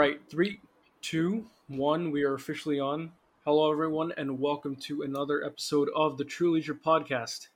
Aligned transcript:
right, 0.00 0.20
three, 0.30 0.58
two, 1.02 1.44
one. 1.68 2.10
We 2.10 2.22
are 2.22 2.32
officially 2.32 2.80
on. 2.80 3.12
Hello, 3.44 3.70
everyone, 3.70 4.14
and 4.16 4.40
welcome 4.40 4.74
to 4.76 5.02
another 5.02 5.44
episode 5.44 5.90
of 5.94 6.16
the 6.16 6.24
True 6.24 6.52
Leisure 6.52 6.74
Podcast. 6.74 7.48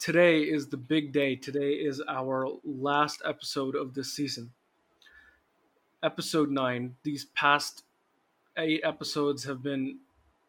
Today 0.00 0.40
is 0.40 0.66
the 0.66 0.76
big 0.76 1.12
day. 1.12 1.36
Today 1.36 1.74
is 1.74 2.02
our 2.08 2.48
last 2.64 3.22
episode 3.24 3.76
of 3.76 3.94
this 3.94 4.12
season. 4.12 4.50
Episode 6.02 6.50
nine. 6.50 6.96
These 7.04 7.26
past 7.26 7.84
eight 8.56 8.80
episodes 8.82 9.44
have 9.44 9.62
been 9.62 9.98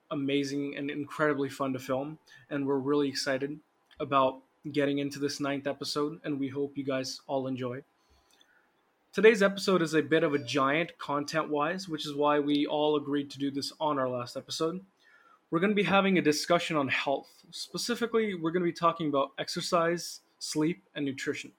amazing 0.09 0.73
and 0.77 0.89
incredibly 0.89 1.48
fun 1.48 1.73
to 1.73 1.80
film, 1.80 2.18
and 2.50 2.66
we're 2.66 2.80
really 2.80 3.07
excited 3.07 3.59
about 4.00 4.39
getting 4.71 4.98
into 4.98 5.20
this 5.20 5.39
ninth 5.39 5.68
episode, 5.68 6.20
and 6.23 6.39
we 6.39 6.48
hope 6.48 6.75
you 6.75 6.84
guys 6.84 7.21
all 7.27 7.45
enjoy. 7.45 7.84
Today's 9.14 9.43
episode 9.43 9.84
is 9.84 9.93
a 9.93 10.02
bit 10.02 10.23
of 10.23 10.34
a 10.34 10.39
giant 10.39 10.98
content 10.98 11.48
wise, 11.48 11.88
which 11.88 12.08
is 12.08 12.16
why 12.16 12.40
we 12.40 12.66
all 12.66 12.95
agreed 12.95 13.30
to 13.30 13.38
do 13.38 13.52
this 13.52 13.72
on 13.80 13.99
our 13.99 14.09
last 14.09 14.36
episode. 14.36 14.81
We're 15.52 15.59
going 15.59 15.70
to 15.70 15.76
be 15.76 15.84
having 15.84 16.17
a 16.17 16.22
discussion 16.22 16.76
on 16.76 16.88
health. 16.88 17.30
Specifically, 17.52 18.34
we're 18.34 18.49
going 18.49 18.63
to 18.63 18.72
be 18.72 18.73
talking 18.73 19.09
about 19.09 19.30
exercise, 19.38 20.22
sleep, 20.39 20.81
and 20.95 21.05
nutrition. 21.05 21.52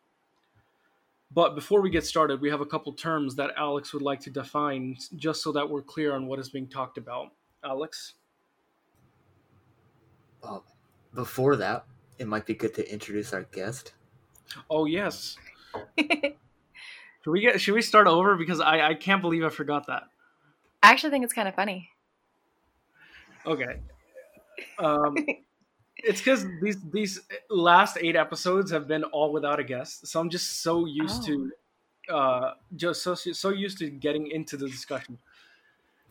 But 1.32 1.54
before 1.54 1.80
we 1.80 1.90
get 1.90 2.04
started, 2.04 2.40
we 2.40 2.50
have 2.50 2.60
a 2.60 2.66
couple 2.66 2.92
terms 2.92 3.36
that 3.36 3.52
Alex 3.56 3.92
would 3.92 4.02
like 4.02 4.18
to 4.22 4.30
define 4.30 4.96
just 5.14 5.40
so 5.40 5.52
that 5.52 5.70
we're 5.70 5.82
clear 5.82 6.12
on 6.12 6.26
what 6.26 6.40
is 6.40 6.48
being 6.48 6.66
talked 6.66 6.98
about. 6.98 7.28
Alex? 7.64 8.14
Well, 10.42 10.64
before 11.14 11.54
that, 11.54 11.84
it 12.18 12.26
might 12.26 12.46
be 12.46 12.54
good 12.54 12.74
to 12.74 12.92
introduce 12.92 13.32
our 13.32 13.44
guest. 13.44 13.92
Oh, 14.68 14.86
yes. 14.86 15.36
Should 17.24 17.30
we 17.30 17.40
get? 17.40 17.58
Should 17.58 17.74
we 17.74 17.80
start 17.80 18.06
over? 18.06 18.36
Because 18.36 18.60
I 18.60 18.88
I 18.88 18.94
can't 18.94 19.22
believe 19.22 19.44
I 19.44 19.48
forgot 19.48 19.86
that. 19.86 20.04
I 20.82 20.90
actually 20.90 21.10
think 21.10 21.24
it's 21.24 21.32
kind 21.32 21.48
of 21.48 21.54
funny. 21.54 21.88
Okay. 23.46 23.80
Um, 24.78 25.16
it's 25.96 26.20
because 26.20 26.44
these 26.60 26.76
these 26.92 27.20
last 27.48 27.96
eight 27.98 28.14
episodes 28.14 28.70
have 28.70 28.86
been 28.86 29.04
all 29.04 29.32
without 29.32 29.58
a 29.58 29.64
guest, 29.64 30.06
so 30.06 30.20
I'm 30.20 30.28
just 30.28 30.60
so 30.60 30.84
used 30.84 31.22
oh. 31.30 31.50
to, 32.08 32.14
uh, 32.14 32.50
just 32.76 33.02
so 33.02 33.14
so 33.14 33.48
used 33.48 33.78
to 33.78 33.88
getting 33.88 34.26
into 34.26 34.58
the 34.58 34.68
discussion. 34.68 35.16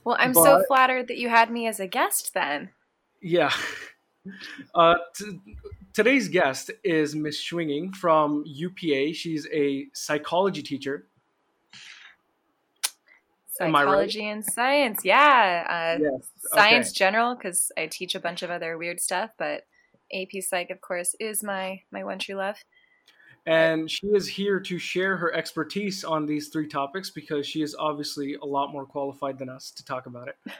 Well, 0.04 0.18
I'm 0.20 0.34
but, 0.34 0.44
so 0.44 0.64
flattered 0.68 1.08
that 1.10 1.18
you 1.18 1.30
had 1.30 1.52
me 1.52 1.68
as 1.68 1.80
a 1.80 1.86
guest. 1.86 2.34
Then. 2.34 2.72
Yeah. 3.22 3.52
Uh, 4.74 4.96
t- 5.16 5.40
today's 5.94 6.28
guest 6.28 6.72
is 6.84 7.16
Miss 7.16 7.42
Schwinging 7.42 7.94
from 7.96 8.44
UPA. 8.46 9.14
She's 9.14 9.48
a 9.52 9.88
psychology 9.94 10.62
teacher. 10.62 11.08
Psychology 13.52 14.26
right? 14.26 14.32
and 14.32 14.46
science, 14.46 15.02
yeah. 15.04 15.98
Uh, 16.00 16.02
yes. 16.02 16.30
Science 16.38 16.88
okay. 16.88 16.96
general, 16.96 17.36
because 17.36 17.72
I 17.78 17.88
teach 17.88 18.16
a 18.16 18.20
bunch 18.20 18.42
of 18.42 18.50
other 18.50 18.78
weird 18.78 19.00
stuff, 19.00 19.30
but 19.38 19.66
AP 20.12 20.42
Psych, 20.42 20.70
of 20.72 20.82
course, 20.82 21.16
is 21.20 21.44
my 21.44 21.82
my 21.92 22.04
one 22.04 22.20
true 22.20 22.36
love. 22.36 22.58
And 23.46 23.92
she 23.92 24.08
is 24.08 24.28
here 24.28 24.60
to 24.62 24.80
share 24.80 25.18
her 25.18 25.34
expertise 25.34 26.04
on 26.04 26.26
these 26.26 26.48
three 26.48 26.68
topics 26.68 27.10
because 27.10 27.46
she 27.46 27.62
is 27.62 27.76
obviously 27.78 28.36
a 28.36 28.46
lot 28.46 28.72
more 28.72 28.86
qualified 28.86 29.38
than 29.38 29.50
us 29.50 29.70
to 29.72 29.84
talk 29.84 30.06
about 30.06 30.30
it. 30.30 30.38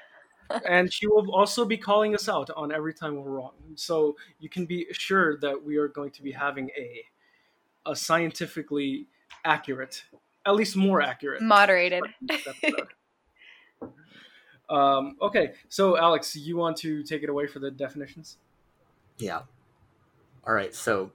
and 0.68 0.92
she 0.92 1.08
will 1.08 1.34
also 1.34 1.66
be 1.66 1.78
calling 1.78 2.16
us 2.16 2.30
out 2.30 2.50
on 2.56 2.72
every 2.72 2.94
time 2.94 3.16
we're 3.16 3.30
wrong. 3.30 3.54
So 3.76 4.16
you 4.40 4.50
can 4.50 4.66
be 4.66 4.86
assured 4.90 5.42
that 5.42 5.64
we 5.64 5.78
are 5.78 5.88
going 5.88 6.12
to 6.12 6.24
be 6.24 6.32
having 6.32 6.70
a 6.78 7.06
a 7.86 7.96
scientifically 7.96 9.08
accurate, 9.44 10.06
at 10.46 10.56
least 10.56 10.76
more 10.76 11.02
accurate, 11.02 11.42
moderated. 11.42 12.04
um, 14.70 15.18
okay, 15.22 15.54
so 15.68 15.98
Alex, 15.98 16.36
you 16.36 16.56
want 16.56 16.78
to 16.78 17.04
take 17.04 17.24
it 17.24 17.30
away 17.30 17.48
for 17.48 17.60
the 17.60 17.72
definitions? 17.72 18.38
Yeah. 19.18 19.42
All 20.46 20.54
right. 20.54 20.74
So 20.74 21.12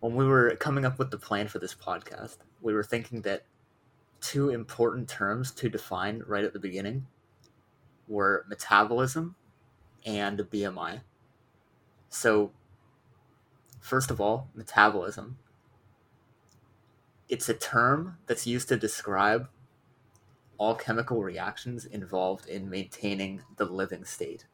when 0.00 0.14
we 0.16 0.26
were 0.26 0.56
coming 0.56 0.84
up 0.84 0.98
with 0.98 1.10
the 1.10 1.18
plan 1.18 1.48
for 1.48 1.58
this 1.58 1.74
podcast, 1.74 2.38
we 2.60 2.74
were 2.74 2.84
thinking 2.84 3.22
that 3.22 3.44
two 4.20 4.50
important 4.50 5.08
terms 5.08 5.50
to 5.52 5.68
define 5.68 6.22
right 6.26 6.44
at 6.44 6.52
the 6.52 6.58
beginning 6.58 7.06
were 8.08 8.44
metabolism 8.48 9.36
and 10.04 10.38
BMI. 10.40 11.02
So, 12.08 12.52
first 13.80 14.10
of 14.10 14.20
all, 14.20 14.48
metabolism. 14.54 15.38
It's 17.28 17.48
a 17.48 17.54
term 17.54 18.18
that's 18.26 18.46
used 18.46 18.68
to 18.68 18.76
describe 18.76 19.48
all 20.58 20.74
chemical 20.74 21.22
reactions 21.22 21.84
involved 21.86 22.46
in 22.46 22.70
maintaining 22.70 23.42
the 23.56 23.64
living 23.64 24.04
state. 24.04 24.46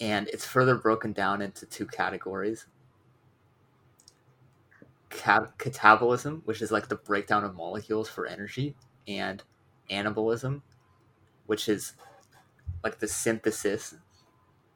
And 0.00 0.28
it's 0.28 0.46
further 0.46 0.76
broken 0.76 1.12
down 1.12 1.42
into 1.42 1.66
two 1.66 1.86
categories 1.86 2.66
Cat- 5.10 5.58
catabolism, 5.58 6.42
which 6.44 6.60
is 6.62 6.72
like 6.72 6.88
the 6.88 6.96
breakdown 6.96 7.44
of 7.44 7.54
molecules 7.54 8.08
for 8.08 8.26
energy, 8.26 8.76
and 9.08 9.42
anabolism, 9.90 10.62
which 11.46 11.68
is 11.68 11.94
like 12.82 12.98
the 12.98 13.08
synthesis 13.08 13.94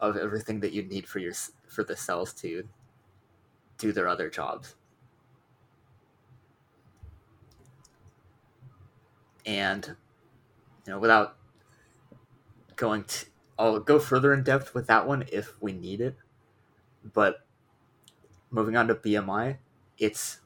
of 0.01 0.17
everything 0.17 0.61
that 0.61 0.73
you 0.73 0.83
need 0.83 1.07
for 1.07 1.19
your 1.19 1.35
for 1.69 1.85
the 1.85 1.97
cells 1.97 2.33
to 2.33 2.69
do 3.79 3.93
their 3.93 4.09
other 4.09 4.29
jobs. 4.31 4.75
And 9.47 9.97
you 10.87 10.93
know, 10.93 10.99
without 10.99 11.37
going 12.77 13.05
to, 13.05 13.27
I'll 13.59 13.81
go 13.81 13.99
further 13.99 14.33
in 14.33 14.43
depth 14.43 14.75
with 14.75 14.87
that 14.87 15.07
one 15.07 15.25
if 15.33 15.61
we 15.61 15.73
need 15.73 16.01
it. 16.01 16.17
But 17.05 17.45
moving 18.51 18.77
on 18.77 18.89
to 18.89 18.95
BMI, 18.95 19.59
it's 19.99 20.41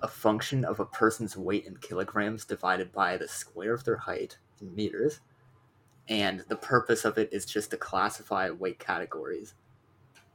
a 0.00 0.08
function 0.08 0.64
of 0.64 0.80
a 0.80 0.86
person's 0.86 1.36
weight 1.36 1.66
in 1.66 1.76
kilograms 1.76 2.44
divided 2.44 2.92
by 2.92 3.16
the 3.16 3.28
square 3.28 3.74
of 3.74 3.84
their 3.84 3.96
height 3.96 4.38
meters. 4.60 5.20
And 6.08 6.44
the 6.48 6.56
purpose 6.56 7.04
of 7.04 7.18
it 7.18 7.28
is 7.32 7.46
just 7.46 7.70
to 7.70 7.76
classify 7.76 8.50
weight 8.50 8.78
categories 8.78 9.54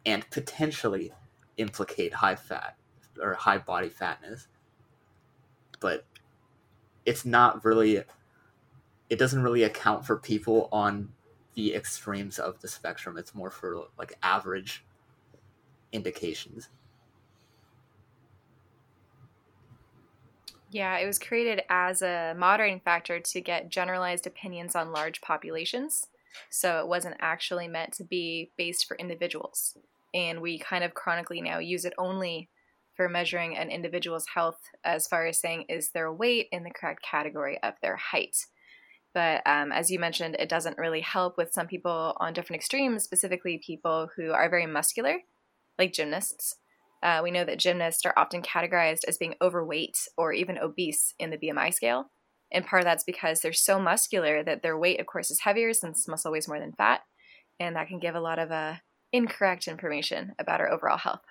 and 0.06 0.30
potentially 0.30 1.12
implicate 1.58 2.14
high 2.14 2.36
fat 2.36 2.78
or 3.22 3.34
high 3.34 3.58
body 3.58 3.90
fatness. 3.90 4.48
But 5.80 6.06
it's 7.06 7.26
not 7.26 7.66
really, 7.66 8.04
it 9.10 9.20
doesn't 9.20 9.44
really 9.44 9.64
account 9.64 10.06
for 10.06 10.18
people 10.18 10.70
on 10.72 11.10
the 11.56 11.74
extremes 11.74 12.40
of 12.40 12.62
the 12.62 12.68
spectrum. 12.68 13.18
It's 13.18 13.36
more 13.36 13.50
for 13.50 13.86
like 13.98 14.18
average 14.24 14.86
indications. 15.92 16.70
Yeah, 20.76 20.98
it 20.98 21.06
was 21.06 21.20
created 21.20 21.62
as 21.70 22.02
a 22.02 22.36
moderating 22.38 22.82
factor 22.82 23.22
to 23.22 23.40
get 23.40 23.70
generalized 23.70 24.28
opinions 24.28 24.76
on 24.76 24.92
large 24.92 25.22
populations. 25.22 26.06
So 26.50 26.80
it 26.80 26.88
wasn't 26.90 27.16
actually 27.22 27.70
meant 27.70 27.94
to 27.94 28.04
be 28.04 28.52
based 28.58 28.86
for 28.86 28.98
individuals. 28.98 29.78
And 30.14 30.42
we 30.42 30.60
kind 30.60 30.84
of 30.84 30.94
chronically 30.94 31.40
now 31.40 31.60
use 31.60 31.86
it 31.86 31.94
only 31.98 32.50
for 32.94 33.08
measuring 33.08 33.56
an 33.56 33.70
individual's 33.70 34.26
health 34.36 34.60
as 34.84 35.08
far 35.08 35.26
as 35.26 35.40
saying 35.40 35.64
is 35.70 35.92
their 35.92 36.12
weight 36.12 36.50
in 36.52 36.66
the 36.66 36.72
correct 36.72 37.02
category 37.02 37.58
of 37.64 37.76
their 37.82 37.96
height. 37.96 38.36
But 39.14 39.44
um, 39.46 39.72
as 39.72 39.90
you 39.90 39.98
mentioned, 39.98 40.36
it 40.40 40.50
doesn't 40.50 40.78
really 40.78 41.00
help 41.00 41.38
with 41.38 41.54
some 41.54 41.68
people 41.68 42.18
on 42.20 42.34
different 42.34 42.60
extremes, 42.60 43.06
specifically 43.06 43.62
people 43.66 44.10
who 44.18 44.34
are 44.34 44.50
very 44.50 44.66
muscular, 44.66 45.20
like 45.80 45.94
gymnasts, 45.94 46.58
uh, 47.06 47.22
we 47.22 47.30
know 47.30 47.46
that 47.46 47.60
gymnasts 47.60 48.04
are 48.04 48.16
often 48.18 48.42
categorized 48.42 49.02
as 49.08 49.20
being 49.20 49.36
overweight 49.40 50.08
or 50.18 50.34
even 50.34 50.58
obese 50.58 51.14
in 51.20 51.30
the 51.30 51.38
BMI 51.38 51.72
scale. 51.72 52.10
And 52.52 52.66
part 52.66 52.82
of 52.82 52.86
that's 52.86 53.04
because 53.04 53.42
they're 53.42 53.54
so 53.54 53.80
muscular 53.80 54.44
that 54.44 54.64
their 54.64 54.76
weight, 54.76 55.00
of 55.00 55.06
course, 55.06 55.30
is 55.30 55.42
heavier 55.42 55.72
since 55.74 56.08
muscle 56.08 56.32
weighs 56.32 56.48
more 56.48 56.60
than 56.60 56.74
fat. 56.74 57.02
And 57.60 57.76
that 57.76 57.90
can 57.90 58.00
give 58.00 58.16
a 58.16 58.20
lot 58.20 58.40
of 58.40 58.52
uh, 58.52 58.76
incorrect 59.14 59.68
information 59.68 60.34
about 60.40 60.60
our 60.60 60.72
overall 60.72 60.98
health. 60.98 61.22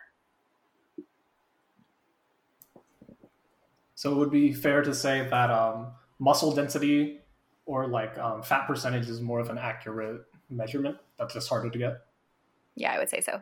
So 3.97 4.13
it 4.13 4.17
would 4.17 4.31
be 4.31 4.53
fair 4.53 4.83
to 4.83 4.95
say 4.95 5.27
that 5.29 5.51
um, 5.51 5.89
muscle 6.21 6.55
density 6.55 7.19
or 7.67 7.89
like 7.89 8.17
um, 8.17 8.43
fat 8.43 8.69
percentage 8.69 9.09
is 9.09 9.21
more 9.21 9.41
of 9.41 9.51
an 9.51 9.59
accurate 9.59 10.23
measurement. 10.49 10.99
That's 11.19 11.35
just 11.35 11.49
harder 11.49 11.69
to 11.69 11.79
get. 11.79 12.03
Yeah, 12.77 12.93
I 12.93 12.99
would 12.99 13.11
say 13.11 13.21
so. 13.21 13.41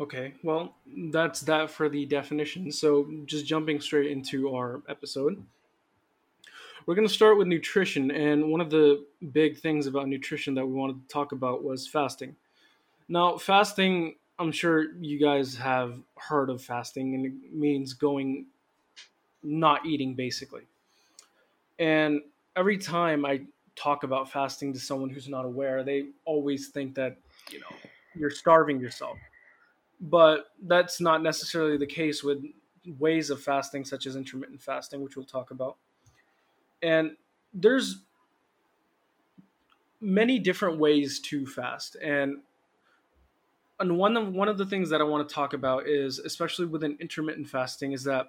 Okay, 0.00 0.34
well, 0.44 0.74
that's 1.10 1.40
that 1.40 1.70
for 1.70 1.88
the 1.88 2.06
definition. 2.06 2.70
So, 2.70 3.10
just 3.26 3.46
jumping 3.46 3.80
straight 3.80 4.10
into 4.10 4.54
our 4.54 4.80
episode. 4.88 5.42
We're 6.86 6.94
going 6.94 7.06
to 7.06 7.12
start 7.12 7.36
with 7.36 7.48
nutrition, 7.48 8.10
and 8.12 8.50
one 8.50 8.60
of 8.60 8.70
the 8.70 9.04
big 9.32 9.58
things 9.58 9.86
about 9.86 10.08
nutrition 10.08 10.54
that 10.54 10.64
we 10.64 10.72
wanted 10.72 11.02
to 11.02 11.12
talk 11.12 11.32
about 11.32 11.64
was 11.64 11.86
fasting. 11.86 12.36
Now, 13.08 13.36
fasting 13.36 14.14
I'm 14.38 14.52
sure 14.52 14.94
you 15.00 15.18
guys 15.18 15.56
have 15.56 15.98
heard 16.16 16.48
of 16.48 16.62
fasting, 16.62 17.14
and 17.14 17.26
it 17.26 17.32
means 17.52 17.92
going 17.92 18.46
not 19.42 19.84
eating 19.84 20.14
basically. 20.14 20.62
And 21.78 22.20
every 22.56 22.78
time 22.78 23.24
I 23.24 23.42
talk 23.74 24.04
about 24.04 24.30
fasting 24.30 24.72
to 24.72 24.78
someone 24.78 25.10
who's 25.10 25.28
not 25.28 25.44
aware, 25.44 25.82
they 25.82 26.06
always 26.24 26.68
think 26.68 26.94
that, 26.94 27.16
you 27.50 27.60
know, 27.60 27.76
you're 28.14 28.30
starving 28.30 28.80
yourself. 28.80 29.18
But 30.00 30.52
that's 30.62 31.00
not 31.00 31.22
necessarily 31.22 31.76
the 31.76 31.86
case 31.86 32.22
with 32.22 32.44
ways 32.98 33.30
of 33.30 33.42
fasting, 33.42 33.84
such 33.84 34.06
as 34.06 34.16
intermittent 34.16 34.62
fasting, 34.62 35.02
which 35.02 35.16
we'll 35.16 35.26
talk 35.26 35.50
about. 35.50 35.76
And 36.82 37.16
there's 37.52 38.02
many 40.00 40.38
different 40.38 40.78
ways 40.78 41.18
to 41.20 41.46
fast. 41.46 41.96
And 41.96 42.38
and 43.80 43.96
one 43.96 44.16
of 44.16 44.32
one 44.32 44.48
of 44.48 44.58
the 44.58 44.66
things 44.66 44.90
that 44.90 45.00
I 45.00 45.04
want 45.04 45.28
to 45.28 45.34
talk 45.34 45.52
about 45.52 45.88
is, 45.88 46.18
especially 46.18 46.66
within 46.66 46.96
intermittent 47.00 47.48
fasting, 47.48 47.92
is 47.92 48.04
that 48.04 48.26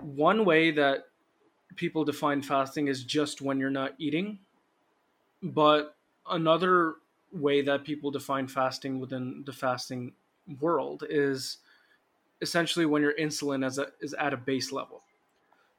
one 0.00 0.44
way 0.44 0.70
that 0.72 1.06
people 1.76 2.04
define 2.04 2.42
fasting 2.42 2.88
is 2.88 3.04
just 3.04 3.42
when 3.42 3.58
you're 3.58 3.70
not 3.70 3.94
eating, 3.98 4.38
but 5.42 5.96
another 6.28 6.94
way 7.32 7.62
that 7.62 7.84
people 7.84 8.10
define 8.10 8.48
fasting 8.48 8.98
within 9.00 9.42
the 9.46 9.52
fasting 9.52 10.12
world 10.60 11.04
is 11.08 11.58
essentially 12.40 12.86
when 12.86 13.02
your 13.02 13.14
insulin 13.14 13.66
is, 13.66 13.78
a, 13.78 13.86
is 14.00 14.14
at 14.14 14.32
a 14.32 14.36
base 14.36 14.72
level. 14.72 15.02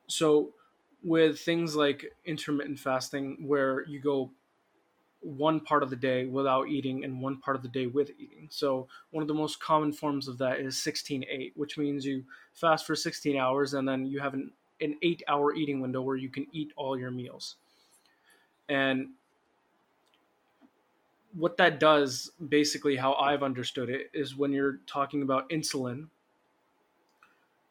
So 0.08 0.50
with 1.04 1.40
things 1.40 1.76
like 1.76 2.14
intermittent 2.26 2.80
fasting 2.80 3.38
where 3.46 3.86
you 3.88 4.00
go 4.00 4.32
one 5.22 5.60
part 5.60 5.84
of 5.84 5.90
the 5.90 5.96
day 5.96 6.26
without 6.26 6.70
eating 6.70 7.04
and 7.04 7.22
one 7.22 7.38
part 7.38 7.56
of 7.56 7.64
the 7.64 7.70
day 7.70 7.88
with 7.88 8.12
eating. 8.20 8.48
So 8.50 8.88
one 9.12 9.22
of 9.22 9.28
the 9.28 9.34
most 9.34 9.60
common 9.60 9.92
forms 9.92 10.28
of 10.28 10.38
that 10.38 10.60
is 10.60 10.76
16-8, 10.76 11.54
which 11.56 11.78
means 11.78 12.06
you 12.06 12.24
fast 12.54 12.86
for 12.86 12.96
16 12.96 13.38
hours 13.38 13.74
and 13.74 13.88
then 13.88 14.06
you 14.06 14.20
have 14.20 14.34
an, 14.34 14.52
an 14.80 14.96
8-hour 15.04 15.56
eating 15.56 15.82
window 15.82 16.02
where 16.02 16.16
you 16.16 16.30
can 16.30 16.48
eat 16.52 16.72
all 16.76 16.98
your 16.98 17.12
meals. 17.12 17.56
And 18.70 19.10
what 21.38 21.58
that 21.58 21.80
does, 21.80 22.32
basically 22.50 22.96
how 22.96 23.14
I've 23.14 23.44
understood 23.44 23.90
it, 23.90 24.10
is 24.14 24.36
when 24.36 24.52
you're 24.52 24.80
talking 24.88 25.22
about 25.22 25.50
insulin, 25.50 26.08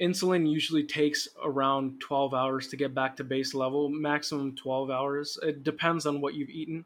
insulin 0.01 0.51
usually 0.51 0.85
takes 0.85 1.29
around 1.43 2.01
12 2.01 2.35
hours 2.35 2.69
to 2.69 2.77
get 2.77 2.95
back 2.95 3.17
to 3.17 3.25
base 3.25 3.55
level, 3.55 3.89
maximum 3.89 4.55
12 4.55 4.91
hours. 4.91 5.39
It 5.43 5.65
depends 5.65 6.07
on 6.07 6.21
what 6.21 6.35
you've 6.35 6.51
eaten 6.51 6.85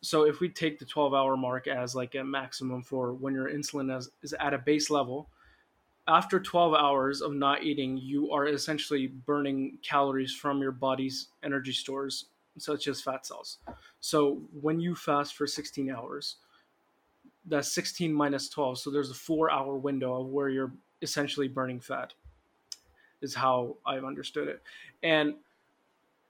so 0.00 0.24
if 0.24 0.40
we 0.40 0.48
take 0.48 0.78
the 0.78 0.84
12 0.84 1.14
hour 1.14 1.36
mark 1.36 1.66
as 1.66 1.94
like 1.94 2.14
a 2.14 2.22
maximum 2.22 2.82
for 2.82 3.12
when 3.14 3.34
your 3.34 3.50
insulin 3.50 3.96
is, 3.96 4.10
is 4.22 4.34
at 4.38 4.54
a 4.54 4.58
base 4.58 4.90
level 4.90 5.28
after 6.06 6.40
12 6.40 6.74
hours 6.74 7.20
of 7.20 7.34
not 7.34 7.64
eating 7.64 7.96
you 7.96 8.30
are 8.30 8.46
essentially 8.46 9.08
burning 9.08 9.78
calories 9.82 10.32
from 10.32 10.60
your 10.60 10.72
body's 10.72 11.28
energy 11.42 11.72
stores 11.72 12.26
such 12.58 12.88
as 12.88 13.00
fat 13.00 13.26
cells 13.26 13.58
so 14.00 14.40
when 14.60 14.80
you 14.80 14.94
fast 14.94 15.34
for 15.34 15.46
16 15.46 15.90
hours 15.90 16.36
that's 17.46 17.72
16 17.72 18.12
minus 18.12 18.48
12 18.48 18.78
so 18.78 18.90
there's 18.90 19.10
a 19.10 19.14
four 19.14 19.50
hour 19.50 19.76
window 19.76 20.20
of 20.20 20.28
where 20.28 20.48
you're 20.48 20.72
essentially 21.02 21.48
burning 21.48 21.80
fat 21.80 22.12
is 23.20 23.34
how 23.34 23.76
i've 23.86 24.04
understood 24.04 24.48
it 24.48 24.62
and 25.02 25.34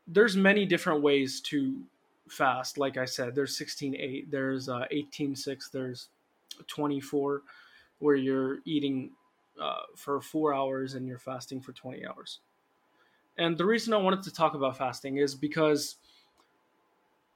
there's 0.09 0.37
many 0.37 0.65
different 0.65 1.03
ways 1.03 1.41
to 1.43 1.77
fast. 2.29 2.79
Like 2.79 2.97
I 2.97 3.05
said, 3.05 3.35
there's 3.35 3.59
16.8, 3.59 4.31
there's 4.31 4.69
uh, 4.69 4.85
18.6, 4.93 5.71
there's 5.71 6.09
24, 6.67 7.43
where 7.99 8.17
you're 8.17 8.59
eating 8.65 9.11
uh, 9.61 9.83
for 9.95 10.21
four 10.21 10.55
hours 10.55 10.95
and 10.95 11.07
you're 11.07 11.19
fasting 11.19 11.61
for 11.61 11.73
20 11.73 12.07
hours. 12.07 12.41
And 13.37 13.57
the 13.57 13.65
reason 13.65 13.95
I 13.95 13.99
wanted 13.99 14.23
to 14.25 14.33
talk 14.33 14.55
about 14.55 14.79
fasting 14.79 15.19
is 15.19 15.35
because 15.35 15.97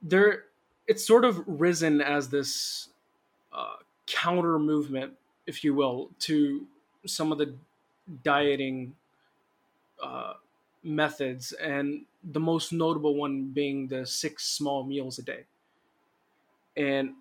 there, 0.03 0.45
it's 0.87 1.05
sort 1.07 1.25
of 1.25 1.43
risen 1.47 2.01
as 2.01 2.29
this 2.29 2.89
uh, 3.51 3.77
counter 4.05 4.59
movement, 4.59 5.13
if 5.47 5.63
you 5.63 5.73
will, 5.73 6.11
to 6.19 6.67
some 7.05 7.31
of 7.31 7.37
the 7.37 7.55
dieting 8.23 8.95
uh, 10.01 10.33
methods, 10.83 11.53
and 11.53 12.05
the 12.23 12.39
most 12.39 12.73
notable 12.73 13.15
one 13.15 13.45
being 13.45 13.87
the 13.87 14.05
six 14.05 14.45
small 14.45 14.83
meals 14.83 15.17
a 15.17 15.23
day. 15.23 15.45
And 16.75 17.13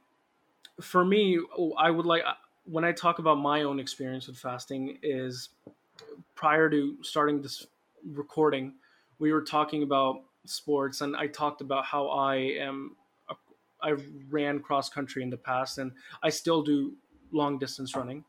for 0.81 1.05
me, 1.05 1.41
I 1.79 1.91
would 1.91 2.07
like 2.07 2.23
when 2.65 2.85
I 2.85 2.93
talk 2.93 3.19
about 3.19 3.37
my 3.37 3.63
own 3.63 3.81
experience 3.81 4.27
with 4.27 4.37
fasting 4.39 4.99
is 5.03 5.51
prior 6.35 6.71
to 6.71 6.97
starting 7.03 7.43
this 7.43 7.67
recording, 8.13 8.75
we 9.19 9.33
were 9.33 9.43
talking 9.43 9.83
about 9.83 10.23
sports, 10.45 11.01
and 11.01 11.17
I 11.17 11.27
talked 11.27 11.61
about 11.61 11.85
how 11.85 12.09
I 12.09 12.37
am. 12.37 12.97
I 13.81 13.97
ran 14.31 14.61
cross 14.61 14.89
country 14.89 15.25
in 15.25 15.31
the 15.31 15.37
past, 15.37 15.79
and 15.79 15.93
I 16.23 16.31
still 16.31 16.63
do 16.63 16.95
long 17.33 17.59
distance 17.59 17.97
running, 17.97 18.25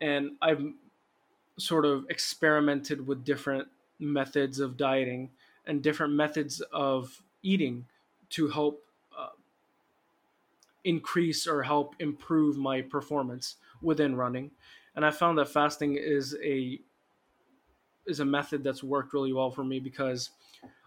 and 0.00 0.32
I've 0.42 0.64
sort 1.58 1.84
of 1.84 2.06
experimented 2.08 3.06
with 3.06 3.24
different 3.24 3.68
methods 3.98 4.58
of 4.60 4.76
dieting 4.76 5.30
and 5.66 5.82
different 5.82 6.14
methods 6.14 6.60
of 6.72 7.22
eating 7.42 7.86
to 8.30 8.48
help 8.48 8.82
uh, 9.16 9.28
increase 10.84 11.46
or 11.46 11.62
help 11.62 11.94
improve 11.98 12.56
my 12.56 12.80
performance 12.80 13.56
within 13.82 14.16
running 14.16 14.50
and 14.96 15.04
i 15.04 15.10
found 15.10 15.36
that 15.38 15.48
fasting 15.48 15.96
is 15.96 16.36
a 16.42 16.80
is 18.06 18.20
a 18.20 18.24
method 18.24 18.64
that's 18.64 18.82
worked 18.82 19.12
really 19.12 19.32
well 19.32 19.50
for 19.50 19.64
me 19.64 19.78
because 19.78 20.30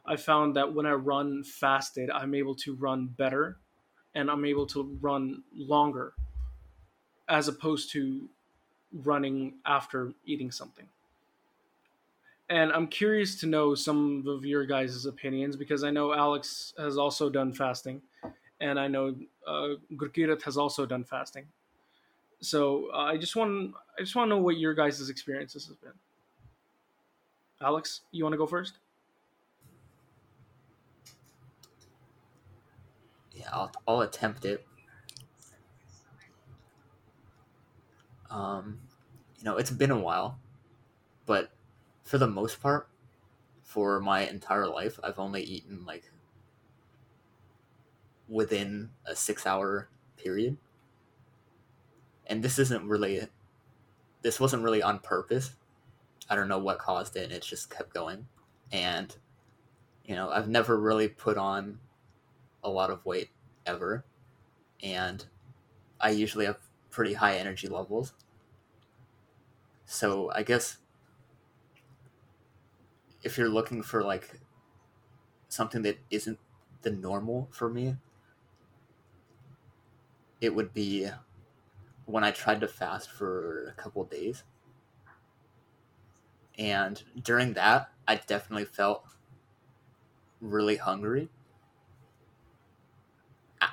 i 0.06 0.16
found 0.16 0.56
that 0.56 0.74
when 0.74 0.86
i 0.86 0.92
run 0.92 1.44
fasted 1.44 2.10
i'm 2.12 2.34
able 2.34 2.56
to 2.56 2.76
run 2.76 3.08
better 3.08 3.58
and 4.16 4.30
i'm 4.30 4.46
able 4.46 4.66
to 4.66 4.98
run 5.02 5.44
longer 5.54 6.14
as 7.28 7.48
opposed 7.48 7.92
to 7.92 8.30
running 8.92 9.56
after 9.66 10.14
eating 10.26 10.52
something 10.52 10.88
and 12.50 12.72
I'm 12.72 12.88
curious 12.88 13.40
to 13.40 13.48
know 13.48 13.74
some 13.76 14.26
of 14.28 14.46
your 14.46 14.66
guys' 14.66 15.06
opinions 15.06 15.56
because 15.56 15.84
I 15.84 15.90
know 15.92 16.14
Alex 16.14 16.74
has 16.78 16.98
also 16.98 17.30
done 17.30 17.54
fasting, 17.54 18.02
and 18.60 18.80
I 18.80 18.88
know 18.88 19.16
uh, 19.48 19.70
Gurkirat 19.94 20.44
has 20.44 20.58
also 20.58 20.86
done 20.86 21.04
fasting. 21.04 21.48
So 22.42 22.92
uh, 22.94 22.98
I 23.06 23.18
just 23.18 23.36
want 23.36 23.76
I 23.98 24.02
just 24.02 24.16
want 24.16 24.30
to 24.30 24.36
know 24.36 24.42
what 24.42 24.58
your 24.58 24.74
guys' 24.74 25.10
experiences 25.10 25.68
has 25.68 25.78
been. 25.78 25.94
Alex, 27.62 28.02
you 28.12 28.24
want 28.24 28.34
to 28.34 28.38
go 28.38 28.46
first? 28.46 28.80
I'll, 33.52 33.72
I'll 33.88 34.02
attempt 34.02 34.46
it. 34.46 34.66
Um, 38.30 38.80
you 39.38 39.46
know, 39.46 39.58
it's 39.58 39.72
been 39.72 39.92
a 39.92 40.00
while, 40.00 40.40
but 41.26 41.52
for 42.04 42.18
the 42.18 42.28
most 42.28 42.62
part, 42.62 42.88
for 43.64 44.00
my 44.00 44.22
entire 44.28 44.68
life, 44.68 45.00
I've 45.04 45.20
only 45.20 45.44
eaten 45.44 45.86
like 45.86 46.12
within 48.28 48.90
a 49.06 49.16
six 49.16 49.46
hour 49.46 49.90
period. 50.18 50.58
And 52.28 52.44
this 52.44 52.58
isn't 52.58 52.88
really, 52.88 53.28
this 54.22 54.40
wasn't 54.40 54.64
really 54.64 54.82
on 54.82 55.00
purpose. 55.00 55.52
I 56.30 56.36
don't 56.36 56.48
know 56.48 56.60
what 56.60 56.80
caused 56.80 57.16
it, 57.16 57.32
it 57.32 57.44
just 57.44 57.70
kept 57.70 57.94
going. 57.94 58.28
And, 58.72 59.16
you 60.06 60.16
know, 60.16 60.30
I've 60.30 60.48
never 60.48 60.80
really 60.80 61.08
put 61.08 61.38
on 61.38 61.80
a 62.64 62.70
lot 62.70 62.90
of 62.90 63.06
weight 63.06 63.30
ever. 63.66 64.06
And 64.82 65.26
I 66.00 66.12
usually 66.12 66.46
have 66.46 66.60
pretty 66.90 67.14
high 67.14 67.38
energy 67.38 67.68
levels. 67.68 68.14
So 69.86 70.32
I 70.34 70.44
guess 70.44 70.78
if 73.24 73.38
you're 73.38 73.50
looking 73.50 73.82
for 73.82 74.04
like 74.04 74.40
something 75.48 75.82
that 75.84 76.00
isn't 76.10 76.40
the 76.82 76.92
normal 76.92 77.48
for 77.52 77.70
me, 77.70 77.96
it 80.42 80.54
would 80.54 80.74
be 80.74 81.08
when 82.06 82.24
I 82.24 82.32
tried 82.32 82.60
to 82.62 82.68
fast 82.68 83.10
for 83.10 83.68
a 83.68 83.82
couple 83.82 84.04
days. 84.04 84.44
And 86.58 87.02
during 87.22 87.54
that, 87.54 87.92
I 88.08 88.16
definitely 88.16 88.66
felt 88.66 89.06
really 90.42 90.76
hungry. 90.76 91.30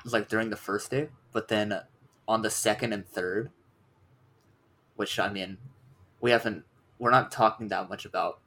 Like 0.05 0.29
during 0.29 0.51
the 0.51 0.57
first 0.57 0.91
day, 0.91 1.11
but 1.33 1.49
then 1.49 1.81
on 2.27 2.43
the 2.43 2.51
second 2.51 2.93
and 2.93 3.07
third, 3.07 3.51
which 4.97 5.19
I 5.19 5.29
mean, 5.31 5.59
we 6.21 6.31
haven't, 6.31 6.65
we're 6.99 7.11
not 7.11 7.31
talking 7.33 7.69
that 7.69 7.89
much 7.89 8.05
about 8.05 8.41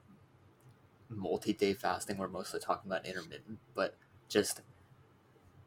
multi-day 1.08 1.74
fasting 1.74 2.16
we're 2.18 2.28
mostly 2.28 2.58
talking 2.58 2.90
about 2.90 3.06
intermittent 3.06 3.58
but 3.74 3.96
just 4.28 4.62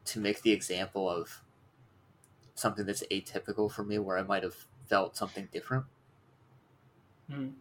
to 0.04 0.18
make 0.20 0.42
the 0.42 0.52
example 0.52 1.08
of 1.08 1.42
something 2.54 2.84
that's 2.86 3.04
atypical 3.10 3.70
for 3.70 3.84
me 3.84 3.98
where 3.98 4.18
i 4.18 4.22
might 4.22 4.42
have 4.42 4.66
felt 4.86 5.16
something 5.16 5.48
different. 5.52 5.84
Mhm. 7.30 7.54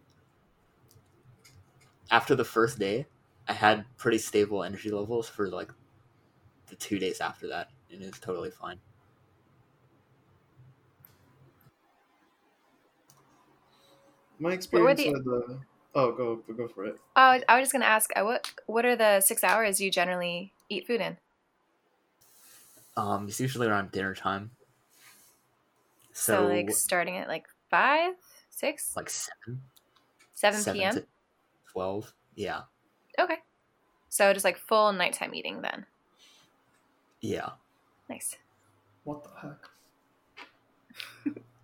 After 2.10 2.36
the 2.36 2.46
first 2.46 2.80
day, 2.80 3.08
I 3.48 3.54
had 3.54 3.86
pretty 3.98 4.18
stable 4.18 4.64
energy 4.64 4.90
levels 4.92 5.28
for 5.30 5.50
like 5.50 5.72
the 6.68 6.76
two 6.76 7.00
days 7.00 7.22
after 7.22 7.48
that, 7.50 7.72
it 7.90 8.00
was 8.00 8.20
totally 8.20 8.52
fine. 8.52 8.80
My 14.40 14.52
experience 14.54 15.02
the- 15.04 15.12
with 15.12 15.26
the 15.26 15.60
oh 15.96 16.12
go 16.12 16.36
go 16.38 16.68
for 16.68 16.86
it. 16.86 17.00
Oh, 17.16 17.40
I 17.50 17.56
was 17.58 17.64
just 17.64 17.72
gonna 17.72 17.86
ask, 17.86 18.10
uh, 18.16 18.24
what 18.24 18.54
what 18.68 18.86
are 18.86 18.96
the 18.96 19.22
six 19.22 19.44
hours 19.44 19.82
you 19.82 19.90
generally 19.92 20.54
eat 20.70 20.86
food 20.88 21.02
in? 21.02 21.18
Um, 22.96 23.28
it's 23.28 23.40
usually 23.40 23.68
around 23.68 23.92
dinner 23.92 24.16
time. 24.16 24.52
So, 26.14 26.38
So, 26.38 26.46
like 26.48 26.72
starting 26.72 27.18
at 27.18 27.28
like 27.28 27.48
five, 27.70 28.16
six, 28.50 28.96
like 28.96 29.10
seven, 29.10 29.62
seven 30.34 30.64
p.m. 30.66 31.06
twelve. 31.72 32.14
Yeah, 32.36 32.64
Okay, 33.20 33.38
so 34.10 34.34
just 34.34 34.46
like 34.46 34.58
full 34.58 34.94
nighttime 34.94 35.34
eating 35.36 35.62
then. 35.62 35.86
yeah. 37.22 37.52
Nice. 38.10 38.38
What 39.06 39.24
the 39.24 39.32
heck? 39.40 39.70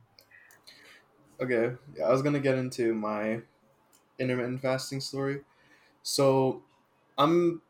Okay, 1.39 1.75
yeah, 1.95 2.05
I 2.05 2.11
was 2.11 2.21
gonna 2.21 2.39
get 2.39 2.55
into 2.57 2.93
my 2.93 3.41
intermittent 4.19 4.61
fasting 4.61 5.01
story. 5.01 5.43
So, 6.03 6.63
I'm 7.17 7.61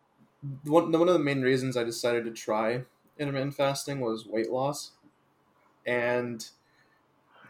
one 0.63 0.91
one 0.91 1.07
of 1.09 1.13
the 1.13 1.19
main 1.19 1.41
reasons 1.41 1.77
I 1.77 1.83
decided 1.85 2.25
to 2.25 2.31
try 2.31 2.85
intermittent 3.19 3.55
fasting 3.55 4.01
was 4.01 4.27
weight 4.27 4.51
loss, 4.51 4.93
and 5.85 6.49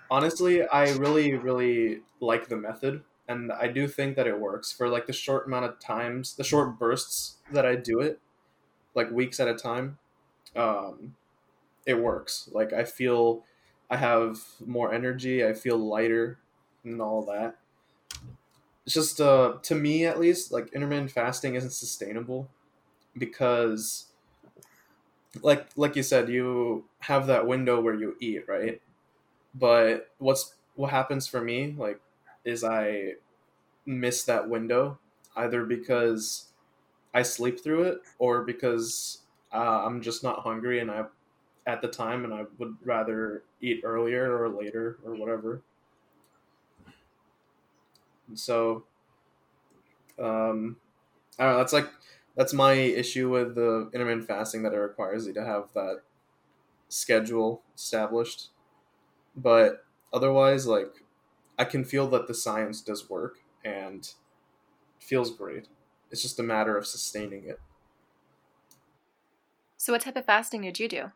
honestly, 0.09 0.65
I 0.67 0.91
really 0.91 1.35
really 1.35 2.01
like 2.19 2.47
the 2.47 2.57
method, 2.57 3.03
and 3.27 3.51
I 3.51 3.67
do 3.67 3.87
think 3.87 4.15
that 4.15 4.27
it 4.27 4.39
works 4.39 4.71
for 4.71 4.87
like 4.89 5.07
the 5.07 5.13
short 5.13 5.47
amount 5.47 5.65
of 5.65 5.79
times, 5.79 6.35
the 6.35 6.43
short 6.43 6.77
bursts 6.79 7.37
that 7.51 7.65
I 7.65 7.75
do 7.75 7.99
it, 7.99 8.21
like 8.95 9.11
weeks 9.11 9.39
at 9.41 9.49
a 9.49 9.55
time. 9.55 9.99
Um, 10.55 11.15
it 11.85 11.95
works. 11.95 12.49
Like 12.53 12.73
I 12.73 12.85
feel 12.85 13.45
I 13.89 13.97
have 13.97 14.39
more 14.65 14.93
energy. 14.93 15.45
I 15.45 15.53
feel 15.53 15.77
lighter 15.77 16.39
and 16.83 17.01
all 17.01 17.23
that. 17.25 17.59
It's 18.85 18.93
just 18.93 19.21
uh, 19.21 19.59
to 19.63 19.75
me 19.75 20.05
at 20.05 20.19
least, 20.19 20.51
like 20.51 20.73
intermittent 20.73 21.11
fasting 21.11 21.55
isn't 21.55 21.71
sustainable 21.71 22.49
because, 23.17 24.11
like 25.41 25.67
like 25.77 25.95
you 25.95 26.03
said, 26.03 26.29
you 26.29 26.87
have 26.99 27.27
that 27.27 27.47
window 27.47 27.81
where 27.81 27.93
you 27.95 28.15
eat, 28.19 28.47
right? 28.47 28.81
But 29.55 30.11
what's 30.19 30.55
what 30.75 30.91
happens 30.91 31.27
for 31.27 31.41
me, 31.41 31.73
like, 31.77 32.01
is 32.45 32.63
I 32.63 33.15
miss 33.85 34.25
that 34.25 34.49
window 34.49 34.99
either 35.35 35.65
because 35.65 36.53
I 37.13 37.23
sleep 37.23 37.61
through 37.61 37.83
it 37.85 38.01
or 38.19 38.43
because 38.45 39.22
uh, 39.53 39.85
I'm 39.85 40.01
just 40.01 40.23
not 40.23 40.39
hungry 40.41 40.79
and 40.79 40.91
I 40.91 41.05
at 41.67 41.81
the 41.81 41.89
time 41.89 42.25
and 42.25 42.33
I 42.33 42.45
would 42.59 42.77
rather 42.85 43.45
eat 43.61 43.81
earlier 43.85 44.41
or 44.41 44.49
later 44.49 44.99
or 45.05 45.15
whatever. 45.15 45.63
So 48.35 48.85
um 50.19 50.77
I 51.39 51.45
don't 51.45 51.53
know, 51.53 51.57
that's 51.59 51.73
like 51.73 51.89
that's 52.35 52.53
my 52.53 52.73
issue 52.73 53.29
with 53.29 53.55
the 53.55 53.89
intermittent 53.93 54.27
fasting 54.27 54.63
that 54.63 54.73
it 54.73 54.77
requires 54.79 55.27
you 55.27 55.33
to 55.33 55.45
have 55.45 55.73
that 55.73 56.03
schedule 56.89 57.63
established. 57.75 58.51
But 59.35 59.85
otherwise 60.13 60.67
like 60.67 61.05
I 61.59 61.65
can 61.65 61.85
feel 61.85 62.07
that 62.09 62.27
the 62.27 62.35
science 62.35 62.81
does 62.81 63.09
work 63.09 63.39
and 63.65 64.11
feels 64.99 65.35
great. 65.35 65.69
It's 66.11 66.21
just 66.23 66.39
a 66.39 66.43
matter 66.43 66.77
of 66.77 66.87
sustaining 66.87 67.45
it. 67.47 67.59
So, 69.83 69.91
what 69.91 69.99
type 69.99 70.15
of 70.15 70.23
fasting 70.23 70.61
did 70.61 70.79
you 70.79 70.87
do? 70.87 71.11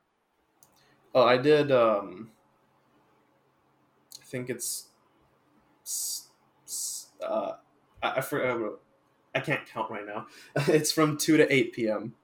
Oh, 1.15 1.23
I 1.23 1.37
did. 1.37 1.71
Um, 1.71 2.31
I 4.21 4.25
think 4.25 4.49
it's. 4.49 4.89
Uh, 7.25 7.53
I, 8.03 8.09
I 8.17 8.19
forgot. 8.19 8.79
I 9.33 9.39
can't 9.39 9.65
count 9.65 9.89
right 9.89 10.05
now. 10.05 10.27
It's 10.67 10.91
from 10.91 11.17
two 11.17 11.37
to 11.37 11.49
eight 11.53 11.71
p.m. 11.71 12.15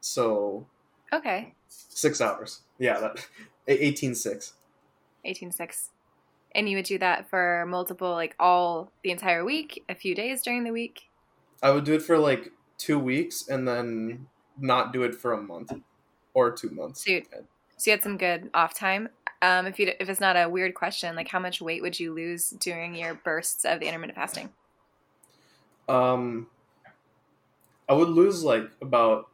So 0.00 0.68
Okay, 1.12 1.56
six 1.66 2.20
hours. 2.20 2.60
Yeah, 2.78 3.00
that 3.00 3.26
eighteen 3.66 4.14
six. 4.14 4.52
eighteen 5.24 5.50
six, 5.50 5.90
and 6.54 6.68
you 6.68 6.76
would 6.76 6.84
do 6.84 6.98
that 7.00 7.28
for 7.28 7.66
multiple, 7.66 8.12
like 8.12 8.36
all 8.38 8.92
the 9.02 9.10
entire 9.10 9.44
week, 9.44 9.82
a 9.88 9.96
few 9.96 10.14
days 10.14 10.40
during 10.40 10.62
the 10.62 10.72
week. 10.72 11.10
I 11.60 11.72
would 11.72 11.82
do 11.82 11.94
it 11.94 12.02
for 12.02 12.16
like 12.16 12.52
two 12.76 13.00
weeks 13.00 13.48
and 13.48 13.66
then 13.66 14.28
not 14.60 14.92
do 14.92 15.02
it 15.02 15.14
for 15.14 15.32
a 15.32 15.42
month 15.42 15.72
or 16.34 16.50
two 16.52 16.70
months. 16.70 17.04
So, 17.04 17.12
you, 17.12 17.22
so 17.76 17.90
you 17.90 17.92
had 17.92 18.02
some 18.02 18.16
good 18.16 18.50
off 18.54 18.74
time. 18.74 19.08
Um, 19.40 19.66
if 19.66 19.78
you 19.78 19.92
if 20.00 20.08
it's 20.08 20.20
not 20.20 20.36
a 20.36 20.48
weird 20.48 20.74
question, 20.74 21.14
like 21.14 21.28
how 21.28 21.38
much 21.38 21.60
weight 21.60 21.82
would 21.82 21.98
you 21.98 22.12
lose 22.12 22.50
during 22.50 22.94
your 22.94 23.14
bursts 23.14 23.64
of 23.64 23.80
the 23.80 23.86
intermittent 23.86 24.16
fasting? 24.16 24.50
Um, 25.88 26.48
I 27.88 27.94
would 27.94 28.08
lose 28.08 28.42
like 28.42 28.70
about 28.82 29.28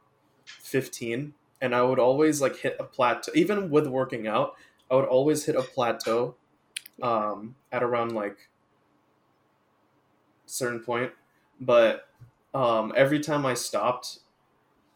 fifteen, 0.44 1.34
and 1.60 1.74
I 1.74 1.82
would 1.82 1.98
always 1.98 2.40
like 2.40 2.56
hit 2.56 2.76
a 2.78 2.84
plateau. 2.84 3.32
Even 3.34 3.70
with 3.70 3.86
working 3.86 4.26
out, 4.26 4.54
I 4.90 4.94
would 4.94 5.06
always 5.06 5.46
hit 5.46 5.56
a 5.56 5.62
plateau, 5.62 6.36
um, 7.02 7.56
at 7.72 7.82
around 7.82 8.12
like 8.12 8.50
certain 10.46 10.80
point. 10.80 11.12
But 11.60 12.08
um, 12.52 12.92
every 12.96 13.20
time 13.20 13.46
I 13.46 13.54
stopped 13.54 14.18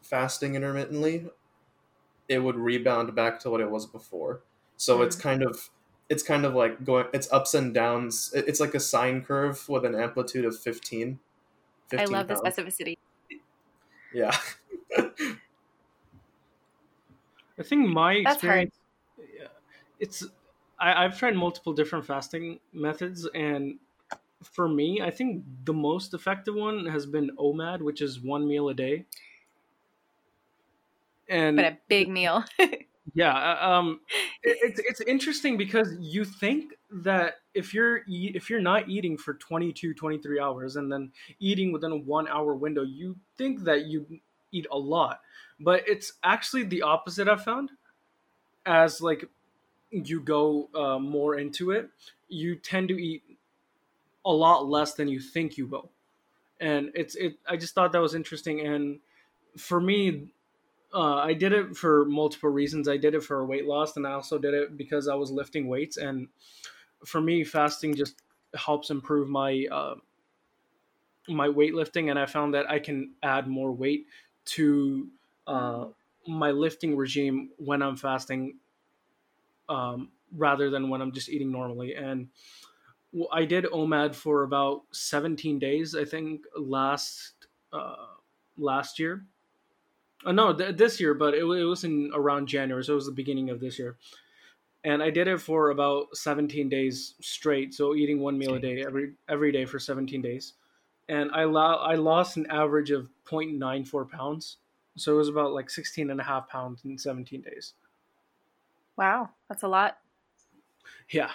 fasting 0.09 0.55
intermittently, 0.55 1.27
it 2.27 2.39
would 2.39 2.55
rebound 2.55 3.15
back 3.15 3.39
to 3.41 3.49
what 3.49 3.61
it 3.61 3.69
was 3.69 3.85
before. 3.85 4.41
So 4.77 5.01
it's 5.01 5.15
mm. 5.15 5.21
kind 5.21 5.43
of 5.43 5.69
it's 6.09 6.23
kind 6.23 6.45
of 6.45 6.55
like 6.55 6.83
going 6.83 7.05
it's 7.13 7.31
ups 7.31 7.53
and 7.53 7.73
downs. 7.73 8.31
It's 8.33 8.59
like 8.59 8.73
a 8.73 8.79
sine 8.79 9.21
curve 9.21 9.67
with 9.69 9.85
an 9.85 9.95
amplitude 9.95 10.45
of 10.45 10.57
15. 10.59 11.19
I 11.91 11.97
15 11.97 12.11
love 12.11 12.27
the 12.27 12.35
specificity. 12.35 12.97
Yeah. 14.13 14.35
I 17.59 17.63
think 17.63 17.89
my 17.89 18.21
That's 18.23 18.37
experience, 18.37 18.75
yeah, 19.17 19.47
it's 19.99 20.23
I, 20.79 21.03
I've 21.03 21.19
tried 21.19 21.35
multiple 21.35 21.73
different 21.73 22.05
fasting 22.05 22.59
methods, 22.71 23.27
and 23.35 23.79
for 24.41 24.69
me, 24.69 25.01
I 25.01 25.11
think 25.11 25.43
the 25.65 25.73
most 25.73 26.13
effective 26.13 26.55
one 26.55 26.85
has 26.85 27.05
been 27.05 27.31
OMAD, 27.37 27.81
which 27.81 28.01
is 28.01 28.21
one 28.21 28.47
meal 28.47 28.69
a 28.69 28.73
day. 28.73 29.05
And 31.29 31.55
But 31.55 31.65
a 31.65 31.77
big 31.87 32.09
meal. 32.09 32.43
yeah, 33.13 33.33
uh, 33.33 33.69
um, 33.69 34.01
it, 34.43 34.57
it's 34.61 34.79
it's 34.79 35.01
interesting 35.01 35.57
because 35.57 35.95
you 35.99 36.25
think 36.25 36.73
that 36.91 37.35
if 37.53 37.73
you're 37.73 38.01
if 38.07 38.49
you're 38.49 38.61
not 38.61 38.89
eating 38.89 39.17
for 39.17 39.35
22, 39.35 39.93
23 39.93 40.39
hours 40.39 40.75
and 40.75 40.91
then 40.91 41.11
eating 41.39 41.71
within 41.71 41.91
a 41.91 41.97
one 41.97 42.27
hour 42.27 42.55
window, 42.55 42.81
you 42.81 43.15
think 43.37 43.63
that 43.63 43.85
you 43.85 44.05
eat 44.51 44.65
a 44.71 44.77
lot, 44.77 45.21
but 45.59 45.83
it's 45.87 46.13
actually 46.23 46.63
the 46.63 46.81
opposite. 46.81 47.27
I've 47.27 47.43
found 47.43 47.69
as 48.65 49.01
like 49.01 49.29
you 49.91 50.21
go 50.21 50.69
uh, 50.75 50.99
more 50.99 51.37
into 51.37 51.71
it, 51.71 51.89
you 52.27 52.55
tend 52.55 52.89
to 52.89 53.01
eat 53.01 53.23
a 54.25 54.31
lot 54.31 54.67
less 54.67 54.93
than 54.93 55.07
you 55.07 55.19
think 55.19 55.57
you 55.57 55.67
will, 55.67 55.89
and 56.59 56.91
it's 56.95 57.15
it. 57.15 57.37
I 57.47 57.57
just 57.57 57.75
thought 57.75 57.91
that 57.91 58.01
was 58.01 58.15
interesting, 58.15 58.61
and 58.61 58.99
for 59.57 59.79
me, 59.79 60.31
uh, 60.93 61.15
I 61.15 61.33
did 61.33 61.53
it 61.53 61.75
for 61.75 62.05
multiple 62.05 62.49
reasons. 62.49 62.87
I 62.87 62.97
did 62.97 63.13
it 63.15 63.23
for 63.23 63.45
weight 63.45 63.65
loss, 63.65 63.95
and 63.95 64.07
I 64.07 64.11
also 64.13 64.37
did 64.37 64.53
it 64.53 64.75
because 64.77 65.07
I 65.07 65.15
was 65.15 65.31
lifting 65.31 65.67
weights. 65.67 65.97
And 65.97 66.29
for 67.05 67.21
me, 67.21 67.43
fasting 67.43 67.95
just 67.95 68.21
helps 68.55 68.89
improve 68.89 69.29
my 69.29 69.67
uh, 69.71 69.95
my 71.27 71.47
weightlifting, 71.47 72.09
and 72.09 72.17
I 72.17 72.25
found 72.25 72.53
that 72.55 72.69
I 72.69 72.79
can 72.79 73.13
add 73.21 73.47
more 73.47 73.71
weight 73.71 74.07
to 74.45 75.09
uh, 75.45 75.85
my 76.27 76.51
lifting 76.51 76.97
regime 76.97 77.51
when 77.57 77.83
I'm 77.83 77.95
fasting, 77.95 78.57
um, 79.67 80.11
rather 80.35 80.71
than 80.71 80.89
when 80.89 81.01
I'm 81.01 81.11
just 81.11 81.29
eating 81.29 81.51
normally. 81.51 81.93
And 81.93 82.29
I 83.31 83.45
did 83.45 83.65
OMAD 83.65 84.15
for 84.15 84.43
about 84.43 84.83
17 84.91 85.59
days, 85.59 85.95
I 85.95 86.05
think, 86.05 86.45
last 86.55 87.47
uh, 87.71 88.07
last 88.57 88.99
year. 88.99 89.25
Uh, 90.25 90.31
no, 90.33 90.53
th- 90.53 90.75
this 90.75 90.99
year, 90.99 91.13
but 91.13 91.33
it, 91.33 91.39
it 91.43 91.63
was 91.63 91.83
in 91.83 92.11
around 92.13 92.47
January, 92.47 92.83
so 92.83 92.93
it 92.93 92.95
was 92.95 93.05
the 93.05 93.11
beginning 93.11 93.49
of 93.49 93.59
this 93.59 93.79
year. 93.79 93.95
And 94.83 95.01
I 95.03 95.09
did 95.09 95.27
it 95.27 95.39
for 95.41 95.71
about 95.71 96.15
17 96.15 96.69
days 96.69 97.15
straight, 97.21 97.73
so 97.73 97.95
eating 97.95 98.19
one 98.19 98.37
meal 98.37 98.53
a 98.55 98.59
day 98.59 98.83
every 98.85 99.13
every 99.27 99.51
day 99.51 99.65
for 99.65 99.79
17 99.79 100.21
days. 100.21 100.53
And 101.09 101.31
I 101.31 101.43
lo- 101.45 101.77
I 101.81 101.95
lost 101.95 102.37
an 102.37 102.45
average 102.47 102.91
of 102.91 103.09
0.94 103.25 104.09
pounds. 104.09 104.57
So 104.95 105.13
it 105.13 105.17
was 105.17 105.29
about 105.29 105.53
like 105.53 105.69
16 105.69 106.09
and 106.11 106.19
a 106.19 106.23
half 106.23 106.47
pounds 106.49 106.81
in 106.85 106.97
17 106.97 107.41
days. 107.41 107.73
wow, 108.97 109.29
that's 109.47 109.63
a 109.63 109.67
lot. 109.67 109.97
Yeah. 111.09 111.29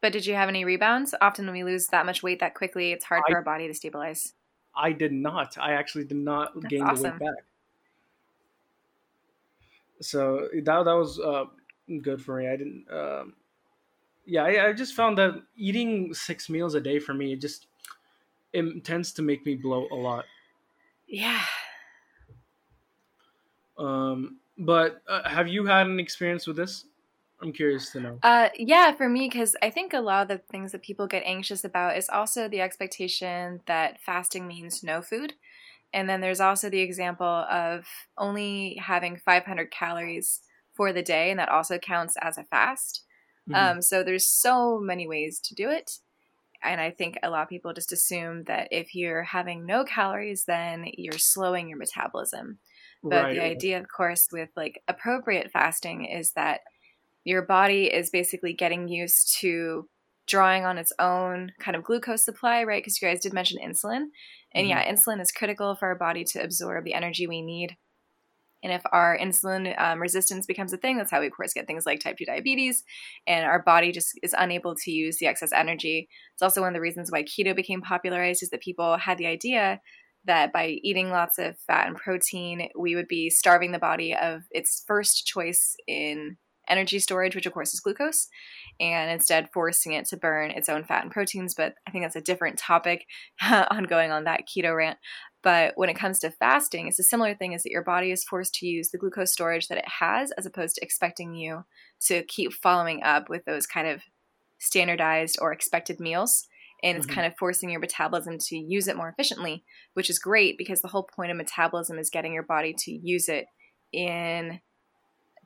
But 0.00 0.12
did 0.12 0.26
you 0.26 0.34
have 0.34 0.48
any 0.48 0.64
rebounds? 0.64 1.14
Often 1.20 1.46
when 1.46 1.52
we 1.54 1.64
lose 1.64 1.86
that 1.88 2.06
much 2.06 2.22
weight 2.22 2.40
that 2.40 2.54
quickly, 2.54 2.90
it's 2.92 3.04
hard 3.04 3.22
I- 3.28 3.30
for 3.32 3.36
our 3.36 3.42
body 3.42 3.66
to 3.68 3.74
stabilize. 3.74 4.34
I 4.74 4.92
did 4.92 5.12
not. 5.12 5.58
I 5.58 5.72
actually 5.72 6.04
did 6.04 6.16
not 6.18 6.60
That's 6.60 6.68
gain 6.68 6.88
the 6.88 6.96
weight 6.96 7.18
back. 7.18 7.44
So 10.00 10.48
that 10.54 10.64
that 10.84 10.92
was 10.92 11.20
uh, 11.20 11.44
good 12.02 12.22
for 12.22 12.38
me. 12.38 12.48
I 12.48 12.56
didn't. 12.56 12.90
Um, 12.90 13.36
yeah, 14.26 14.44
I, 14.44 14.68
I 14.68 14.72
just 14.72 14.94
found 14.94 15.18
that 15.18 15.42
eating 15.56 16.14
six 16.14 16.48
meals 16.50 16.74
a 16.74 16.80
day 16.80 16.98
for 17.00 17.14
me 17.14 17.32
it 17.34 17.40
just 17.40 17.66
it 18.52 18.84
tends 18.84 19.12
to 19.14 19.22
make 19.22 19.46
me 19.46 19.56
blow 19.56 19.88
a 19.90 19.96
lot. 19.96 20.26
Yeah. 21.06 21.44
Um, 23.78 24.40
but 24.58 25.02
uh, 25.08 25.28
have 25.28 25.48
you 25.48 25.66
had 25.66 25.86
an 25.86 25.98
experience 26.00 26.46
with 26.46 26.56
this? 26.56 26.84
I'm 27.42 27.52
curious 27.52 27.90
to 27.92 28.00
know. 28.00 28.22
Uh, 28.22 28.50
yeah, 28.54 28.92
for 28.92 29.08
me, 29.08 29.28
because 29.28 29.56
I 29.62 29.70
think 29.70 29.94
a 29.94 30.00
lot 30.00 30.22
of 30.22 30.28
the 30.28 30.44
things 30.52 30.72
that 30.72 30.82
people 30.82 31.06
get 31.06 31.22
anxious 31.24 31.64
about 31.64 31.96
is 31.96 32.08
also 32.10 32.48
the 32.48 32.60
expectation 32.60 33.62
that 33.66 34.00
fasting 34.00 34.46
means 34.46 34.82
no 34.82 35.00
food. 35.00 35.34
And 35.92 36.10
then 36.10 36.22
there's 36.22 36.40
also 36.40 36.70
the 36.70 36.80
example 36.80 37.26
of 37.26 37.86
only 38.18 38.76
having 38.76 39.18
500 39.18 39.70
calories 39.70 40.42
for 40.74 40.92
the 40.92 41.02
day, 41.02 41.30
and 41.30 41.38
that 41.40 41.50
also 41.50 41.78
counts 41.78 42.16
as 42.22 42.38
a 42.38 42.44
fast. 42.44 43.04
Mhm. 43.46 43.70
Um, 43.70 43.82
so 43.82 44.02
there's 44.02 44.26
so 44.26 44.80
many 44.80 45.06
ways 45.06 45.40
to 45.42 45.54
do 45.54 45.70
it. 45.70 46.00
And 46.62 46.80
I 46.80 46.90
think 46.90 47.18
a 47.22 47.30
lot 47.30 47.42
of 47.44 47.48
people 47.48 47.72
just 47.72 47.92
assume 47.92 48.44
that 48.44 48.68
if 48.70 48.94
you're 48.94 49.22
having 49.22 49.64
no 49.64 49.84
calories, 49.84 50.44
then 50.44 50.86
you're 50.96 51.18
slowing 51.18 51.68
your 51.68 51.78
metabolism. 51.78 52.58
But 53.08 53.28
right. 53.28 53.30
the 53.30 53.40
idea, 53.40 53.80
of 53.80 53.88
course, 53.88 54.28
with 54.30 54.50
like 54.56 54.82
appropriate 54.86 55.50
fasting 55.50 56.04
is 56.04 56.32
that 56.32 56.60
your 57.24 57.42
body 57.42 57.84
is 57.84 58.10
basically 58.10 58.52
getting 58.52 58.88
used 58.88 59.36
to 59.40 59.88
drawing 60.26 60.64
on 60.64 60.78
its 60.78 60.92
own 60.98 61.52
kind 61.60 61.76
of 61.76 61.82
glucose 61.82 62.24
supply, 62.24 62.62
right? 62.62 62.82
Because 62.82 63.00
you 63.00 63.08
guys 63.08 63.20
did 63.20 63.32
mention 63.32 63.58
insulin. 63.62 64.06
And 64.54 64.68
yeah, 64.68 64.90
insulin 64.90 65.20
is 65.20 65.32
critical 65.32 65.74
for 65.74 65.88
our 65.88 65.94
body 65.96 66.24
to 66.24 66.42
absorb 66.42 66.84
the 66.84 66.94
energy 66.94 67.26
we 67.26 67.42
need. 67.42 67.76
And 68.62 68.72
if 68.72 68.82
our 68.92 69.18
insulin 69.18 69.74
um, 69.80 70.00
resistance 70.00 70.46
becomes 70.46 70.72
a 70.72 70.76
thing, 70.76 70.98
that's 70.98 71.10
how 71.10 71.20
we, 71.20 71.26
of 71.26 71.32
course, 71.32 71.54
get 71.54 71.66
things 71.66 71.86
like 71.86 72.00
type 72.00 72.18
2 72.18 72.26
diabetes. 72.26 72.84
And 73.26 73.44
our 73.46 73.62
body 73.62 73.90
just 73.90 74.18
is 74.22 74.34
unable 74.36 74.74
to 74.76 74.90
use 74.90 75.16
the 75.16 75.26
excess 75.26 75.52
energy. 75.52 76.08
It's 76.34 76.42
also 76.42 76.60
one 76.60 76.68
of 76.68 76.74
the 76.74 76.80
reasons 76.80 77.10
why 77.10 77.22
keto 77.22 77.56
became 77.56 77.80
popularized, 77.80 78.42
is 78.42 78.50
that 78.50 78.60
people 78.60 78.98
had 78.98 79.18
the 79.18 79.26
idea 79.26 79.80
that 80.26 80.52
by 80.52 80.78
eating 80.82 81.10
lots 81.10 81.38
of 81.38 81.58
fat 81.66 81.86
and 81.86 81.96
protein, 81.96 82.68
we 82.78 82.94
would 82.94 83.08
be 83.08 83.30
starving 83.30 83.72
the 83.72 83.78
body 83.78 84.14
of 84.14 84.42
its 84.50 84.84
first 84.86 85.26
choice 85.26 85.74
in 85.86 86.36
energy 86.70 86.98
storage, 86.98 87.34
which 87.34 87.46
of 87.46 87.52
course 87.52 87.74
is 87.74 87.80
glucose, 87.80 88.28
and 88.78 89.10
instead 89.10 89.50
forcing 89.52 89.92
it 89.92 90.06
to 90.06 90.16
burn 90.16 90.50
its 90.50 90.68
own 90.68 90.84
fat 90.84 91.02
and 91.02 91.12
proteins. 91.12 91.54
But 91.54 91.74
I 91.86 91.90
think 91.90 92.04
that's 92.04 92.16
a 92.16 92.20
different 92.20 92.58
topic 92.58 93.06
ongoing 93.42 94.10
on 94.10 94.24
that 94.24 94.48
keto 94.48 94.76
rant. 94.76 94.98
But 95.42 95.72
when 95.76 95.88
it 95.88 95.96
comes 95.96 96.18
to 96.20 96.30
fasting, 96.30 96.86
it's 96.86 96.98
a 96.98 97.02
similar 97.02 97.34
thing 97.34 97.52
is 97.52 97.62
that 97.62 97.70
your 97.72 97.82
body 97.82 98.10
is 98.10 98.24
forced 98.24 98.54
to 98.54 98.66
use 98.66 98.90
the 98.90 98.98
glucose 98.98 99.32
storage 99.32 99.68
that 99.68 99.78
it 99.78 99.88
has 99.88 100.30
as 100.32 100.46
opposed 100.46 100.76
to 100.76 100.82
expecting 100.84 101.34
you 101.34 101.64
to 102.06 102.22
keep 102.24 102.52
following 102.52 103.02
up 103.02 103.28
with 103.28 103.44
those 103.46 103.66
kind 103.66 103.88
of 103.88 104.02
standardized 104.58 105.38
or 105.40 105.52
expected 105.52 105.98
meals. 106.00 106.46
And 106.82 106.96
it's 106.96 107.06
Mhm. 107.06 107.14
kind 107.14 107.26
of 107.26 107.36
forcing 107.38 107.70
your 107.70 107.80
metabolism 107.80 108.38
to 108.38 108.56
use 108.56 108.88
it 108.88 108.96
more 108.96 109.08
efficiently, 109.08 109.64
which 109.94 110.08
is 110.08 110.18
great 110.18 110.56
because 110.56 110.80
the 110.80 110.88
whole 110.88 111.02
point 111.02 111.30
of 111.30 111.36
metabolism 111.36 111.98
is 111.98 112.10
getting 112.10 112.32
your 112.32 112.42
body 112.42 112.74
to 112.78 112.92
use 112.92 113.28
it 113.28 113.46
in 113.92 114.60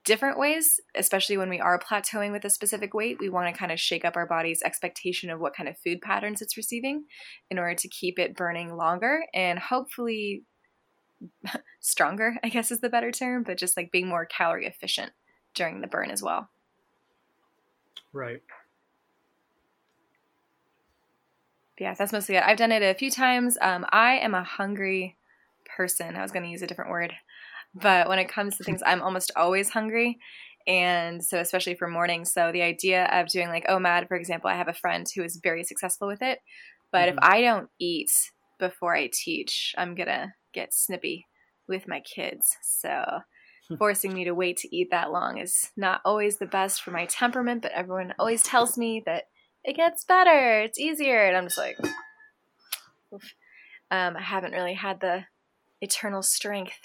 different 0.04 0.38
ways, 0.38 0.80
especially 0.94 1.36
when 1.36 1.48
we 1.48 1.60
are 1.60 1.78
plateauing 1.78 2.30
with 2.30 2.44
a 2.44 2.50
specific 2.50 2.92
weight. 2.94 3.18
We 3.18 3.30
want 3.30 3.52
to 3.52 3.58
kind 3.58 3.72
of 3.72 3.80
shake 3.80 4.04
up 4.04 4.16
our 4.16 4.26
body's 4.26 4.62
expectation 4.62 5.30
of 5.30 5.40
what 5.40 5.54
kind 5.54 5.68
of 5.68 5.78
food 5.78 6.00
patterns 6.02 6.42
it's 6.42 6.56
receiving 6.56 7.04
in 7.50 7.58
order 7.58 7.74
to 7.74 7.88
keep 7.88 8.18
it 8.18 8.36
burning 8.36 8.76
longer 8.76 9.24
and 9.32 9.58
hopefully 9.58 10.44
stronger, 11.80 12.36
I 12.42 12.48
guess 12.48 12.70
is 12.70 12.80
the 12.80 12.90
better 12.90 13.10
term, 13.10 13.42
but 13.42 13.58
just 13.58 13.76
like 13.76 13.90
being 13.90 14.08
more 14.08 14.26
calorie 14.26 14.66
efficient 14.66 15.12
during 15.54 15.80
the 15.80 15.86
burn 15.86 16.10
as 16.10 16.22
well. 16.22 16.50
right. 18.12 18.42
Yeah, 21.78 21.94
that's 21.94 22.12
mostly 22.12 22.36
it. 22.36 22.44
I've 22.44 22.56
done 22.56 22.70
it 22.70 22.82
a 22.82 22.94
few 22.94 23.10
times. 23.10 23.58
Um, 23.60 23.84
I 23.90 24.14
am 24.18 24.34
a 24.34 24.44
hungry 24.44 25.16
person. 25.76 26.14
I 26.14 26.22
was 26.22 26.30
going 26.30 26.44
to 26.44 26.50
use 26.50 26.62
a 26.62 26.66
different 26.66 26.90
word. 26.90 27.14
But 27.74 28.08
when 28.08 28.18
it 28.18 28.28
comes 28.28 28.56
to 28.56 28.64
things, 28.64 28.82
I'm 28.84 29.02
almost 29.02 29.32
always 29.36 29.70
hungry. 29.70 30.18
And 30.66 31.22
so, 31.22 31.40
especially 31.40 31.74
for 31.74 31.88
mornings. 31.88 32.32
So, 32.32 32.50
the 32.52 32.62
idea 32.62 33.04
of 33.12 33.28
doing 33.28 33.48
like 33.48 33.66
OMAD, 33.66 34.08
for 34.08 34.16
example, 34.16 34.48
I 34.48 34.54
have 34.56 34.68
a 34.68 34.72
friend 34.74 35.06
who 35.14 35.22
is 35.22 35.40
very 35.42 35.64
successful 35.64 36.08
with 36.08 36.22
it. 36.22 36.38
But 36.90 37.08
if 37.08 37.16
Mhm. 37.16 37.20
I 37.22 37.40
don't 37.42 37.70
eat 37.78 38.10
before 38.58 38.94
I 38.96 39.10
teach, 39.12 39.74
I'm 39.76 39.94
going 39.94 40.06
to 40.08 40.32
get 40.52 40.72
snippy 40.72 41.26
with 41.68 41.88
my 41.88 42.00
kids. 42.00 42.56
So, 42.62 43.22
forcing 43.78 44.14
me 44.14 44.24
to 44.24 44.34
wait 44.34 44.56
to 44.58 44.74
eat 44.74 44.90
that 44.90 45.10
long 45.10 45.38
is 45.38 45.72
not 45.76 46.00
always 46.04 46.38
the 46.38 46.46
best 46.46 46.82
for 46.82 46.92
my 46.92 47.06
temperament. 47.06 47.62
But 47.62 47.72
everyone 47.72 48.14
always 48.18 48.42
tells 48.42 48.78
me 48.78 49.02
that 49.06 49.24
it 49.64 49.76
gets 49.76 50.04
better, 50.04 50.60
it's 50.60 50.78
easier. 50.78 51.26
And 51.26 51.36
I'm 51.36 51.46
just 51.46 51.58
like, 51.58 51.76
oof. 53.12 53.34
um, 53.90 54.16
I 54.16 54.22
haven't 54.22 54.52
really 54.52 54.74
had 54.74 55.00
the 55.00 55.24
eternal 55.80 56.22
strength 56.22 56.80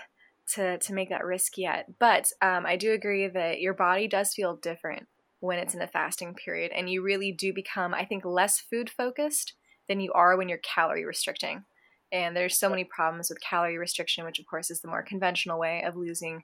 to, 0.56 0.78
to 0.78 0.94
make 0.94 1.10
that 1.10 1.26
risk 1.26 1.58
yet. 1.58 1.88
But 2.00 2.32
um, 2.42 2.66
I 2.66 2.76
do 2.76 2.92
agree 2.92 3.28
that 3.28 3.62
your 3.62 3.74
body 3.74 4.08
does 4.08 4.34
feel 4.34 4.56
different 4.56 5.08
when 5.40 5.58
it's 5.58 5.74
in 5.74 5.82
a 5.82 5.88
fasting 5.88 6.34
period. 6.34 6.72
And 6.76 6.90
you 6.90 7.02
really 7.02 7.32
do 7.32 7.54
become, 7.54 7.94
I 7.94 8.06
think, 8.06 8.26
less 8.26 8.60
food 8.60 8.90
focused 8.90 9.54
than 9.88 10.00
you 10.00 10.12
are 10.14 10.38
when 10.38 10.50
you're 10.50 10.60
calorie 10.60 11.06
restricting. 11.06 11.64
And 12.12 12.36
there's 12.36 12.58
so 12.58 12.70
many 12.70 12.84
problems 12.84 13.30
with 13.30 13.42
calorie 13.42 13.78
restriction, 13.78 14.26
which 14.26 14.40
of 14.40 14.46
course 14.48 14.72
is 14.72 14.82
the 14.82 14.88
more 14.88 15.04
conventional 15.04 15.60
way 15.60 15.84
of 15.86 15.96
losing 15.96 16.44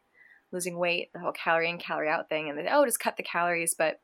losing 0.51 0.77
weight, 0.77 1.09
the 1.11 1.19
whole 1.19 1.31
calorie 1.31 1.69
in, 1.69 1.77
calorie 1.77 2.07
out 2.07 2.29
thing, 2.29 2.49
and 2.49 2.57
then 2.57 2.67
oh, 2.71 2.85
just 2.85 2.99
cut 2.99 3.17
the 3.17 3.23
calories. 3.23 3.75
But 3.77 3.99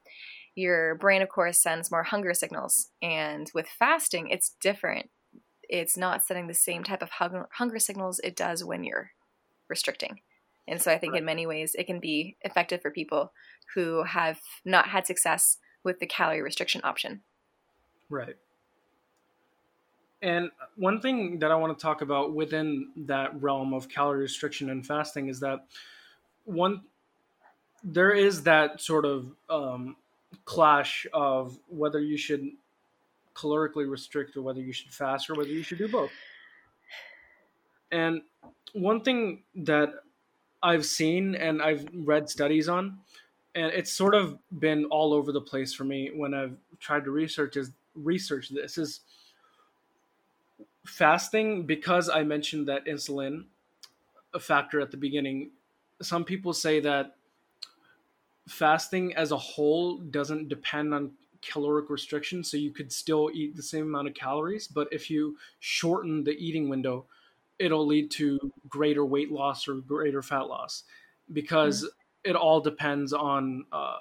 your 0.55 0.95
brain, 0.95 1.21
of 1.21 1.29
course, 1.29 1.61
sends 1.61 1.91
more 1.91 2.03
hunger 2.03 2.33
signals. 2.33 2.89
And 3.01 3.49
with 3.53 3.67
fasting, 3.67 4.27
it's 4.29 4.55
different. 4.59 5.09
It's 5.69 5.95
not 5.95 6.25
sending 6.25 6.47
the 6.47 6.53
same 6.53 6.83
type 6.83 7.01
of 7.01 7.11
hunger, 7.11 7.47
hunger 7.53 7.79
signals 7.79 8.19
it 8.19 8.35
does 8.35 8.65
when 8.65 8.83
you're 8.83 9.11
restricting. 9.71 10.19
And 10.67 10.79
so 10.79 10.91
I 10.91 10.99
think 10.99 11.15
in 11.15 11.25
many 11.25 11.47
ways 11.47 11.75
it 11.75 11.85
can 11.87 11.99
be 11.99 12.37
effective 12.41 12.81
for 12.81 12.91
people 12.91 13.33
who 13.73 14.03
have 14.03 14.39
not 14.63 14.89
had 14.89 15.07
success 15.07 15.57
with 15.83 15.99
the 15.99 16.05
calorie 16.05 16.43
restriction 16.43 16.81
option. 16.83 17.21
Right. 18.09 18.35
And 20.21 20.51
one 20.75 21.01
thing 21.01 21.39
that 21.39 21.49
I 21.51 21.55
want 21.55 21.75
to 21.75 21.81
talk 21.81 22.01
about 22.01 22.35
within 22.35 22.89
that 22.95 23.41
realm 23.41 23.73
of 23.73 23.89
calorie 23.89 24.21
restriction 24.21 24.69
and 24.69 24.85
fasting 24.85 25.29
is 25.29 25.39
that 25.39 25.65
one 26.45 26.81
there 27.83 28.11
is 28.11 28.43
that 28.43 28.79
sort 28.79 29.05
of 29.05 29.31
um, 29.49 29.95
clash 30.45 31.07
of 31.13 31.57
whether 31.67 31.99
you 31.99 32.17
should 32.17 32.47
calorically 33.33 33.89
restrict 33.89 34.37
or 34.37 34.43
whether 34.43 34.59
you 34.61 34.71
should 34.71 34.91
fast 34.91 35.29
or 35.31 35.35
whether 35.35 35.49
you 35.49 35.63
should 35.63 35.79
do 35.79 35.87
both. 35.87 36.11
And 37.91 38.21
one 38.73 39.01
thing 39.01 39.43
that 39.55 40.03
I've 40.63 40.85
seen 40.85 41.35
and 41.35 41.61
I've 41.61 41.85
read 41.93 42.29
studies 42.29 42.69
on, 42.69 42.99
and 43.55 43.71
it's 43.73 43.91
sort 43.91 44.15
of 44.15 44.37
been 44.59 44.85
all 44.85 45.13
over 45.13 45.31
the 45.31 45.41
place 45.41 45.73
for 45.73 45.83
me 45.83 46.11
when 46.13 46.33
I've 46.33 46.55
tried 46.79 47.03
to 47.05 47.11
research 47.11 47.57
is 47.57 47.71
research 47.95 48.47
this 48.47 48.77
is 48.77 49.01
fasting 50.85 51.65
because 51.65 52.09
I 52.09 52.23
mentioned 52.23 52.67
that 52.69 52.85
insulin 52.85 53.43
a 54.33 54.39
factor 54.39 54.79
at 54.79 54.91
the 54.91 54.97
beginning. 54.97 55.51
Some 56.01 56.23
people 56.23 56.53
say 56.53 56.79
that 56.79 57.15
fasting 58.47 59.13
as 59.15 59.31
a 59.31 59.37
whole 59.37 59.97
doesn't 59.97 60.47
depend 60.47 60.93
on 60.93 61.11
caloric 61.41 61.89
restriction, 61.89 62.43
so 62.43 62.55
you 62.55 62.71
could 62.71 62.91
still 62.91 63.29
eat 63.33 63.55
the 63.55 63.63
same 63.63 63.83
amount 63.83 64.07
of 64.07 64.13
calories, 64.13 64.67
but 64.67 64.87
if 64.91 65.09
you 65.09 65.37
shorten 65.59 66.23
the 66.23 66.31
eating 66.31 66.69
window, 66.69 67.05
it'll 67.61 67.85
lead 67.85 68.09
to 68.11 68.39
greater 68.67 69.05
weight 69.05 69.31
loss 69.31 69.67
or 69.67 69.75
greater 69.75 70.21
fat 70.21 70.47
loss 70.47 70.83
because 71.31 71.87
it 72.23 72.35
all 72.35 72.59
depends 72.59 73.13
on 73.13 73.65
uh, 73.71 73.99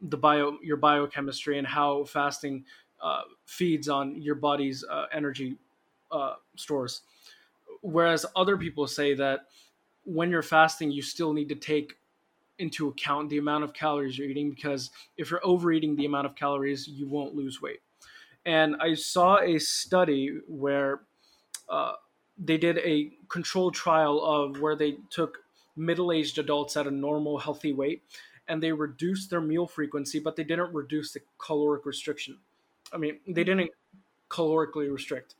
the 0.00 0.16
bio 0.16 0.58
your 0.62 0.76
biochemistry 0.76 1.58
and 1.58 1.66
how 1.66 2.04
fasting 2.04 2.64
uh, 3.02 3.22
feeds 3.46 3.88
on 3.88 4.20
your 4.20 4.34
body's 4.34 4.84
uh, 4.90 5.06
energy 5.12 5.56
uh, 6.10 6.34
stores. 6.56 7.02
Whereas 7.80 8.26
other 8.36 8.56
people 8.56 8.86
say 8.86 9.14
that 9.14 9.46
when 10.04 10.30
you're 10.30 10.42
fasting, 10.42 10.90
you 10.90 11.02
still 11.02 11.32
need 11.32 11.48
to 11.48 11.54
take 11.54 11.94
into 12.58 12.88
account 12.88 13.28
the 13.28 13.38
amount 13.38 13.62
of 13.64 13.72
calories 13.72 14.18
you're 14.18 14.28
eating 14.28 14.50
because 14.50 14.90
if 15.16 15.30
you're 15.30 15.44
overeating 15.44 15.94
the 15.94 16.06
amount 16.06 16.26
of 16.26 16.34
calories, 16.34 16.88
you 16.88 17.08
won't 17.08 17.34
lose 17.34 17.62
weight. 17.62 17.80
And 18.44 18.76
I 18.80 18.94
saw 18.94 19.38
a 19.40 19.58
study 19.58 20.40
where 20.48 21.02
uh, 21.68 21.92
they 22.38 22.56
did 22.56 22.78
a 22.78 23.10
controlled 23.28 23.74
trial 23.74 24.24
of 24.24 24.60
where 24.60 24.76
they 24.76 24.96
took 25.10 25.38
middle-aged 25.76 26.38
adults 26.38 26.76
at 26.76 26.86
a 26.86 26.90
normal 26.90 27.38
healthy 27.38 27.72
weight 27.72 28.02
and 28.48 28.62
they 28.62 28.72
reduced 28.72 29.30
their 29.30 29.40
meal 29.40 29.66
frequency 29.66 30.18
but 30.18 30.36
they 30.36 30.44
didn't 30.44 30.72
reduce 30.74 31.12
the 31.12 31.20
caloric 31.38 31.86
restriction 31.86 32.38
I 32.92 32.96
mean, 32.96 33.18
they 33.26 33.44
didn't 33.44 33.70
calorically 34.30 34.92
restrict. 34.92 35.34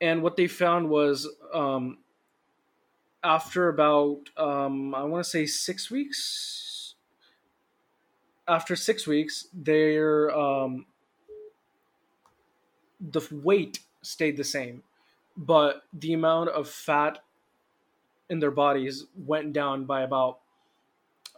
And 0.00 0.22
what 0.22 0.36
they 0.36 0.46
found 0.46 0.90
was 0.90 1.28
um, 1.54 1.98
after 3.24 3.68
about, 3.68 4.30
um, 4.36 4.94
I 4.94 5.04
want 5.04 5.24
to 5.24 5.30
say 5.30 5.46
six 5.46 5.90
weeks, 5.90 6.94
after 8.46 8.76
six 8.76 9.06
weeks, 9.06 9.48
their 9.52 10.30
um, 10.36 10.86
the 13.00 13.26
weight 13.30 13.80
stayed 14.02 14.36
the 14.36 14.44
same, 14.44 14.82
but 15.36 15.84
the 15.92 16.12
amount 16.12 16.50
of 16.50 16.68
fat 16.68 17.24
in 18.28 18.38
their 18.40 18.50
bodies 18.50 19.06
went 19.16 19.52
down 19.52 19.84
by 19.84 20.02
about 20.02 20.40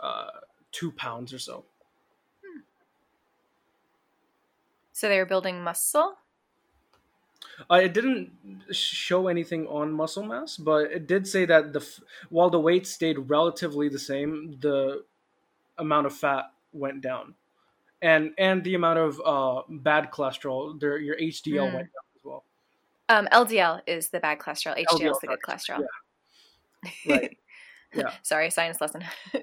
uh, 0.00 0.30
two 0.72 0.92
pounds 0.92 1.32
or 1.32 1.38
so. 1.38 1.64
So 4.92 5.08
they 5.08 5.18
were 5.18 5.24
building 5.24 5.62
muscle. 5.64 6.18
Uh, 7.70 7.76
it 7.76 7.92
didn't 7.94 8.32
show 8.74 9.28
anything 9.28 9.66
on 9.66 9.92
muscle 9.92 10.22
mass, 10.24 10.56
but 10.56 10.90
it 10.92 11.06
did 11.06 11.26
say 11.26 11.44
that 11.44 11.72
the 11.72 11.80
f- 11.80 12.00
while 12.30 12.50
the 12.50 12.60
weight 12.60 12.86
stayed 12.86 13.18
relatively 13.30 13.88
the 13.88 13.98
same, 13.98 14.58
the 14.60 15.04
amount 15.78 16.06
of 16.06 16.14
fat 16.16 16.52
went 16.72 17.02
down, 17.02 17.34
and 18.02 18.34
and 18.38 18.64
the 18.64 18.74
amount 18.74 18.98
of 19.00 19.20
uh, 19.24 19.62
bad 19.68 20.10
cholesterol, 20.12 20.78
their 20.80 20.98
your 20.98 21.16
HDL 21.20 21.68
Mm. 21.68 21.72
went 21.72 21.88
down. 21.88 22.07
Um, 23.08 23.26
LDL 23.32 23.80
is 23.86 24.10
the 24.10 24.20
bad 24.20 24.38
cholesterol. 24.38 24.76
HDL 24.76 25.12
is 25.12 25.18
the 25.20 25.26
good 25.28 25.40
cholesterol. 25.46 25.84
Right. 27.08 27.36
Yeah. 27.94 28.10
Sorry, 28.22 28.50
science 28.50 28.82
lesson. 28.82 29.02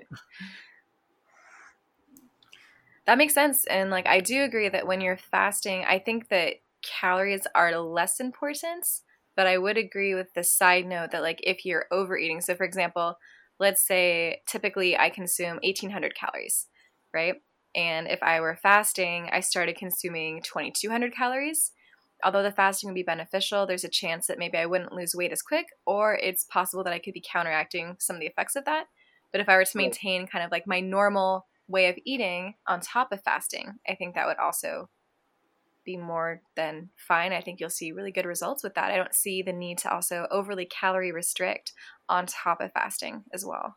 that 3.07 3.17
makes 3.17 3.33
sense. 3.33 3.65
And 3.65 3.89
like 3.89 4.05
I 4.05 4.19
do 4.19 4.43
agree 4.43 4.69
that 4.69 4.85
when 4.85 5.01
you're 5.01 5.17
fasting, 5.17 5.83
I 5.87 5.97
think 5.97 6.29
that 6.29 6.57
calories 6.83 7.47
are 7.55 7.75
less 7.79 8.19
important, 8.19 8.87
but 9.35 9.47
I 9.47 9.57
would 9.57 9.77
agree 9.77 10.13
with 10.13 10.33
the 10.35 10.43
side 10.43 10.85
note 10.85 11.09
that 11.09 11.23
like 11.23 11.39
if 11.43 11.65
you're 11.65 11.87
overeating, 11.91 12.41
so 12.41 12.53
for 12.53 12.65
example, 12.65 13.17
let's 13.59 13.81
say 13.85 14.41
typically 14.47 14.97
I 14.97 15.09
consume 15.09 15.59
1800 15.63 16.13
calories, 16.15 16.67
right? 17.13 17.35
And 17.73 18.07
if 18.07 18.21
I 18.23 18.39
were 18.39 18.55
fasting, 18.55 19.29
I 19.31 19.39
started 19.39 19.75
consuming 19.75 20.41
2200 20.41 21.13
calories. 21.15 21.71
Although 22.23 22.43
the 22.43 22.51
fasting 22.51 22.89
would 22.89 22.95
be 22.95 23.03
beneficial, 23.03 23.65
there's 23.67 23.83
a 23.83 23.89
chance 23.89 24.27
that 24.27 24.39
maybe 24.39 24.57
I 24.57 24.65
wouldn't 24.65 24.93
lose 24.93 25.13
weight 25.15 25.31
as 25.31 25.41
quick, 25.41 25.67
or 25.85 26.15
it's 26.15 26.43
possible 26.45 26.83
that 26.83 26.93
I 26.93 26.99
could 26.99 27.13
be 27.13 27.21
counteracting 27.25 27.97
some 27.99 28.15
of 28.15 28.19
the 28.19 28.25
effects 28.27 28.55
of 28.55 28.65
that. 28.65 28.87
But 29.31 29.41
if 29.41 29.49
I 29.49 29.57
were 29.57 29.65
to 29.65 29.77
maintain 29.77 30.25
kind 30.27 30.43
of 30.45 30.51
like 30.51 30.65
my 30.65 30.79
normal 30.79 31.45
way 31.67 31.87
of 31.89 31.97
eating 32.05 32.55
on 32.67 32.79
top 32.79 33.11
of 33.11 33.21
fasting, 33.23 33.73
I 33.87 33.95
think 33.95 34.15
that 34.15 34.27
would 34.27 34.37
also 34.37 34.89
be 35.83 35.97
more 35.97 36.41
than 36.55 36.89
fine. 36.95 37.31
I 37.33 37.41
think 37.41 37.59
you'll 37.59 37.69
see 37.69 37.91
really 37.91 38.11
good 38.11 38.25
results 38.25 38.63
with 38.63 38.73
that. 38.75 38.91
I 38.91 38.95
don't 38.97 39.13
see 39.13 39.41
the 39.43 39.53
need 39.53 39.77
to 39.79 39.93
also 39.93 40.25
overly 40.31 40.65
calorie 40.65 41.11
restrict 41.11 41.73
on 42.09 42.25
top 42.25 42.59
of 42.61 42.71
fasting 42.73 43.23
as 43.33 43.45
well. 43.45 43.75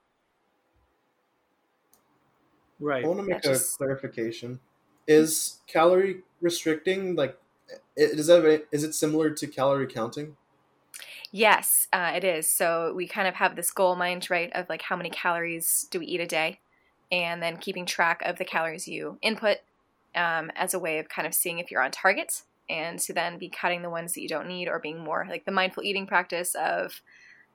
Right. 2.81 3.05
I 3.05 3.09
want 3.09 3.19
to 3.21 3.25
make 3.25 3.45
Yeah, 3.45 3.51
a 3.51 3.55
just- 3.55 3.77
clarification. 3.77 4.61
Is 5.07 5.61
calorie 5.67 6.23
restricting 6.41 7.17
like 7.17 7.33
i- 7.33 7.39
is 7.99 8.29
that 8.29 8.67
is 8.73 8.85
it 8.85 8.95
similar 8.95 9.31
to 9.31 9.47
calorie 9.47 9.87
counting? 9.87 10.37
Yes, 11.31 11.89
uh, 11.93 12.13
it 12.15 12.25
is. 12.25 12.51
So 12.51 12.93
we 12.95 13.07
kind 13.07 13.29
of 13.29 13.35
have 13.35 13.55
this 13.55 13.71
goal 13.71 13.97
mind, 13.97 14.31
right, 14.31 14.51
of 14.55 14.69
like 14.69 14.83
how 14.83 14.97
many 14.97 15.11
calories 15.11 15.87
do 15.91 15.99
we 15.99 16.07
eat 16.07 16.21
a 16.21 16.27
day, 16.27 16.61
and 17.13 17.43
then 17.43 17.59
keeping 17.59 17.85
track 17.85 18.23
of 18.25 18.39
the 18.39 18.45
calories 18.45 18.89
you 18.89 19.19
input 19.21 19.59
um, 20.15 20.51
as 20.57 20.73
a 20.73 20.79
way 20.79 20.99
of 20.99 21.09
kind 21.09 21.27
of 21.27 21.35
seeing 21.35 21.59
if 21.59 21.71
you're 21.71 21.83
on 21.83 21.91
target, 21.91 22.43
and 22.71 22.99
to 23.01 23.13
then 23.13 23.37
be 23.37 23.49
cutting 23.49 23.83
the 23.83 23.91
ones 23.91 24.15
that 24.15 24.23
you 24.23 24.29
don't 24.29 24.49
need, 24.49 24.69
or 24.69 24.79
being 24.79 25.01
more 25.01 25.27
like 25.29 25.45
the 25.45 25.53
mindful 25.53 25.83
eating 25.83 26.07
practice 26.07 26.55
of 26.55 27.03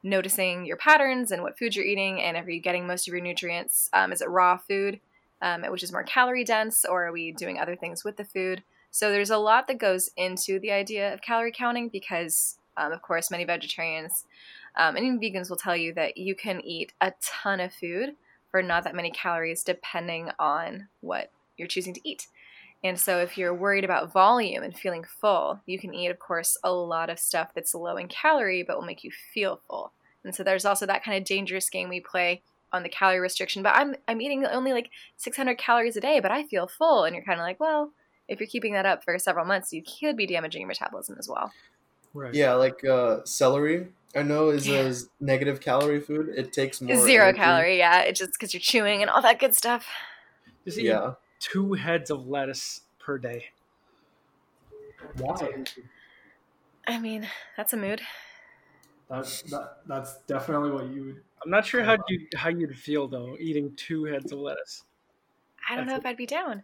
noticing 0.03 0.65
your 0.65 0.77
patterns 0.77 1.31
and 1.31 1.41
what 1.41 1.57
food 1.57 1.75
you're 1.75 1.85
eating, 1.85 2.21
and 2.21 2.37
are 2.37 2.49
you 2.49 2.61
getting 2.61 2.85
most 2.85 3.07
of 3.07 3.13
your 3.13 3.23
nutrients? 3.23 3.89
Um, 3.93 4.11
is 4.11 4.21
it 4.21 4.29
raw 4.29 4.57
food, 4.57 4.99
um, 5.41 5.63
which 5.63 5.81
is 5.81 5.91
more 5.91 6.03
calorie 6.03 6.43
dense, 6.43 6.85
or 6.85 7.05
are 7.05 7.11
we 7.11 7.31
doing 7.31 7.57
other 7.57 7.75
things 7.75 8.03
with 8.03 8.17
the 8.17 8.25
food? 8.25 8.61
So 8.93 9.09
there's 9.09 9.31
a 9.31 9.39
lot 9.39 9.65
that 9.67 9.79
goes 9.79 10.11
into 10.15 10.59
the 10.59 10.71
idea 10.71 11.11
of 11.11 11.23
calorie 11.23 11.51
counting 11.51 11.89
because, 11.89 12.59
um, 12.77 12.91
of 12.91 13.01
course, 13.01 13.31
many 13.31 13.43
vegetarians 13.43 14.25
um, 14.75 14.95
and 14.95 15.03
even 15.03 15.19
vegans 15.19 15.49
will 15.49 15.57
tell 15.57 15.75
you 15.75 15.93
that 15.93 16.15
you 16.15 16.35
can 16.35 16.61
eat 16.61 16.93
a 17.01 17.11
ton 17.19 17.59
of 17.59 17.73
food 17.73 18.15
for 18.51 18.61
not 18.61 18.83
that 18.83 18.93
many 18.93 19.09
calories, 19.09 19.63
depending 19.63 20.29
on 20.37 20.89
what 21.01 21.31
you're 21.57 21.67
choosing 21.67 21.95
to 21.95 22.07
eat. 22.07 22.27
And 22.83 22.99
so, 22.99 23.17
if 23.17 23.35
you're 23.35 23.53
worried 23.53 23.83
about 23.83 24.13
volume 24.13 24.61
and 24.61 24.77
feeling 24.77 25.05
full, 25.19 25.59
you 25.65 25.79
can 25.79 25.95
eat, 25.95 26.09
of 26.09 26.19
course, 26.19 26.55
a 26.63 26.71
lot 26.71 27.09
of 27.09 27.17
stuff 27.17 27.49
that's 27.55 27.73
low 27.73 27.97
in 27.97 28.07
calorie 28.07 28.61
but 28.61 28.77
will 28.77 28.85
make 28.85 29.03
you 29.03 29.09
feel 29.33 29.59
full. 29.67 29.91
And 30.23 30.35
so, 30.35 30.43
there's 30.43 30.65
also 30.65 30.85
that 30.85 31.03
kind 31.03 31.17
of 31.17 31.23
dangerous 31.23 31.67
game 31.67 31.89
we 31.89 31.99
play 31.99 32.43
on 32.71 32.83
the 32.83 32.89
calorie 32.89 33.19
restriction. 33.19 33.63
But 33.63 33.75
I'm 33.75 33.95
I'm 34.07 34.21
eating 34.21 34.45
only 34.45 34.71
like 34.71 34.91
600 35.17 35.57
calories 35.57 35.97
a 35.97 36.01
day, 36.01 36.19
but 36.19 36.29
I 36.29 36.43
feel 36.43 36.67
full. 36.67 37.05
And 37.05 37.15
you're 37.15 37.25
kind 37.25 37.39
of 37.39 37.45
like, 37.45 37.59
well, 37.59 37.91
if 38.27 38.39
you're 38.39 38.47
keeping 38.47 38.73
that 38.73 38.85
up 38.85 39.03
for 39.03 39.17
several 39.19 39.45
months, 39.45 39.73
you 39.73 39.83
could 39.83 40.15
be 40.17 40.25
damaging 40.25 40.61
your 40.61 40.67
metabolism 40.67 41.15
as 41.19 41.27
well. 41.27 41.51
Right. 42.13 42.33
Yeah, 42.33 42.53
like 42.53 42.83
uh, 42.85 43.21
celery. 43.25 43.87
I 44.15 44.21
know 44.21 44.49
is 44.49 44.67
Yeah. 44.67 44.75
a 44.81 44.89
s- 44.89 45.07
negative 45.19 45.59
calorie 45.59 45.99
food. 45.99 46.29
It 46.35 46.53
takes 46.53 46.79
more 46.81 46.95
Zero 47.03 47.25
energy. 47.29 47.39
calorie, 47.39 47.77
yeah. 47.79 48.01
It's 48.01 48.19
just 48.19 48.33
because 48.33 48.53
you're 48.53 48.61
chewing 48.61 49.01
and 49.01 49.09
all 49.09 49.21
that 49.23 49.39
good 49.39 49.55
stuff. 49.55 49.87
Just 50.65 50.77
eat 50.77 50.85
Yeah, 50.85 51.15
two 51.39 51.73
heads 51.73 52.11
of 52.11 52.27
lettuce 52.27 52.81
per 52.99 53.17
day. 53.17 53.45
Why? 55.17 55.63
I 56.87 56.99
mean, 56.99 57.27
that's 57.57 57.73
a 57.73 57.77
mood. 57.77 58.01
That, 59.09 59.25
that 59.49 59.77
that's 59.85 60.17
definitely 60.27 60.71
what 60.71 60.87
you 60.87 61.03
would. 61.05 61.23
I'm 61.43 61.51
not 61.51 61.65
sure 61.65 61.83
how 61.83 61.97
you 62.07 62.27
how 62.35 62.49
you'd 62.49 62.77
feel 62.77 63.07
though 63.07 63.35
eating 63.39 63.75
two 63.75 64.05
heads 64.05 64.31
of 64.31 64.39
lettuce. 64.39 64.83
I 65.69 65.75
don't 65.75 65.85
know 65.85 65.93
That's 65.93 66.01
if 66.03 66.05
I'd 66.07 66.17
be 66.17 66.25
down. 66.25 66.63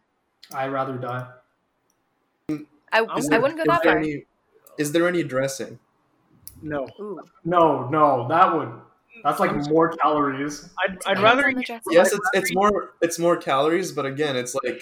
I'd 0.53 0.67
rather 0.71 0.97
die. 0.97 1.27
I, 2.91 3.05
Is 3.17 3.29
I 3.29 3.37
wouldn't 3.37 3.59
go 3.59 3.65
that 3.71 3.83
far. 3.83 3.97
any 3.97 4.25
is 4.77 4.91
there 4.91 5.07
any 5.07 5.23
dressing? 5.23 5.79
No, 6.61 6.87
Ooh. 6.99 7.21
No, 7.45 7.87
no, 7.89 8.27
that 8.29 8.53
would. 8.55 8.69
That's 9.23 9.39
like 9.39 9.53
more 9.69 9.89
calories. 9.89 10.69
I'd, 10.83 10.97
I'd 11.05 11.19
rather 11.21 11.47
eat- 11.49 11.65
dressing. 11.65 11.91
Yes, 11.91 12.13
it's 12.13 12.29
it's 12.33 12.53
more 12.53 12.93
it's 13.01 13.19
more 13.19 13.37
calories, 13.37 13.91
but 13.91 14.05
again, 14.05 14.35
it's 14.35 14.55
like 14.55 14.81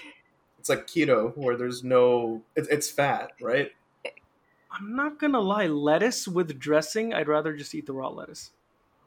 it's 0.59 0.69
like 0.69 0.87
keto 0.87 1.35
where 1.37 1.55
there's 1.55 1.83
no 1.83 2.41
it, 2.55 2.67
it's 2.69 2.89
fat, 2.89 3.31
right? 3.41 3.71
I'm 4.71 4.95
not 4.95 5.19
gonna 5.19 5.39
lie, 5.39 5.67
lettuce 5.67 6.27
with 6.27 6.59
dressing. 6.59 7.13
I'd 7.13 7.27
rather 7.27 7.55
just 7.55 7.73
eat 7.73 7.87
the 7.87 7.93
raw 7.93 8.09
lettuce. 8.09 8.51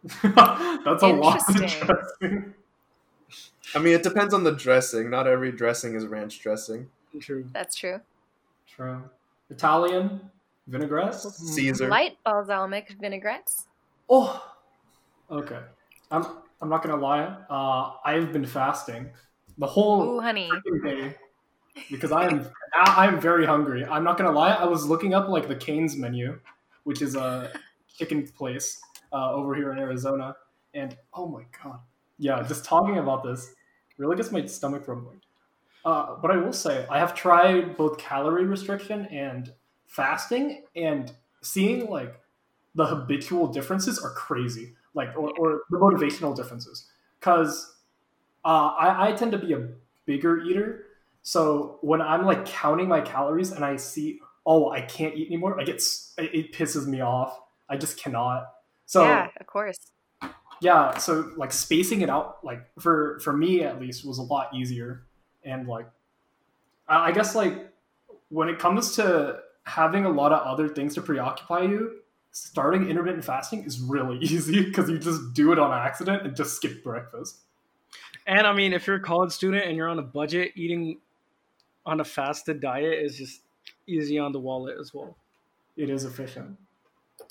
that's 0.22 1.02
a 1.02 1.06
lot 1.08 1.42
of 1.48 1.56
Interesting. 1.56 1.86
dressing. 1.86 2.54
I 3.74 3.78
mean, 3.78 3.94
it 3.94 4.02
depends 4.02 4.34
on 4.34 4.42
the 4.42 4.52
dressing. 4.52 5.10
Not 5.10 5.28
every 5.28 5.52
dressing 5.52 5.94
is 5.94 6.06
ranch 6.06 6.40
dressing. 6.40 6.88
True. 7.20 7.44
That's 7.52 7.76
true. 7.76 8.00
True. 8.80 9.02
Italian 9.50 10.22
vinaigrettes. 10.66 11.30
Caesar. 11.54 11.88
Light 11.90 12.16
balsamic 12.24 12.96
vinaigrettes. 12.98 13.66
Oh, 14.08 14.42
okay. 15.30 15.60
I'm 16.10 16.24
I'm 16.62 16.70
not 16.70 16.82
gonna 16.82 16.96
lie. 16.96 17.24
Uh, 17.50 17.92
I've 18.06 18.32
been 18.32 18.46
fasting 18.46 19.10
the 19.58 19.66
whole 19.66 20.16
Ooh, 20.16 20.20
honey. 20.20 20.50
day 20.82 21.14
because 21.90 22.10
I 22.10 22.24
am 22.24 22.46
I 22.74 23.06
am 23.06 23.20
very 23.20 23.44
hungry. 23.44 23.84
I'm 23.84 24.02
not 24.02 24.16
gonna 24.16 24.32
lie. 24.32 24.52
I 24.52 24.64
was 24.64 24.86
looking 24.86 25.12
up 25.12 25.28
like 25.28 25.46
the 25.46 25.56
Cane's 25.56 25.98
menu, 25.98 26.40
which 26.84 27.02
is 27.02 27.16
a 27.16 27.52
chicken 27.98 28.26
place 28.28 28.80
uh, 29.12 29.30
over 29.30 29.54
here 29.54 29.72
in 29.72 29.78
Arizona, 29.78 30.34
and 30.72 30.96
oh 31.12 31.28
my 31.28 31.42
god, 31.62 31.80
yeah, 32.18 32.42
just 32.48 32.64
talking 32.64 32.96
about 32.96 33.24
this 33.24 33.52
really 33.98 34.16
gets 34.16 34.32
my 34.32 34.46
stomach 34.46 34.88
rumbling. 34.88 35.20
Uh, 35.84 36.16
but 36.20 36.30
I 36.30 36.36
will 36.36 36.52
say 36.52 36.86
I 36.90 36.98
have 36.98 37.14
tried 37.14 37.76
both 37.76 37.98
calorie 37.98 38.44
restriction 38.44 39.06
and 39.06 39.52
fasting, 39.86 40.64
and 40.76 41.12
seeing 41.42 41.88
like 41.88 42.20
the 42.74 42.86
habitual 42.86 43.46
differences 43.48 43.98
are 43.98 44.12
crazy, 44.12 44.74
like 44.94 45.08
or, 45.16 45.30
or 45.38 45.62
the 45.70 45.78
motivational 45.78 46.36
differences. 46.36 46.86
Because 47.18 47.76
uh, 48.44 48.72
I, 48.78 49.08
I 49.08 49.12
tend 49.12 49.32
to 49.32 49.38
be 49.38 49.52
a 49.54 49.68
bigger 50.06 50.40
eater, 50.42 50.86
so 51.22 51.78
when 51.80 52.00
I'm 52.00 52.24
like 52.26 52.44
counting 52.46 52.88
my 52.88 53.00
calories 53.00 53.52
and 53.52 53.64
I 53.64 53.76
see, 53.76 54.20
oh, 54.46 54.70
I 54.70 54.82
can't 54.82 55.14
eat 55.14 55.28
anymore, 55.28 55.60
I 55.60 55.64
get 55.64 55.76
it, 55.76 56.30
it 56.34 56.52
pisses 56.52 56.86
me 56.86 57.00
off. 57.00 57.38
I 57.68 57.76
just 57.76 57.98
cannot. 58.02 58.46
So 58.86 59.04
yeah, 59.04 59.28
of 59.38 59.46
course. 59.46 59.78
yeah 60.60 60.96
so 60.98 61.30
like 61.36 61.52
spacing 61.52 62.02
it 62.02 62.10
out 62.10 62.44
like 62.44 62.60
for 62.78 63.18
for 63.20 63.32
me 63.32 63.62
at 63.62 63.80
least 63.80 64.06
was 64.06 64.18
a 64.18 64.22
lot 64.22 64.52
easier 64.54 65.06
and 65.44 65.66
like 65.66 65.86
i 66.88 67.12
guess 67.12 67.34
like 67.34 67.72
when 68.28 68.48
it 68.48 68.58
comes 68.58 68.96
to 68.96 69.38
having 69.64 70.04
a 70.04 70.10
lot 70.10 70.32
of 70.32 70.40
other 70.46 70.68
things 70.68 70.94
to 70.94 71.02
preoccupy 71.02 71.62
you 71.62 72.00
starting 72.32 72.88
intermittent 72.88 73.24
fasting 73.24 73.64
is 73.64 73.80
really 73.80 74.18
easy 74.22 74.64
because 74.64 74.88
you 74.88 74.98
just 74.98 75.34
do 75.34 75.52
it 75.52 75.58
on 75.58 75.72
accident 75.72 76.26
and 76.26 76.36
just 76.36 76.56
skip 76.56 76.82
breakfast 76.82 77.40
And 78.26 78.46
I 78.46 78.52
mean, 78.52 78.72
if 78.72 78.86
you're 78.86 78.96
a 78.96 79.02
college 79.02 79.32
student 79.32 79.64
and 79.64 79.76
you're 79.76 79.88
on 79.88 79.98
a 79.98 80.02
budget, 80.02 80.52
eating 80.54 80.98
on 81.86 82.00
a 82.00 82.04
fasted 82.04 82.60
diet 82.60 83.02
is 83.02 83.16
just 83.16 83.42
easy 83.86 84.18
on 84.18 84.32
the 84.32 84.38
wallet 84.38 84.76
as 84.78 84.94
well. 84.94 85.16
It 85.76 85.90
is 85.90 86.04
efficient. 86.04 86.56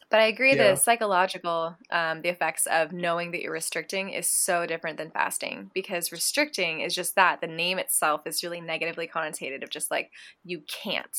But 0.09 0.19
I 0.21 0.25
agree 0.25 0.55
Yeah. 0.55 0.55
the 0.55 0.75
psychological, 0.75 1.77
um, 1.91 2.21
the 2.23 2.29
effects 2.29 2.65
of 2.67 2.91
knowing 2.91 3.31
that 3.31 3.41
you're 3.41 3.53
restricting 3.53 4.09
is 4.09 4.27
so 4.27 4.65
different 4.65 4.97
than 4.97 5.11
fasting 5.11 5.69
because 5.73 6.11
restricting 6.11 6.81
is 6.81 6.95
just 6.95 7.15
that. 7.15 7.41
The 7.41 7.47
name 7.47 7.77
itself 7.77 8.21
is 8.25 8.43
really 8.43 8.61
negatively 8.61 9.07
connotated 9.07 9.63
of 9.63 9.69
just 9.69 9.91
like, 9.91 10.11
you 10.43 10.61
can't, 10.67 11.15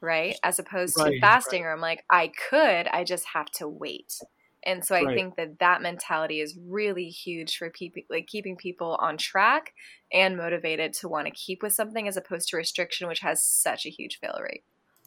right? 0.00 0.38
As 0.42 0.58
opposed 0.58 1.00
to 1.02 1.12
Right, 1.12 1.20
fasting, 1.20 1.62
where 1.62 1.72
I'm 1.72 1.80
like, 1.80 2.04
I 2.10 2.28
could, 2.50 2.88
I 2.88 3.04
just 3.04 3.26
have 3.34 3.50
to 3.52 3.68
wait. 3.68 4.24
And 4.64 4.84
so 4.84 4.94
I 4.96 5.06
Right. 5.06 5.08
think 5.08 5.36
that 5.36 5.58
that 5.60 5.82
mentality 5.82 6.40
is 6.40 6.58
really 6.60 7.08
huge 7.08 7.56
for 7.56 7.70
people, 7.70 8.02
like 8.10 8.26
keeping 8.26 8.56
people 8.56 8.96
on 9.00 9.16
track 9.16 9.72
and 10.12 10.36
motivated 10.36 10.92
to 10.94 11.08
want 11.08 11.26
to 11.26 11.32
keep 11.32 11.62
with 11.62 11.72
something 11.72 12.08
as 12.08 12.16
opposed 12.16 12.48
to 12.48 12.56
restriction, 12.56 13.08
which 13.08 13.20
has 13.20 13.44
such 13.46 13.86
a 13.86 13.90
huge 13.90 14.18
fail 14.18 14.38
rate. 14.42 14.64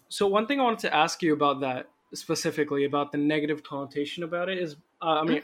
So 0.09 0.27
one 0.27 0.45
thing 0.47 0.59
I 0.59 0.63
wanted 0.63 0.79
to 0.79 0.93
ask 0.93 1.21
you 1.23 1.33
about 1.33 1.61
that 1.61 1.89
specifically 2.13 2.85
about 2.85 3.11
the 3.11 3.17
negative 3.17 3.63
connotation 3.63 4.23
about 4.23 4.49
it 4.49 4.57
is, 4.57 4.75
uh, 5.01 5.21
I 5.21 5.23
mean, 5.23 5.41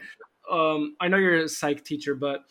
um, 0.52 0.96
I 1.00 1.08
know 1.08 1.18
you're 1.18 1.44
a 1.44 1.50
psych 1.50 1.84
teacher, 1.84 2.16
but 2.16 2.46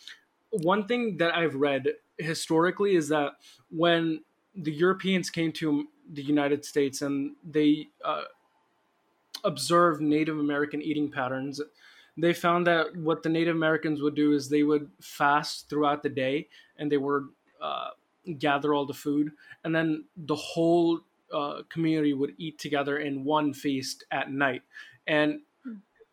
one 0.51 0.87
thing 0.87 1.17
that 1.19 1.35
I've 1.35 1.55
read 1.55 1.87
historically 2.19 2.97
is 2.97 3.09
that 3.09 3.33
when 3.71 4.23
the 4.55 4.73
Europeans 4.73 5.31
came 5.31 5.53
to 5.53 5.87
the 6.13 6.23
United 6.23 6.65
States 6.65 7.03
and 7.03 7.37
they 7.45 7.89
uh, 8.05 8.23
observed 9.45 10.01
Native 10.01 10.39
American 10.39 10.81
eating 10.81 11.11
patterns, 11.11 11.61
they 12.17 12.33
found 12.33 12.67
that 12.67 12.97
what 12.97 13.23
the 13.23 13.29
Native 13.29 13.55
Americans 13.55 14.01
would 14.01 14.15
do 14.15 14.33
is 14.33 14.49
they 14.49 14.63
would 14.63 14.91
fast 15.01 15.69
throughout 15.69 16.03
the 16.03 16.09
day 16.09 16.49
and 16.79 16.91
they 16.91 16.97
would 16.97 17.29
uh, 17.61 17.89
gather 18.39 18.75
all 18.75 18.87
the 18.87 18.95
food, 18.95 19.31
and 19.65 19.75
then 19.75 20.05
the 20.17 20.35
whole 20.35 21.01
uh, 21.33 21.63
community 21.69 22.13
would 22.13 22.35
eat 22.39 22.59
together 22.59 22.99
in 22.99 23.25
one 23.25 23.53
feast 23.53 24.05
at 24.11 24.31
night. 24.31 24.63
And 25.07 25.41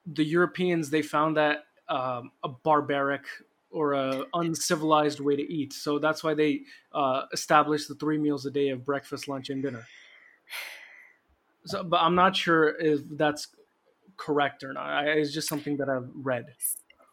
the 0.05 0.23
Europeans 0.23 0.89
they 0.89 1.01
found 1.01 1.37
that 1.37 1.65
um, 1.89 2.31
a 2.43 2.49
barbaric 2.49 3.23
or 3.69 3.93
a 3.93 4.25
uncivilized 4.35 5.19
way 5.19 5.35
to 5.35 5.41
eat. 5.41 5.73
So 5.73 5.97
that's 5.97 6.23
why 6.23 6.35
they 6.35 6.61
uh, 6.93 7.23
established 7.33 7.87
the 7.87 7.95
three 7.95 8.17
meals 8.17 8.45
a 8.45 8.51
day 8.51 8.69
of 8.69 8.85
breakfast, 8.85 9.27
lunch, 9.27 9.49
and 9.49 9.63
dinner. 9.63 9.85
So, 11.65 11.83
but 11.83 12.01
I'm 12.01 12.15
not 12.15 12.35
sure 12.35 12.79
if 12.79 13.01
that's 13.11 13.47
correct 14.17 14.63
or 14.63 14.73
not. 14.73 14.85
I, 14.85 15.05
it's 15.13 15.33
just 15.33 15.47
something 15.47 15.77
that 15.77 15.89
I've 15.89 16.09
read. 16.13 16.45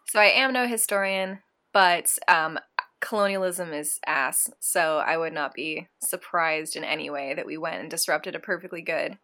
So 0.09 0.21
I 0.21 0.27
am 0.27 0.53
no 0.53 0.67
historian, 0.67 1.39
but 1.73 2.15
um, 2.29 2.59
colonialism 3.01 3.73
is 3.73 3.99
ass. 4.07 4.51
So 4.61 4.99
I 4.99 5.17
would 5.17 5.33
not 5.33 5.55
be 5.55 5.89
surprised 6.03 6.77
in 6.77 6.85
any 6.85 7.11
way 7.11 7.35
that 7.35 7.47
we 7.47 7.57
went 7.57 7.81
and 7.81 7.91
disrupted 7.91 8.35
a 8.35 8.41
perfectly 8.41 8.83
good 8.83 9.19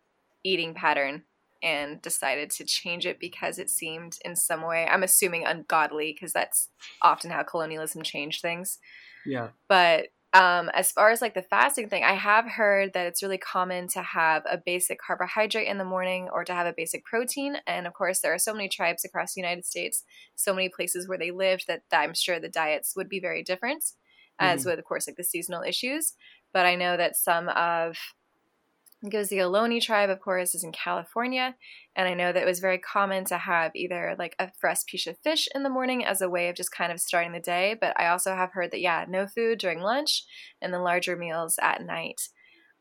eating 0.44 0.74
pattern 0.74 1.24
and 1.62 2.00
decided 2.02 2.50
to 2.50 2.64
change 2.64 3.06
it 3.06 3.18
because 3.18 3.58
it 3.58 3.70
seemed 3.70 4.18
in 4.24 4.36
some 4.36 4.62
way, 4.62 4.86
I'm 4.86 5.02
assuming 5.02 5.44
ungodly, 5.46 6.12
because 6.12 6.32
that's 6.32 6.68
often 7.02 7.30
how 7.30 7.42
colonialism 7.42 8.02
changed 8.02 8.42
things. 8.42 8.78
Yeah. 9.24 9.48
But 9.68 10.08
um, 10.32 10.70
as 10.74 10.92
far 10.92 11.10
as 11.10 11.22
like 11.22 11.34
the 11.34 11.42
fasting 11.42 11.88
thing, 11.88 12.04
I 12.04 12.14
have 12.14 12.46
heard 12.46 12.92
that 12.92 13.06
it's 13.06 13.22
really 13.22 13.38
common 13.38 13.88
to 13.88 14.02
have 14.02 14.42
a 14.50 14.60
basic 14.64 14.98
carbohydrate 15.00 15.68
in 15.68 15.78
the 15.78 15.84
morning 15.84 16.28
or 16.30 16.44
to 16.44 16.52
have 16.52 16.66
a 16.66 16.74
basic 16.76 17.04
protein. 17.04 17.56
And 17.66 17.86
of 17.86 17.94
course, 17.94 18.20
there 18.20 18.34
are 18.34 18.38
so 18.38 18.52
many 18.52 18.68
tribes 18.68 19.04
across 19.04 19.34
the 19.34 19.40
United 19.40 19.64
States, 19.64 20.04
so 20.34 20.52
many 20.52 20.68
places 20.68 21.08
where 21.08 21.18
they 21.18 21.30
lived 21.30 21.66
that, 21.68 21.82
I'm 21.92 22.12
sure 22.14 22.38
the 22.38 22.48
diets 22.48 22.94
would 22.96 23.08
be 23.08 23.20
very 23.20 23.42
different, 23.42 23.84
as 24.38 24.66
with, 24.66 24.78
of 24.78 24.84
course, 24.84 25.06
like 25.06 25.16
the 25.16 25.24
seasonal 25.24 25.62
issues. 25.62 26.12
But 26.52 26.66
I 26.66 26.74
know 26.74 26.96
that 26.96 27.16
some 27.16 27.48
of 27.48 27.96
it 29.02 29.28
the 29.28 29.38
Ohlone 29.38 29.80
tribe, 29.80 30.10
of 30.10 30.20
course, 30.20 30.54
is 30.54 30.64
in 30.64 30.72
California. 30.72 31.54
And 31.94 32.08
I 32.08 32.14
know 32.14 32.32
that 32.32 32.42
it 32.42 32.46
was 32.46 32.60
very 32.60 32.78
common 32.78 33.24
to 33.26 33.38
have 33.38 33.72
either 33.74 34.16
like 34.18 34.34
a 34.38 34.50
fresh 34.58 34.84
piece 34.86 35.06
of 35.06 35.18
fish 35.22 35.48
in 35.54 35.62
the 35.62 35.70
morning 35.70 36.04
as 36.04 36.20
a 36.20 36.30
way 36.30 36.48
of 36.48 36.56
just 36.56 36.72
kind 36.72 36.90
of 36.90 37.00
starting 37.00 37.32
the 37.32 37.40
day. 37.40 37.76
But 37.78 37.98
I 38.00 38.08
also 38.08 38.34
have 38.34 38.52
heard 38.52 38.70
that, 38.72 38.80
yeah, 38.80 39.04
no 39.08 39.26
food 39.26 39.58
during 39.58 39.80
lunch 39.80 40.24
and 40.60 40.72
then 40.72 40.82
larger 40.82 41.16
meals 41.16 41.58
at 41.60 41.82
night 41.82 42.28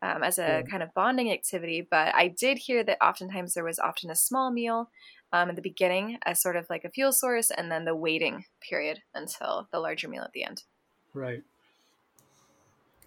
um, 0.02 0.24
as 0.24 0.38
a 0.38 0.42
Yeah. 0.42 0.62
kind 0.64 0.84
of 0.84 0.94
bonding 0.94 1.32
activity. 1.32 1.82
But 1.90 2.16
I 2.16 2.28
did 2.30 2.60
hear 2.60 2.84
that 2.84 3.04
oftentimes 3.04 3.54
there 3.54 3.64
was 3.64 3.80
often 3.80 4.10
a 4.10 4.16
small 4.16 4.52
meal 4.52 4.90
um, 5.34 5.50
at 5.50 5.56
the 5.56 5.62
beginning 5.62 6.18
as 6.26 6.42
sort 6.42 6.56
of 6.56 6.66
like 6.70 6.86
a 6.86 6.90
fuel 6.90 7.12
source 7.12 7.52
and 7.52 7.72
then 7.72 7.86
the 7.86 7.96
waiting 7.96 8.46
period 8.68 9.02
until 9.14 9.68
the 9.72 9.80
larger 9.80 10.08
meal 10.08 10.24
at 10.24 10.32
the 10.32 10.44
end. 10.44 10.64
Right. 11.14 11.44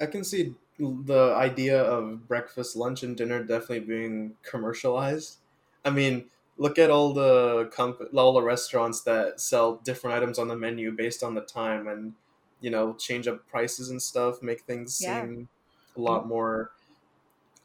I 0.01 0.07
can 0.07 0.25
see 0.25 0.55
the 0.79 1.35
idea 1.37 1.83
of 1.83 2.29
breakfast, 2.29 2.77
lunch, 2.77 3.03
and 3.03 3.17
dinner 3.17 3.43
definitely 3.45 3.81
being 3.81 4.37
commercialized. 4.43 5.38
I 5.85 5.91
mean, 5.91 6.31
look 6.57 6.79
at 6.79 6.91
all 6.91 7.12
the 7.14 7.71
comp- 7.75 8.14
all 8.14 8.33
the 8.33 8.43
restaurants 8.43 9.03
that 9.03 9.41
sell 9.41 9.77
different 9.77 10.17
items 10.17 10.38
on 10.38 10.49
the 10.49 10.57
menu 10.57 10.93
based 10.93 11.23
on 11.23 11.35
the 11.35 11.43
time, 11.43 11.88
and 11.88 12.14
you 12.61 12.71
know, 12.71 12.95
change 12.95 13.29
up 13.29 13.47
prices 13.49 13.91
and 13.91 14.03
stuff, 14.03 14.43
make 14.43 14.62
things 14.62 14.95
Yeah. 14.99 15.29
seem 15.29 15.49
a 15.97 16.01
lot 16.01 16.27
more 16.27 16.73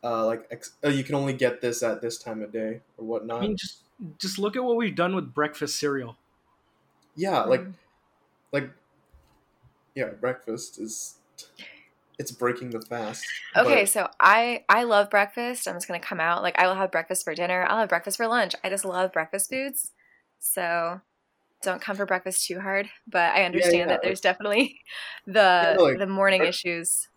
uh, 0.03 0.25
like 0.25 0.47
ex- 0.51 0.77
oh, 0.83 0.89
you 0.89 1.03
can 1.03 1.15
only 1.15 1.33
get 1.33 1.61
this 1.61 1.83
at 1.83 2.01
this 2.01 2.17
time 2.17 2.41
of 2.41 2.51
day 2.51 2.81
or 2.97 3.05
whatnot. 3.05 3.43
I 3.43 3.47
mean, 3.47 3.57
just 3.57 3.83
just 4.17 4.39
look 4.39 4.55
at 4.55 4.63
what 4.63 4.75
we've 4.75 4.95
done 4.95 5.15
with 5.15 5.33
breakfast 5.33 5.79
cereal. 5.79 6.17
yeah, 7.15 7.43
like 7.43 7.61
Mm. 7.61 7.73
like 8.53 8.71
yeah, 9.95 10.09
breakfast 10.09 10.79
is 10.79 11.19
it's 12.19 12.31
breaking 12.31 12.69
the 12.71 12.81
fast. 12.81 13.25
Okay, 13.55 13.81
but- 13.81 13.89
so 13.89 14.07
I 14.19 14.63
I 14.69 14.83
love 14.83 15.09
breakfast. 15.09 15.67
I'm 15.67 15.75
just 15.75 15.87
gonna 15.87 15.99
come 15.99 16.19
out 16.19 16.41
like 16.43 16.57
I 16.59 16.67
will 16.67 16.75
have 16.75 16.91
breakfast 16.91 17.23
for 17.23 17.33
dinner. 17.35 17.65
I'll 17.69 17.79
have 17.79 17.89
breakfast 17.89 18.17
for 18.17 18.27
lunch. 18.27 18.53
I 18.63 18.69
just 18.69 18.85
love 18.85 19.11
breakfast 19.11 19.49
foods. 19.49 19.91
So 20.39 21.01
don't 21.61 21.81
come 21.81 21.95
for 21.95 22.05
breakfast 22.05 22.45
too 22.45 22.59
hard. 22.59 22.89
But 23.07 23.33
I 23.35 23.45
understand 23.45 23.75
yeah, 23.77 23.85
that 23.87 23.93
like- 23.93 24.01
there's 24.03 24.21
definitely 24.21 24.81
the 25.25 25.75
no, 25.77 25.83
like, 25.83 25.97
the 25.97 26.07
morning 26.07 26.41
bre- 26.41 26.47
issues. 26.47 27.07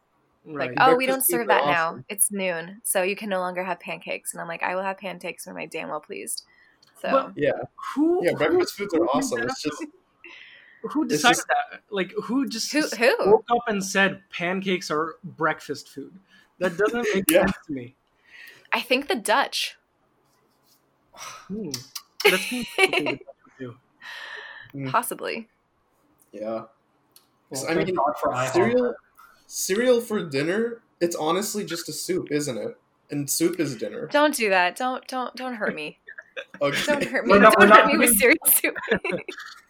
Right. 0.49 0.71
Like, 0.71 0.79
oh, 0.79 0.95
we 0.95 1.07
don't 1.07 1.25
serve 1.25 1.49
that 1.49 1.65
are 1.65 1.73
now. 1.73 2.05
It's 2.09 2.31
noon, 2.31 2.81
so 2.85 3.03
you 3.03 3.17
can 3.17 3.29
no 3.29 3.41
longer 3.41 3.65
have 3.65 3.81
pancakes. 3.81 4.33
And 4.33 4.41
I'm 4.41 4.47
like, 4.47 4.63
I 4.63 4.77
will 4.77 4.83
have 4.85 4.97
pancakes 4.97 5.45
when 5.45 5.57
I'm 5.57 5.69
damn 5.69 5.89
well 5.89 5.99
pleased. 6.01 6.45
So 7.03 7.11
But- 7.11 7.33
yeah, 7.37 7.51
who? 7.95 8.25
yeah, 8.25 8.33
breakfast 8.33 8.75
foods 8.75 8.95
are 8.95 9.05
awesome. 9.07 9.43
It's 9.43 9.61
just 9.61 9.85
Who 10.93 11.07
decided 11.07 11.37
just- 11.37 11.47
that? 11.49 11.81
Like, 11.91 12.13
who 12.25 12.49
just 12.49 12.73
who 12.73 12.83
who? 12.83 13.15
woke 13.31 13.45
up 13.51 13.63
and 13.69 13.83
said 13.85 14.23
pancakes 14.31 14.91
are 14.91 15.17
breakfast 15.25 15.89
food? 15.89 16.13
That 16.59 16.77
doesn't 16.77 17.07
make 17.15 17.25
Yeah. 17.31 17.41
sense 17.47 17.57
to 17.67 17.73
me. 17.73 17.95
I 18.73 18.81
think 18.81 19.09
the 19.09 19.15
Dutch. 19.17 19.77
Hmm. 21.15 21.71
That 22.25 22.41
seems 22.41 22.67
Dutch 22.77 22.99
would 22.99 23.21
do. 23.59 23.77
Mm. 24.75 24.91
Possibly. 24.91 25.49
yeah. 26.33 26.65
Well, 27.51 27.65
I 27.69 27.75
mean, 27.75 27.95
God 27.95 28.15
for 28.21 28.35
cereal, 28.53 28.95
cereal 29.47 30.01
for 30.01 30.23
dinner. 30.29 30.83
It's 31.01 31.15
honestly 31.15 31.65
just 31.65 31.89
a 31.89 31.93
soup, 31.93 32.33
isn't 32.33 32.59
it? 32.59 32.77
And 33.11 33.31
soup 33.31 33.61
is 33.61 33.77
dinner. 33.77 34.09
Don't 34.09 34.35
do 34.35 34.49
that. 34.51 34.75
Don't 34.77 35.07
don't 35.07 35.35
don't 35.37 35.55
hurt 35.55 35.75
me. 35.75 35.99
Okay. 36.61 36.79
Don't 36.85 37.03
hurt 37.05 37.25
me. 37.27 37.33
We're 37.33 37.39
not- 37.39 37.55
don't 37.55 37.71
we're 37.71 37.75
hurt 37.75 37.85
not 37.87 37.93
me 37.93 37.97
with 37.99 38.15
cereal 38.19 38.37
soup. 38.47 38.75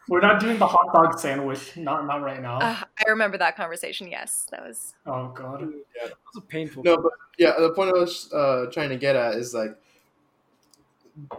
We're 0.09 0.21
not 0.21 0.40
doing 0.40 0.59
the 0.59 0.66
hot 0.66 0.92
dog 0.92 1.19
sandwich. 1.19 1.77
Not 1.77 2.07
not 2.07 2.23
right 2.23 2.40
now. 2.40 2.59
Uh, 2.61 2.85
I 3.07 3.11
remember 3.11 3.38
that 3.38 3.57
conversation. 3.57 4.09
Yes, 4.09 4.47
that 4.51 4.64
was. 4.64 4.95
oh 5.07 5.29
God. 5.29 5.61
That 5.61 6.11
was 6.35 6.37
a 6.37 6.40
painful. 6.42 6.85
No, 6.85 6.97
but 6.97 7.12
yeah, 7.38 7.55
the 7.59 7.73
point 7.73 7.90
I 7.95 7.99
was 7.99 8.33
uh, 8.33 8.66
trying 8.73 8.90
to 8.90 8.97
get 8.97 9.16
at 9.16 9.35
is 9.35 9.53
like 9.55 9.77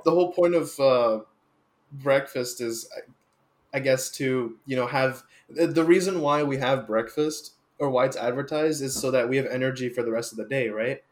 the 0.03 0.11
whole 0.11 0.33
point 0.33 0.55
of 0.55 0.77
uh, 0.79 1.19
breakfast 1.91 2.61
is, 2.61 2.89
I- 2.95 3.77
I 3.77 3.79
guess, 3.79 4.09
to 4.11 4.57
you 4.65 4.75
know 4.75 4.87
have 4.87 5.23
the, 5.49 5.67
the 5.67 5.83
reason 5.83 6.21
why 6.21 6.43
we 6.43 6.57
have 6.57 6.87
breakfast 6.87 7.53
or 7.79 7.89
why 7.89 8.05
it's 8.05 8.17
advertised 8.17 8.81
is 8.81 8.99
so 8.99 9.11
that 9.11 9.29
we 9.29 9.37
have 9.37 9.45
energy 9.45 9.87
for 9.89 10.01
the 10.03 10.11
rest 10.11 10.31
of 10.31 10.37
the 10.37 10.45
day, 10.45 10.69
right? 10.69 11.03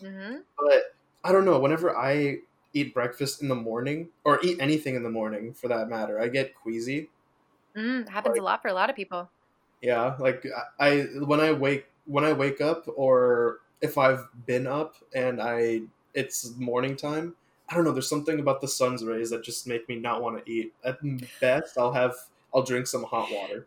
hmm 0.00 0.36
But 0.58 0.96
I 1.22 1.32
don't 1.32 1.44
know. 1.44 1.58
Whenever 1.58 1.96
I 1.96 2.38
eat 2.74 2.94
breakfast 2.94 3.42
in 3.42 3.48
the 3.48 3.54
morning 3.54 4.10
or 4.24 4.40
eat 4.44 4.60
anything 4.60 4.96
in 4.96 5.02
the 5.02 5.10
morning 5.10 5.54
for 5.54 5.68
that 5.68 5.88
matter, 5.88 6.20
I 6.20 6.28
get 6.28 6.54
queasy. 6.54 7.10
Mm, 7.76 8.08
happens 8.08 8.38
a 8.38 8.42
lot 8.42 8.62
for 8.62 8.68
a 8.68 8.72
lot 8.74 8.90
of 8.90 8.96
people. 8.96 9.30
Yeah, 9.80 10.16
like 10.18 10.46
I 10.78 10.86
I- 11.02 11.04
when 11.24 11.40
I 11.40 11.52
wake 11.52 11.86
when 12.06 12.24
I 12.24 12.32
wake 12.32 12.60
up 12.60 12.86
or 12.96 13.60
if 13.80 13.98
I've 13.98 14.28
been 14.46 14.66
up 14.66 14.96
and 15.14 15.40
I 15.40 15.82
it's 16.14 16.54
morning 16.56 16.96
time, 16.96 17.36
I 17.68 17.74
don't 17.74 17.84
know, 17.84 17.92
there's 17.92 18.08
something 18.08 18.38
about 18.40 18.60
the 18.60 18.68
sun's 18.68 19.04
rays 19.04 19.30
that 19.30 19.42
just 19.44 19.66
make 19.66 19.88
me 19.88 19.96
not 19.96 20.22
want 20.22 20.44
to 20.44 20.50
eat. 20.50 20.74
At 20.84 20.98
best, 21.40 21.76
I'll 21.78 21.92
have 21.92 22.14
I'll 22.54 22.62
drink 22.62 22.86
some 22.86 23.04
hot 23.04 23.30
water. 23.30 23.66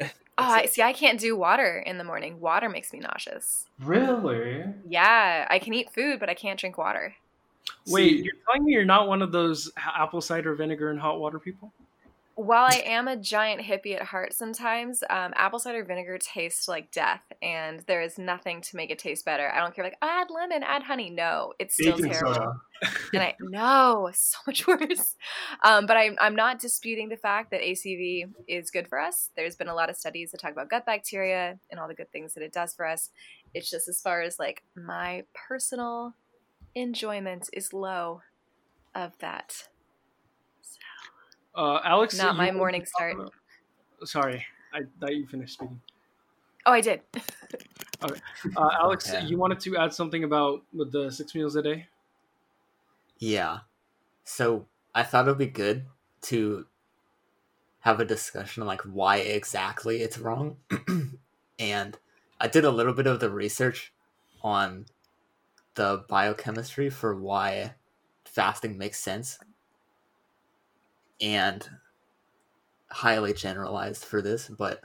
Oh, 0.38 0.44
I 0.44 0.66
see. 0.66 0.82
I 0.82 0.92
can't 0.92 1.20
do 1.20 1.36
water 1.36 1.78
in 1.78 1.98
the 1.98 2.04
morning. 2.04 2.40
Water 2.40 2.68
makes 2.68 2.92
me 2.92 3.00
nauseous. 3.00 3.68
Really? 3.78 4.64
Yeah, 4.84 5.46
I 5.50 5.58
can 5.58 5.74
eat 5.74 5.92
food, 5.92 6.18
but 6.20 6.28
I 6.30 6.34
can't 6.34 6.58
drink 6.58 6.76
water. 6.78 7.16
Wait, 7.86 8.18
See, 8.18 8.22
you're 8.24 8.34
telling 8.46 8.64
me 8.64 8.72
you're 8.72 8.84
not 8.84 9.08
one 9.08 9.22
of 9.22 9.32
those 9.32 9.70
apple 9.76 10.20
cider 10.20 10.54
vinegar 10.54 10.90
and 10.90 11.00
hot 11.00 11.18
water 11.20 11.38
people? 11.38 11.72
while 12.34 12.64
I 12.64 12.82
am 12.86 13.08
a 13.08 13.16
giant 13.16 13.60
hippie 13.60 13.94
at 13.94 14.02
heart 14.02 14.32
sometimes, 14.32 15.02
um, 15.10 15.32
apple 15.36 15.58
cider 15.58 15.84
vinegar 15.84 16.18
tastes 16.18 16.66
like 16.66 16.90
death, 16.90 17.22
and 17.42 17.80
there 17.80 18.02
is 18.02 18.18
nothing 18.18 18.62
to 18.62 18.76
make 18.76 18.90
it 18.90 18.98
taste 18.98 19.24
better. 19.24 19.50
I 19.50 19.60
don't 19.60 19.74
care, 19.74 19.84
like 19.84 19.98
add 20.00 20.28
lemon, 20.30 20.62
add 20.62 20.82
honey. 20.82 21.10
No, 21.10 21.52
it's 21.58 21.74
still 21.74 21.96
Baking 21.96 22.12
terrible. 22.12 22.54
and 23.12 23.22
I 23.22 23.36
no, 23.40 24.10
so 24.14 24.38
much 24.46 24.66
worse. 24.66 25.14
Um, 25.62 25.86
but 25.86 25.96
I'm 25.96 26.16
I'm 26.20 26.34
not 26.34 26.58
disputing 26.58 27.08
the 27.10 27.16
fact 27.16 27.50
that 27.50 27.60
ACV 27.60 28.24
is 28.48 28.70
good 28.70 28.88
for 28.88 28.98
us. 28.98 29.30
There's 29.36 29.56
been 29.56 29.68
a 29.68 29.74
lot 29.74 29.90
of 29.90 29.96
studies 29.96 30.30
that 30.30 30.40
talk 30.40 30.52
about 30.52 30.70
gut 30.70 30.86
bacteria 30.86 31.58
and 31.70 31.78
all 31.78 31.88
the 31.88 31.94
good 31.94 32.10
things 32.12 32.34
that 32.34 32.42
it 32.42 32.52
does 32.52 32.74
for 32.74 32.86
us. 32.86 33.10
It's 33.54 33.70
just 33.70 33.88
as 33.88 34.00
far 34.00 34.22
as 34.22 34.38
like 34.38 34.62
my 34.74 35.24
personal 35.48 36.14
enjoyment 36.74 37.48
is 37.52 37.72
low 37.72 38.22
of 38.94 39.16
that. 39.18 39.68
Uh, 41.54 41.80
Alex, 41.84 42.16
Not 42.16 42.36
my 42.36 42.50
morning 42.50 42.84
start. 42.86 43.14
about- 43.14 43.32
Sorry, 44.04 44.44
I 44.72 44.80
thought 45.00 45.14
you 45.14 45.26
finished 45.26 45.54
speaking. 45.54 45.80
Oh, 46.66 46.72
I 46.72 46.80
did. 46.80 47.00
Uh, 48.56 48.68
Alex, 48.80 49.08
Okay. 49.14 49.24
you 49.26 49.38
wanted 49.38 49.60
to 49.60 49.76
add 49.76 49.94
something 49.94 50.24
about 50.24 50.64
with 50.74 50.90
the 50.90 51.08
six 51.12 51.36
meals 51.36 51.54
a 51.54 51.62
day. 51.62 51.86
Yeah. 53.18 53.60
So 54.24 54.66
I 54.92 55.04
thought 55.04 55.26
it 55.26 55.30
would 55.30 55.38
be 55.38 55.46
good 55.46 55.84
to 56.22 56.66
have 57.78 58.00
a 58.00 58.04
discussion 58.04 58.60
on 58.62 58.66
like 58.66 58.80
why 58.80 59.18
exactly 59.18 60.02
it's 60.02 60.18
wrong. 60.18 60.56
and 61.60 61.96
I 62.40 62.48
did 62.48 62.64
a 62.64 62.72
little 62.72 62.92
bit 62.92 63.06
of 63.06 63.20
the 63.20 63.30
research 63.30 63.92
on 64.42 64.86
the 65.74 66.04
biochemistry 66.08 66.90
for 66.90 67.14
why 67.14 67.74
fasting 68.24 68.78
makes 68.78 68.98
sense. 69.00 69.38
And 71.20 71.78
highly 72.90 73.32
generalized 73.32 74.04
for 74.04 74.22
this, 74.22 74.48
but 74.48 74.80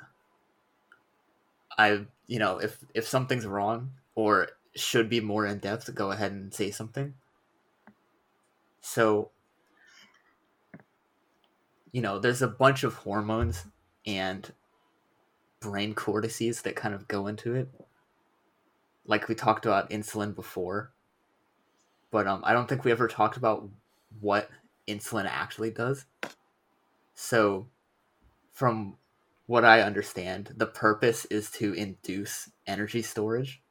I 1.77 2.05
you 2.27 2.39
know, 2.39 2.57
if 2.59 2.83
if 2.93 3.07
something's 3.07 3.45
wrong 3.45 3.93
or 4.15 4.49
should 4.75 5.09
be 5.09 5.19
more 5.21 5.45
in 5.45 5.59
depth, 5.59 5.93
go 5.95 6.11
ahead 6.11 6.31
and 6.31 6.53
say 6.53 6.71
something. 6.71 7.15
So, 8.81 9.31
you 11.91 12.01
know, 12.01 12.19
there's 12.19 12.41
a 12.41 12.47
bunch 12.47 12.83
of 12.83 12.95
hormones 12.95 13.65
and 14.05 14.53
brain 15.59 15.93
cortices 15.93 16.63
that 16.63 16.75
kind 16.75 16.93
of 16.95 17.07
go 17.07 17.27
into 17.27 17.53
it. 17.55 17.69
Like 19.07 19.27
we 19.27 19.35
talked 19.35 19.65
about 19.65 19.89
insulin 19.89 20.35
before, 20.35 20.91
but 22.11 22.27
um, 22.27 22.41
I 22.43 22.53
don't 22.53 22.67
think 22.67 22.83
we 22.83 22.91
ever 22.91 23.07
talked 23.07 23.37
about 23.37 23.67
what 24.19 24.49
insulin 24.87 25.25
actually 25.25 25.71
does. 25.71 26.05
So, 27.15 27.67
from 28.53 28.97
what 29.47 29.65
I 29.65 29.81
understand, 29.81 30.53
the 30.55 30.67
purpose 30.67 31.25
is 31.25 31.49
to 31.51 31.73
induce 31.73 32.51
energy 32.67 33.01
storage, 33.01 33.61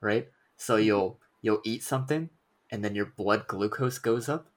right? 0.00 0.28
So 0.56 0.76
you'll 0.76 1.20
you'll 1.42 1.60
eat 1.64 1.82
something 1.82 2.30
and 2.70 2.84
then 2.84 2.94
your 2.94 3.06
blood 3.06 3.46
glucose 3.46 3.98
goes 3.98 4.28
up 4.28 4.48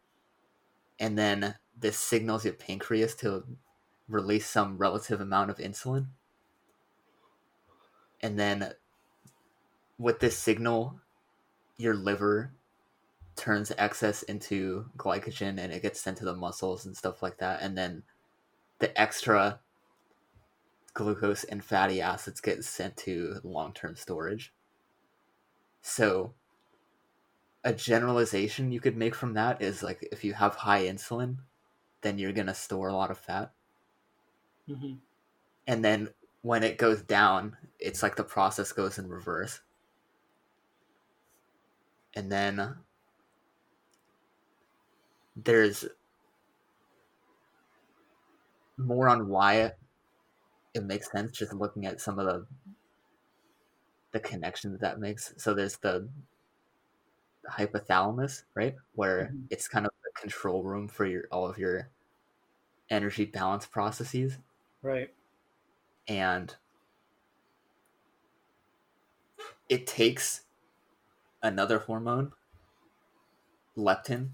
and 1.00 1.18
then 1.18 1.56
this 1.80 1.98
signals 1.98 2.46
your 2.46 2.54
pancreas 2.54 3.16
to 3.16 3.44
release 4.08 4.48
some 4.48 4.78
relative 4.78 5.20
amount 5.20 5.50
of 5.50 5.58
insulin. 5.58 6.08
And 8.22 8.40
then 8.40 8.74
with 9.98 10.20
this 10.20 10.38
signal 10.38 11.00
your 11.78 11.96
liver 11.96 12.54
turns 13.36 13.72
excess 13.78 14.24
into 14.24 14.90
glycogen 14.98 15.60
and 15.60 15.72
it 15.72 15.82
gets 15.82 16.02
sent 16.02 16.18
to 16.18 16.26
the 16.26 16.36
muscles 16.36 16.86
and 16.86 16.98
stuff 16.98 17.22
like 17.22 17.38
that 17.38 17.62
and 17.62 17.78
then 17.78 18.04
the 18.80 19.00
extra 19.00 19.60
glucose 20.94 21.44
and 21.46 21.64
fatty 21.64 22.02
acids 22.02 22.42
get 22.42 22.64
sent 22.66 22.98
to 22.98 23.40
long-term 23.44 23.96
storage. 23.96 24.52
So 25.82 26.34
a 27.64 27.72
generalization 27.72 28.72
you 28.72 28.80
could 28.80 28.98
make 28.98 29.14
from 29.14 29.34
that 29.36 29.62
is 29.62 29.84
like 29.84 30.08
if 30.12 30.24
you 30.24 30.34
have 30.34 30.56
high 30.56 30.86
insulin, 30.86 31.38
then 32.02 32.18
you're 32.18 32.34
going 32.34 32.48
to 32.48 32.56
store 32.56 32.88
a 32.90 32.96
lot 32.96 33.12
of 33.12 33.20
fat. 33.20 33.54
hmm 34.68 35.00
And 35.68 35.86
then 35.86 36.10
when 36.42 36.64
it 36.64 36.78
goes 36.80 37.04
down, 37.04 37.58
it's 37.80 38.02
like 38.02 38.16
the 38.16 38.24
process 38.24 38.72
goes 38.72 38.98
in 38.98 39.08
reverse. 39.08 39.62
And 42.18 42.30
then 42.32 42.84
there's 45.38 45.86
more 48.78 49.08
on 49.10 49.28
why 49.30 49.56
it, 50.74 50.84
makes 50.84 51.12
sense 51.12 51.32
just 51.32 51.54
looking 51.54 51.86
at 51.88 52.00
some 52.00 52.20
of 52.20 52.26
the 52.28 52.48
the 54.12 54.20
connections 54.20 54.74
that 54.74 54.82
that 54.82 55.00
makes. 55.00 55.34
So 55.38 55.54
there's 55.54 55.78
the 55.78 56.10
hypothalamus, 57.50 58.44
right? 58.56 58.76
Where 58.94 59.36
Mhm. 59.36 59.48
it's 59.50 59.68
kind 59.68 59.86
of 59.86 59.92
the 60.04 60.12
control 60.22 60.64
room 60.64 60.88
for 60.88 61.06
your 61.06 61.28
all 61.32 61.48
of 61.48 61.58
your 61.58 61.92
energy 62.90 63.26
balance 63.26 63.66
processes 63.66 64.40
Right. 64.82 65.14
and 66.08 66.56
it 69.70 69.88
takes 69.88 70.47
another 71.48 71.80
hormone 71.80 72.32
leptin 73.78 74.30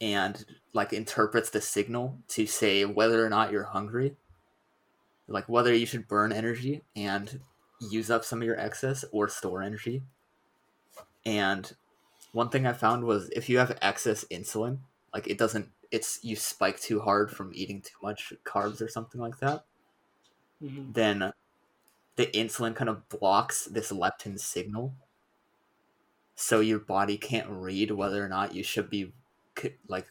and 0.00 0.44
like 0.72 0.92
interprets 0.92 1.50
the 1.50 1.60
signal 1.60 2.18
to 2.28 2.46
say 2.46 2.84
whether 2.84 3.24
or 3.24 3.28
not 3.28 3.52
you're 3.52 3.64
hungry 3.64 4.16
like 5.28 5.48
whether 5.48 5.72
you 5.74 5.86
should 5.86 6.08
burn 6.08 6.32
energy 6.32 6.82
and 6.96 7.40
use 7.80 8.10
up 8.10 8.24
some 8.24 8.40
of 8.42 8.46
your 8.46 8.58
excess 8.58 9.04
or 9.12 9.28
store 9.28 9.62
energy. 9.62 10.02
And 11.24 11.72
one 12.32 12.48
thing 12.48 12.66
i 12.66 12.72
found 12.72 13.04
was 13.04 13.28
if 13.30 13.48
you 13.48 13.58
have 13.58 13.76
excess 13.82 14.24
insulin 14.30 14.78
like 15.12 15.26
it 15.26 15.38
doesn't 15.38 15.68
it's 15.90 16.20
you 16.22 16.36
spike 16.36 16.78
too 16.80 17.00
hard 17.00 17.30
from 17.30 17.50
eating 17.54 17.80
too 17.80 17.96
much 18.02 18.32
carbs 18.44 18.80
or 18.80 18.88
something 18.88 19.20
like 19.20 19.38
that 19.38 19.64
hmm 20.60 20.92
then 20.92 21.32
the 22.16 22.26
insulin 22.26 22.74
kind 22.74 22.88
of 22.90 23.08
blocks 23.08 23.64
this 23.64 23.90
leptin 23.90 24.38
signal 24.38 24.94
so 26.40 26.60
your 26.60 26.78
body 26.78 27.18
can't 27.18 27.48
read 27.50 27.90
whether 27.90 28.24
or 28.24 28.28
not 28.28 28.54
you 28.54 28.62
should 28.62 28.88
be 28.88 29.12
like 29.88 30.08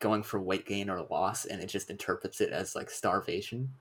going 0.00 0.22
for 0.22 0.40
weight 0.40 0.66
gain 0.66 0.90
or 0.90 1.02
loss 1.04 1.44
and 1.44 1.62
it 1.62 1.66
just 1.68 1.90
interprets 1.90 2.40
it 2.40 2.50
as 2.52 2.74
like 2.76 2.90
starvation 2.90 3.74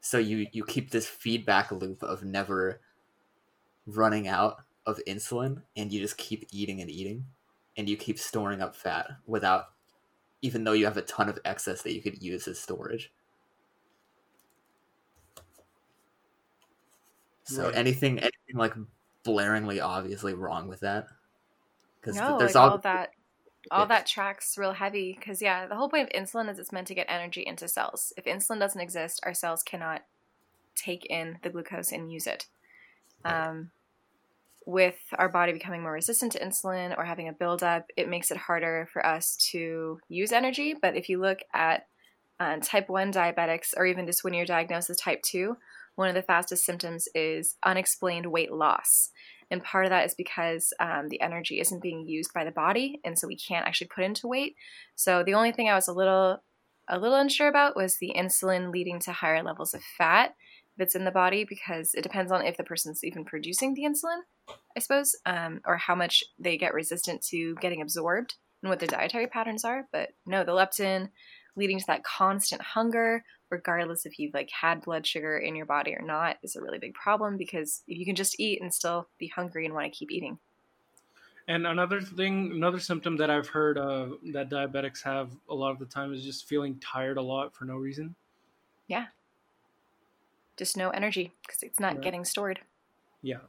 so 0.00 0.18
you 0.18 0.46
you 0.52 0.64
keep 0.64 0.90
this 0.90 1.06
feedback 1.08 1.70
loop 1.70 2.02
of 2.02 2.24
never 2.24 2.80
running 3.86 4.28
out 4.28 4.64
of 4.86 5.00
insulin 5.06 5.62
and 5.76 5.92
you 5.92 6.00
just 6.00 6.16
keep 6.16 6.46
eating 6.52 6.80
and 6.80 6.90
eating 6.90 7.26
and 7.76 7.88
you 7.88 7.96
keep 7.96 8.18
storing 8.18 8.60
up 8.60 8.74
fat 8.74 9.10
without 9.26 9.74
even 10.42 10.64
though 10.64 10.72
you 10.72 10.84
have 10.86 10.96
a 10.98 11.02
ton 11.02 11.28
of 11.28 11.38
excess 11.44 11.82
that 11.82 11.94
you 11.94 12.02
could 12.02 12.22
use 12.22 12.48
as 12.48 12.58
storage 12.60 13.12
So 17.44 17.68
Right. 17.68 17.74
anything, 17.74 18.18
anything 18.18 18.56
like 18.56 18.74
blaringly 19.24 19.82
obviously 19.82 20.34
wrong 20.34 20.68
with 20.68 20.80
that? 20.80 21.08
Because 22.00 22.16
No, 22.16 22.36
there's 22.38 22.54
like 22.54 22.56
all 22.56 22.70
all 22.70 22.78
that 22.78 23.10
all 23.70 23.86
that 23.86 24.06
tracks 24.06 24.58
real 24.58 24.72
heavy 24.72 25.14
because 25.18 25.40
yeah 25.40 25.66
the 25.66 25.76
whole 25.76 25.88
point 25.88 26.12
of 26.12 26.20
insulin 26.22 26.50
is 26.50 26.58
it's 26.58 26.72
meant 26.72 26.86
to 26.88 26.94
get 26.94 27.06
energy 27.08 27.42
into 27.46 27.68
cells 27.68 28.12
if 28.16 28.24
insulin 28.24 28.58
doesn't 28.58 28.80
exist 28.80 29.20
our 29.24 29.34
cells 29.34 29.62
cannot 29.62 30.02
take 30.74 31.06
in 31.06 31.38
the 31.42 31.50
glucose 31.50 31.92
and 31.92 32.12
use 32.12 32.26
it 32.26 32.46
Right. 33.24 33.48
um, 33.50 33.70
with 34.66 34.98
our 35.18 35.28
body 35.28 35.52
becoming 35.52 35.82
more 35.82 35.92
resistant 35.92 36.32
to 36.32 36.40
insulin 36.40 36.96
or 36.96 37.04
having 37.04 37.28
a 37.28 37.32
buildup 37.32 37.86
it 37.96 38.08
makes 38.08 38.30
it 38.30 38.36
harder 38.36 38.88
for 38.92 39.04
us 39.04 39.36
to 39.36 40.00
use 40.08 40.32
energy 40.32 40.74
but 40.80 40.96
if 40.96 41.08
you 41.08 41.20
look 41.20 41.40
at 41.52 41.86
uh, 42.40 42.58
type 42.62 42.88
1 42.88 43.12
diabetics 43.12 43.74
or 43.76 43.86
even 43.86 44.06
just 44.06 44.24
when 44.24 44.34
you're 44.34 44.46
diagnosed 44.46 44.90
as 44.90 44.96
type 44.98 45.22
2 45.22 45.56
one 45.96 46.08
of 46.08 46.14
the 46.14 46.22
fastest 46.22 46.64
symptoms 46.64 47.08
is 47.14 47.56
unexplained 47.64 48.26
weight 48.26 48.52
loss. 48.52 49.10
And 49.50 49.62
part 49.62 49.84
of 49.84 49.90
that 49.90 50.06
is 50.06 50.14
because 50.14 50.72
um, 50.80 51.08
the 51.08 51.20
energy 51.20 51.60
isn't 51.60 51.82
being 51.82 52.06
used 52.06 52.32
by 52.32 52.44
the 52.44 52.50
body 52.50 53.00
and 53.04 53.18
so 53.18 53.26
we 53.26 53.36
can't 53.36 53.66
actually 53.66 53.90
put 53.94 54.04
into 54.04 54.26
weight. 54.28 54.54
So 54.94 55.22
the 55.22 55.34
only 55.34 55.52
thing 55.52 55.68
i 55.68 55.74
was 55.74 55.88
a 55.88 55.92
little 55.92 56.42
a 56.88 56.98
little 56.98 57.16
unsure 57.16 57.48
about 57.48 57.76
was 57.76 57.98
the 57.98 58.12
insulin 58.16 58.72
leading 58.72 58.98
to 59.00 59.12
higher 59.12 59.42
levels 59.42 59.72
of 59.74 59.82
fat 59.98 60.34
that's 60.78 60.94
in 60.94 61.04
the 61.04 61.10
body 61.10 61.44
because 61.48 61.94
it 61.94 62.02
depends 62.02 62.32
on 62.32 62.44
if 62.44 62.56
the 62.56 62.64
person's 62.64 63.04
even 63.04 63.24
producing 63.24 63.74
the 63.74 63.82
insulin 63.82 64.20
i 64.76 64.80
suppose 64.80 65.14
um, 65.24 65.60
or 65.64 65.76
how 65.76 65.94
much 65.94 66.24
they 66.40 66.56
get 66.58 66.74
resistant 66.74 67.22
to 67.22 67.54
getting 67.60 67.80
absorbed 67.80 68.34
and 68.62 68.70
what 68.70 68.78
their 68.78 68.88
dietary 68.88 69.26
patterns 69.26 69.64
are. 69.64 69.88
But 69.92 70.10
no 70.26 70.44
the 70.44 70.52
leptin 70.52 71.10
leading 71.56 71.78
to 71.78 71.84
that 71.86 72.04
constant 72.04 72.62
hunger 72.62 73.24
regardless 73.52 74.06
if 74.06 74.18
you've 74.18 74.34
like 74.34 74.50
had 74.50 74.80
blood 74.82 75.06
sugar 75.06 75.38
in 75.38 75.54
your 75.54 75.66
body 75.66 75.94
or 75.94 76.02
not 76.02 76.38
is 76.42 76.56
a 76.56 76.62
really 76.62 76.78
big 76.78 76.94
problem 76.94 77.36
because 77.36 77.82
you 77.86 78.04
can 78.04 78.16
just 78.16 78.40
eat 78.40 78.60
and 78.60 78.72
still 78.74 79.08
be 79.18 79.28
hungry 79.28 79.64
and 79.66 79.74
want 79.74 79.92
to 79.92 79.96
keep 79.96 80.10
eating 80.10 80.38
And 81.48 81.66
another 81.66 82.00
thing, 82.00 82.52
another 82.52 82.78
symptom 82.78 83.16
that 83.16 83.28
I've 83.30 83.48
heard 83.48 83.76
uh, 83.78 84.10
that 84.32 84.48
diabetics 84.48 85.02
have 85.02 85.30
a 85.48 85.54
lot 85.54 85.70
of 85.72 85.78
the 85.78 85.86
time 85.86 86.12
is 86.14 86.22
just 86.24 86.48
feeling 86.48 86.78
tired 86.80 87.16
a 87.18 87.22
lot 87.22 87.54
for 87.54 87.64
no 87.64 87.76
reason. 87.76 88.14
Yeah. 88.86 89.06
Just 90.56 90.76
no 90.76 90.90
energy 90.90 91.32
because 91.42 91.62
it's 91.62 91.80
not 91.80 91.98
Right. 91.98 92.00
getting 92.00 92.24
stored. 92.24 92.60
Yeah. 93.22 93.40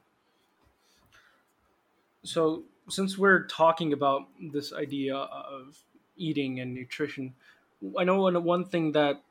So, 2.24 2.64
since 2.90 3.18
we're 3.18 3.46
talking 3.48 3.94
about 3.94 4.28
this 4.40 4.74
idea 4.74 5.16
of 5.16 5.78
eating 6.18 6.60
and 6.60 6.74
nutrition, 6.74 7.34
I 7.98 8.04
know 8.04 8.22
one, 8.22 8.44
one 8.44 8.66
thing 8.66 8.92
that 8.94 9.24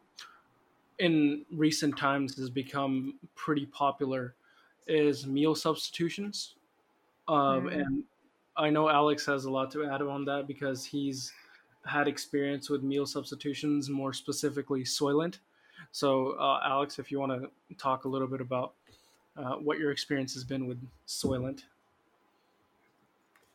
in 1.02 1.44
recent 1.50 1.98
times 1.98 2.36
has 2.36 2.48
become 2.48 3.14
pretty 3.34 3.66
popular 3.66 4.34
is 4.86 5.26
meal 5.26 5.54
substitutions. 5.54 6.54
Um, 7.26 7.64
Mm. 7.66 7.74
And 7.74 8.04
I 8.56 8.70
know 8.70 8.88
Alex 8.88 9.26
has 9.26 9.44
a 9.44 9.50
lot 9.50 9.70
to 9.72 9.84
add 9.84 10.00
on 10.00 10.24
that 10.26 10.46
because 10.46 10.84
he's 10.84 11.32
had 11.84 12.06
experience 12.06 12.70
with 12.70 12.82
meal 12.82 13.06
substitutions, 13.06 13.90
more 13.90 14.12
specifically 14.12 14.84
Soylent. 14.84 15.38
So, 15.90 16.32
uh, 16.38 16.60
Alex, 16.64 17.00
if 17.00 17.10
you 17.10 17.18
want 17.18 17.32
to 17.42 17.50
talk 17.76 18.04
a 18.04 18.08
little 18.08 18.28
bit 18.28 18.40
about 18.40 18.74
uh, 19.36 19.54
what 19.56 19.78
your 19.78 19.90
experience 19.90 20.34
has 20.34 20.44
been 20.44 20.66
with 20.68 20.78
Soylent. 21.06 21.64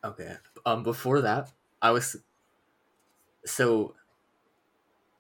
Okay. 0.04 0.36
Um, 0.66 0.84
before 0.84 1.22
that, 1.22 1.52
I 1.82 1.92
was 1.92 2.18
so 3.46 3.96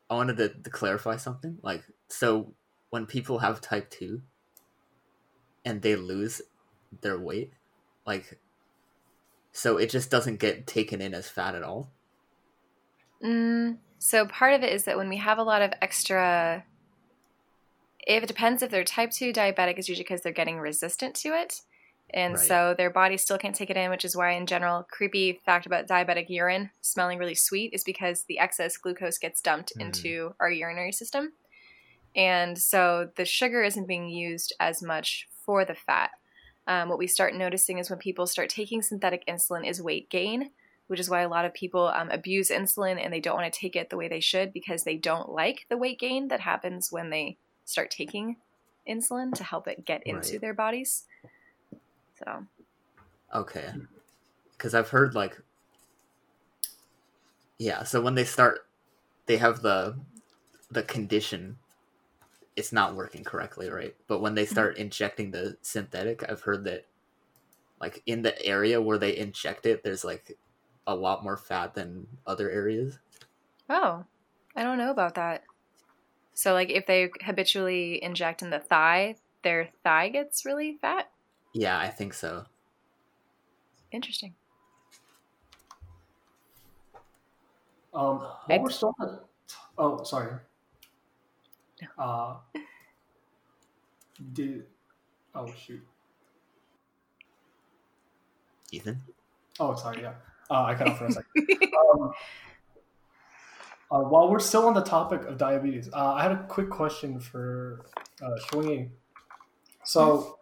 I 0.10 0.16
wanted 0.16 0.38
to, 0.38 0.49
to 0.49 0.70
clarify 0.70 1.18
something. 1.18 1.58
Like, 1.62 1.84
so 2.08 2.53
when 2.89 3.05
people 3.05 3.39
have 3.39 3.62
type 3.62 3.89
two 3.89 4.22
and 5.66 5.82
they 5.82 5.95
lose 5.95 6.41
their 7.01 7.20
weight, 7.20 7.51
like, 8.05 8.39
so 9.51 9.78
it 9.78 9.89
just 9.89 10.10
doesn't 10.10 10.39
get 10.39 10.68
taken 10.68 11.01
in 11.01 11.14
as 11.14 11.28
fat 11.28 11.55
at 11.55 11.64
all. 11.64 11.91
Mm, 13.24 13.78
so 13.97 14.26
part 14.28 14.53
of 14.53 14.64
it 14.64 14.72
is 14.72 14.84
that 14.84 14.97
when 14.97 15.10
we 15.10 15.18
have 15.18 15.39
a 15.39 15.43
lot 15.43 15.62
of 15.62 15.74
extra, 15.82 16.64
if 18.05 18.24
it 18.24 18.28
depends 18.28 18.62
if 18.62 18.70
they're 18.70 18.84
type 18.84 19.12
2 19.12 19.34
diabetic, 19.34 19.78
is 19.80 19.89
usually 19.89 20.03
because 20.03 20.22
they're 20.22 20.32
getting 20.32 20.60
resistant 20.60 21.16
to 21.16 21.30
it. 21.30 21.62
And 22.14 22.36
Right. 22.36 22.41
so 22.47 22.74
their 22.78 22.89
body 22.89 23.18
still 23.18 23.38
can't 23.38 23.53
take 23.55 23.70
it 23.70 23.76
in, 23.78 23.89
which 23.89 24.05
is 24.05 24.16
why, 24.16 24.32
in 24.32 24.45
general, 24.45 24.84
creepy 24.89 25.41
fact 25.45 25.66
about 25.66 25.88
diabetic 25.88 26.28
urine 26.30 26.72
smelling 26.82 27.20
really 27.20 27.36
sweet 27.36 27.74
is 27.74 27.84
because 27.84 28.24
the 28.24 28.39
excess 28.39 28.78
glucose 28.78 29.18
gets 29.18 29.41
dumped 29.41 29.74
Mm. 29.76 29.82
into 29.82 30.34
our 30.39 30.49
urinary 30.49 30.93
system. 30.93 31.34
And 32.16 32.58
so 32.58 33.10
the 33.16 33.26
sugar 33.26 33.62
isn't 33.64 33.88
being 33.88 34.08
used 34.10 34.53
as 34.60 34.82
much 34.82 35.28
for 35.45 35.66
the 35.66 35.76
fat. 35.76 36.12
Um, 36.66 36.89
what 36.89 36.97
we 36.97 37.08
start 37.08 37.34
noticing 37.36 37.78
is 37.78 37.89
when 37.89 37.99
people 37.99 38.26
start 38.28 38.49
taking 38.49 38.82
synthetic 38.82 39.26
insulin 39.28 39.68
is 39.68 39.82
weight 39.82 40.10
gain, 40.10 40.51
which 40.88 40.99
is 40.99 41.10
why 41.10 41.22
a 41.22 41.30
lot 41.30 41.45
of 41.45 41.53
people 41.53 41.88
um, 41.88 42.10
abuse 42.10 42.49
insulin 42.49 42.97
and 43.03 43.14
they 43.14 43.20
don't 43.20 43.38
want 43.38 43.51
to 43.53 43.60
take 43.60 43.76
it 43.76 43.89
the 43.89 43.97
way 43.97 44.08
they 44.08 44.20
should 44.20 44.51
because 44.53 44.84
they 44.84 44.95
don't 44.97 45.30
like 45.30 45.66
the 45.70 45.78
weight 45.78 45.99
gain 45.99 46.30
that 46.30 46.39
happens 46.41 46.91
when 46.91 47.10
they 47.10 47.38
start 47.66 47.91
taking 47.91 48.38
insulin 48.89 49.34
to 49.34 49.43
help 49.43 49.68
it 49.68 49.86
get 49.86 50.01
into 50.08 50.34
Right. 50.34 50.41
their 50.41 50.53
bodies. 50.53 51.05
So, 52.20 52.45
Okay. 53.34 53.74
Because 54.51 54.74
I've 54.74 54.89
heard 54.89 55.15
like, 55.15 55.39
yeah. 57.57 57.84
So 57.84 58.01
when 58.01 58.15
they 58.15 58.24
start, 58.24 58.68
they 59.26 59.38
have 59.38 59.61
the 59.61 59.97
the 60.72 60.84
condition. 60.84 61.57
It's 62.55 62.74
not 62.74 62.95
working 62.95 63.24
correctly, 63.24 63.70
right? 63.70 63.95
But 64.07 64.20
when 64.20 64.34
they 64.34 64.43
mm-hmm. 64.43 64.51
start 64.51 64.78
injecting 64.78 65.32
the 65.32 65.57
synthetic, 65.61 66.28
I've 66.28 66.41
heard 66.41 66.63
that, 66.63 66.86
like 67.80 68.01
in 68.07 68.24
the 68.24 68.43
area 68.43 68.82
where 68.82 68.97
they 68.97 69.15
inject 69.15 69.68
it, 69.68 69.84
there's 69.84 70.03
like 70.03 70.38
a 70.88 70.95
lot 70.95 71.24
more 71.24 71.38
fat 71.38 71.76
than 71.76 72.07
other 72.26 72.49
areas. 72.49 72.97
oh, 73.70 74.05
I 74.55 74.63
don't 74.63 74.80
know 74.80 74.89
about 74.89 75.15
that. 75.15 75.43
So, 76.34 76.53
like, 76.53 76.70
if 76.70 76.86
they 76.86 77.09
habitually 77.22 78.01
inject 78.03 78.41
in 78.41 78.49
the 78.49 78.59
thigh, 78.59 79.15
their 79.43 79.70
thigh 79.84 80.09
gets 80.09 80.45
really 80.45 80.78
fat. 80.82 81.09
Yeah, 81.54 81.80
I 81.80 81.89
think 81.89 82.14
so. 82.14 82.45
Interesting. 83.91 84.36
Um, 87.93 88.22
while 88.45 88.60
we're 88.62 88.70
still 88.70 88.93
on 89.00 89.08
the, 89.08 89.22
oh, 89.78 90.04
sorry. 90.04 90.34
No. 91.82 92.04
Uh, 92.04 92.36
did, 94.34 94.66
oh 95.34 95.52
shoot. 95.66 95.82
Ethan. 98.72 99.02
Oh, 99.60 99.76
sorry. 99.76 100.02
Yeah, 100.02 100.14
uh, 100.50 100.64
I 100.64 100.76
cut 100.76 100.89
off 100.89 101.00
for 101.00 101.06
a 101.06 101.12
second. 101.12 101.34
um, 101.93 102.12
uh, 103.89 104.00
while 104.00 104.30
we're 104.30 104.39
still 104.39 104.68
on 104.68 104.74
the 104.74 104.84
topic 104.84 105.24
of 105.26 105.38
diabetes, 105.38 105.89
uh, 105.93 106.14
I 106.14 106.24
had 106.24 106.32
a 106.32 106.43
quick 106.48 106.70
question 106.70 107.20
for 107.20 107.86
uh, 108.22 108.38
Shuang 108.48 108.89
So, 109.84 110.36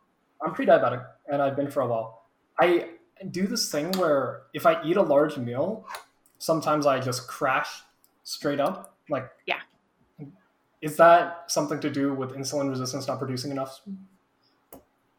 I'm 0.45 0.53
pre-diabetic, 0.53 1.03
and 1.27 1.41
I've 1.41 1.55
been 1.55 1.71
for 1.71 1.81
a 1.81 1.87
while. 1.87 2.27
I 2.59 2.89
do 3.31 3.47
this 3.47 3.71
thing 3.71 3.91
where 3.93 4.43
if 4.53 4.65
I 4.65 4.81
eat 4.83 4.95
a 4.95 5.01
large 5.01 5.37
meal, 5.37 5.85
sometimes 6.37 6.85
I 6.85 6.99
just 6.99 7.27
crash 7.27 7.81
straight 8.23 8.59
up. 8.59 8.97
Like, 9.09 9.29
Yeah. 9.45 9.59
Is 10.81 10.97
that 10.97 11.45
something 11.49 11.79
to 11.79 11.89
do 11.89 12.13
with 12.13 12.31
insulin 12.33 12.69
resistance 12.69 13.07
not 13.07 13.17
producing 13.17 13.49
enough? 13.49 13.81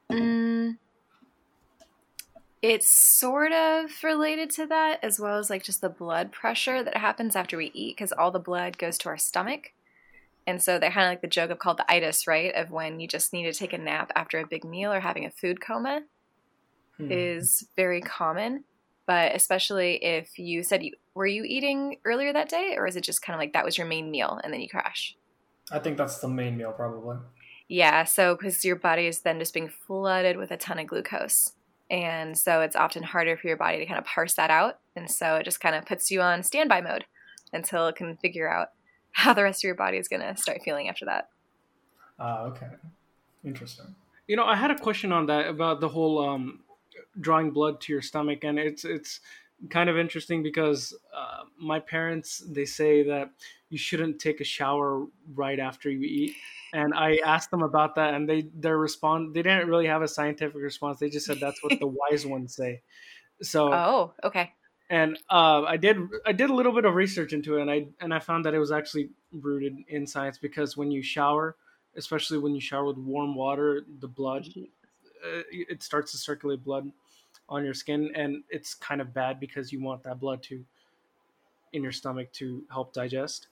Mm, 0.08 0.76
it's 2.62 2.88
sort 2.88 3.52
of 3.52 3.90
related 4.04 4.50
to 4.50 4.66
that, 4.66 5.02
as 5.02 5.18
well 5.18 5.38
as 5.38 5.50
like 5.50 5.64
just 5.64 5.80
the 5.80 5.88
blood 5.88 6.30
pressure 6.30 6.84
that 6.84 6.96
happens 6.96 7.34
after 7.34 7.56
we 7.56 7.72
eat, 7.74 7.96
because 7.96 8.12
all 8.12 8.30
the 8.30 8.38
blood 8.38 8.78
goes 8.78 8.96
to 8.98 9.08
our 9.08 9.18
stomach. 9.18 9.72
And 10.46 10.62
so 10.62 10.78
they're 10.78 10.90
kind 10.90 11.06
of 11.06 11.10
like 11.10 11.22
the 11.22 11.26
joke 11.26 11.50
of 11.50 11.58
called 11.58 11.78
the 11.78 11.90
itis, 11.92 12.26
right? 12.26 12.54
Of 12.54 12.70
when 12.70 13.00
you 13.00 13.08
just 13.08 13.32
need 13.32 13.44
to 13.44 13.52
take 13.52 13.72
a 13.72 13.78
nap 13.78 14.12
after 14.14 14.38
a 14.38 14.46
big 14.46 14.64
meal 14.64 14.92
or 14.92 15.00
having 15.00 15.24
a 15.24 15.30
food 15.30 15.60
coma 15.60 16.02
Hmm. 16.98 17.12
is 17.12 17.68
very 17.76 18.00
common. 18.00 18.64
But 19.06 19.34
especially 19.36 20.02
if 20.02 20.38
you 20.38 20.62
said 20.62 20.82
you 20.82 20.92
were 21.14 21.26
you 21.26 21.44
eating 21.44 21.98
earlier 22.04 22.32
that 22.32 22.48
day, 22.48 22.74
or 22.76 22.86
is 22.86 22.96
it 22.96 23.04
just 23.04 23.22
kind 23.22 23.34
of 23.34 23.40
like 23.40 23.52
that 23.52 23.64
was 23.64 23.78
your 23.78 23.86
main 23.86 24.10
meal 24.10 24.40
and 24.42 24.52
then 24.52 24.60
you 24.60 24.68
crash? 24.68 25.16
I 25.70 25.78
think 25.78 25.96
that's 25.96 26.18
the 26.18 26.28
main 26.28 26.56
meal, 26.56 26.72
probably. 26.72 27.18
Yeah, 27.68 28.04
so 28.04 28.34
because 28.34 28.64
your 28.64 28.76
body 28.76 29.06
is 29.06 29.20
then 29.20 29.38
just 29.38 29.54
being 29.54 29.68
flooded 29.68 30.36
with 30.36 30.50
a 30.50 30.56
ton 30.56 30.78
of 30.78 30.86
glucose. 30.86 31.52
And 31.88 32.36
so 32.36 32.60
it's 32.62 32.74
often 32.74 33.04
harder 33.04 33.36
for 33.36 33.46
your 33.46 33.56
body 33.56 33.78
to 33.78 33.86
kind 33.86 33.98
of 33.98 34.04
parse 34.04 34.34
that 34.34 34.50
out. 34.50 34.78
And 34.96 35.08
so 35.10 35.36
it 35.36 35.44
just 35.44 35.60
kind 35.60 35.76
of 35.76 35.86
puts 35.86 36.10
you 36.10 36.20
on 36.20 36.42
standby 36.42 36.80
mode 36.80 37.04
until 37.52 37.86
it 37.86 37.96
can 37.96 38.16
figure 38.16 38.48
out 38.52 38.68
how 39.16 39.32
the 39.32 39.42
rest 39.42 39.60
of 39.60 39.64
your 39.64 39.74
body 39.74 39.96
is 39.96 40.08
going 40.08 40.20
to 40.20 40.36
start 40.36 40.60
feeling 40.62 40.90
after 40.90 41.06
that. 41.06 41.30
Ah, 42.18 42.42
okay. 42.42 42.66
Interesting. 43.44 43.94
You 44.28 44.36
know, 44.36 44.44
I 44.44 44.54
had 44.54 44.70
a 44.70 44.78
question 44.78 45.10
on 45.10 45.24
that 45.26 45.48
about 45.48 45.80
the 45.80 45.88
whole 45.88 46.22
um, 46.28 46.60
drawing 47.18 47.50
blood 47.50 47.80
to 47.80 47.92
your 47.94 48.02
stomach, 48.02 48.44
and 48.44 48.58
it's 48.58 48.84
it's 48.84 49.20
kind 49.70 49.88
of 49.88 49.96
interesting 49.96 50.42
because 50.42 50.94
uh, 51.16 51.44
my 51.58 51.80
parents 51.80 52.44
they 52.46 52.66
say 52.66 53.04
that 53.04 53.30
you 53.70 53.78
shouldn't 53.78 54.18
take 54.18 54.42
a 54.42 54.44
shower 54.44 55.06
right 55.34 55.58
after 55.58 55.88
you 55.88 56.00
eat, 56.02 56.34
and 56.74 56.92
I 56.92 57.18
asked 57.24 57.50
them 57.50 57.62
about 57.62 57.94
that, 57.94 58.12
and 58.12 58.28
they 58.28 58.50
their 58.54 58.76
response 58.76 59.30
they 59.32 59.42
didn't 59.42 59.66
really 59.66 59.86
have 59.86 60.02
a 60.02 60.08
scientific 60.08 60.60
response. 60.60 60.98
They 60.98 61.08
just 61.08 61.24
said 61.24 61.40
that's 61.40 61.62
what 61.62 61.78
the 61.80 61.86
wise 62.10 62.26
ones 62.26 62.54
say. 62.54 62.82
So 63.40 63.72
Oh, 63.72 64.12
okay. 64.24 64.52
And 64.90 65.18
uh, 65.30 65.62
I 65.62 65.76
did 65.76 65.96
I 66.24 66.32
did 66.32 66.50
a 66.50 66.54
little 66.54 66.72
bit 66.72 66.84
of 66.84 66.94
research 66.94 67.32
into 67.32 67.56
it, 67.56 67.62
and 67.62 67.70
I 67.70 67.86
and 68.00 68.14
I 68.14 68.18
found 68.18 68.44
that 68.44 68.54
it 68.54 68.58
was 68.58 68.72
actually 68.72 69.10
rooted 69.32 69.76
in 69.88 70.06
science 70.06 70.38
because 70.38 70.76
when 70.76 70.90
you 70.90 71.02
shower, 71.02 71.56
especially 71.96 72.38
when 72.38 72.54
you 72.54 72.60
shower 72.60 72.84
with 72.84 72.98
warm 72.98 73.34
water, 73.34 73.82
the 74.00 74.08
blood 74.08 74.46
uh, 75.24 75.42
it 75.50 75.82
starts 75.82 76.12
to 76.12 76.18
circulate 76.18 76.62
blood 76.62 76.90
on 77.48 77.64
your 77.64 77.74
skin, 77.74 78.10
and 78.14 78.42
it's 78.48 78.74
kind 78.74 79.00
of 79.00 79.12
bad 79.14 79.40
because 79.40 79.72
you 79.72 79.82
want 79.82 80.02
that 80.04 80.20
blood 80.20 80.42
to 80.44 80.64
in 81.72 81.82
your 81.82 81.92
stomach 81.92 82.32
to 82.32 82.64
help 82.70 82.92
digest. 82.92 83.48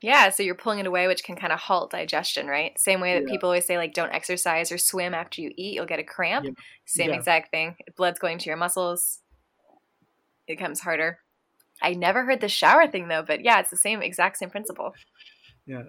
Yeah, 0.00 0.30
so 0.30 0.42
you're 0.42 0.56
pulling 0.56 0.80
it 0.80 0.86
away, 0.86 1.06
which 1.06 1.22
can 1.22 1.36
kind 1.36 1.52
of 1.52 1.60
halt 1.60 1.92
digestion, 1.92 2.48
right? 2.48 2.76
Same 2.78 3.00
way 3.00 3.14
that 3.14 3.22
Yeah. 3.22 3.30
people 3.30 3.48
always 3.48 3.64
say, 3.66 3.78
like, 3.78 3.94
don't 3.94 4.12
exercise 4.12 4.72
or 4.72 4.78
swim 4.78 5.14
after 5.14 5.40
you 5.40 5.52
eat, 5.56 5.74
you'll 5.74 5.86
get 5.86 6.00
a 6.00 6.04
cramp. 6.04 6.44
Yeah. 6.44 6.52
Same 6.86 7.10
Yeah. 7.10 7.16
exact 7.16 7.52
thing. 7.52 7.76
Blood's 7.96 8.18
going 8.18 8.38
to 8.38 8.46
your 8.46 8.56
muscles, 8.56 9.21
it 10.46 10.52
becomes 10.58 10.80
harder. 10.80 11.18
I 11.80 11.94
never 11.94 12.24
heard 12.24 12.40
the 12.40 12.48
shower 12.48 12.86
thing 12.86 13.08
though, 13.08 13.22
but 13.26 13.44
yeah, 13.44 13.60
it's 13.60 13.70
the 13.70 13.76
same 13.76 14.02
exact 14.02 14.38
same 14.38 14.50
principle. 14.50 14.94
Yeah. 15.66 15.84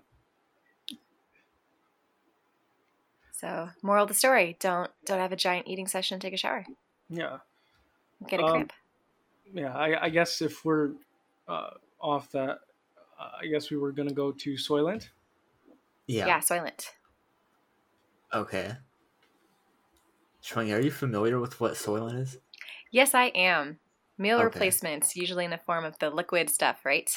So, 3.32 3.70
moral 3.82 4.04
of 4.04 4.08
the 4.08 4.14
story: 4.16 4.56
don't 4.60 4.90
don't 5.06 5.20
have 5.20 5.32
a 5.32 5.36
giant 5.36 5.68
eating 5.68 5.88
session. 5.88 6.20
Take 6.20 6.34
a 6.34 6.38
shower. 6.38 6.66
Yeah, 7.10 7.38
Get 8.28 8.40
a 8.40 8.44
Um, 8.44 8.52
cramp. 8.52 8.74
yeah. 9.54 9.76
I, 9.76 10.06
I 10.06 10.10
guess 10.10 10.42
if 10.42 10.64
we're 10.66 10.92
uh, 11.48 11.72
off 12.00 12.32
that, 12.32 12.60
uh, 13.20 13.30
I 13.42 13.46
guess 13.48 13.70
we 13.70 13.78
were 13.78 13.92
gonna 13.92 14.14
go 14.14 14.32
to 14.32 14.54
Soylent. 14.54 15.10
Yeah. 16.08 16.26
Yeah, 16.28 16.40
Soylent. 16.40 16.90
Okay. 18.34 18.72
Shuang, 20.42 20.76
are 20.76 20.82
you 20.82 20.92
familiar 20.92 21.40
with 21.40 21.60
what 21.62 21.74
Soylent 21.74 22.20
is? 22.20 22.38
Yes, 22.92 23.14
I 23.14 23.26
am. 23.26 23.80
Meal 24.18 24.38
Okay. 24.38 24.46
replacements, 24.46 25.16
usually 25.16 25.46
in 25.46 25.52
the 25.52 25.58
form 25.58 25.86
of 25.86 25.98
the 26.00 26.10
liquid 26.10 26.50
stuff, 26.50 26.86
right? 26.86 27.10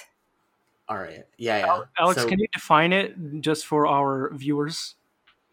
All 0.89 0.97
right. 0.99 1.25
Yeah, 1.37 1.59
yeah. 1.59 1.85
Alex, 1.99 2.23
So- 2.23 2.29
can 2.29 2.39
you 2.39 2.49
define 2.53 2.93
it 2.93 3.15
just 3.41 3.67
for 3.67 3.87
our 3.87 4.33
viewers? 4.33 4.95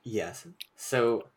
Yes. 0.04 0.48
So 0.76 1.28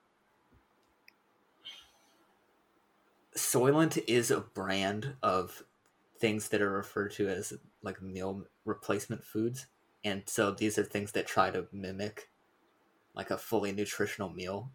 Soylent 3.35 4.03
is 4.07 4.31
a 4.31 4.41
brand 4.41 5.15
of 5.23 5.63
things 6.19 6.49
that 6.49 6.63
are 6.63 6.71
referred 6.71 7.13
to 7.13 7.29
as 7.29 7.53
like 7.83 8.01
meal 8.01 8.47
replacement 8.65 9.23
foods. 9.25 9.67
And 10.05 10.23
so 10.27 10.51
these 10.53 10.79
are 10.79 10.85
things 10.85 11.13
that 11.13 11.27
try 11.27 11.51
to 11.51 11.67
mimic 11.73 12.31
like 13.15 13.31
a 13.31 13.39
fully 13.39 13.73
nutritional 13.73 14.31
meal 14.31 14.71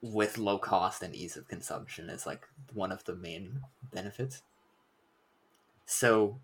with 0.00 0.38
low 0.38 0.58
cost 0.58 1.02
and 1.02 1.14
ease 1.14 1.36
of 1.36 1.48
consumption 1.48 2.08
is 2.08 2.26
like 2.26 2.46
one 2.72 2.92
of 2.92 3.04
the 3.04 3.16
main 3.16 3.62
benefits. 3.92 4.42
So 5.86 6.40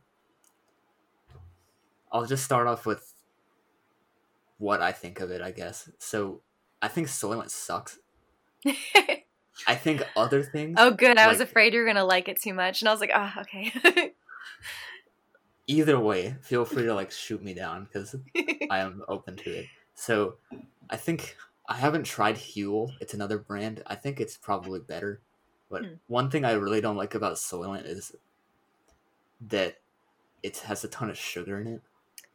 I'll 2.11 2.27
just 2.27 2.45
start 2.45 2.67
off 2.67 2.87
with 2.87 3.15
what 4.59 4.81
I 4.81 4.93
think 4.93 5.21
of 5.21 5.31
it, 5.31 5.41
I 5.41 5.51
guess. 5.51 5.91
So 5.99 6.41
I 6.81 6.89
think 6.89 7.09
Soylent 7.09 7.51
sucks. 7.51 7.99
I 9.67 9.75
think 9.75 10.03
other 10.17 10.43
things. 10.43 10.77
oh, 10.79 10.91
good. 10.91 11.17
I 11.17 11.29
was 11.29 11.41
afraid 11.41 11.75
you 11.75 11.81
were 11.81 11.87
gonna 11.87 12.05
like 12.05 12.29
it 12.29 12.41
too 12.41 12.55
much, 12.55 12.83
and 12.83 12.89
I 12.89 12.93
was 12.93 13.01
like, 13.01 13.13
oh, 13.15 13.33
okay. 13.41 14.13
Either 15.67 15.99
way, 15.99 16.37
feel 16.43 16.65
free 16.65 16.85
to 16.85 16.95
like 16.95 17.11
shoot 17.11 17.43
me 17.43 17.55
down 17.55 17.85
because 17.85 18.17
I 18.71 18.81
am 18.81 19.03
open 19.09 19.37
to 19.37 19.51
it. 19.51 19.67
So 19.95 20.37
I 20.91 20.97
think 20.97 21.37
I 21.67 21.77
haven't 21.77 22.05
tried 22.05 22.37
Huel. 22.37 22.93
It's 23.01 23.15
another 23.15 23.39
brand. 23.39 23.83
I 23.87 23.95
think 23.95 24.21
it's 24.21 24.37
probably 24.37 24.81
better. 24.81 25.21
But 25.71 25.85
Hmm. 25.85 25.95
one 26.09 26.31
thing 26.31 26.45
I 26.45 26.53
really 26.53 26.81
don't 26.81 26.97
like 26.97 27.15
about 27.15 27.35
Soylent 27.37 27.87
is 27.87 28.15
that 29.49 29.81
it 30.43 30.59
has 30.59 30.85
a 30.85 30.89
ton 30.89 31.11
of 31.11 31.17
sugar 31.19 31.61
in 31.61 31.67
it. 31.67 31.83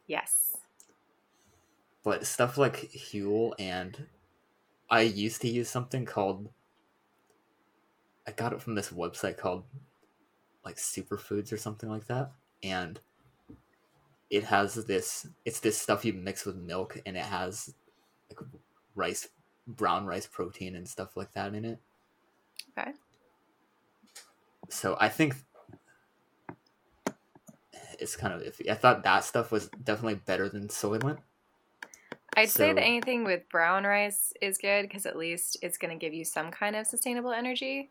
yes. 0.07 0.57
But 2.03 2.25
stuff 2.25 2.57
like 2.57 2.77
Huel 2.91 3.53
and 3.59 4.07
I 4.89 5.01
used 5.01 5.41
to 5.41 5.47
use 5.49 5.69
something 5.69 6.05
called 6.05 6.49
I 8.25 8.32
got 8.32 8.53
it 8.53 8.61
from 8.61 8.75
this 8.75 8.89
website 8.89 9.38
called 9.38 9.63
like 10.65 10.77
Superfoods 10.77 11.51
or 11.51 11.57
something 11.57 11.89
like 11.89 12.05
that. 12.07 12.32
And 12.63 12.99
it 14.30 14.43
has 14.45 14.75
this 14.86 15.27
it's 15.45 15.59
this 15.59 15.77
stuff 15.77 16.05
you 16.05 16.13
mix 16.13 16.45
with 16.45 16.55
milk 16.55 16.99
and 17.05 17.15
it 17.17 17.25
has 17.25 17.73
like 18.30 18.39
rice 18.99 19.27
brown 19.65 20.05
rice 20.05 20.27
protein 20.27 20.75
and 20.75 20.87
stuff 20.87 21.15
like 21.15 21.31
that 21.33 21.53
in 21.53 21.65
it. 21.65 21.79
Okay. 22.77 22.91
So 24.69 24.97
I 24.99 25.09
think 25.09 25.35
it's 27.99 28.15
kind 28.15 28.33
of 28.33 28.41
iffy. 28.41 28.69
I 28.69 28.75
thought 28.75 29.03
that 29.03 29.23
stuff 29.23 29.51
was 29.51 29.69
definitely 29.83 30.15
better 30.25 30.49
than 30.49 30.67
Soylent. 30.67 31.19
I'd 32.35 32.49
say 32.49 32.71
that 32.71 32.81
anything 32.81 33.23
with 33.23 33.49
brown 33.49 33.83
rice 33.83 34.31
is 34.41 34.57
good 34.57 34.83
because 34.83 35.05
at 35.05 35.17
least 35.17 35.57
it's 35.61 35.77
going 35.77 35.91
to 35.91 35.99
give 35.99 36.13
you 36.13 36.23
some 36.23 36.51
kind 36.51 36.75
of 36.75 36.87
sustainable 36.87 37.31
energy 37.31 37.89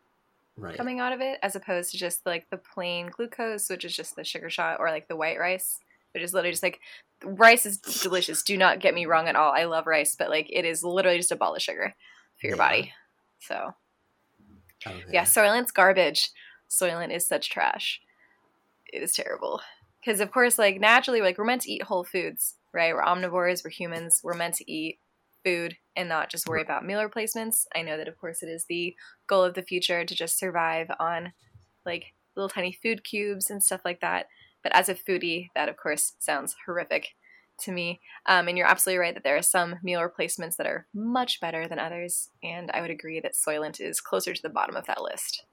Right. 0.56 0.76
coming 0.76 0.98
out 0.98 1.12
of 1.12 1.20
it, 1.20 1.38
as 1.42 1.54
opposed 1.54 1.92
to 1.92 1.98
just 1.98 2.26
like 2.26 2.50
the 2.50 2.56
plain 2.56 3.10
glucose, 3.14 3.70
which 3.70 3.84
is 3.84 3.94
just 3.94 4.16
the 4.16 4.24
sugar 4.24 4.50
shot, 4.50 4.80
or 4.80 4.90
like 4.90 5.06
the 5.06 5.14
white 5.14 5.38
rice, 5.38 5.78
which 6.18 6.24
is 6.24 6.34
literally 6.34 6.50
just 6.52 6.62
like 6.62 6.80
rice 7.24 7.64
is 7.64 7.78
delicious. 7.78 8.42
Do 8.42 8.56
not 8.56 8.80
get 8.80 8.94
me 8.94 9.06
wrong 9.06 9.28
at 9.28 9.36
all. 9.36 9.52
I 9.52 9.64
love 9.64 9.86
rice, 9.86 10.16
but 10.16 10.30
like 10.30 10.48
it 10.50 10.64
is 10.64 10.82
literally 10.82 11.18
just 11.18 11.32
a 11.32 11.36
ball 11.36 11.54
of 11.54 11.62
sugar 11.62 11.94
for 12.40 12.46
your 12.48 12.56
Yeah. 12.56 12.66
body. 12.68 12.92
So 13.40 13.74
oh, 14.86 14.90
Okay. 14.90 15.04
yeah, 15.12 15.22
Soylent's 15.24 15.70
garbage. 15.70 16.30
Soylent 16.68 17.14
is 17.14 17.26
such 17.26 17.50
trash. 17.50 18.00
It 18.92 19.02
is 19.02 19.12
terrible. 19.12 19.60
Because 20.00 20.20
of 20.20 20.30
course, 20.32 20.58
like 20.58 20.80
naturally, 20.80 21.20
like 21.20 21.38
we're 21.38 21.44
meant 21.44 21.62
to 21.62 21.70
eat 21.72 21.82
whole 21.84 22.04
foods, 22.04 22.56
right? 22.72 22.92
We're 22.94 23.02
omnivores. 23.04 23.64
We're 23.64 23.70
humans. 23.70 24.20
We're 24.24 24.34
meant 24.34 24.54
to 24.56 24.70
eat 24.70 24.98
food 25.44 25.76
and 25.94 26.08
not 26.08 26.30
just 26.30 26.48
worry 26.48 26.62
about 26.62 26.84
meal 26.84 27.02
replacements. 27.02 27.66
I 27.74 27.82
know 27.82 27.96
that 27.96 28.08
of 28.08 28.18
course 28.18 28.42
it 28.42 28.48
is 28.48 28.64
the 28.68 28.96
goal 29.28 29.44
of 29.44 29.54
the 29.54 29.62
future 29.62 30.04
to 30.04 30.14
just 30.14 30.38
survive 30.38 30.90
on 30.98 31.32
like 31.86 32.14
little 32.36 32.48
tiny 32.48 32.72
food 32.72 33.04
cubes 33.04 33.50
and 33.50 33.62
stuff 33.62 33.82
like 33.84 34.00
that. 34.00 34.26
But 34.62 34.74
as 34.74 34.88
a 34.88 34.94
foodie, 34.94 35.50
that 35.54 35.68
of 35.68 35.76
course 35.76 36.14
sounds 36.18 36.56
horrific 36.66 37.14
to 37.60 37.72
me. 37.72 38.00
Um, 38.26 38.48
and 38.48 38.56
you're 38.56 38.66
absolutely 38.66 38.98
right 38.98 39.14
that 39.14 39.24
there 39.24 39.36
are 39.36 39.42
some 39.42 39.76
meal 39.82 40.02
replacements 40.02 40.56
that 40.56 40.66
are 40.66 40.86
much 40.94 41.40
better 41.40 41.66
than 41.66 41.78
others. 41.78 42.30
And 42.42 42.70
I 42.72 42.80
would 42.80 42.90
agree 42.90 43.20
that 43.20 43.34
Soylent 43.34 43.80
is 43.80 44.00
closer 44.00 44.32
to 44.32 44.42
the 44.42 44.48
bottom 44.48 44.76
of 44.76 44.86
that 44.86 45.02
list. 45.02 45.44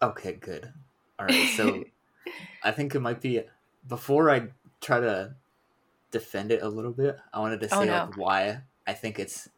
Okay, 0.00 0.32
good. 0.34 0.72
All 1.18 1.26
right, 1.26 1.46
so 1.56 1.84
I 2.62 2.72
think 2.72 2.94
it 2.94 3.00
might 3.00 3.20
be 3.20 3.42
before 3.88 4.30
I 4.30 4.48
try 4.80 5.00
to 5.00 5.34
defend 6.10 6.50
it 6.52 6.62
a 6.62 6.68
little 6.68 6.92
bit. 6.92 7.18
I 7.32 7.40
wanted 7.40 7.60
to 7.60 7.68
say 7.68 7.76
Oh, 7.76 7.84
no. 7.84 7.92
like 8.06 8.16
why 8.16 8.60
I 8.86 8.92
think 8.92 9.18
it's 9.18 9.48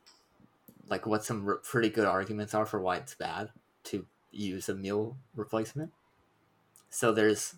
like 0.88 1.06
what 1.06 1.24
some 1.24 1.46
r- 1.46 1.56
pretty 1.56 1.88
good 1.88 2.04
arguments 2.04 2.54
are 2.54 2.66
for 2.66 2.80
why 2.80 2.96
it's 2.96 3.14
bad 3.14 3.48
to 3.84 4.06
use 4.30 4.68
a 4.68 4.74
meal 4.74 5.16
replacement. 5.34 5.92
So 6.94 7.10
there's 7.10 7.56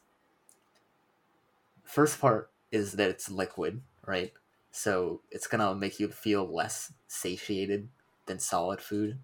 first 1.84 2.18
part 2.20 2.50
is 2.72 2.92
that 2.92 3.10
it's 3.10 3.30
liquid, 3.30 3.82
right? 4.06 4.32
So 4.70 5.20
it's 5.30 5.46
gonna 5.46 5.74
make 5.74 6.00
you 6.00 6.08
feel 6.08 6.50
less 6.50 6.94
satiated 7.06 7.90
than 8.24 8.38
solid 8.38 8.80
food. 8.80 9.18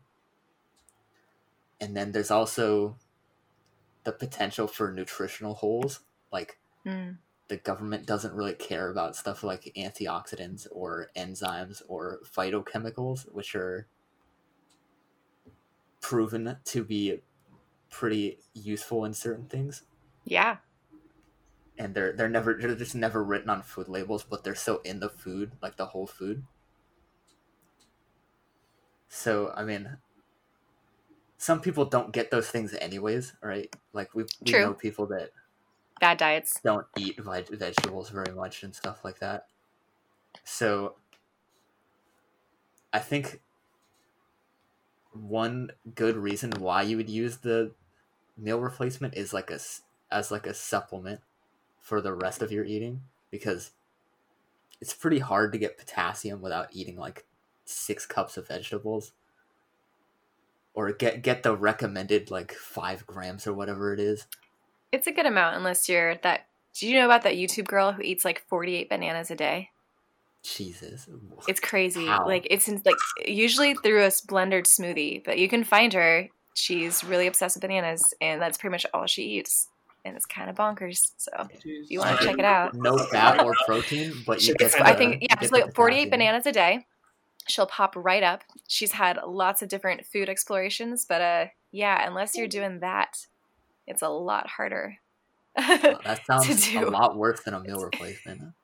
And 1.80 1.96
then 1.96 2.12
there's 2.12 2.30
also 2.30 2.98
the 4.04 4.12
potential 4.12 4.66
for 4.66 4.92
nutritional 4.92 5.54
holes. 5.54 6.00
Like 6.30 6.58
Mm. 6.84 7.18
the 7.48 7.56
government 7.56 8.06
doesn't 8.06 8.34
really 8.34 8.54
care 8.54 8.90
about 8.90 9.16
stuff 9.16 9.42
like 9.44 9.72
antioxidants 9.76 10.66
or 10.72 11.08
enzymes 11.16 11.82
or 11.88 12.20
phytochemicals, 12.24 13.32
which 13.32 13.54
are 13.54 13.88
proven 16.00 16.58
to 16.64 16.84
be 16.84 17.20
pretty 17.90 18.40
useful 18.54 19.04
in 19.04 19.14
certain 19.14 19.46
things. 19.46 19.84
Yeah. 20.24 20.58
And 21.78 21.94
they're 21.94 22.12
they're 22.14 22.30
never 22.30 22.54
they're 22.54 22.74
just 22.74 22.94
never 22.94 23.22
written 23.22 23.50
on 23.50 23.62
food 23.62 23.86
labels, 23.88 24.24
but 24.24 24.42
they're 24.42 24.54
so 24.54 24.78
in 24.84 25.00
the 25.00 25.10
food, 25.10 25.52
like 25.60 25.76
the 25.76 25.86
whole 25.86 26.06
food. 26.06 26.46
So 29.08 29.52
I 29.54 29.62
mean, 29.64 29.98
some 31.38 31.60
people 31.60 31.84
don't 31.84 32.12
get 32.12 32.30
those 32.30 32.48
things 32.50 32.74
anyways, 32.74 33.34
right? 33.42 33.74
Like 33.92 34.14
we 34.14 34.24
we 34.40 34.54
True. 34.54 34.62
know 34.62 34.74
people 34.74 35.06
that 35.06 35.30
Bad 36.00 36.18
diets. 36.18 36.60
don't 36.64 36.86
eat 36.96 37.18
vegetables 37.20 38.10
very 38.10 38.32
much 38.34 38.62
and 38.62 38.74
stuff 38.74 39.04
like 39.04 39.18
that. 39.20 39.48
So 40.44 40.96
I 42.92 42.98
think 43.00 43.42
one 45.12 45.70
good 45.94 46.16
reason 46.16 46.50
why 46.52 46.82
you 46.82 46.96
would 46.96 47.10
use 47.10 47.38
the 47.38 47.74
meal 48.36 48.60
replacement 48.60 49.14
is 49.14 49.32
like 49.32 49.50
a 49.50 49.58
as 50.12 50.30
like 50.30 50.46
a 50.46 50.54
supplement 50.54 51.20
for 51.80 52.00
the 52.00 52.14
rest 52.14 52.42
of 52.42 52.52
your 52.52 52.64
eating 52.64 53.00
because 53.30 53.72
it's 54.80 54.94
pretty 54.94 55.18
hard 55.18 55.52
to 55.52 55.58
get 55.58 55.78
potassium 55.78 56.40
without 56.40 56.68
eating 56.72 56.96
like 56.96 57.24
six 57.64 58.06
cups 58.06 58.36
of 58.36 58.48
vegetables 58.48 59.12
or 60.74 60.92
get 60.92 61.22
get 61.22 61.42
the 61.42 61.56
recommended 61.56 62.30
like 62.30 62.52
five 62.52 63.06
grams 63.06 63.46
or 63.46 63.52
whatever 63.52 63.92
it 63.92 64.00
is 64.00 64.26
It's 64.90 65.06
a 65.06 65.12
good 65.12 65.26
amount 65.26 65.56
unless 65.56 65.88
you're 65.88 66.16
that. 66.16 66.46
Do 66.74 66.88
you 66.88 66.98
know 66.98 67.04
about 67.04 67.22
that 67.22 67.34
YouTube 67.34 67.66
girl 67.66 67.92
who 67.92 68.00
eats 68.00 68.24
like 68.24 68.46
48 68.48 68.88
bananas 68.88 69.30
a 69.30 69.36
day? 69.36 69.68
jesus 70.42 71.08
It's 71.46 71.60
crazy. 71.60 72.06
How? 72.06 72.26
Like 72.26 72.46
it's 72.50 72.66
in, 72.68 72.82
like 72.84 72.96
usually 73.26 73.74
through 73.74 74.04
a 74.04 74.10
blended 74.26 74.64
smoothie, 74.64 75.22
but 75.24 75.38
you 75.38 75.48
can 75.48 75.64
find 75.64 75.92
her. 75.92 76.28
She's 76.54 77.02
really 77.04 77.26
obsessed 77.26 77.56
with 77.56 77.62
bananas, 77.62 78.12
and 78.20 78.42
that's 78.42 78.58
pretty 78.58 78.72
much 78.72 78.84
all 78.92 79.06
she 79.06 79.22
eats. 79.22 79.68
And 80.04 80.16
it's 80.16 80.26
kind 80.26 80.50
of 80.50 80.56
bonkers. 80.56 81.12
So 81.16 81.30
Jeez. 81.64 81.84
you 81.88 82.00
want 82.00 82.18
to 82.18 82.26
check 82.26 82.38
it 82.38 82.44
out. 82.44 82.74
no 82.74 82.98
fat 82.98 83.40
or 83.44 83.54
protein, 83.66 84.12
but 84.26 84.46
you 84.46 84.54
get. 84.54 84.80
I 84.80 84.94
think 84.94 85.22
yeah, 85.22 85.36
it's 85.40 85.52
like 85.52 85.74
48 85.74 85.74
potassium. 85.76 86.10
bananas 86.10 86.46
a 86.46 86.52
day. 86.52 86.86
She'll 87.48 87.66
pop 87.66 87.94
right 87.96 88.22
up. 88.22 88.42
She's 88.68 88.92
had 88.92 89.18
lots 89.26 89.62
of 89.62 89.68
different 89.68 90.04
food 90.06 90.28
explorations, 90.28 91.06
but 91.08 91.20
uh, 91.20 91.46
yeah, 91.72 92.06
unless 92.06 92.36
you're 92.36 92.48
doing 92.48 92.80
that, 92.80 93.26
it's 93.86 94.02
a 94.02 94.08
lot 94.08 94.48
harder. 94.48 94.98
Wow, 95.58 95.98
that 96.04 96.24
sounds 96.26 96.70
do. 96.70 96.88
a 96.88 96.90
lot 96.90 97.16
worse 97.16 97.40
than 97.44 97.54
a 97.54 97.60
meal 97.60 97.82
replacement. 97.82 98.54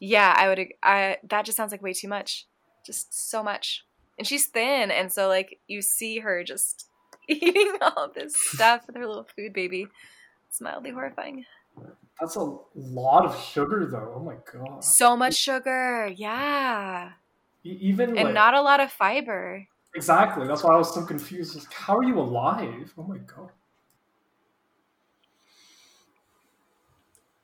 Yeah, 0.00 0.34
I 0.36 0.48
would. 0.48 0.68
I 0.82 1.18
that 1.28 1.44
just 1.44 1.56
sounds 1.56 1.72
like 1.72 1.82
way 1.82 1.92
too 1.92 2.08
much, 2.08 2.46
just 2.84 3.30
so 3.30 3.42
much. 3.42 3.84
And 4.18 4.26
she's 4.26 4.46
thin, 4.46 4.90
and 4.90 5.12
so 5.12 5.28
like 5.28 5.58
you 5.66 5.82
see 5.82 6.20
her 6.20 6.42
just 6.44 6.86
eating 7.28 7.76
all 7.80 8.10
this 8.14 8.34
stuff 8.36 8.86
with 8.86 8.96
her 8.96 9.06
little 9.06 9.26
food 9.36 9.52
baby. 9.52 9.88
It's 10.54 10.60
mildly 10.60 10.92
horrifying. 10.92 11.46
That's 12.20 12.36
a 12.36 12.56
lot 12.74 13.24
of 13.24 13.36
sugar, 13.36 13.86
though. 13.86 14.14
Oh 14.16 14.20
my 14.20 14.36
god. 14.52 14.84
So 14.84 15.16
much 15.16 15.34
sugar, 15.34 16.06
yeah, 16.06 17.14
Even 17.64 18.14
and 18.16 18.22
like, 18.22 18.34
not 18.34 18.54
a 18.54 18.62
lot 18.62 18.80
of 18.80 18.92
fiber. 18.92 19.68
Exactly. 19.94 20.46
That's 20.46 20.62
why 20.62 20.74
I 20.74 20.78
was 20.78 20.92
so 20.94 21.04
confused. 21.06 21.56
Like, 21.56 21.72
how 21.72 21.96
are 21.96 22.04
you 22.04 22.18
alive? 22.20 22.92
Oh 22.98 23.02
my 23.04 23.18
god. 23.18 23.52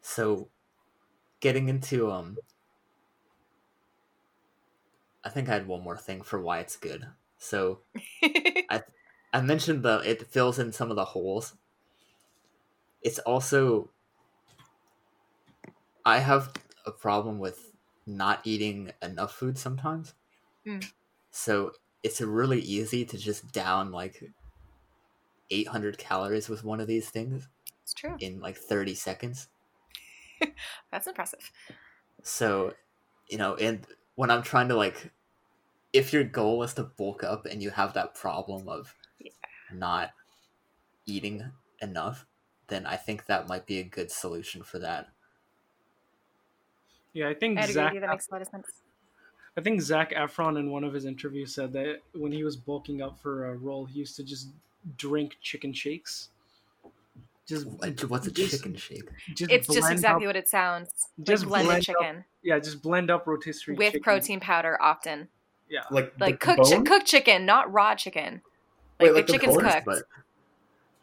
So, 0.03 0.51
getting 1.41 1.69
into 1.69 2.11
um, 2.13 2.41
I 5.25 5.31
think 5.31 5.49
I 5.49 5.53
had 5.55 5.67
one 5.67 5.83
more 5.83 5.97
thing 5.97 6.23
for 6.23 6.41
why 6.41 6.61
it's 6.61 6.77
good. 6.77 7.07
So 7.39 7.83
I 8.71 8.83
I 9.33 9.41
mentioned 9.43 9.83
the 9.85 9.99
it 10.05 10.29
fills 10.33 10.59
in 10.59 10.73
some 10.73 10.91
of 10.91 10.97
the 10.97 11.07
holes. 11.07 11.57
It's 13.03 13.19
also 13.21 13.93
I 16.05 16.19
have 16.19 16.53
a 16.85 16.93
problem 16.93 17.39
with 17.39 17.75
not 18.05 18.47
eating 18.47 18.93
enough 19.01 19.35
food 19.35 19.57
sometimes. 19.57 20.15
Mm. 20.67 20.81
So 21.33 21.73
it's 22.05 22.21
really 22.21 22.61
easy 22.61 23.05
to 23.05 23.19
just 23.19 23.53
down 23.53 23.91
like 23.91 24.23
800 25.51 25.99
calories 25.99 26.49
with 26.49 26.65
one 26.65 26.81
of 26.81 26.89
these 26.89 27.11
things 27.11 27.49
it's 27.83 27.95
true. 27.95 28.19
in 28.19 28.41
like 28.41 28.57
30 28.59 28.95
seconds. 28.95 29.49
That's 30.91 31.07
impressive. 31.07 31.51
So, 32.23 32.75
you 33.29 33.39
know, 33.39 33.55
and 33.57 33.87
when 34.15 34.31
I'm 34.31 34.43
trying 34.43 34.69
to 34.69 34.75
like, 34.77 35.13
if 35.93 36.13
your 36.13 36.25
goal 36.25 36.63
is 36.63 36.75
to 36.75 36.85
bulk 36.85 37.25
up 37.25 37.47
and 37.47 37.63
you 37.63 37.71
have 37.71 37.95
that 37.95 38.15
problem 38.15 38.69
of 38.69 38.97
Yeah. 39.19 39.33
not 39.71 40.13
eating 41.07 41.53
enough, 41.81 42.27
then 42.71 42.87
I 42.87 42.97
think 42.97 43.27
that 43.27 43.49
might 43.49 43.67
be 43.67 43.79
a 43.79 43.85
good 43.85 44.11
solution 44.11 44.63
for 44.63 44.79
that. 44.79 45.11
Yeah, 47.13 47.29
I 47.29 47.35
think 47.35 47.59
I 47.59 47.67
Zach. 47.67 47.93
That 48.01 48.09
makes 48.09 48.29
a 48.29 48.33
lot 48.33 48.43
of 48.43 48.49
sense. 48.49 48.67
I 49.57 49.61
think 49.61 49.83
Zac 49.83 50.13
Efron 50.15 50.59
in 50.59 50.71
one 50.71 50.85
of 50.85 50.93
his 50.95 51.05
interviews 51.05 51.53
said 51.55 51.73
that 51.73 52.01
when 52.15 52.31
he 52.33 52.45
was 52.45 52.57
bulking 52.57 53.03
up 53.03 53.19
for 53.21 53.47
a 53.51 53.57
role, 53.57 53.85
he 53.85 53.99
used 53.99 54.15
to 54.17 54.23
just 54.23 54.49
drink 54.97 55.37
chicken 55.43 55.73
shakes. 55.73 56.29
Just 57.47 57.67
What's 58.09 58.29
a 58.29 58.31
just- 58.31 58.53
chicken 58.53 58.77
shake? 58.77 59.09
Just 59.35 59.51
It's 59.51 59.67
just 59.67 59.91
exactly 59.91 60.25
up- 60.27 60.29
what 60.29 60.37
it 60.37 60.49
sounds. 60.49 60.89
Just 61.25 61.47
like 61.47 61.65
blended 61.67 61.67
blend 61.67 61.79
up- 61.81 61.85
chicken 62.13 62.25
yeah, 62.43 62.59
just 62.61 62.81
blend 62.81 63.11
up 63.11 63.27
rotisserie 63.27 63.75
with 63.75 63.89
chicken. 63.89 64.03
protein 64.03 64.41
powder 64.41 64.81
often. 64.81 65.29
Yeah, 65.69 65.81
Like 65.91 66.13
Like 66.21 66.39
cooked 66.41 66.71
chi- 66.71 66.83
cooked 66.83 67.07
chicken, 67.07 67.45
not 67.45 67.73
raw 67.73 67.95
chicken. 67.97 68.43
Wait, 69.01 69.09
Like 69.09 69.15
like 69.17 69.27
the 69.27 69.33
the 69.33 69.39
chicken's 69.39 69.57
bones, 69.57 69.73
cooked. 69.75 69.85
But 69.87 70.03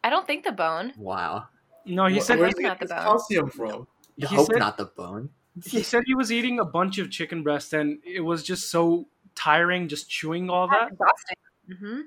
I 0.02 0.08
don't 0.10 0.26
think 0.26 0.44
the 0.44 0.52
bone. 0.52 0.94
wow, 0.96 1.48
no, 1.88 2.06
he 2.06 2.18
Wh- 2.18 2.22
said 2.22 2.38
where's 2.38 2.54
he- 2.56 2.62
he 2.62 2.68
Not 2.68 2.78
the 2.80 2.86
bone. 2.86 2.98
calcium 3.02 3.50
from? 3.50 3.86
you 4.16 4.28
He 4.28 4.36
hope 4.36 4.46
said- 4.48 4.58
not 4.58 4.76
the 4.76 4.84
bone. 4.86 5.30
he 5.64 5.82
said 5.82 6.02
he 6.06 6.14
was 6.14 6.30
eating 6.30 6.60
a 6.60 6.64
bunch 6.64 6.98
of 6.98 7.10
chicken 7.10 7.42
breast 7.42 7.72
and 7.72 7.98
it 8.04 8.20
was 8.20 8.42
just 8.44 8.70
so 8.70 9.08
tiring 9.34 9.88
just 9.88 10.08
chewing 10.10 10.48
all 10.50 10.68
that 10.68 10.92
exhausting. 10.92 11.36
hmm 11.80 12.00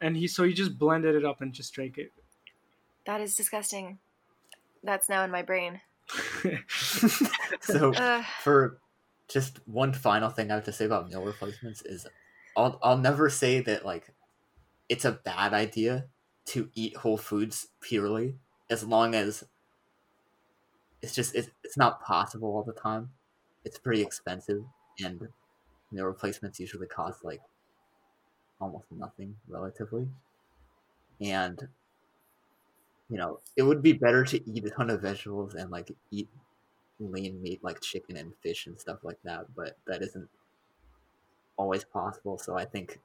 and 0.00 0.16
he 0.16 0.26
so 0.28 0.44
he 0.44 0.52
just 0.52 0.78
blended 0.78 1.14
it 1.14 1.24
up 1.24 1.40
and 1.40 1.52
just 1.52 1.72
drank 1.72 1.98
it 1.98 2.12
That 3.06 3.20
is 3.20 3.34
disgusting. 3.36 3.98
That's 4.82 5.08
now 5.08 5.22
in 5.24 5.30
my 5.30 5.42
brain. 5.42 5.80
So 7.60 7.92
Ugh. 7.96 8.24
for 8.42 8.78
just 9.28 9.58
one 9.66 9.92
final 9.92 10.28
thing 10.30 10.50
I 10.50 10.54
have 10.56 10.64
to 10.64 10.72
say 10.72 10.84
about 10.84 11.08
meal 11.08 11.24
replacements 11.24 11.82
is 11.82 12.06
I'll 12.56 12.78
I'll 12.82 12.98
never 12.98 13.28
say 13.30 13.60
that 13.60 13.84
like 13.84 14.12
it's 14.88 15.04
a 15.04 15.12
bad 15.12 15.52
idea 15.54 16.06
to 16.46 16.70
eat 16.74 16.96
whole 16.96 17.16
foods 17.18 17.66
purely 17.80 18.36
as 18.70 18.84
long 18.84 19.14
as 19.14 19.44
it's 21.02 21.14
just 21.14 21.34
it's, 21.34 21.50
it's 21.64 21.76
not 21.76 22.02
possible 22.02 22.48
all 22.48 22.62
the 22.62 22.72
time. 22.72 23.10
It's 23.64 23.78
pretty 23.78 24.02
expensive 24.02 24.64
and 25.04 25.28
meal 25.92 26.04
replacements 26.06 26.60
usually 26.60 26.86
cost 26.86 27.24
like 27.24 27.40
almost 28.60 28.86
nothing 28.90 29.36
relatively. 29.48 30.08
And 31.20 31.68
you 33.08 33.18
know, 33.18 33.40
it 33.56 33.62
would 33.62 33.82
be 33.82 33.92
better 33.92 34.24
to 34.24 34.50
eat 34.50 34.64
a 34.64 34.70
ton 34.70 34.90
of 34.90 35.02
vegetables 35.02 35.54
and 35.54 35.70
like 35.70 35.90
eat 36.10 36.28
lean 36.98 37.40
meat 37.42 37.62
like 37.62 37.80
chicken 37.80 38.16
and 38.16 38.32
fish 38.42 38.66
and 38.66 38.80
stuff 38.80 38.98
like 39.04 39.18
that, 39.24 39.54
but 39.54 39.76
that 39.86 40.02
isn't 40.02 40.28
always 41.56 41.84
possible. 41.84 42.38
So 42.38 42.58
I 42.58 42.64
think 42.64 42.98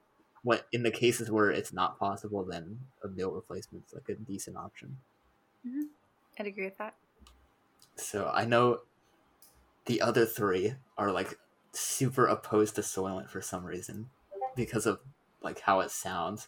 what 0.43 0.65
in 0.71 0.83
the 0.83 0.91
cases 0.91 1.29
where 1.29 1.51
it's 1.51 1.73
not 1.73 1.99
possible, 1.99 2.43
then 2.43 2.79
a 3.03 3.07
meal 3.07 3.31
replacement 3.31 3.85
is 3.85 3.93
like 3.93 4.09
a 4.09 4.15
decent 4.15 4.57
option. 4.57 4.97
I'd 6.39 6.47
agree 6.47 6.65
with 6.65 6.77
that. 6.77 6.95
So 7.95 8.31
I 8.33 8.45
know 8.45 8.81
the 9.85 10.01
other 10.01 10.25
three 10.25 10.75
are 10.97 11.11
like 11.11 11.37
super 11.73 12.25
opposed 12.27 12.75
to 12.75 12.81
Soylent 12.81 13.29
for 13.29 13.41
some 13.41 13.65
reason 13.65 14.09
because 14.55 14.85
of 14.85 14.99
like 15.41 15.59
how 15.61 15.79
it 15.81 15.91
sounds. 15.91 16.47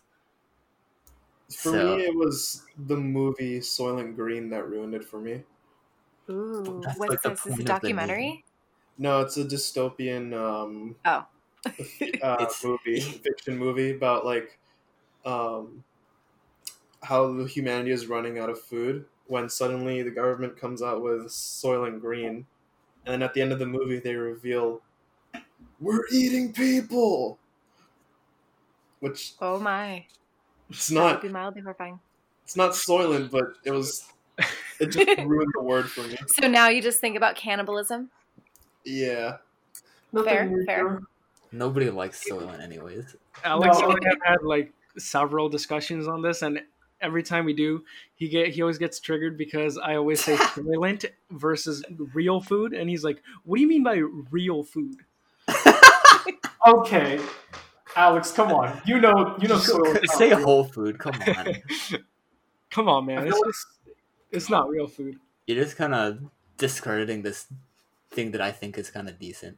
For 1.49 1.69
So- 1.71 1.97
me, 1.97 2.03
it 2.05 2.15
was 2.15 2.65
the 2.77 2.97
movie 2.97 3.59
Soylent 3.59 4.15
Green 4.15 4.49
that 4.49 4.67
ruined 4.67 4.95
it 4.95 5.03
for 5.03 5.19
me. 5.19 5.43
Ooh, 6.29 6.81
That's 6.83 6.97
what's 6.97 7.09
like 7.11 7.21
the 7.21 7.29
this? 7.29 7.43
This 7.43 7.53
is 7.55 7.59
a 7.59 7.63
documentary? 7.63 8.45
No, 8.97 9.19
it's 9.21 9.37
a 9.37 9.43
dystopian 9.43 10.33
um, 10.33 10.95
Oh. 11.05 11.25
uh, 11.65 12.37
It's- 12.39 12.63
movie, 12.63 12.99
fiction 13.23 13.57
movie 13.57 13.91
about 13.91 14.25
like 14.25 14.57
um, 15.25 15.83
how 17.03 17.43
humanity 17.45 17.91
is 17.91 18.07
running 18.07 18.39
out 18.39 18.49
of 18.49 18.59
food 18.61 19.05
when 19.27 19.49
suddenly 19.49 20.01
the 20.03 20.11
government 20.11 20.57
comes 20.57 20.81
out 20.81 21.01
with 21.01 21.27
Soylent 21.27 22.01
Green, 22.01 22.45
and 23.05 23.13
then 23.13 23.21
at 23.23 23.33
the 23.33 23.41
end 23.41 23.51
of 23.51 23.59
the 23.59 23.65
movie 23.65 23.99
they 23.99 24.15
reveal 24.15 24.81
we're 25.79 26.05
eating 26.11 26.53
people, 26.53 27.37
which 28.99 29.33
Oh 29.41 29.59
my. 29.59 30.05
it's 30.69 30.87
That 30.87 30.95
would 31.03 31.09
not 31.13 31.21
be 31.21 31.29
mildly 31.29 31.61
horrifying. 31.61 31.99
it's 32.43 32.55
not 32.55 32.71
Soylent, 32.71 33.31
but 33.31 33.55
it 33.65 33.71
was 33.71 34.05
it 34.79 34.87
just 34.87 35.07
ruined 35.25 35.51
the 35.55 35.61
word 35.63 35.89
for 35.89 36.01
me. 36.03 36.17
So 36.39 36.47
now 36.47 36.69
you 36.69 36.81
just 36.81 36.99
think 36.99 37.15
about 37.17 37.35
cannibalism? 37.35 38.09
Yeah. 38.85 39.37
Fair, 40.13 40.45
new 40.45 40.63
fair. 40.65 40.89
here. 40.89 41.01
Nobody 41.51 41.89
likes 41.89 42.23
Soylent 42.29 42.61
anyways. 42.61 43.15
alex 43.43 43.79
No. 43.79 43.89
and 43.91 43.99
I 44.05 44.09
have 44.09 44.19
had 44.23 44.43
like 44.43 44.71
several 44.97 45.49
discussions 45.49 46.07
on 46.07 46.21
this 46.21 46.41
and 46.43 46.61
every 47.03 47.21
time 47.21 47.45
we 47.45 47.53
do 47.53 47.83
he 48.15 48.27
get 48.29 48.47
he 48.49 48.61
always 48.61 48.77
gets 48.79 48.99
triggered 48.99 49.37
because 49.37 49.77
i 49.77 49.95
always 49.95 50.23
say 50.23 50.35
Soylent 50.55 51.05
versus 51.31 51.83
real 52.13 52.39
food 52.41 52.73
and 52.73 52.89
he's 52.89 53.03
like 53.03 53.21
what 53.43 53.57
do 53.57 53.61
you 53.61 53.67
mean 53.67 53.83
by 53.83 53.95
real 54.31 54.63
food 54.63 54.95
Okay, 56.65 57.19
Alex, 57.97 58.31
come 58.31 58.53
on. 58.53 58.81
You 58.85 59.01
know, 59.01 59.35
you 59.41 59.49
know. 59.49 59.57
Soylent 59.57 60.05
Say 60.17 60.29
Green. 60.29 60.41
whole 60.43 60.63
food, 60.63 60.97
come 60.97 61.13
on. 61.27 61.47
come 62.71 62.87
on 62.87 63.05
man 63.05 63.27
it's 63.27 63.39
just 63.45 63.65
it's 64.31 64.49
not 64.49 64.69
real 64.69 64.87
food 64.87 65.17
You're 65.45 65.61
just 65.63 65.75
kind 65.75 65.93
of 65.93 66.19
discrediting 66.57 67.21
this 67.21 67.47
thing 68.11 68.31
that 68.31 68.41
I 68.41 68.51
think 68.51 68.77
is 68.77 68.89
kind 68.89 69.09
of 69.09 69.19
decent. 69.19 69.57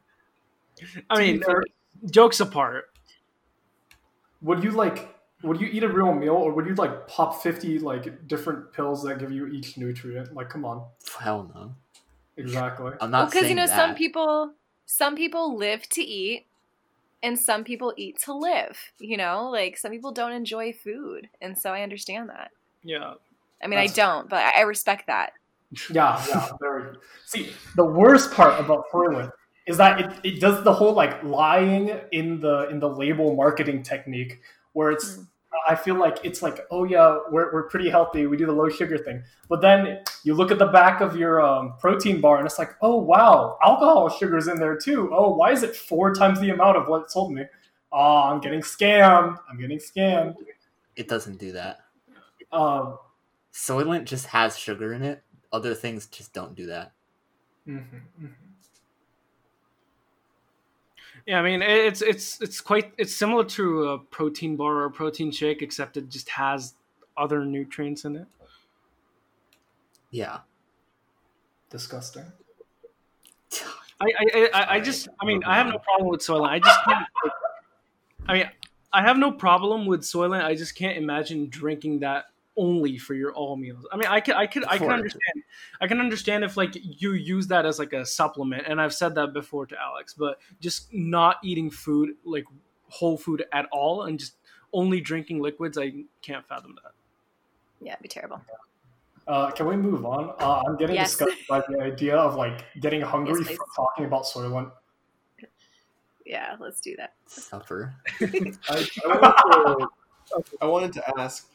i 1.09 1.19
mean 1.19 1.35
To 1.35 1.39
be 1.39 1.45
fair, 1.45 1.63
jokes 2.09 2.39
apart 2.39 2.85
would 4.41 4.63
you 4.63 4.71
like? 4.71 5.14
Would 5.45 5.61
you 5.61 5.67
eat 5.67 5.83
a 5.83 5.87
real 5.87 6.13
meal, 6.13 6.33
or 6.33 6.51
would 6.53 6.65
you 6.67 6.75
like 6.75 7.07
pop 7.07 7.41
fifty 7.41 7.79
like 7.79 8.27
different 8.27 8.73
pills 8.73 9.03
that 9.03 9.19
give 9.19 9.31
you 9.31 9.47
each 9.47 9.77
nutrient? 9.77 10.33
Like, 10.33 10.49
come 10.49 10.65
on, 10.65 10.83
Hell 11.19 11.51
no. 11.53 11.73
exactly. 12.37 12.93
I'm 12.99 13.11
not 13.11 13.27
Because 13.29 13.41
saying 13.43 13.51
you 13.51 13.55
know, 13.55 13.67
that. 13.67 13.75
some 13.75 13.95
people 13.95 14.51
some 14.85 15.15
people 15.15 15.55
live 15.57 15.87
to 15.89 16.01
eat 16.01 16.45
and 17.23 17.39
some 17.39 17.63
people 17.63 17.93
eat 17.97 18.19
to 18.25 18.33
live. 18.33 18.77
You 18.99 19.17
know, 19.17 19.49
like 19.49 19.77
some 19.77 19.91
people 19.91 20.11
don't 20.11 20.31
enjoy 20.33 20.73
food. 20.73 21.29
And 21.41 21.57
so 21.57 21.71
I 21.71 21.81
understand 21.81 22.29
that. 22.29 22.51
yeah 22.83 23.13
I 23.63 23.67
mean 23.67 23.79
I 23.79 23.87
don't, 23.87 24.29
but 24.29 24.39
I 24.43 24.59
I 24.59 24.61
respect 24.61 25.07
that. 25.07 25.33
Yeah, 25.89 26.23
yeah, 26.29 26.49
very. 26.61 26.95
See, 27.25 27.51
the 27.75 27.83
worst 27.85 28.31
part 28.31 28.59
about 28.59 28.85
Soylent 28.93 29.31
is 29.67 29.77
that 29.77 29.99
it, 29.99 30.11
it 30.23 30.39
does 30.39 30.63
the 30.63 30.71
whole 30.71 30.93
like 30.93 31.23
lying 31.23 31.89
in 32.11 32.39
the 32.41 32.69
in 32.69 32.79
the 32.79 32.87
label 32.89 33.35
marketing 33.35 33.81
technique 33.83 34.39
where 34.73 34.91
it's 34.91 35.17
Mm. 35.17 35.27
I 35.67 35.75
feel 35.75 35.95
like 35.95 36.17
it's 36.23 36.41
like 36.41 36.59
oh 36.71 36.83
yeah 36.83 37.17
we're, 37.31 37.51
we're 37.53 37.69
pretty 37.69 37.89
healthy 37.89 38.27
we 38.27 38.37
do 38.37 38.45
the 38.45 38.51
low 38.51 38.69
sugar 38.69 38.97
thing 38.97 39.23
but 39.49 39.61
then 39.61 40.01
you 40.23 40.33
look 40.33 40.51
at 40.51 40.59
the 40.59 40.67
back 40.67 41.01
of 41.01 41.15
your 41.15 41.41
um, 41.41 41.75
protein 41.79 42.21
bar 42.21 42.37
and 42.37 42.45
it's 42.45 42.59
like 42.59 42.71
oh 42.81 42.95
wow 42.97 43.57
alcohol 43.63 44.09
sugar's 44.09 44.47
in 44.47 44.57
there 44.59 44.77
too 44.77 45.09
oh 45.13 45.35
why 45.35 45.51
is 45.51 45.63
it 45.63 45.75
four 45.75 46.13
times 46.13 46.39
the 46.39 46.49
amount 46.49 46.77
of 46.77 46.87
what 46.87 47.01
it 47.03 47.07
told 47.11 47.31
me 47.33 47.43
oh 47.91 48.23
I'm 48.23 48.41
getting 48.41 48.61
scammed 48.61 49.37
I'm 49.49 49.59
getting 49.59 49.79
scammed 49.79 50.35
It 50.95 51.07
doesn't 51.07 51.37
do 51.37 51.51
that. 51.53 51.79
um, 52.51 52.97
Soylent 53.53 54.05
just 54.05 54.27
has 54.27 54.57
sugar 54.57 54.93
in 54.93 55.01
it. 55.01 55.23
Other 55.51 55.73
things 55.73 56.07
just 56.07 56.33
don't 56.33 56.55
do 56.55 56.65
that. 56.67 56.91
mhm, 57.67 57.85
mhm. 58.21 58.29
Yeah, 61.25 61.39
I 61.39 61.41
mean 61.41 61.61
it's 61.63 62.01
it's 62.01 62.39
it's 62.39 62.61
quite 62.61 62.93
it's 62.97 63.15
similar 63.15 63.43
to 63.45 63.89
a 63.89 63.97
protein 63.97 64.55
bar 64.55 64.75
or 64.75 64.85
a 64.85 64.91
protein 64.91 65.31
shake, 65.31 65.61
except 65.63 65.97
it 65.97 66.09
just 66.09 66.29
has 66.29 66.75
other 67.17 67.43
nutrients 67.43 68.05
in 68.05 68.15
it. 68.15 68.27
Yeah. 70.11 70.39
disgusting 71.69 72.31
I 73.99 74.05
I, 74.19 74.49
I, 74.53 74.75
I 74.75 74.79
just 74.79 75.07
I 75.19 75.25
mean 75.25 75.43
I 75.45 75.55
have 75.55 75.67
no 75.67 75.79
problem 75.79 76.09
with 76.09 76.21
Soylent. 76.21 76.49
I 76.49 76.59
just 76.59 76.83
can't. 76.83 77.07
Like, 77.23 77.33
I 78.27 78.33
mean, 78.33 78.49
I 78.93 79.01
have 79.01 79.17
no 79.17 79.31
problem 79.31 79.85
with 79.85 80.01
Soylent. 80.01 80.43
I 80.43 80.55
just 80.55 80.75
can't 80.75 80.97
imagine 80.97 81.47
drinking 81.49 81.99
that 81.99 82.25
only 82.57 82.97
for 82.97 83.13
your 83.13 83.33
all 83.33 83.55
meals. 83.57 83.85
I 83.91 83.97
mean, 83.97 84.07
I 84.07 84.19
could, 84.19 84.35
I 84.35 84.47
could, 84.47 84.65
I 84.67 84.77
can 84.77 84.89
understand. 84.91 85.43
I 85.81 85.87
can 85.87 85.99
understand 85.99 86.43
if 86.43 86.57
like 86.57 86.75
you 86.75 87.13
use 87.13 87.47
that 87.47 87.65
as 87.65 87.79
like 87.79 87.93
a 87.93 88.05
supplement, 88.05 88.63
and 88.67 88.79
I've 88.79 88.93
said 88.93 89.15
that 89.15 89.33
before 89.33 89.65
to 89.67 89.75
Alex. 89.81 90.13
But 90.13 90.39
just 90.59 90.93
not 90.93 91.37
eating 91.43 91.69
food 91.69 92.11
like 92.23 92.45
whole 92.89 93.17
food 93.17 93.45
at 93.51 93.67
all, 93.71 94.03
and 94.03 94.19
just 94.19 94.35
only 94.73 95.01
drinking 95.01 95.41
liquids, 95.41 95.77
I 95.77 95.93
can't 96.21 96.45
fathom 96.47 96.75
that. 96.83 96.91
Yeah, 97.81 97.93
it'd 97.93 98.03
be 98.03 98.09
terrible. 98.09 98.41
Uh, 99.27 99.49
can 99.51 99.65
we 99.67 99.75
move 99.75 100.05
on? 100.05 100.35
Uh, 100.39 100.61
I'm 100.67 100.77
getting 100.77 100.95
Yes. 100.95 101.11
disgusted 101.17 101.47
by 101.49 101.63
the 101.67 101.81
idea 101.81 102.15
of 102.15 102.35
like 102.35 102.65
getting 102.79 103.01
hungry 103.01 103.39
Yes, 103.39 103.47
please. 103.47 103.57
from 103.57 103.67
talking 103.75 104.05
about 104.05 104.25
Soylent. 104.25 104.71
Yeah, 106.25 106.55
let's 106.59 106.79
do 106.81 106.95
that. 106.97 107.13
Suffer. 107.27 107.95
I, 108.21 108.87
I, 109.07 109.17
wanted 109.17 109.87
to, 110.27 110.43
I 110.61 110.65
wanted 110.65 110.93
to 110.93 111.19
ask 111.19 111.49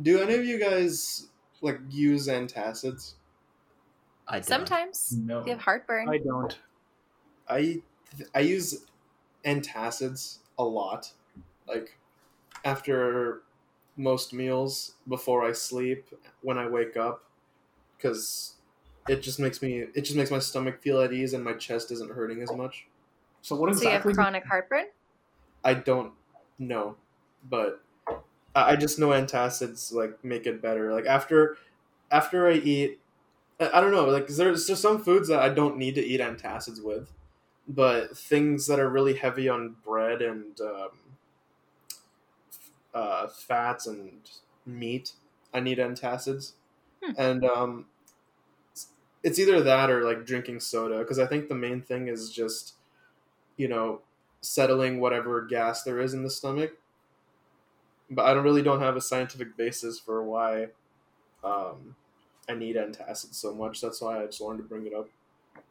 do 0.00 0.20
any 0.20 0.34
of 0.34 0.44
you 0.44 0.58
guys 0.58 1.30
like 1.60 1.78
use 1.88 2.26
antacids 2.28 3.14
I 4.26 4.40
don't. 4.40 4.46
Sometimes 4.48 5.10
No. 5.10 5.40
if 5.40 5.46
you 5.46 5.52
have 5.52 5.60
heartburn. 5.62 6.12
I 6.12 6.18
don't. 6.18 6.58
i 7.48 7.82
i 8.34 8.40
use 8.40 8.86
antacids 9.44 10.40
a 10.58 10.64
lot 10.64 11.12
like 11.68 11.98
after 12.64 13.42
most 13.96 14.32
meals 14.34 14.96
before 15.08 15.44
i 15.44 15.52
sleep 15.52 16.08
when 16.42 16.58
i 16.58 16.68
wake 16.68 16.96
up 16.96 17.30
because 17.96 18.56
it 19.08 19.22
just 19.22 19.40
makes 19.40 19.62
me 19.62 19.80
it 19.80 20.02
just 20.02 20.16
makes 20.16 20.30
my 20.30 20.40
stomach 20.40 20.82
feel 20.82 21.00
at 21.00 21.12
ease 21.12 21.34
and 21.34 21.44
my 21.44 21.54
chest 21.54 21.90
isn't 21.92 22.12
hurting 22.12 22.42
as 22.42 22.52
much 22.52 22.88
So 23.42 23.56
what 23.56 23.70
exactly? 23.70 23.80
so 23.80 23.84
you 23.84 23.92
have 23.92 24.06
chronic 24.06 24.44
heartburn? 24.46 24.86
I 25.64 25.74
don't 25.74 26.14
know, 26.58 26.96
but 27.42 27.81
I 28.54 28.76
just 28.76 28.98
know 28.98 29.08
antacids 29.08 29.92
like 29.92 30.22
make 30.24 30.46
it 30.46 30.60
better. 30.60 30.92
Like 30.92 31.06
after 31.06 31.56
after 32.10 32.48
I 32.48 32.54
eat, 32.54 33.00
I 33.60 33.70
I 33.78 33.80
don't 33.80 33.92
know. 33.92 34.06
Like 34.06 34.28
there's 34.28 34.66
just 34.66 34.82
some 34.82 35.02
foods 35.02 35.28
that 35.28 35.40
I 35.40 35.50
don't 35.50 35.78
need 35.78 35.94
to 35.96 36.04
eat 36.04 36.20
antacids 36.20 36.82
with, 36.84 37.12
but 37.68 38.16
things 38.18 38.66
that 38.68 38.80
are 38.80 38.90
really 38.90 39.14
heavy 39.16 39.48
on 39.48 39.76
bread 39.84 40.22
and 40.22 40.60
um, 40.60 40.90
uh, 42.94 43.26
fats 43.28 43.86
and 43.86 44.30
meat, 44.66 45.12
I 45.52 45.60
need 45.60 45.78
antacids, 45.78 46.52
Hmm. 47.02 47.12
and 47.16 47.44
um, 47.44 47.86
it's 49.22 49.38
either 49.38 49.62
that 49.62 49.90
or 49.90 50.04
like 50.04 50.24
drinking 50.26 50.60
soda 50.60 50.98
because 50.98 51.18
I 51.18 51.26
think 51.26 51.48
the 51.48 51.54
main 51.54 51.80
thing 51.82 52.08
is 52.08 52.30
just 52.32 52.74
you 53.56 53.68
know 53.68 54.02
settling 54.42 55.00
whatever 55.00 55.42
gas 55.42 55.84
there 55.84 56.00
is 56.00 56.14
in 56.14 56.24
the 56.24 56.30
stomach. 56.30 56.78
But 58.14 58.26
I 58.26 58.34
don't 58.34 58.44
really 58.44 58.62
don't 58.62 58.80
have 58.80 58.96
a 58.96 59.00
scientific 59.00 59.56
basis 59.56 59.98
for 59.98 60.22
why 60.22 60.68
um, 61.42 61.96
I 62.48 62.54
need 62.54 62.76
antacids 62.76 63.34
so 63.34 63.54
much. 63.54 63.80
That's 63.80 64.00
why 64.00 64.22
I 64.22 64.26
just 64.26 64.40
wanted 64.40 64.58
to 64.58 64.64
bring 64.64 64.86
it 64.86 64.94
up. 64.94 65.08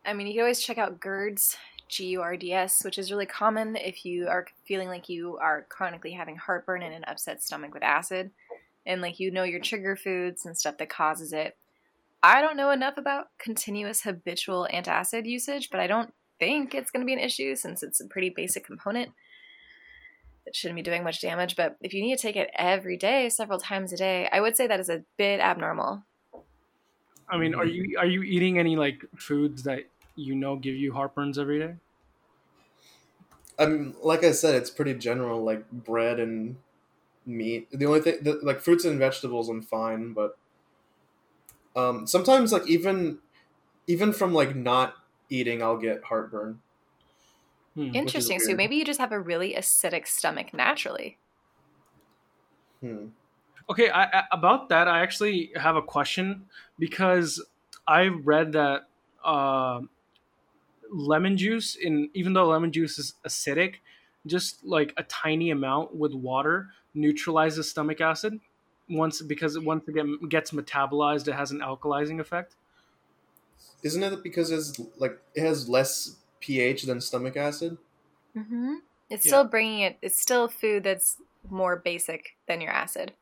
I 0.06 0.14
mean, 0.14 0.28
you 0.28 0.34
can 0.34 0.42
always 0.42 0.60
check 0.60 0.78
out 0.78 1.00
GERDS, 1.00 1.56
G 1.88 2.08
U 2.08 2.22
R 2.22 2.36
D 2.38 2.54
S, 2.54 2.84
which 2.84 2.98
is 2.98 3.12
really 3.12 3.26
common 3.26 3.76
if 3.76 4.06
you 4.06 4.28
are 4.28 4.48
feeling 4.66 4.88
like 4.88 5.10
you 5.10 5.38
are 5.38 5.66
chronically 5.70 6.12
having 6.12 6.36
heartburn 6.36 6.82
and 6.82 6.96
an 6.96 7.04
upset 7.06 7.44
stomach 7.44 7.74
with 7.74 7.84
acid, 7.84 8.32
and 8.86 9.02
like 9.02 9.20
you 9.20 9.30
know 9.30 9.44
your 9.44 9.60
trigger 9.60 9.96
foods 9.96 10.46
and 10.46 10.58
stuff 10.58 10.78
that 10.78 10.89
causes 10.89 11.34
it. 11.34 11.58
I 12.24 12.42
don't 12.42 12.58
know 12.58 12.72
enough 12.72 12.98
about 12.98 13.28
continuous 13.38 14.02
habitual 14.02 14.68
antacid 14.74 15.26
usage, 15.26 15.70
but 15.70 15.80
I 15.80 15.88
don't 15.88 16.14
think 16.39 16.74
it's 16.74 16.92
going 16.92 17.02
to 17.02 17.06
be 17.06 17.14
an 17.14 17.20
issue 17.20 17.56
since 17.56 17.84
it's 17.84 18.00
a 18.00 18.08
pretty 18.08 18.30
basic 18.30 18.66
component 18.66 19.12
that 20.52 20.58
shouldn't 20.58 20.76
be 20.76 20.82
doing 20.82 21.04
much 21.04 21.22
damage. 21.22 21.56
But 21.56 21.78
if 21.82 21.93
you 21.93 22.02
need 22.02 22.18
to 22.18 22.22
take 22.22 22.36
it 22.36 22.49
every 22.56 22.97
day, 22.97 23.30
several 23.30 23.60
times 23.60 23.93
a 23.93 23.97
day, 23.97 24.28
I 24.32 24.41
would 24.41 24.58
say 24.58 24.68
that 24.68 24.80
is 24.80 24.89
a 24.89 25.06
bit 25.18 25.39
abnormal. 25.39 26.04
I 27.30 27.38
mean, 27.38 27.56
are 27.56 27.66
you 27.66 27.97
are 27.97 28.06
you 28.06 28.24
eating 28.24 28.60
any 28.60 28.76
like 28.76 29.06
foods 29.16 29.64
that 29.64 29.86
you 30.16 30.36
know 30.36 30.58
give 30.58 30.76
you 30.76 30.91
heartburns 30.91 31.38
every 31.38 31.60
day? 31.60 31.76
I 33.58 33.66
mean, 33.68 33.95
like 34.02 34.24
I 34.24 34.32
said, 34.32 34.56
it's 34.56 34.70
pretty 34.70 34.95
general, 34.95 35.41
like 35.43 35.70
bread 35.72 36.20
and 36.20 36.58
meat. 37.26 37.70
The 37.72 37.86
only 37.86 38.02
thing, 38.02 38.24
the, 38.24 38.34
like 38.43 38.62
fruits 38.62 38.86
and 38.86 38.99
vegetables, 38.99 39.49
I'm 39.49 39.62
fine, 39.62 40.14
but 40.14 40.38
um, 41.76 42.06
sometimes, 42.08 42.52
like 42.52 42.68
even 42.68 43.20
even 43.88 44.14
from 44.14 44.34
like 44.34 44.56
not 44.56 44.95
eating, 45.30 45.64
I'll 45.64 45.78
get 45.78 46.06
heartburn. 46.06 46.62
Hmm. 47.76 47.96
Interesting. 47.96 48.40
So 48.40 48.54
maybe 48.54 48.76
you 48.76 48.86
just 48.86 49.00
have 49.00 49.12
a 49.12 49.20
really 49.20 49.54
acidic 49.54 50.08
stomach 50.08 50.54
naturally. 50.54 51.18
Hmm. 52.82 53.08
Okay, 53.70 53.90
I, 53.90 54.04
I, 54.04 54.24
about 54.32 54.70
that, 54.70 54.88
I 54.88 55.02
actually 55.02 55.52
have 55.56 55.76
a 55.76 55.82
question 55.82 56.46
because 56.78 57.42
I 57.88 58.08
read 58.08 58.52
that 58.54 58.88
uh, 59.24 59.82
lemon 60.92 61.38
juice, 61.38 61.76
in 61.76 62.10
even 62.14 62.34
though 62.34 62.48
lemon 62.48 62.72
juice 62.72 63.00
is 63.00 63.14
acidic, 63.26 63.76
just 64.26 64.66
like 64.66 64.94
a 64.98 65.04
tiny 65.04 65.52
amount 65.52 65.96
with 65.96 66.14
water 66.14 66.70
neutralizes 66.94 67.70
stomach 67.70 68.02
acid. 68.02 68.40
Once 68.90 69.22
because 69.22 69.58
once 69.58 69.84
it 69.88 70.30
gets 70.30 70.52
metabolized, 70.52 71.28
it 71.28 71.34
has 71.34 71.52
an 71.52 71.60
alkalizing 71.60 72.20
effect. 72.20 72.56
Isn't 73.84 74.04
it 74.04 74.22
because 74.22 74.52
it's 74.52 74.80
like 74.98 75.18
it 75.34 75.42
has 75.42 75.70
less 75.70 76.18
pH 76.42 76.84
than 76.84 77.02
stomach 77.02 77.38
acid? 77.38 77.78
Mm-hmm. 78.36 78.76
It's 79.10 79.26
Yeah. 79.26 79.30
still 79.30 79.44
bringing 79.46 79.82
it. 79.82 79.98
It's 80.02 80.20
still 80.20 80.48
food 80.48 80.84
that's 80.84 81.18
more 81.50 81.78
basic 81.78 82.38
than 82.48 82.62
your 82.62 82.72
acid. 82.72 83.16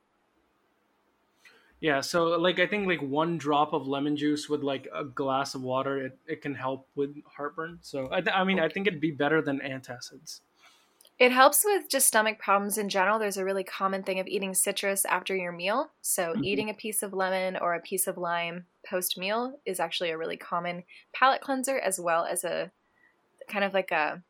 Yeah, 1.82 2.02
so 2.02 2.26
like 2.38 2.60
I 2.60 2.68
think 2.68 2.88
like 2.88 3.02
one 3.02 3.38
drop 3.38 3.72
of 3.74 3.88
lemon 3.88 4.18
juice 4.18 4.50
with 4.50 4.64
like 4.64 4.88
a 4.94 5.06
glass 5.06 5.56
of 5.56 5.62
water, 5.62 5.98
it, 6.08 6.18
it 6.28 6.42
can 6.42 6.54
help 6.54 6.88
with 6.96 7.16
heartburn. 7.26 7.80
So 7.82 8.10
I, 8.12 8.20
th- 8.20 8.36
I 8.36 8.44
mean, 8.44 8.60
I 8.60 8.68
think 8.68 8.86
it'd 8.88 9.00
be 9.00 9.12
better 9.12 9.42
than 9.42 9.60
antacids. 9.60 10.42
It 11.20 11.32
helps 11.34 11.64
with 11.66 11.90
just 11.90 12.08
stomach 12.08 12.40
problems 12.40 12.78
in 12.78 12.90
general. 12.90 13.20
There's 13.20 13.38
a 13.38 13.46
really 13.46 13.64
common 13.64 14.04
thing 14.04 14.20
of 14.20 14.28
eating 14.28 14.54
citrus 14.54 15.06
after 15.06 15.36
your 15.36 15.52
meal. 15.52 15.92
So, 16.02 16.36
Mhm. 16.36 16.44
eating 16.44 16.70
a 16.70 16.74
piece 16.74 17.04
of 17.04 17.14
lemon 17.14 17.58
or 17.58 17.74
a 17.76 17.82
piece 17.82 18.08
of 18.08 18.18
lime 18.18 18.68
post 18.86 19.18
meal 19.18 19.60
is 19.66 19.80
actually 19.80 20.10
a 20.12 20.18
really 20.18 20.38
common 20.38 20.84
palate 21.14 21.42
cleanser, 21.42 21.78
as 21.80 22.00
well 22.00 22.26
as 22.26 22.44
a 22.44 22.72
kind 23.50 23.64
of 23.66 23.74
like 23.74 23.92
a. 23.92 24.24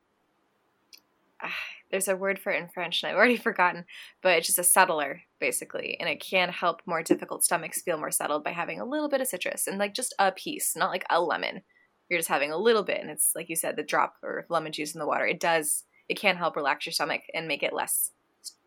ah, 1.42 1.54
there's 1.92 2.08
a 2.08 2.16
word 2.16 2.40
for 2.40 2.52
it 2.52 2.62
in 2.62 2.70
French, 2.70 3.02
and 3.02 3.10
I've 3.12 3.18
already 3.18 3.38
forgotten, 3.50 3.86
but 4.22 4.38
it's 4.38 4.48
just 4.48 4.60
a 4.60 4.64
settler, 4.64 5.22
basically. 5.40 6.00
And 6.00 6.10
it 6.10 6.22
can 6.22 6.50
help 6.50 6.82
more 6.86 7.04
difficult 7.04 7.44
stomachs 7.44 7.82
feel 7.82 7.98
more 7.98 8.12
settled 8.12 8.44
by 8.44 8.52
having 8.52 8.80
a 8.80 8.86
little 8.86 9.10
bit 9.10 9.22
of 9.22 9.28
citrus 9.28 9.68
and 9.68 9.78
like 9.78 9.94
just 9.94 10.14
a 10.20 10.32
piece, 10.32 10.76
not 10.76 10.92
like 10.92 11.06
a 11.10 11.22
lemon. 11.22 11.62
You're 12.10 12.20
just 12.20 12.30
having 12.30 12.52
a 12.52 12.58
little 12.58 12.84
bit, 12.84 13.02
and 13.02 13.10
it's 13.10 13.34
like 13.36 13.50
you 13.50 13.56
said, 13.56 13.76
the 13.76 13.84
drop 13.84 14.16
or 14.24 14.46
lemon 14.50 14.72
juice 14.72 14.94
in 14.96 15.00
the 15.00 15.08
water. 15.08 15.26
It 15.26 15.40
does 15.40 15.86
it 16.10 16.16
can 16.20 16.38
help 16.38 16.56
relax 16.56 16.86
your 16.88 16.94
stomach 16.94 17.22
and 17.36 17.48
make 17.48 17.62
it 17.64 17.72
less 17.74 18.12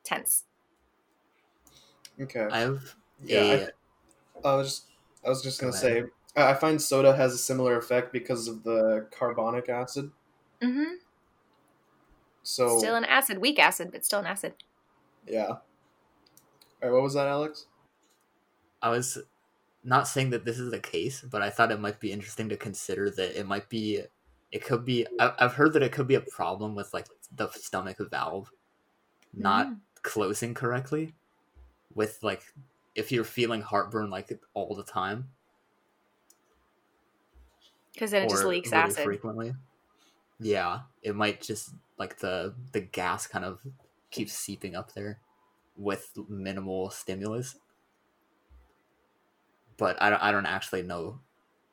tense. 0.05 0.45
Okay. 2.21 2.49
I 2.49 2.61
have 2.61 2.81
Yeah, 3.25 3.43
a 3.43 3.69
I 4.45 4.55
was 4.57 4.69
just, 4.69 4.87
I 5.25 5.29
was 5.29 5.43
just 5.43 5.61
Go 5.61 5.67
gonna 5.67 5.73
say 5.73 6.05
I 6.37 6.53
I 6.53 6.55
find 6.55 6.81
soda 6.81 7.15
has 7.17 7.35
a 7.35 7.39
similar 7.39 7.77
effect 7.79 8.13
because 8.13 8.49
of 8.49 8.63
the 8.65 9.09
carbonic 9.13 9.69
acid. 9.69 10.11
Mm-hmm. 10.63 10.95
So 12.43 12.79
Still 12.79 12.97
an 12.97 13.05
acid, 13.05 13.39
weak 13.39 13.59
acid, 13.59 13.91
but 13.93 14.05
still 14.05 14.21
an 14.21 14.27
acid. 14.27 14.55
yeah. 15.27 15.47
All 15.47 16.89
right, 16.89 16.93
what 16.93 17.03
was 17.03 17.15
that, 17.15 17.29
Alex? 17.29 17.67
I 18.81 18.89
was 18.91 19.19
not 19.85 20.09
saying 20.09 20.31
that 20.31 20.45
this 20.45 20.59
is 20.59 20.71
the 20.71 20.81
case, 20.81 21.23
but 21.23 21.43
I 21.43 21.51
thought 21.51 21.71
it 21.71 21.81
might 21.81 22.01
be 22.01 22.11
interesting 22.13 22.49
to 22.49 22.57
consider 22.57 23.11
that 23.11 23.39
it 23.39 23.47
might 23.47 23.69
be, 23.69 24.03
it 24.51 24.65
could 24.65 24.85
be. 24.85 25.07
I, 25.21 25.33
I've 25.39 25.55
heard 25.55 25.73
that 25.75 25.83
it 25.83 25.93
could 25.93 26.09
be 26.09 26.17
a 26.17 26.21
problem 26.21 26.75
with 26.75 26.93
like 26.93 27.07
the 27.37 27.49
stomach 27.51 27.99
valve 28.11 28.51
not 29.33 29.69
Mhm. 29.69 29.79
closing 30.03 30.55
correctly, 30.55 31.15
with 31.95 32.19
like 32.23 32.43
if 32.95 33.13
you're 33.13 33.25
feeling 33.25 33.63
heartburn 33.63 34.11
like 34.11 34.39
all 34.55 34.75
the 34.75 34.83
time 34.85 35.31
because 37.95 38.11
then 38.11 38.25
it 38.25 38.31
just 38.31 38.45
leaks 38.45 38.73
really 38.73 38.85
acid. 38.85 39.05
frequently. 39.05 39.55
Yeah, 40.43 40.81
it 41.03 41.15
might 41.15 41.41
just 41.41 41.71
like 41.99 42.19
the 42.19 42.55
the 42.73 42.81
gas 42.81 43.27
kind 43.27 43.45
of 43.45 43.61
keeps 44.11 44.33
seeping 44.33 44.75
up 44.75 44.93
there 44.93 45.21
with 45.77 46.11
minimal 46.29 46.91
stimulus. 46.91 47.57
But 49.77 50.01
I 50.03 50.11
don't, 50.11 50.23
I 50.23 50.33
don't 50.33 50.47
actually 50.47 50.83
know 50.83 51.21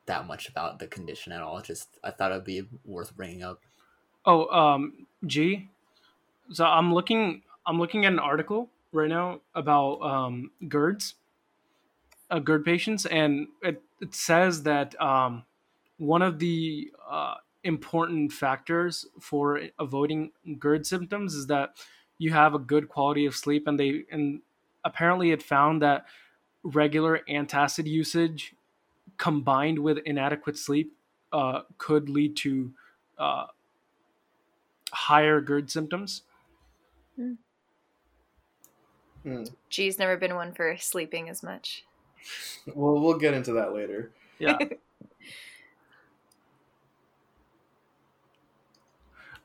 that 0.06 0.26
much 0.26 0.48
about 0.48 0.78
the 0.78 0.86
condition 0.86 1.32
at 1.32 1.42
all. 1.42 1.60
Just 1.60 1.98
I 2.02 2.10
thought 2.10 2.32
it'd 2.32 2.44
be 2.44 2.62
worth 2.84 3.16
bringing 3.16 3.42
up. 3.42 3.60
Oh, 4.24 4.48
um, 4.48 5.06
G. 5.26 5.68
So 6.52 6.64
I'm 6.64 6.94
looking. 6.94 7.42
I'm 7.66 7.78
looking 7.78 8.04
at 8.04 8.12
an 8.12 8.18
article 8.18 8.70
right 8.92 9.08
now 9.08 9.40
about 9.54 10.00
um, 10.00 10.50
GERDs, 10.64 11.14
uh, 12.30 12.40
GERD 12.40 12.64
patients, 12.64 13.06
and 13.06 13.48
it, 13.62 13.82
it 14.00 14.14
says 14.14 14.64
that 14.64 15.00
um, 15.00 15.44
one 15.98 16.22
of 16.22 16.38
the 16.38 16.90
uh, 17.08 17.34
important 17.64 18.32
factors 18.32 19.06
for 19.20 19.60
avoiding 19.78 20.30
GERD 20.58 20.86
symptoms 20.86 21.34
is 21.34 21.46
that 21.48 21.76
you 22.18 22.32
have 22.32 22.54
a 22.54 22.58
good 22.58 22.88
quality 22.88 23.26
of 23.26 23.34
sleep 23.34 23.66
and 23.66 23.78
they 23.78 24.04
and 24.10 24.40
apparently 24.84 25.30
it 25.30 25.42
found 25.42 25.82
that 25.82 26.06
regular 26.62 27.20
antacid 27.28 27.86
usage 27.86 28.54
combined 29.16 29.78
with 29.78 29.98
inadequate 30.04 30.56
sleep 30.56 30.92
uh, 31.32 31.62
could 31.78 32.08
lead 32.08 32.36
to 32.36 32.72
uh, 33.18 33.46
higher 34.92 35.40
GERD 35.40 35.70
symptoms. 35.70 36.22
Hmm. 37.16 37.34
G's 39.68 39.98
never 39.98 40.16
been 40.16 40.34
one 40.34 40.54
for 40.54 40.76
sleeping 40.78 41.28
as 41.28 41.42
much. 41.42 41.84
Well, 42.74 43.00
we'll 43.00 43.18
get 43.18 43.34
into 43.34 43.52
that 43.52 43.74
later. 43.74 44.12
Yeah. 44.38 44.58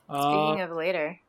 Speaking 0.07 0.61
Uh, 0.61 0.65
of 0.65 0.71
later, 0.71 1.19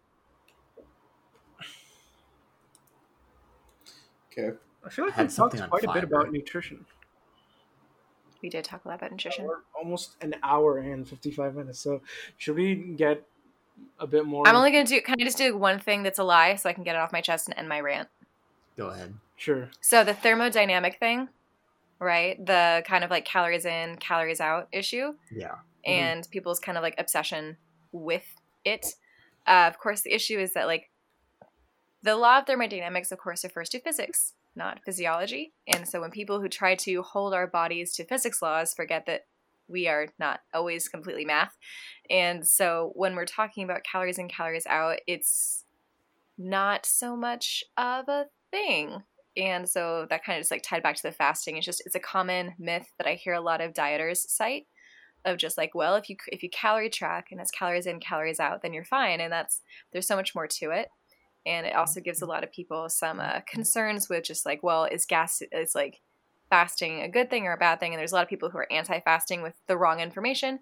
Okay. 4.38 4.56
I 4.84 4.90
feel 4.90 5.06
like 5.06 5.18
I 5.18 5.22
we 5.22 5.28
talked 5.28 5.32
something 5.32 5.60
on 5.62 5.70
quite 5.70 5.84
a 5.84 5.92
bit 5.92 6.04
about 6.04 6.30
nutrition. 6.30 6.84
we 8.42 8.50
did 8.50 8.64
talk 8.64 8.84
a 8.84 8.88
lot 8.88 8.96
about 8.98 9.10
nutrition. 9.10 9.46
We're 9.46 9.60
almost 9.74 10.16
an 10.20 10.34
hour 10.42 10.78
and 10.78 11.08
55 11.08 11.54
minutes. 11.56 11.80
So 11.80 12.02
should 12.36 12.54
we 12.54 12.74
get 12.74 13.24
a 13.98 14.06
bit 14.06 14.26
more? 14.26 14.46
I'm 14.46 14.54
only 14.54 14.70
gonna 14.70 14.84
do. 14.84 15.00
Can 15.00 15.16
I 15.18 15.24
just 15.24 15.38
do 15.38 15.56
one 15.56 15.78
thing 15.80 16.02
that's 16.02 16.18
a 16.18 16.24
lie 16.24 16.54
so 16.56 16.68
I 16.68 16.72
can 16.74 16.84
get 16.84 16.94
it 16.94 16.98
off 16.98 17.12
my 17.12 17.22
chest 17.22 17.48
and 17.48 17.56
end 17.58 17.68
my 17.68 17.80
rant? 17.80 18.08
Go 18.76 18.88
ahead. 18.88 19.14
Sure. 19.36 19.70
So 19.80 20.04
the 20.04 20.12
thermodynamic 20.14 20.98
thing, 20.98 21.28
right? 21.98 22.44
The 22.44 22.84
kind 22.86 23.02
of 23.04 23.10
like 23.10 23.24
calories 23.24 23.64
in, 23.64 23.96
calories 23.96 24.40
out 24.40 24.68
issue, 24.70 25.14
Yeah. 25.30 25.56
and 25.84 26.28
people's 26.30 26.60
kind 26.60 26.76
of 26.78 26.82
like 26.82 26.94
obsession 26.98 27.56
with 27.90 28.24
it. 28.66 28.94
Uh, 29.46 29.66
of 29.68 29.78
course, 29.78 30.02
the 30.02 30.12
issue 30.14 30.38
is 30.38 30.52
that 30.54 30.66
like 30.66 30.90
the 32.02 32.16
law 32.16 32.38
of 32.38 32.46
thermodynamics, 32.46 33.12
of 33.12 33.18
course, 33.18 33.44
refers 33.44 33.68
to 33.70 33.80
physics, 33.80 34.34
not 34.54 34.80
physiology. 34.84 35.52
And 35.66 35.88
so 35.88 36.00
when 36.00 36.10
people 36.10 36.40
who 36.40 36.48
try 36.48 36.74
to 36.76 37.02
hold 37.02 37.34
our 37.34 37.46
bodies 37.46 37.94
to 37.94 38.04
physics 38.04 38.42
laws 38.42 38.74
forget 38.74 39.06
that 39.06 39.26
we 39.68 39.88
are 39.88 40.08
not 40.18 40.40
always 40.54 40.88
completely 40.88 41.24
math. 41.24 41.56
And 42.08 42.46
so 42.46 42.92
when 42.94 43.16
we're 43.16 43.24
talking 43.24 43.64
about 43.64 43.84
calories 43.84 44.18
in, 44.18 44.28
calories 44.28 44.66
out, 44.66 44.98
it's 45.06 45.64
not 46.38 46.86
so 46.86 47.16
much 47.16 47.64
of 47.76 48.08
a 48.08 48.26
thing. 48.50 49.02
And 49.36 49.68
so 49.68 50.06
that 50.08 50.24
kind 50.24 50.38
of 50.38 50.42
just 50.42 50.50
like 50.50 50.62
tied 50.62 50.82
back 50.82 50.96
to 50.96 51.02
the 51.02 51.12
fasting. 51.12 51.56
It's 51.56 51.66
just 51.66 51.82
it's 51.84 51.94
a 51.94 52.00
common 52.00 52.54
myth 52.58 52.86
that 52.98 53.06
I 53.06 53.14
hear 53.14 53.34
a 53.34 53.40
lot 53.40 53.60
of 53.60 53.74
dieters 53.74 54.18
cite 54.28 54.66
of 55.26 55.36
just 55.36 55.58
like, 55.58 55.74
well, 55.74 55.96
if 55.96 56.08
you 56.08 56.16
if 56.28 56.42
you 56.42 56.48
calorie 56.48 56.88
track 56.88 57.28
and 57.30 57.40
it's 57.40 57.50
calories 57.50 57.86
in, 57.86 58.00
calories 58.00 58.40
out, 58.40 58.62
then 58.62 58.72
you're 58.72 58.84
fine. 58.84 59.20
And 59.20 59.30
that's 59.30 59.60
there's 59.92 60.06
so 60.06 60.16
much 60.16 60.34
more 60.34 60.46
to 60.46 60.70
it. 60.70 60.88
And 61.44 61.66
it 61.66 61.74
also 61.74 62.00
gives 62.00 62.22
a 62.22 62.26
lot 62.26 62.42
of 62.42 62.50
people 62.50 62.88
some 62.88 63.20
uh, 63.20 63.40
concerns 63.46 64.08
with 64.08 64.24
just 64.24 64.46
like, 64.46 64.62
well, 64.62 64.84
is 64.84 65.04
gas 65.04 65.42
is 65.52 65.74
like 65.74 66.00
fasting 66.48 67.02
a 67.02 67.08
good 67.08 67.28
thing 67.28 67.46
or 67.46 67.52
a 67.52 67.58
bad 67.58 67.78
thing? 67.78 67.92
And 67.92 68.00
there's 68.00 68.12
a 68.12 68.14
lot 68.14 68.24
of 68.24 68.30
people 68.30 68.50
who 68.50 68.58
are 68.58 68.72
anti-fasting 68.72 69.42
with 69.42 69.54
the 69.66 69.76
wrong 69.76 70.00
information. 70.00 70.60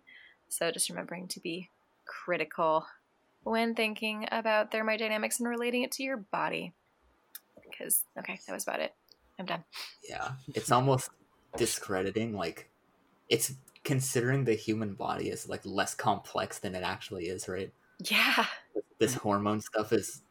So 0.48 0.70
just 0.70 0.90
remembering 0.90 1.28
to 1.28 1.40
be 1.40 1.70
critical 2.06 2.86
when 3.44 3.74
thinking 3.74 4.26
about 4.32 4.72
thermodynamics 4.72 5.38
and 5.38 5.48
relating 5.48 5.82
it 5.84 5.92
to 5.92 6.02
your 6.02 6.16
body. 6.16 6.72
Because 7.70 8.04
okay, 8.18 8.40
that 8.46 8.52
was 8.52 8.64
about 8.64 8.80
it. 8.80 8.94
I'm 9.38 9.46
done. 9.46 9.64
Yeah. 10.08 10.32
It's 10.54 10.70
almost 10.70 11.10
discrediting. 11.56 12.36
Like, 12.36 12.70
it's 13.28 13.54
considering 13.84 14.44
the 14.44 14.54
human 14.54 14.94
body 14.94 15.30
is 15.30 15.48
like 15.48 15.64
less 15.66 15.94
complex 15.94 16.58
than 16.60 16.74
it 16.74 16.82
actually 16.82 17.26
is, 17.28 17.48
right? 17.48 17.72
Yeah, 18.10 18.46
This 18.98 19.14
hormone 19.14 19.60
stuff 19.60 19.92
is 19.92 20.24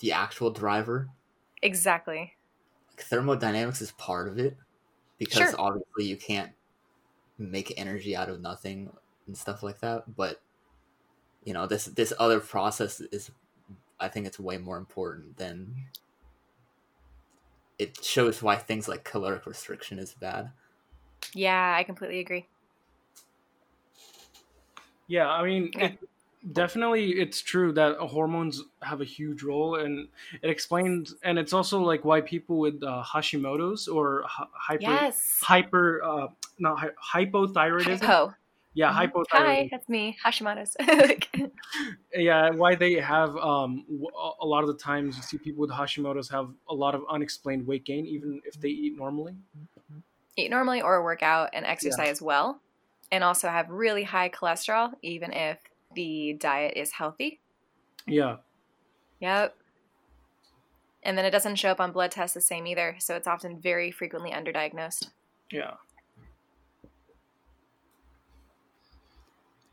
the 0.00 0.12
actual 0.12 0.50
driver. 0.52 1.10
exactly. 1.62 2.34
Like, 2.88 3.00
thermodynamics 3.06 3.80
is 3.80 3.92
part 3.92 4.28
of 4.28 4.38
it 4.38 4.56
because 5.18 5.54
Sure. 5.54 5.58
obviously 5.58 6.04
you 6.06 6.16
can't 6.16 6.54
make 7.38 7.74
energy 7.78 8.16
out 8.16 8.30
of 8.30 8.40
nothing 8.40 8.96
and 9.26 9.36
stuff 9.38 9.62
like 9.62 9.80
that. 9.80 10.16
But 10.16 10.42
you 11.42 11.52
know, 11.54 11.66
this 11.66 11.86
this 11.86 12.12
other 12.18 12.40
process 12.40 13.00
is, 13.00 13.30
I 14.00 14.08
think, 14.08 14.26
it's 14.26 14.38
way 14.40 14.58
more 14.58 14.78
important 14.78 15.36
than. 15.36 15.88
It 17.80 18.04
shows 18.04 18.44
why 18.44 18.54
things 18.58 18.86
like 18.86 19.02
caloric 19.02 19.44
restriction 19.44 19.98
is 19.98 20.14
bad. 20.14 20.52
Yeah, 21.34 21.74
I 21.76 21.84
completely 21.84 22.20
agree. 22.20 22.48
Yeah, 25.10 25.28
I 25.28 25.42
mean, 25.44 25.72
Yeah. 25.74 25.86
it, 25.86 25.98
definitely 26.52 27.04
it's 27.20 27.40
true 27.42 27.72
that 27.72 27.96
hormones 27.98 28.62
have 28.82 29.00
a 29.00 29.04
huge 29.04 29.42
role, 29.42 29.74
and 29.82 30.06
it 30.40 30.48
explains, 30.50 31.14
and 31.24 31.36
it's 31.38 31.52
also 31.52 31.80
like 31.80 32.04
why 32.04 32.20
people 32.20 32.58
with 32.58 32.80
uh, 32.82 33.02
Hashimoto's 33.12 33.88
or 33.88 34.22
hy- 34.26 34.46
hyper 34.68 34.82
Yes. 34.82 35.40
hyper 35.42 36.00
uh, 36.04 36.28
not 36.58 36.78
hy- 36.78 36.96
hypothyroidism. 37.24 38.00
Hypo. 38.06 38.34
Yeah, 38.72 38.92
Mhm. 38.92 39.24
Hi, 39.30 39.68
that's 39.72 39.88
me, 39.88 40.16
Hashimoto's. 40.24 40.76
Yeah, 42.14 42.50
why 42.50 42.74
they 42.76 42.94
have 42.94 43.36
um 43.36 43.84
a 44.40 44.46
lot 44.46 44.62
of 44.62 44.68
the 44.68 44.78
times 44.90 45.16
you 45.16 45.22
see 45.22 45.38
people 45.38 45.60
with 45.60 45.70
Hashimoto's 45.70 46.28
have 46.30 46.48
a 46.68 46.74
lot 46.74 46.94
of 46.94 47.02
unexplained 47.10 47.66
weight 47.66 47.84
gain 47.84 48.06
even 48.06 48.40
if 48.44 48.54
they 48.60 48.68
eat 48.68 48.96
normally. 48.96 49.34
Eat 50.36 50.50
normally 50.50 50.82
or 50.82 51.02
work 51.02 51.22
out 51.22 51.50
and 51.52 51.66
exercise 51.66 52.22
well, 52.22 52.60
and 53.12 53.24
also 53.24 53.48
have 53.48 53.68
really 53.70 54.04
high 54.04 54.28
cholesterol, 54.28 54.92
even 55.02 55.32
if 55.32 55.58
the 55.94 56.36
diet 56.38 56.74
is 56.76 56.92
healthy. 56.92 57.40
Yeah. 58.06 58.36
Yep. 59.20 59.56
And 61.02 61.16
then 61.16 61.24
it 61.24 61.30
doesn't 61.30 61.56
show 61.56 61.70
up 61.70 61.80
on 61.80 61.92
blood 61.92 62.10
tests 62.10 62.34
the 62.34 62.40
same 62.40 62.66
either, 62.66 62.96
so 62.98 63.16
it's 63.16 63.26
often 63.26 63.58
very 63.58 63.90
frequently 63.90 64.32
underdiagnosed. 64.32 65.08
Yeah. 65.50 65.74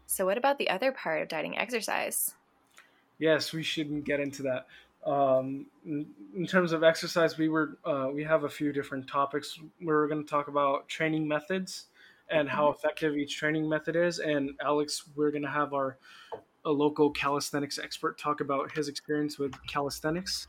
So, 0.05 0.25
what 0.25 0.37
about 0.37 0.57
the 0.57 0.69
other 0.69 0.91
part 0.91 1.21
of 1.21 1.27
dieting 1.27 1.57
exercise? 1.57 2.33
Yes, 3.19 3.51
we 3.51 3.61
shouldn't 3.61 4.05
get 4.05 4.19
into 4.19 4.41
that. 4.43 4.67
Um, 5.05 5.67
in, 5.85 6.47
terms 6.47 6.71
of 6.71 6.83
exercise, 6.83 7.37
we 7.37 7.49
were 7.49 7.77
uh, 7.85 8.07
we 8.13 8.23
have 8.23 8.43
a 8.43 8.49
few 8.49 8.71
different 8.71 9.07
topics. 9.07 9.59
We're 9.81 10.07
going 10.07 10.23
to 10.23 10.29
talk 10.29 10.47
about 10.47 10.87
training 10.87 11.27
methods 11.27 11.87
and 12.29 12.49
how 12.49 12.69
effective 12.69 13.15
each 13.15 13.37
training 13.37 13.67
method 13.67 13.95
is. 13.95 14.19
And 14.19 14.51
Alex, 14.61 15.03
we're 15.15 15.31
going 15.31 15.43
to 15.43 15.49
have 15.49 15.73
our 15.73 15.97
a 16.65 16.71
local 16.71 17.09
calisthenics 17.09 17.79
expert 17.79 18.19
talk 18.19 18.41
about 18.41 18.71
his 18.71 18.89
experience 18.89 19.39
with 19.39 19.53
calisthenics. 19.67 20.47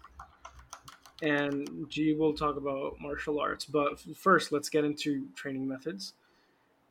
And 1.22 1.86
G 1.88 2.14
will 2.14 2.32
talk 2.32 2.56
about 2.56 2.96
martial 3.00 3.40
arts. 3.40 3.64
But 3.64 4.00
first, 4.16 4.50
let's 4.50 4.68
get 4.68 4.84
into 4.84 5.26
training 5.34 5.66
methods. 5.66 6.14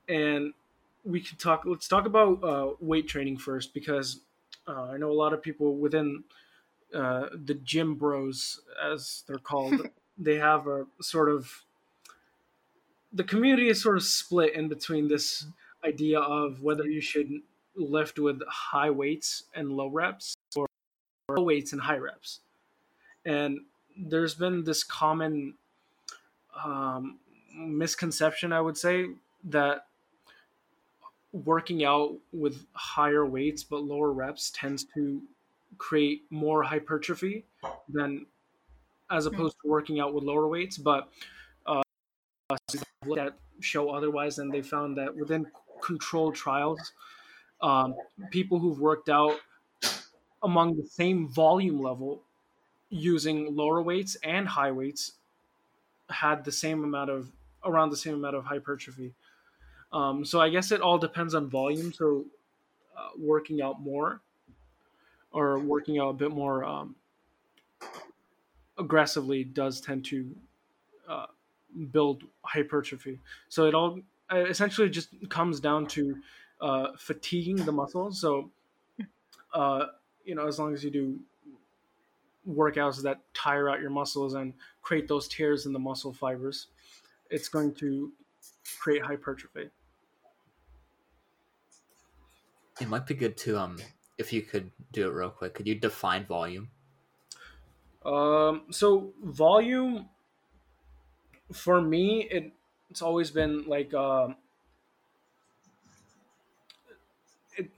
And 0.07 0.53
we 1.03 1.21
could 1.21 1.39
talk. 1.39 1.63
Let's 1.65 1.87
talk 1.87 2.05
about 2.05 2.43
uh, 2.43 2.73
weight 2.79 3.07
training 3.07 3.37
first 3.37 3.73
because 3.73 4.21
uh, 4.67 4.83
I 4.83 4.97
know 4.97 5.11
a 5.11 5.13
lot 5.13 5.33
of 5.33 5.41
people 5.41 5.75
within 5.75 6.23
uh, 6.93 7.27
the 7.45 7.55
gym 7.55 7.95
bros, 7.95 8.61
as 8.83 9.23
they're 9.27 9.37
called, 9.37 9.89
they 10.17 10.35
have 10.35 10.67
a 10.67 10.85
sort 11.01 11.29
of 11.29 11.65
the 13.17 13.23
community 13.23 13.67
is 13.67 13.81
sort 13.81 13.97
of 13.97 14.03
split 14.03 14.53
in 14.53 14.67
between 14.67 15.07
this 15.07 15.47
idea 15.83 16.19
of 16.19 16.61
whether 16.61 16.85
you 16.85 17.01
should 17.01 17.29
lift 17.75 18.19
with 18.19 18.41
high 18.47 18.91
weights 18.91 19.43
and 19.55 19.71
low 19.71 19.87
reps 19.87 20.35
or 20.55 20.67
low 21.29 21.43
weights 21.43 21.73
and 21.73 21.81
high 21.81 21.97
reps. 21.97 22.41
And 23.25 23.59
there's 23.97 24.35
been 24.35 24.63
this 24.63 24.83
common 24.83 25.55
um, 26.63 27.17
misconception, 27.55 28.53
I 28.53 28.61
would 28.61 28.77
say, 28.77 29.07
that 29.45 29.87
working 31.31 31.83
out 31.83 32.13
with 32.31 32.65
higher 32.73 33.25
weights 33.25 33.63
but 33.63 33.83
lower 33.83 34.11
reps 34.11 34.51
tends 34.51 34.85
to 34.95 35.21
create 35.77 36.21
more 36.29 36.63
hypertrophy 36.63 37.45
than 37.89 38.25
as 39.11 39.25
opposed 39.25 39.55
to 39.61 39.67
working 39.67 39.99
out 39.99 40.13
with 40.13 40.23
lower 40.23 40.47
weights 40.47 40.77
but 40.77 41.09
uh, 42.49 42.57
that 43.15 43.33
show 43.59 43.89
otherwise 43.89 44.39
and 44.39 44.51
they 44.53 44.61
found 44.61 44.97
that 44.97 45.15
within 45.15 45.45
controlled 45.81 46.35
trials 46.35 46.93
um, 47.61 47.95
people 48.31 48.59
who've 48.59 48.79
worked 48.79 49.09
out 49.09 49.35
among 50.43 50.75
the 50.75 50.85
same 50.85 51.27
volume 51.27 51.81
level 51.81 52.21
using 52.89 53.55
lower 53.55 53.81
weights 53.81 54.15
and 54.23 54.47
high 54.47 54.71
weights 54.71 55.13
had 56.09 56.43
the 56.45 56.51
same 56.51 56.83
amount 56.83 57.09
of 57.09 57.31
around 57.65 57.89
the 57.89 57.97
same 57.97 58.13
amount 58.13 58.35
of 58.35 58.45
hypertrophy 58.45 59.13
um, 59.91 60.25
so 60.25 60.41
I 60.41 60.49
guess 60.49 60.71
it 60.71 60.81
all 60.81 60.97
depends 60.97 61.33
on 61.33 61.49
volume. 61.49 61.93
So 61.93 62.25
uh, 62.97 63.09
working 63.17 63.61
out 63.61 63.81
more 63.81 64.21
or 65.31 65.59
working 65.59 65.99
out 65.99 66.09
a 66.09 66.13
bit 66.13 66.31
more 66.31 66.63
um, 66.63 66.95
aggressively 68.77 69.43
does 69.43 69.81
tend 69.81 70.05
to 70.05 70.35
build 71.91 72.23
hypertrophy. 72.43 73.19
So 73.49 73.65
it 73.65 73.73
all 73.73 73.99
essentially 74.31 74.89
just 74.89 75.09
comes 75.29 75.59
down 75.59 75.87
to 75.87 76.17
uh, 76.61 76.87
fatiguing 76.97 77.57
the 77.57 77.71
muscles. 77.71 78.19
So 78.19 78.51
uh, 79.53 79.87
you 80.23 80.35
know, 80.35 80.47
as 80.47 80.59
long 80.59 80.73
as 80.73 80.83
you 80.83 80.91
do 80.91 81.19
workouts 82.47 83.01
that 83.03 83.21
tire 83.33 83.69
out 83.69 83.81
your 83.81 83.89
muscles 83.89 84.33
and 84.33 84.53
create 84.81 85.07
those 85.07 85.27
tears 85.27 85.65
in 85.65 85.73
the 85.73 85.79
muscle 85.79 86.13
fibers, 86.13 86.67
it's 87.29 87.49
going 87.49 87.73
to 87.75 88.11
create 88.79 89.01
hypertrophy. 89.01 89.69
It 92.79 92.87
might 92.87 93.07
be 93.07 93.15
good 93.15 93.37
to 93.37 93.57
um 93.57 93.77
if 94.17 94.31
you 94.33 94.41
could 94.41 94.71
do 94.91 95.07
it 95.07 95.13
real 95.13 95.29
quick. 95.29 95.53
Could 95.53 95.67
you 95.67 95.75
define 95.75 96.25
volume? 96.25 96.69
Um, 98.05 98.63
so 98.69 99.13
volume 99.23 100.09
for 101.51 101.81
me, 101.81 102.27
it 102.29 102.53
it's 102.89 103.01
always 103.01 103.31
been 103.31 103.65
like 103.67 103.93
um, 103.93 104.35
it, 107.57 107.69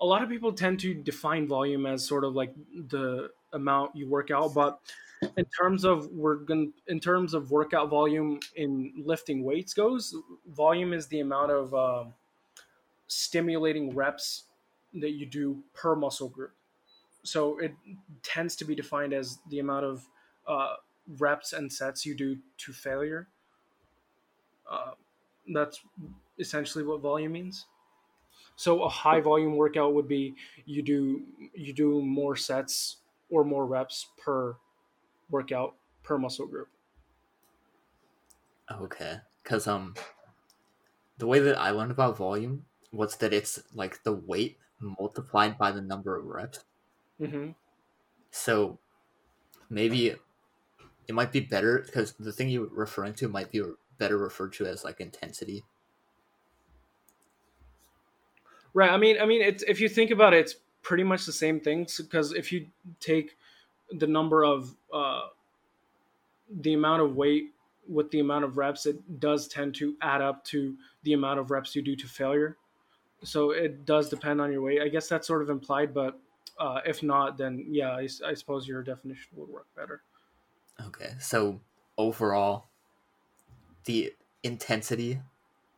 a 0.00 0.06
lot 0.06 0.22
of 0.22 0.28
people 0.28 0.52
tend 0.52 0.80
to 0.80 0.94
define 0.94 1.46
volume 1.46 1.86
as 1.86 2.06
sort 2.06 2.24
of 2.24 2.34
like 2.34 2.54
the 2.74 3.30
amount 3.52 3.96
you 3.96 4.06
work 4.06 4.30
out, 4.30 4.54
but 4.54 4.80
in 5.36 5.44
terms 5.46 5.84
of 5.84 6.10
we're 6.12 6.36
going 6.36 6.72
in 6.86 7.00
terms 7.00 7.34
of 7.34 7.50
workout 7.50 7.88
volume 7.88 8.40
in 8.56 8.92
lifting 9.04 9.42
weights 9.42 9.74
goes, 9.74 10.14
volume 10.46 10.92
is 10.92 11.06
the 11.08 11.20
amount 11.20 11.50
of 11.50 11.74
um, 11.74 12.14
stimulating 13.06 13.94
reps 13.94 14.44
that 14.94 15.10
you 15.10 15.26
do 15.26 15.62
per 15.74 15.94
muscle 15.94 16.28
group. 16.28 16.52
So 17.24 17.58
it 17.58 17.74
tends 18.22 18.56
to 18.56 18.64
be 18.64 18.74
defined 18.74 19.12
as 19.12 19.38
the 19.50 19.58
amount 19.58 19.84
of 19.84 20.06
uh, 20.46 20.76
reps 21.18 21.52
and 21.52 21.72
sets 21.72 22.04
you 22.04 22.14
do 22.14 22.38
to 22.58 22.72
failure. 22.72 23.28
Uh, 24.70 24.92
that's 25.52 25.80
essentially 26.38 26.84
what 26.84 27.00
volume 27.00 27.32
means. 27.32 27.66
So 28.56 28.82
a 28.82 28.88
high 28.88 29.20
volume 29.20 29.56
workout 29.56 29.94
would 29.94 30.08
be 30.08 30.34
you 30.66 30.82
do 30.82 31.22
you 31.54 31.72
do 31.72 32.02
more 32.02 32.36
sets 32.36 32.96
or 33.30 33.44
more 33.44 33.66
reps 33.66 34.08
per 34.18 34.56
workout 35.30 35.74
per 36.02 36.18
muscle 36.18 36.46
group. 36.46 36.68
Okay, 38.70 39.18
because 39.42 39.66
um, 39.66 39.94
the 41.18 41.26
way 41.26 41.38
that 41.38 41.58
I 41.58 41.70
learned 41.70 41.92
about 41.92 42.16
volume 42.16 42.66
was 42.92 43.16
that 43.16 43.32
it's 43.32 43.62
like 43.74 44.02
the 44.02 44.12
weight 44.12 44.58
multiplied 44.80 45.56
by 45.56 45.70
the 45.70 45.80
number 45.80 46.16
of 46.16 46.26
reps. 46.26 46.64
Mm-hmm. 47.20 47.50
So 48.30 48.78
maybe 49.70 50.16
it 51.08 51.14
might 51.14 51.32
be 51.32 51.40
better 51.40 51.82
because 51.84 52.12
the 52.20 52.32
thing 52.32 52.50
you're 52.50 52.68
referring 52.70 53.14
to 53.14 53.28
might 53.28 53.50
be 53.50 53.62
better 53.96 54.18
referred 54.18 54.52
to 54.54 54.66
as 54.66 54.84
like 54.84 55.00
intensity. 55.00 55.64
Right. 58.74 58.90
I 58.90 58.98
mean, 58.98 59.16
I 59.20 59.24
mean, 59.24 59.42
it's 59.42 59.62
if 59.64 59.80
you 59.80 59.88
think 59.88 60.10
about 60.10 60.34
it, 60.34 60.40
it's 60.40 60.54
pretty 60.82 61.02
much 61.02 61.24
the 61.26 61.32
same 61.32 61.58
thing. 61.58 61.86
Because 61.96 62.32
if 62.32 62.52
you 62.52 62.66
take 63.00 63.36
the 63.90 64.06
number 64.06 64.44
of 64.44 64.74
uh, 64.92 65.22
the 66.60 66.74
amount 66.74 67.02
of 67.02 67.16
weight 67.16 67.54
with 67.88 68.10
the 68.10 68.20
amount 68.20 68.44
of 68.44 68.58
reps, 68.58 68.84
it 68.84 69.18
does 69.18 69.48
tend 69.48 69.74
to 69.76 69.96
add 70.02 70.20
up 70.20 70.44
to 70.44 70.76
the 71.02 71.14
amount 71.14 71.40
of 71.40 71.50
reps 71.50 71.74
you 71.74 71.82
do 71.82 71.96
to 71.96 72.06
failure. 72.06 72.56
So 73.24 73.50
it 73.50 73.84
does 73.86 74.10
depend 74.10 74.40
on 74.40 74.52
your 74.52 74.60
weight. 74.60 74.80
I 74.82 74.88
guess 74.88 75.08
that's 75.08 75.26
sort 75.26 75.42
of 75.42 75.50
implied, 75.50 75.92
but 75.92 76.20
uh, 76.60 76.80
if 76.86 77.02
not, 77.02 77.38
then 77.38 77.66
yeah, 77.68 77.90
I, 77.90 78.08
I 78.24 78.34
suppose 78.34 78.68
your 78.68 78.82
definition 78.82 79.30
would 79.36 79.48
work 79.48 79.66
better. 79.74 80.02
Okay, 80.86 81.14
so 81.20 81.60
overall, 81.96 82.68
the 83.84 84.14
intensity 84.42 85.20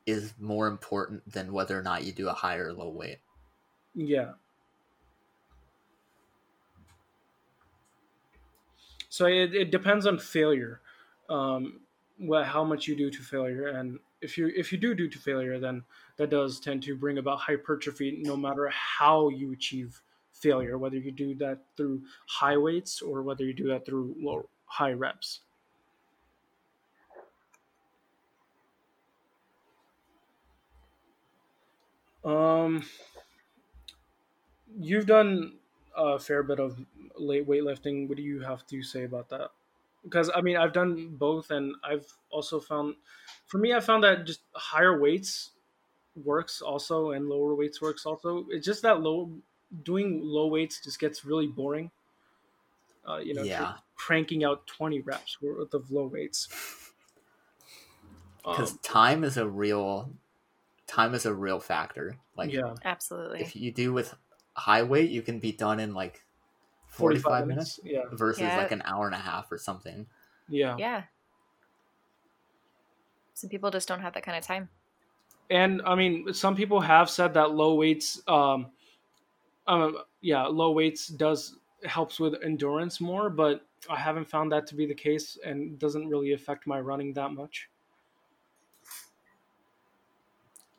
is 0.06 0.34
more 0.38 0.66
important 0.66 1.30
than 1.30 1.52
whether 1.52 1.78
or 1.78 1.82
not 1.82 2.04
you 2.04 2.12
do 2.12 2.28
a 2.28 2.32
high 2.32 2.56
or 2.56 2.72
low 2.72 2.90
weight. 2.90 3.18
Yeah. 3.94 4.32
So 9.08 9.26
it, 9.26 9.54
it 9.54 9.70
depends 9.70 10.06
on 10.06 10.18
failure, 10.18 10.80
um, 11.28 11.80
how 12.44 12.64
much 12.64 12.86
you 12.86 12.96
do 12.96 13.10
to 13.10 13.22
failure, 13.22 13.68
and 13.68 13.98
if 14.20 14.36
you 14.36 14.52
if 14.54 14.70
you 14.70 14.78
do 14.78 14.94
do 14.94 15.08
to 15.08 15.18
failure, 15.18 15.58
then 15.58 15.82
that 16.16 16.30
does 16.30 16.60
tend 16.60 16.82
to 16.84 16.94
bring 16.94 17.18
about 17.18 17.40
hypertrophy, 17.40 18.20
no 18.22 18.36
matter 18.36 18.68
how 18.68 19.28
you 19.28 19.52
achieve 19.52 20.00
failure, 20.32 20.78
whether 20.78 20.96
you 20.96 21.10
do 21.10 21.34
that 21.36 21.58
through 21.76 22.02
high 22.28 22.56
weights 22.56 23.02
or 23.02 23.22
whether 23.22 23.44
you 23.44 23.52
do 23.52 23.66
that 23.68 23.84
through 23.84 24.14
low 24.20 24.48
high 24.70 24.92
reps. 24.92 25.40
Um, 32.24 32.84
you've 34.78 35.06
done 35.06 35.58
a 35.96 36.18
fair 36.18 36.42
bit 36.42 36.60
of 36.60 36.84
late 37.16 37.46
weightlifting. 37.46 38.08
What 38.08 38.16
do 38.16 38.22
you 38.22 38.40
have 38.40 38.66
to 38.68 38.82
say 38.82 39.04
about 39.04 39.28
that? 39.30 39.50
Because 40.04 40.30
I 40.34 40.40
mean, 40.40 40.56
I've 40.56 40.72
done 40.72 41.16
both, 41.16 41.50
and 41.50 41.74
I've 41.84 42.06
also 42.30 42.58
found, 42.60 42.96
for 43.46 43.58
me, 43.58 43.74
I 43.74 43.80
found 43.80 44.04
that 44.04 44.24
just 44.24 44.40
higher 44.54 44.98
weights 44.98 45.50
works 46.16 46.62
also, 46.62 47.12
and 47.12 47.28
lower 47.28 47.54
weights 47.54 47.80
works 47.82 48.06
also. 48.06 48.46
It's 48.50 48.66
just 48.66 48.82
that 48.82 49.02
low 49.02 49.32
doing 49.84 50.20
low 50.22 50.48
weights 50.48 50.82
just 50.82 51.00
gets 51.00 51.24
really 51.24 51.46
boring. 51.48 51.90
Uh, 53.06 53.18
you 53.18 53.34
know, 53.34 53.42
Yeah. 53.42 53.76
Cranking 54.06 54.44
out 54.44 54.66
twenty 54.66 55.00
reps 55.00 55.40
worth 55.42 55.74
of 55.74 55.90
low 55.90 56.06
weights. 56.06 56.48
Because 58.42 58.72
Um, 58.72 58.78
time 58.82 59.24
is 59.24 59.36
a 59.36 59.46
real 59.46 60.12
time 60.86 61.14
is 61.14 61.26
a 61.26 61.34
real 61.34 61.60
factor. 61.60 62.16
Like 62.36 62.52
yeah, 62.52 62.74
Absolutely. 62.84 63.40
if 63.42 63.54
you 63.54 63.70
do 63.70 63.92
with 63.92 64.16
high 64.56 64.82
weight, 64.82 65.10
you 65.10 65.22
can 65.22 65.38
be 65.38 65.52
done 65.52 65.78
in 65.80 65.92
like 65.94 66.24
forty 66.86 67.18
five 67.18 67.46
minutes 67.46 67.78
Yeah, 67.84 68.04
versus 68.10 68.42
Yeah. 68.42 68.56
like 68.56 68.72
an 68.72 68.82
hour 68.84 69.06
and 69.06 69.14
a 69.14 69.18
half 69.18 69.52
or 69.52 69.58
something. 69.58 70.06
yeah. 70.48 70.76
Yeah. 70.78 71.04
Some 73.34 73.50
people 73.50 73.70
just 73.70 73.88
don't 73.88 74.00
have 74.00 74.14
that 74.14 74.22
kind 74.22 74.36
of 74.38 74.44
time. 74.44 74.68
and 75.50 75.82
I 75.82 75.94
mean, 75.94 76.32
some 76.32 76.54
people 76.56 76.80
have 76.80 77.10
said 77.10 77.34
that 77.34 77.50
low 77.50 77.74
weights, 77.74 78.22
um, 78.28 78.70
um, 79.66 79.98
yeah, 80.20 80.46
low 80.46 80.70
weights 80.72 81.08
does 81.08 81.56
helps 81.84 82.20
with 82.20 82.42
endurance 82.42 83.00
more, 83.00 83.30
but 83.30 83.66
I 83.88 83.96
haven't 83.96 84.26
found 84.26 84.52
that 84.52 84.66
to 84.68 84.74
be 84.74 84.86
the 84.86 84.94
case, 84.94 85.38
and 85.44 85.78
doesn't 85.78 86.08
really 86.08 86.32
affect 86.32 86.66
my 86.66 86.80
running 86.80 87.14
that 87.14 87.32
much. 87.32 87.70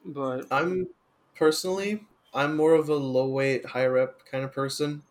But 0.06 0.48
I'm 0.52 0.88
personally, 1.36 2.06
I'm 2.34 2.56
more 2.56 2.74
of 2.74 2.90
a 2.90 2.96
low 2.96 3.28
weight, 3.30 3.66
high 3.66 3.86
rep 3.86 4.26
kind 4.26 4.44
of 4.44 4.52
person. 4.54 5.04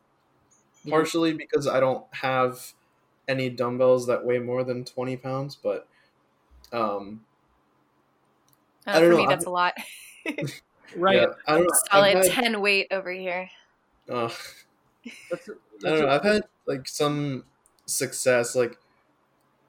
Mhm. 0.84 0.90
Partially 0.90 1.34
because 1.34 1.66
I 1.66 1.80
don't 1.80 2.12
have 2.14 2.74
any 3.28 3.50
dumbbells 3.50 4.06
that 4.08 4.24
weigh 4.24 4.40
more 4.40 4.64
than 4.64 4.84
20 4.84 5.16
pounds, 5.16 5.56
but 5.56 5.88
um, 6.72 7.26
Uh, 8.86 8.92
I 8.92 9.00
don't 9.00 9.10
for 9.10 9.14
know, 9.14 9.16
me, 9.16 9.26
I'm- 9.26 9.26
that's 9.26 9.46
a 9.46 9.50
lot. 9.50 9.74
right, 10.94 11.20
yeah, 11.20 11.34
I 11.46 11.54
don't 11.58 11.64
know. 11.66 11.78
Solid 11.90 12.18
I've 12.18 12.26
had, 12.34 12.34
10 12.34 12.60
weight 12.60 12.88
over 12.90 13.12
here. 13.12 13.50
uh, 14.08 14.30
that's, 15.30 15.48
I 15.48 15.52
that's 15.82 16.00
don't 16.00 16.06
know. 16.06 16.08
I've 16.08 16.22
had 16.24 16.42
like 16.66 16.88
some 16.88 17.44
success. 17.86 18.54
Like 18.54 18.78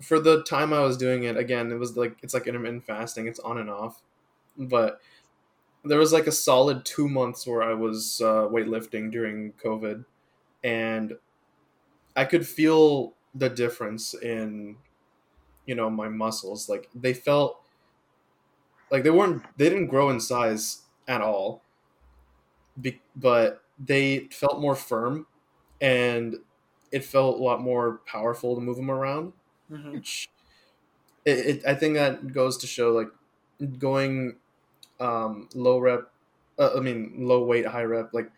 for 0.01 0.19
the 0.19 0.43
time 0.43 0.73
I 0.73 0.81
was 0.81 0.97
doing 0.97 1.23
it, 1.23 1.37
again, 1.37 1.71
it 1.71 1.75
was 1.77 1.97
like 1.97 2.17
it's 2.23 2.33
like 2.33 2.47
intermittent 2.47 2.85
fasting. 2.85 3.27
It's 3.27 3.39
on 3.39 3.57
and 3.57 3.69
off, 3.69 4.03
but 4.57 5.01
there 5.83 5.99
was 5.99 6.13
like 6.13 6.27
a 6.27 6.31
solid 6.31 6.85
two 6.85 7.09
months 7.09 7.47
where 7.47 7.63
I 7.63 7.73
was 7.73 8.21
uh, 8.21 8.47
weightlifting 8.49 9.11
during 9.11 9.53
COVID, 9.53 10.05
and 10.63 11.17
I 12.15 12.25
could 12.25 12.47
feel 12.47 13.15
the 13.33 13.49
difference 13.49 14.13
in, 14.13 14.77
you 15.65 15.75
know, 15.75 15.89
my 15.89 16.09
muscles. 16.09 16.69
Like 16.69 16.89
they 16.95 17.13
felt 17.13 17.63
like 18.89 19.03
they 19.03 19.09
weren't 19.09 19.43
they 19.57 19.69
didn't 19.69 19.87
grow 19.87 20.09
in 20.09 20.19
size 20.19 20.83
at 21.07 21.21
all, 21.21 21.61
be- 22.79 23.01
but 23.15 23.60
they 23.85 24.27
felt 24.29 24.61
more 24.61 24.75
firm 24.75 25.27
and 25.81 26.37
it 26.91 27.05
felt 27.05 27.39
a 27.39 27.43
lot 27.43 27.61
more 27.61 27.99
powerful 28.05 28.55
to 28.55 28.61
move 28.61 28.77
them 28.77 28.91
around 28.91 29.33
Mhm. 29.69 30.01
which 30.01 30.29
it, 31.25 31.39
it 31.57 31.65
i 31.65 31.75
think 31.75 31.95
that 31.95 32.31
goes 32.33 32.57
to 32.57 32.67
show 32.67 32.91
like 32.91 33.09
going 33.79 34.37
um 34.99 35.49
low 35.55 35.79
rep 35.79 36.11
uh, 36.59 36.71
i 36.77 36.81
mean 36.81 37.13
low 37.17 37.43
weight 37.45 37.65
high 37.67 37.83
rep 37.83 38.13
like 38.13 38.31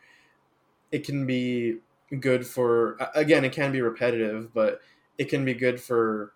it 0.92 1.06
can 1.06 1.26
be 1.26 1.80
good 2.20 2.46
for 2.46 2.98
again 3.16 3.44
it 3.44 3.54
can 3.54 3.72
be 3.72 3.82
repetitive 3.82 4.54
but 4.54 4.82
it 5.18 5.26
can 5.26 5.44
be 5.46 5.54
good 5.54 5.82
for 5.82 6.34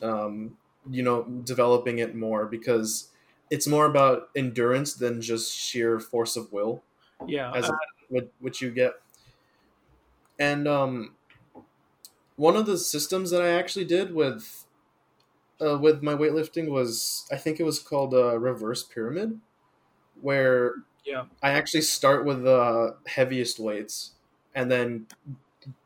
um 0.00 0.58
you 0.90 1.02
know 1.02 1.24
developing 1.44 1.98
it 1.98 2.14
more 2.14 2.46
because 2.46 3.10
it's 3.50 3.66
more 3.66 3.86
about 3.86 4.30
endurance 4.34 4.94
than 4.94 5.20
just 5.20 5.54
sheer 5.54 6.00
force 6.00 6.36
of 6.36 6.52
will 6.52 6.82
yeah, 7.26 7.54
as 7.54 7.68
uh, 7.68 7.76
what 8.08 8.30
which 8.40 8.60
you 8.60 8.70
get. 8.70 8.94
And 10.38 10.66
um, 10.66 11.14
one 12.36 12.56
of 12.56 12.66
the 12.66 12.78
systems 12.78 13.30
that 13.30 13.42
I 13.42 13.50
actually 13.50 13.84
did 13.84 14.14
with 14.14 14.66
uh, 15.60 15.78
with 15.78 16.02
my 16.02 16.14
weightlifting 16.14 16.70
was 16.70 17.28
I 17.32 17.36
think 17.36 17.60
it 17.60 17.64
was 17.64 17.78
called 17.80 18.14
a 18.14 18.38
reverse 18.38 18.82
pyramid, 18.84 19.40
where 20.20 20.76
Yeah. 21.04 21.26
I 21.42 21.50
actually 21.52 21.82
start 21.82 22.24
with 22.26 22.44
the 22.44 22.98
heaviest 23.06 23.60
weights, 23.60 24.14
and 24.54 24.70
then 24.70 25.08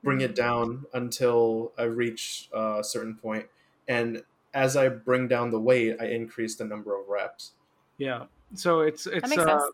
bring 0.04 0.20
it 0.22 0.34
down 0.34 0.86
until 0.94 1.72
I 1.78 1.84
reach 1.84 2.48
a 2.52 2.82
certain 2.84 3.16
point, 3.16 3.48
and 3.88 4.24
as 4.54 4.76
I 4.76 4.88
bring 4.88 5.28
down 5.28 5.50
the 5.50 5.60
weight, 5.60 5.96
I 6.00 6.06
increase 6.06 6.56
the 6.56 6.64
number 6.66 6.98
of 7.00 7.08
reps. 7.08 7.54
Yeah. 7.98 8.26
So 8.54 8.80
it's 8.80 9.06
it's 9.06 9.28
makes 9.28 9.36
uh, 9.36 9.50
sense. 9.50 9.62
m- 9.64 9.72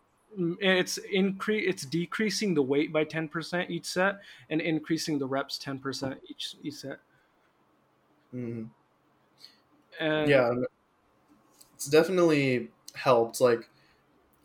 it's 0.61 0.99
increase 0.99 1.68
it's 1.68 1.85
decreasing 1.87 2.55
the 2.55 2.62
weight 2.62 2.93
by 2.93 3.05
10% 3.05 3.70
each 3.70 3.87
set 3.87 4.20
and 4.51 4.61
increasing 4.61 5.18
the 5.18 5.26
reps 5.26 5.59
10% 5.59 6.20
each 6.28 6.57
each 6.62 6.74
set. 6.74 7.01
Mhm. 8.33 8.70
And 10.01 10.45
yeah 10.45 10.51
it's 11.74 11.87
definitely 11.89 12.70
helped 12.95 13.41
like 13.41 13.68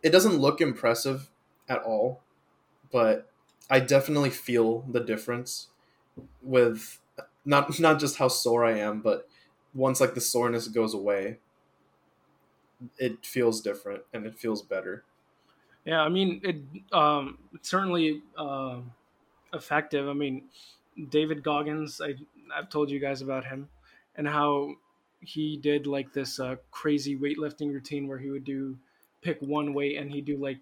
it 0.03 0.11
doesn't 0.11 0.37
look 0.37 0.61
impressive 0.61 1.31
at 1.69 1.81
all 1.83 2.23
but 2.91 3.31
i 3.69 3.79
definitely 3.79 4.31
feel 4.31 4.81
the 4.83 5.01
difference 5.01 5.69
with 6.41 7.01
not 7.45 7.79
not 7.79 7.99
just 7.99 8.17
how 8.17 8.29
sore 8.29 8.65
i 8.65 8.77
am 8.77 9.01
but 9.01 9.29
once 9.73 10.01
like 10.01 10.15
the 10.15 10.21
soreness 10.21 10.67
goes 10.67 10.93
away 10.93 11.39
it 12.97 13.25
feels 13.25 13.61
different 13.61 14.03
and 14.13 14.25
it 14.25 14.37
feels 14.37 14.61
better 14.61 15.03
Yeah, 15.87 16.01
I 16.01 16.09
mean, 16.09 16.41
it 16.43 16.57
um, 16.93 17.37
it's 17.53 17.69
certainly 17.69 18.21
uh, 18.37 18.79
effective. 19.53 20.09
I 20.09 20.13
mean, 20.13 20.43
David 21.09 21.43
Goggins, 21.43 22.01
I 22.01 22.15
I've 22.53 22.69
told 22.69 22.91
you 22.91 22.99
guys 22.99 23.21
about 23.21 23.45
him 23.45 23.69
and 24.17 24.27
how 24.27 24.73
he 25.21 25.55
did 25.55 25.87
like 25.87 26.11
this 26.11 26.41
uh, 26.41 26.57
crazy 26.71 27.15
weightlifting 27.17 27.71
routine 27.71 28.05
where 28.09 28.17
he 28.17 28.29
would 28.29 28.43
do 28.43 28.77
pick 29.21 29.41
one 29.41 29.73
weight 29.73 29.97
and 29.97 30.11
he'd 30.11 30.25
do 30.25 30.35
like 30.35 30.59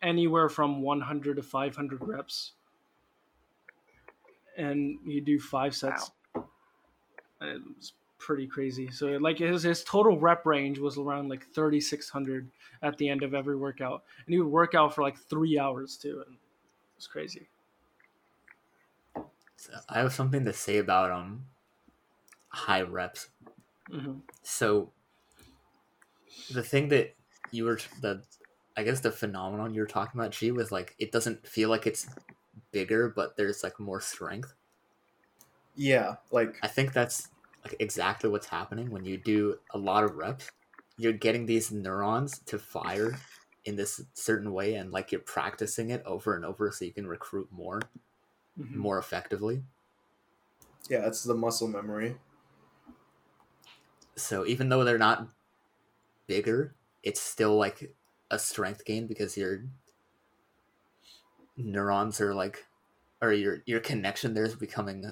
anywhere 0.00 0.48
from 0.48 0.80
100 0.80 1.36
to 1.36 1.42
500 1.42 1.98
reps, 2.00 2.52
and 4.56 4.98
he'd 5.04 5.26
do 5.26 5.38
five 5.38 5.76
sets. 5.76 6.10
And 6.34 7.50
it 7.50 7.60
was 7.76 7.92
pretty 8.18 8.46
crazy. 8.46 8.90
So 8.90 9.08
like 9.18 9.38
his 9.38 9.62
his 9.62 9.84
total 9.84 10.18
rep 10.18 10.46
range 10.46 10.78
was 10.78 10.98
around 10.98 11.28
like 11.28 11.46
3600 11.52 12.50
at 12.82 12.96
the 12.98 13.08
end 13.08 13.22
of 13.22 13.34
every 13.34 13.56
workout, 13.56 14.04
and 14.26 14.32
he 14.34 14.40
would 14.40 14.50
work 14.52 14.74
out 14.74 14.94
for 14.94 15.02
like 15.02 15.18
three 15.18 15.58
hours 15.58 15.96
too, 15.96 16.22
and 16.26 16.34
it 16.36 16.40
was 16.96 17.06
crazy. 17.06 17.48
So 19.56 19.72
I 19.90 19.98
have 19.98 20.12
something 20.14 20.44
to 20.46 20.52
say 20.54 20.78
about 20.78 21.10
um 21.10 21.48
high 22.48 22.82
reps. 22.82 23.30
hmm 23.90 24.18
So 24.42 24.92
the 26.50 26.62
thing 26.62 26.88
that 26.88 27.14
you 27.50 27.64
were 27.64 27.78
the 28.00 28.24
I 28.76 28.84
guess 28.84 29.00
the 29.00 29.10
phenomenon 29.10 29.74
you 29.74 29.80
were 29.80 29.86
talking 29.86 30.20
about, 30.20 30.32
G, 30.32 30.52
was 30.52 30.70
like 30.70 30.94
it 30.98 31.12
doesn't 31.12 31.46
feel 31.46 31.68
like 31.68 31.86
it's 31.86 32.06
bigger, 32.72 33.08
but 33.08 33.36
there's 33.36 33.62
like 33.62 33.80
more 33.80 34.00
strength. 34.00 34.54
yeah 35.76 36.16
like 36.30 36.56
I 36.62 36.68
think 36.68 36.92
that's 36.92 37.28
like 37.64 37.76
exactly 37.80 38.30
what's 38.30 38.46
happening 38.46 38.90
when 38.90 39.04
you 39.04 39.16
do 39.18 39.58
a 39.70 39.78
lot 39.78 40.04
of 40.04 40.16
reps. 40.16 40.50
You're 40.96 41.12
getting 41.12 41.46
these 41.46 41.70
neurons 41.72 42.40
to 42.46 42.58
fire 42.58 43.24
in 43.64 43.76
this 43.76 44.00
certain 44.14 44.52
way, 44.52 44.74
and 44.74 44.90
like 44.92 45.12
you're 45.12 45.20
practicing 45.20 45.90
it 45.90 46.02
over 46.04 46.34
and 46.36 46.44
over, 46.44 46.70
so 46.72 46.84
you 46.84 46.92
can 46.92 47.06
recruit 47.06 47.50
more, 47.52 47.90
hmm 48.56 48.82
more 48.82 48.98
effectively. 48.98 49.64
yeah 50.88 51.06
it's 51.06 51.24
the 51.24 51.34
muscle 51.34 51.68
memory 51.68 52.16
So 54.16 54.44
even 54.46 54.68
though 54.68 54.84
they're 54.84 54.98
not 54.98 55.28
bigger, 56.26 56.76
it's 57.02 57.20
still 57.20 57.56
like 57.56 57.96
a 58.30 58.38
strength 58.38 58.84
gain 58.84 59.06
because 59.06 59.36
your 59.36 59.64
neurons 61.56 62.20
are 62.20 62.34
like, 62.34 62.66
or 63.20 63.32
your 63.32 63.62
your 63.66 63.80
connection 63.80 64.34
there 64.34 64.44
is 64.44 64.54
becoming 64.54 65.04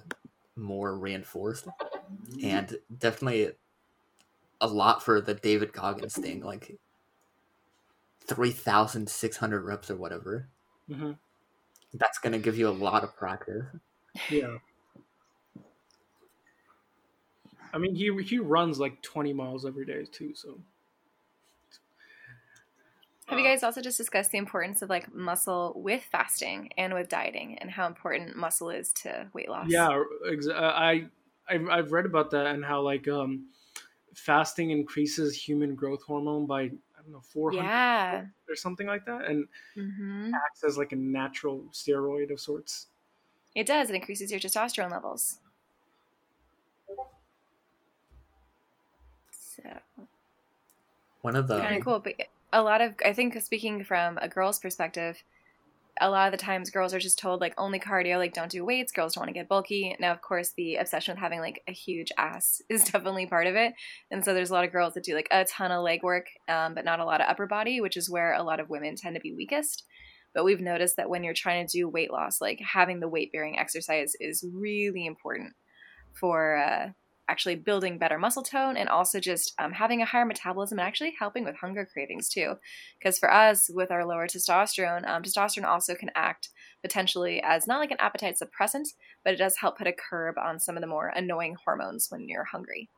more 0.57 0.99
reinforced, 0.99 1.68
and 2.43 2.79
definitely 2.97 3.53
a 4.61 4.67
lot 4.67 5.03
for 5.03 5.21
the 5.21 5.33
David 5.35 5.73
Goggins 5.73 6.19
thing, 6.19 6.41
like 6.41 6.79
three 8.21 8.51
thousand 8.53 9.09
six 9.09 9.39
hundred 9.39 9.63
reps 9.65 9.91
or 9.91 9.97
whatever. 9.97 10.51
hmm 10.89 11.13
That's 11.93 12.19
gonna 12.19 12.39
give 12.39 12.57
you 12.57 12.69
a 12.69 12.71
lot 12.71 13.03
of 13.03 13.17
practice. 13.17 13.65
Yeah. 14.31 14.59
I 17.73 17.79
mean, 17.79 17.95
he 17.95 18.11
he 18.23 18.39
runs 18.39 18.79
like 18.79 19.03
20 19.03 19.33
miles 19.33 19.65
every 19.67 19.85
day 19.87 20.05
too. 20.05 20.35
So. 20.35 20.61
Have 23.27 23.41
you 23.41 23.45
guys 23.45 23.65
also 23.65 23.81
just 23.81 23.99
discussed 23.99 24.31
the 24.31 24.39
importance 24.39 24.83
of 24.83 24.89
like 24.89 25.13
muscle 25.13 25.73
with 25.77 26.03
fasting 26.05 26.71
and 26.79 26.95
with 26.95 27.09
dieting 27.09 27.59
and 27.59 27.71
how 27.71 27.89
important 27.89 28.37
muscle 28.37 28.71
is 28.71 28.93
to 29.03 29.29
weight 29.33 29.49
loss? 29.49 29.69
Yeah, 29.69 30.05
ex- 30.31 30.47
uh, 30.49 30.53
I 30.55 31.09
I've, 31.49 31.68
I've 31.68 31.92
read 31.92 32.07
about 32.07 32.30
that 32.32 32.47
and 32.47 32.64
how 32.64 32.80
like 32.82 33.09
um, 33.09 33.51
fasting 34.14 34.70
increases 34.70 35.36
human 35.36 35.74
growth 35.76 36.03
hormone 36.05 36.47
by 36.47 36.62
I 36.64 36.68
don't 37.03 37.12
know 37.12 37.20
400 37.20 37.72
Yeah. 37.74 38.26
or 38.49 38.57
something 38.57 38.86
like 38.86 39.07
that, 39.07 39.26
and 39.26 39.49
hmm 39.74 40.32
acts 40.47 40.64
as 40.64 40.78
like 40.78 40.92
a 40.92 40.97
natural 40.97 41.61
steroid 41.72 42.32
of 42.32 42.40
sorts. 42.40 42.88
It 43.57 43.66
does. 43.66 43.90
It 43.90 43.97
increases 43.97 44.30
your 44.30 44.38
testosterone 44.38 44.92
levels. 44.92 45.40
So 49.30 49.62
One 51.20 51.36
of 51.36 51.49
the 51.49 51.61
kind 51.61 51.76
of 51.76 51.84
cool. 51.84 52.01
But 52.01 52.14
a 52.53 52.62
lot 52.62 52.80
of, 52.80 52.94
I 53.05 53.12
think, 53.12 53.40
speaking 53.40 53.84
from 53.84 54.18
a 54.18 54.28
girl's 54.28 54.59
perspective, 54.59 55.22
a 56.01 56.11
lot 56.11 56.26
of 56.26 56.38
the 56.38 56.44
times 56.44 56.70
girls 56.70 56.94
are 56.94 56.99
just 56.99 57.18
told 57.18 57.40
like 57.40 57.55
only 57.59 57.78
cardio, 57.78 58.18
like 58.18 58.34
don't 58.34 58.51
do 58.51 58.64
weights. 58.64 58.92
Girls 58.92 59.14
don't 59.14 59.22
want 59.22 59.28
to 59.28 59.34
get 59.34 59.49
bulky. 59.49 59.97
Now, 59.99 60.12
of 60.12 60.20
course, 60.20 60.53
the 60.57 60.76
obsession 60.76 61.12
with 61.12 61.20
having 61.20 61.40
like 61.40 61.62
a 61.68 61.72
huge 61.72 62.12
ass 62.18 62.61
is 62.68 62.84
definitely 62.84 63.26
part 63.26 63.47
of 63.47 63.55
it, 63.55 63.74
and 64.11 64.24
so 64.24 64.34
there's 64.34 64.51
a 64.51 64.53
lot 64.53 64.64
of 64.64 64.72
girls 64.72 64.94
that 64.94 65.05
do 65.05 65.14
like 65.14 65.28
a 65.30 65.44
ton 65.44 65.72
of 65.72 65.82
leg 65.82 66.03
work, 66.03 66.26
um, 66.49 66.74
but 66.74 66.84
not 66.84 67.01
a 67.01 67.05
lot 67.05 67.20
of 67.20 67.28
upper 67.28 67.47
body, 67.47 67.80
which 67.80 67.97
is 67.97 68.11
where 68.11 68.34
a 68.34 68.42
lot 68.42 68.61
of 68.61 68.70
women 68.70 68.97
tend 68.97 69.14
to 69.16 69.20
be 69.20 69.32
weakest. 69.32 69.84
But 70.34 70.44
we've 70.44 70.61
noticed 70.61 70.97
that 70.97 71.09
when 71.09 71.24
you're 71.24 71.32
trying 71.32 71.66
to 71.66 71.78
do 71.78 71.88
weight 71.88 72.12
loss, 72.12 72.40
like 72.40 72.61
having 72.61 73.01
the 73.01 73.09
weight 73.09 73.32
bearing 73.32 73.59
exercise 73.59 74.12
is 74.20 74.44
really 74.53 75.07
important 75.07 75.55
for 76.12 76.57
uh, 76.57 76.88
actually 77.29 77.57
building 77.57 77.99
better 77.99 78.18
muscle 78.18 78.43
tone 78.43 78.77
and 78.77 78.89
also 78.89 79.18
just 79.20 79.53
um, 79.59 79.72
having 79.72 80.03
a 80.03 80.07
higher 80.07 80.24
metabolism 80.24 80.79
and 80.79 80.87
actually 80.87 81.14
helping 81.18 81.45
with 81.45 81.57
hunger 81.57 81.89
cravings 81.91 82.29
too. 82.29 82.55
Because 82.99 83.18
for 83.18 83.33
us, 83.33 83.68
with 83.72 83.91
our 83.91 84.05
lower 84.05 84.27
testosterone, 84.27 85.09
um, 85.09 85.22
testosterone 85.22 85.66
also 85.66 85.95
can 85.95 86.11
act 86.14 86.51
potentially 86.83 87.43
as 87.43 87.66
not 87.66 87.81
like 87.81 87.91
an 87.91 87.97
appetite 88.01 88.37
suppressant, 88.41 88.89
but 89.24 89.35
it 89.35 89.39
does 89.39 89.57
help 89.57 89.79
put 89.79 89.87
a 89.87 89.93
curb 89.93 90.37
on 90.39 90.61
some 90.61 90.77
of 90.77 90.81
the 90.81 90.87
more 90.87 91.12
annoying 91.14 91.57
hormones 91.64 92.09
when 92.11 92.29
you're 92.29 92.45
hungry. 92.45 92.89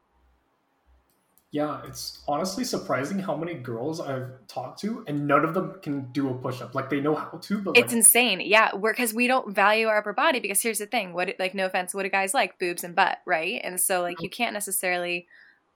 Yeah, 1.51 1.81
it's 1.87 2.19
honestly 2.29 2.63
surprising 2.63 3.19
how 3.19 3.35
many 3.35 3.55
girls 3.55 4.01
I've 4.01 4.47
talked 4.49 4.81
to, 4.81 5.03
and 5.07 5.27
none 5.27 5.47
of 5.47 5.55
them 5.55 5.79
can 5.83 6.13
do 6.13 6.29
a 6.29 6.35
push 6.35 6.61
up. 6.61 6.75
Like 6.75 6.91
they 6.91 7.01
know 7.01 7.15
how 7.15 7.39
to, 7.39 7.59
but 7.59 7.77
It's 7.77 7.87
like, 7.87 7.97
insane. 7.97 8.41
Yeah, 8.43 8.71
because 8.75 9.15
we 9.15 9.27
don't 9.27 9.55
value 9.55 9.87
our 9.87 9.99
upper 9.99 10.13
body 10.13 10.41
because 10.41 10.61
here's 10.61 10.79
the 10.79 10.87
thing. 10.87 11.15
What 11.15 11.35
like 11.39 11.55
no 11.55 11.65
offense, 11.65 11.95
what 11.95 12.03
do 12.03 12.11
guys 12.11 12.35
like? 12.35 12.59
Boobs 12.59 12.85
and 12.85 12.95
butt, 12.95 13.19
right? 13.25 13.63
And 13.65 13.81
so 13.81 14.03
like 14.03 14.21
you 14.21 14.29
can't 14.29 14.53
necessarily 14.53 15.27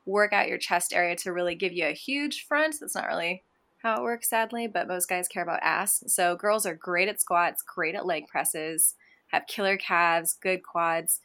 work 0.05 0.35
out 0.35 0.49
your 0.49 0.59
chest 0.59 0.93
area 0.93 1.17
to 1.17 1.33
really 1.33 1.55
give 1.55 1.73
you 1.73 1.87
a 1.87 1.93
huge 1.93 2.45
front. 2.47 2.77
That's 2.79 2.95
not 2.95 3.07
really 3.07 3.43
how 3.83 3.97
it 3.97 4.03
works, 4.03 4.29
sadly, 4.29 4.67
but 4.67 4.89
most 4.89 5.09
guys 5.09 5.27
care 5.27 5.43
about 5.43 5.61
ass. 5.63 6.05
So 6.07 6.37
girls 6.37 6.67
are 6.67 6.75
great 6.75 7.09
at 7.09 7.21
squats, 7.21 7.63
great 7.63 7.95
at 7.95 8.07
leg 8.07 8.29
presses, 8.29 8.95
have 9.29 9.47
killer 9.47 9.79
calves, 9.79 10.35
good 10.35 10.63
quads. 10.63 11.21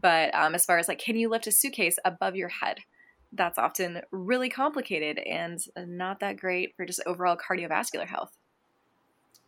But 0.00 0.34
um, 0.34 0.56
as 0.56 0.64
far 0.64 0.78
as 0.78 0.88
like, 0.88 0.98
can 0.98 1.16
you 1.16 1.28
lift 1.28 1.46
a 1.46 1.52
suitcase 1.52 1.98
above 2.04 2.34
your 2.34 2.48
head? 2.48 2.80
That's 3.32 3.58
often 3.58 4.02
really 4.10 4.48
complicated 4.50 5.18
and 5.18 5.58
not 5.76 6.20
that 6.20 6.36
great 6.36 6.76
for 6.76 6.84
just 6.86 7.00
overall 7.06 7.36
cardiovascular 7.36 8.06
health. 8.06 8.36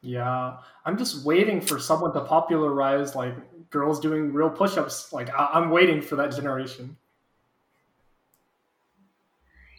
yeah, 0.02 0.58
I'm 0.84 0.98
just 0.98 1.24
waiting 1.24 1.60
for 1.60 1.78
someone 1.78 2.12
to 2.12 2.20
popularize 2.20 3.14
like 3.14 3.34
girls 3.70 4.00
doing 4.00 4.32
real 4.32 4.50
push 4.50 4.76
ups. 4.76 5.12
Like 5.12 5.30
I- 5.30 5.50
I'm 5.54 5.70
waiting 5.70 6.02
for 6.02 6.16
that 6.16 6.34
generation. 6.34 6.96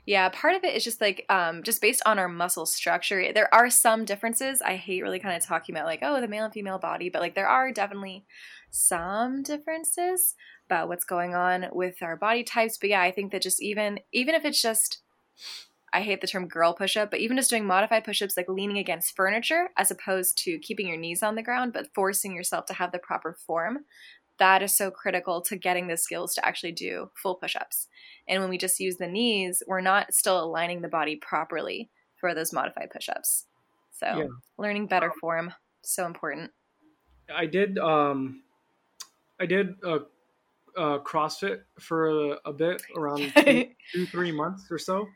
Yeah, 0.05 0.29
part 0.29 0.55
of 0.55 0.63
it 0.63 0.75
is 0.75 0.83
just 0.83 1.01
like 1.01 1.25
um, 1.29 1.63
just 1.63 1.81
based 1.81 2.03
on 2.05 2.19
our 2.19 2.27
muscle 2.27 2.65
structure. 2.67 3.33
There 3.33 3.51
are 3.53 3.69
some 3.69 4.05
differences. 4.05 4.61
I 4.61 4.75
hate 4.75 5.01
really 5.01 5.19
kind 5.19 5.35
of 5.35 5.43
talking 5.43 5.75
about 5.75 5.87
like 5.87 5.99
oh 6.03 6.21
the 6.21 6.27
male 6.27 6.45
and 6.45 6.53
female 6.53 6.77
body, 6.77 7.09
but 7.09 7.21
like 7.21 7.33
there 7.33 7.47
are 7.47 7.71
definitely 7.71 8.25
some 8.69 9.41
differences 9.41 10.35
about 10.67 10.89
what's 10.89 11.05
going 11.05 11.33
on 11.33 11.67
with 11.71 12.01
our 12.01 12.15
body 12.15 12.43
types. 12.43 12.77
But 12.77 12.91
yeah, 12.91 13.01
I 13.01 13.11
think 13.11 13.31
that 13.31 13.41
just 13.41 13.61
even 13.63 13.99
even 14.13 14.35
if 14.35 14.45
it's 14.45 14.61
just 14.61 15.01
I 15.91 16.01
hate 16.01 16.21
the 16.21 16.27
term 16.27 16.47
girl 16.47 16.73
push 16.73 16.97
up, 16.97 17.09
but 17.09 17.21
even 17.21 17.37
just 17.37 17.49
doing 17.49 17.65
modified 17.65 18.03
push 18.03 18.21
ups 18.21 18.35
like 18.35 18.49
leaning 18.49 18.77
against 18.77 19.15
furniture 19.15 19.69
as 19.77 19.91
opposed 19.91 20.37
to 20.39 20.59
keeping 20.59 20.87
your 20.87 20.97
knees 20.97 21.23
on 21.23 21.35
the 21.35 21.43
ground, 21.43 21.73
but 21.73 21.87
forcing 21.95 22.33
yourself 22.35 22.65
to 22.65 22.73
have 22.73 22.91
the 22.91 22.99
proper 22.99 23.37
form, 23.47 23.85
that 24.39 24.61
is 24.61 24.75
so 24.75 24.91
critical 24.91 25.41
to 25.41 25.55
getting 25.55 25.87
the 25.87 25.97
skills 25.97 26.33
to 26.35 26.45
actually 26.45 26.71
do 26.71 27.09
full 27.15 27.35
push 27.35 27.55
ups. 27.55 27.87
And 28.27 28.41
when 28.41 28.49
we 28.49 28.57
just 28.57 28.79
use 28.79 28.97
the 28.97 29.07
knees, 29.07 29.63
we're 29.67 29.81
not 29.81 30.13
still 30.13 30.43
aligning 30.43 30.81
the 30.81 30.87
body 30.87 31.15
properly 31.15 31.89
for 32.15 32.33
those 32.33 32.53
modified 32.53 32.89
push 32.91 33.09
ups. 33.09 33.45
So, 33.91 34.05
Yeah. 34.07 34.27
learning 34.57 34.87
better 34.87 35.11
form, 35.21 35.53
so 35.81 36.05
important. 36.05 36.51
I 37.33 37.45
did 37.45 37.77
um 37.79 38.43
I 39.39 39.45
did 39.45 39.75
uh, 39.83 39.99
uh, 40.77 40.99
CrossFit 40.99 41.61
for 41.79 42.09
a, 42.33 42.37
a 42.45 42.53
bit, 42.53 42.81
around 42.95 43.33
two, 43.37 43.65
two, 43.93 44.05
three 44.07 44.31
months 44.31 44.67
or 44.71 44.77
so. 44.77 45.07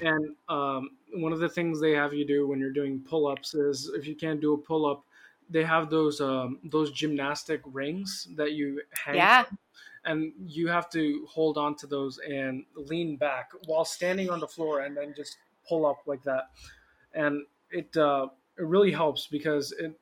And 0.00 0.34
um, 0.48 0.90
one 1.14 1.32
of 1.32 1.40
the 1.40 1.48
things 1.48 1.80
they 1.80 1.92
have 1.92 2.12
you 2.14 2.26
do 2.26 2.46
when 2.46 2.58
you're 2.58 2.72
doing 2.72 3.00
pull-ups 3.00 3.54
is 3.54 3.90
if 3.94 4.06
you 4.06 4.14
can't 4.14 4.40
do 4.40 4.54
a 4.54 4.58
pull-up, 4.58 5.04
they 5.50 5.64
have 5.64 5.90
those 5.90 6.20
um, 6.20 6.58
those 6.64 6.90
gymnastic 6.92 7.60
rings 7.64 8.28
that 8.36 8.52
you 8.52 8.82
hang. 9.04 9.16
Yeah. 9.16 9.44
From, 9.44 9.58
and 10.04 10.32
you 10.46 10.68
have 10.68 10.88
to 10.90 11.26
hold 11.28 11.58
on 11.58 11.74
to 11.76 11.86
those 11.86 12.18
and 12.18 12.64
lean 12.74 13.16
back 13.16 13.50
while 13.66 13.84
standing 13.84 14.30
on 14.30 14.40
the 14.40 14.46
floor, 14.46 14.80
and 14.80 14.96
then 14.96 15.12
just 15.16 15.36
pull 15.68 15.84
up 15.84 15.98
like 16.06 16.22
that. 16.22 16.50
And 17.12 17.44
it 17.70 17.96
uh, 17.96 18.28
it 18.56 18.64
really 18.64 18.92
helps 18.92 19.26
because 19.26 19.72
it 19.72 19.98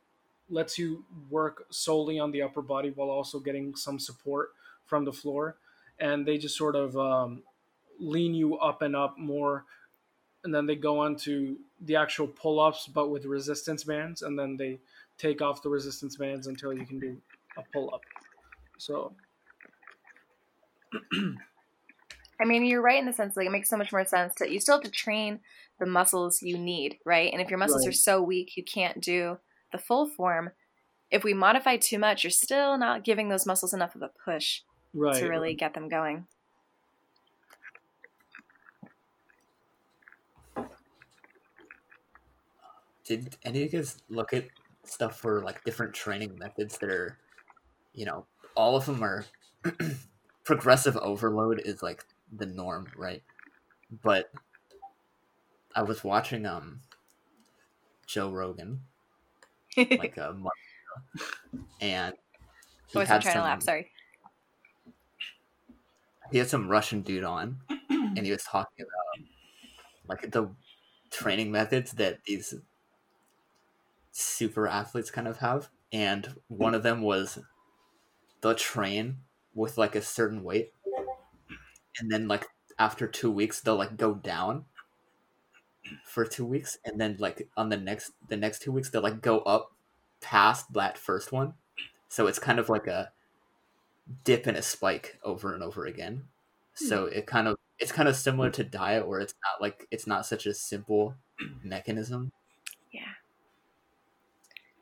lets 0.48 0.78
you 0.78 1.05
work 1.28 1.66
solely 1.70 2.18
on 2.18 2.31
the 2.31 2.43
upper 2.43 2.62
body 2.62 2.93
while 2.94 3.10
also 3.10 3.39
getting 3.40 3.74
some 3.74 3.98
support 3.98 4.51
from 4.85 5.05
the 5.05 5.12
floor. 5.12 5.56
And 5.98 6.27
they 6.27 6.39
just 6.39 6.56
sort 6.56 6.77
of 6.77 6.97
um, 6.97 7.43
lean 7.98 8.35
you 8.35 8.56
up 8.59 8.82
and 8.82 8.94
up 8.94 9.18
more. 9.18 9.64
And 10.44 10.55
then 10.55 10.66
they 10.66 10.77
go 10.77 11.01
on 11.01 11.16
to 11.16 11.56
the 11.81 11.97
actual 11.97 12.28
pull 12.28 12.60
ups, 12.60 12.86
but 12.86 13.10
with 13.10 13.24
resistance 13.24 13.82
bands. 13.82 14.23
And 14.23 14.39
then 14.39 14.56
they 14.56 14.78
take 15.19 15.43
off 15.43 15.63
the 15.63 15.69
resistance 15.69 16.17
bands 16.17 16.47
until 16.47 16.73
you 16.73 16.87
can 16.87 16.99
do 16.99 17.17
a 17.57 17.63
pull 17.73 17.93
up. 17.95 18.03
So. 18.79 19.13
I 22.41 22.45
mean, 22.45 22.65
you're 22.67 22.83
right 22.83 22.99
in 22.99 23.07
the 23.07 23.13
sense 23.13 23.37
like 23.37 23.47
it 23.47 23.53
makes 23.53 23.71
so 23.71 23.77
much 23.77 23.93
more 23.93 24.05
sense 24.05 24.35
that 24.39 24.51
you 24.51 24.61
still 24.61 24.77
have 24.77 24.85
to 24.85 24.91
train 24.91 25.41
the 25.79 25.87
muscles 25.87 26.43
you 26.43 26.59
need, 26.59 26.99
right? 27.05 27.33
And 27.33 27.41
if 27.41 27.49
your 27.49 27.59
muscles 27.59 27.87
right. 27.87 27.91
are 27.91 27.97
so 27.97 28.23
weak, 28.23 28.57
you 28.57 28.63
can't 28.63 29.01
do 29.01 29.39
the 29.73 29.79
full 29.79 30.07
form. 30.07 30.51
If 31.11 31.25
we 31.25 31.35
modify 31.35 31.77
too 31.77 31.99
much, 31.99 32.25
you're 32.25 32.31
still 32.31 32.77
not 32.77 33.05
giving 33.05 33.29
those 33.29 33.47
muscles 33.47 33.73
enough 33.73 33.95
of 33.95 34.03
a 34.03 34.11
push 34.25 34.63
right. 34.93 35.17
to 35.17 35.29
really 35.29 35.55
get 35.55 35.75
them 35.75 35.89
going. 35.89 36.27
Did 43.05 43.37
any 43.45 43.63
of 43.63 43.73
you 43.73 43.79
guys 43.79 44.03
look 44.09 44.33
at 44.33 44.47
stuff 44.89 45.19
for 45.19 45.43
like 45.43 45.65
different 45.65 45.95
training 45.95 46.39
methods 46.39 46.79
that 46.79 46.91
are, 46.91 47.19
you 47.95 48.07
know, 48.07 48.27
all 48.55 48.77
of 48.77 48.87
them 48.87 49.03
are 49.03 49.25
progressive 50.45 50.97
overload 50.97 51.61
is 51.65 51.83
like 51.83 52.05
the 52.37 52.47
norm, 52.47 52.87
right? 52.97 53.23
But 54.03 54.31
I 55.75 55.83
was 55.83 56.03
watching 56.03 56.47
um 56.47 56.81
Joe 58.07 58.31
Rogan 58.31 58.81
like 59.77 60.17
a 60.17 60.33
month 60.33 60.55
ago, 61.53 61.65
and 61.81 62.15
he 62.87 62.99
was 62.99 63.09
trying 63.09 63.23
some, 63.23 63.33
to 63.33 63.41
laugh. 63.41 63.63
Sorry. 63.63 63.91
He 66.33 66.39
had 66.39 66.49
some 66.49 66.69
Russian 66.69 67.03
dude 67.03 67.25
on, 67.25 67.59
and 67.91 68.25
he 68.25 68.31
was 68.31 68.43
talking 68.43 68.85
about 68.85 69.27
like 70.09 70.31
the 70.31 70.49
training 71.11 71.51
methods 71.51 71.93
that 71.93 72.25
these 72.25 72.55
super 74.17 74.67
athletes 74.67 75.11
kind 75.11 75.29
of 75.29 75.39
have, 75.39 75.69
and 75.93 76.37
one 76.49 76.75
of 76.75 76.83
them 76.83 77.03
was 77.03 77.39
the 78.41 78.55
train 78.55 79.19
with 79.55 79.77
like 79.77 79.95
a 79.95 80.03
certain 80.03 80.43
weight, 80.43 80.73
and 81.99 82.11
then 82.11 82.27
like 82.29 82.47
after 82.79 83.07
two 83.07 83.31
weeks 83.31 83.61
they'll 83.61 83.77
like 83.77 83.97
go 83.97 84.15
down 84.15 84.65
for 86.05 86.25
two 86.25 86.47
weeks, 86.47 86.79
and 86.85 87.01
then 87.01 87.17
like 87.19 87.49
on 87.57 87.69
the 87.69 87.77
next 87.77 88.13
the 88.29 88.37
next 88.37 88.63
two 88.63 88.73
weeks 88.73 88.89
they'll 88.89 89.03
like 89.03 89.21
go 89.21 89.41
up 89.41 89.73
past 90.21 90.73
that 90.73 90.97
first 90.97 91.31
one. 91.31 91.55
So 92.09 92.27
it's 92.27 92.39
kind 92.39 92.59
of 92.59 92.69
like 92.69 92.87
a 92.87 93.13
dip 94.25 94.47
and 94.47 94.57
a 94.57 94.63
spike 94.63 95.19
over 95.25 95.53
and 95.53 95.63
over 95.63 95.85
again. 95.85 96.25
So 96.75 97.07
hmm. 97.07 97.13
it 97.13 97.27
kind 97.27 97.49
of 97.49 97.57
it's 97.79 97.93
kind 97.93 98.09
of 98.09 98.17
similar 98.17 98.51
to 98.51 98.65
diet 98.65 99.07
where 99.07 99.21
it's 99.21 99.35
not 99.45 99.61
like 99.61 99.87
it's 99.91 100.07
not 100.07 100.25
such 100.25 100.47
a 100.47 100.55
simple 100.55 101.17
mechanism. 101.63 102.33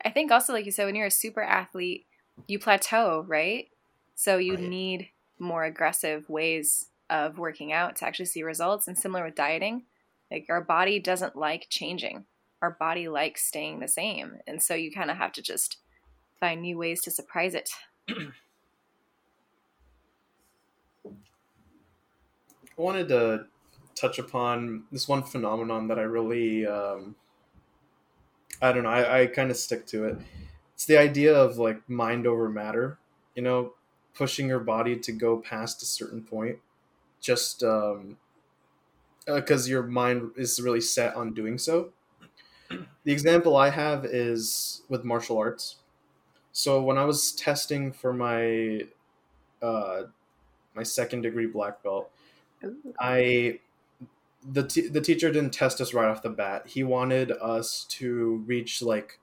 I 0.05 0.11
think 0.11 0.31
also 0.31 0.53
like 0.53 0.65
you 0.65 0.71
said 0.71 0.85
when 0.85 0.95
you're 0.95 1.07
a 1.07 1.11
super 1.11 1.41
athlete, 1.41 2.05
you 2.47 2.59
plateau, 2.59 3.25
right? 3.27 3.67
So 4.15 4.37
you 4.37 4.53
right. 4.53 4.63
need 4.63 5.09
more 5.39 5.65
aggressive 5.65 6.29
ways 6.29 6.85
of 7.09 7.37
working 7.37 7.73
out 7.73 7.97
to 7.97 8.05
actually 8.05 8.25
see 8.25 8.43
results 8.43 8.87
and 8.87 8.97
similar 8.97 9.25
with 9.25 9.35
dieting 9.35 9.83
like 10.31 10.47
our 10.49 10.61
body 10.61 10.99
doesn't 10.99 11.35
like 11.35 11.67
changing. 11.69 12.25
Our 12.61 12.71
body 12.71 13.07
likes 13.07 13.45
staying 13.45 13.79
the 13.79 13.87
same. 13.87 14.37
And 14.47 14.61
so 14.61 14.73
you 14.73 14.91
kind 14.91 15.11
of 15.11 15.17
have 15.17 15.31
to 15.33 15.41
just 15.41 15.77
find 16.39 16.61
new 16.61 16.77
ways 16.77 17.01
to 17.03 17.11
surprise 17.11 17.53
it. 17.53 17.69
I 18.09 18.21
wanted 22.75 23.07
to 23.09 23.45
touch 23.93 24.19
upon 24.19 24.83
this 24.91 25.07
one 25.07 25.23
phenomenon 25.23 25.87
that 25.87 25.97
I 25.99 26.03
really, 26.03 26.65
um, 26.67 27.15
I 28.61 28.71
don't 28.71 28.83
know, 28.83 28.89
I, 28.89 29.21
I 29.21 29.27
kind 29.27 29.51
of 29.51 29.57
stick 29.57 29.85
to 29.87 30.05
it. 30.05 30.17
It's 30.73 30.85
the 30.85 30.97
idea 30.97 31.33
of 31.35 31.57
like 31.57 31.87
mind 31.89 32.27
over 32.27 32.49
matter, 32.49 32.97
you 33.35 33.41
know, 33.41 33.73
pushing 34.13 34.47
your 34.47 34.59
body 34.59 34.97
to 34.97 35.11
go 35.11 35.37
past 35.37 35.81
a 35.81 35.85
certain 35.85 36.23
point. 36.23 36.59
Just 37.21 37.63
um, 37.63 38.17
because 39.25 39.67
uh, 39.67 39.71
your 39.71 39.83
mind 39.83 40.31
is 40.35 40.59
really 40.61 40.81
set 40.81 41.15
on 41.15 41.33
doing 41.33 41.57
so. 41.57 41.91
The 42.69 43.11
example 43.11 43.55
I 43.55 43.69
have 43.69 44.05
is 44.05 44.81
with 44.89 45.03
martial 45.03 45.37
arts. 45.37 45.77
So 46.51 46.81
when 46.81 46.97
I 46.97 47.05
was 47.05 47.31
testing 47.33 47.91
for 47.91 48.13
my 48.13 48.87
uh, 49.61 50.03
my 50.73 50.83
second 50.83 51.21
degree 51.21 51.47
black 51.47 51.83
belt, 51.83 52.11
Ooh. 52.63 52.93
I 52.99 53.59
the 54.49 54.67
t- 54.67 54.87
the 54.87 55.01
teacher 55.01 55.31
didn't 55.31 55.53
test 55.53 55.81
us 55.81 55.93
right 55.93 56.07
off 56.07 56.21
the 56.21 56.29
bat. 56.29 56.67
He 56.67 56.83
wanted 56.83 57.31
us 57.31 57.85
to 57.85 58.43
reach 58.45 58.81
like 58.81 59.19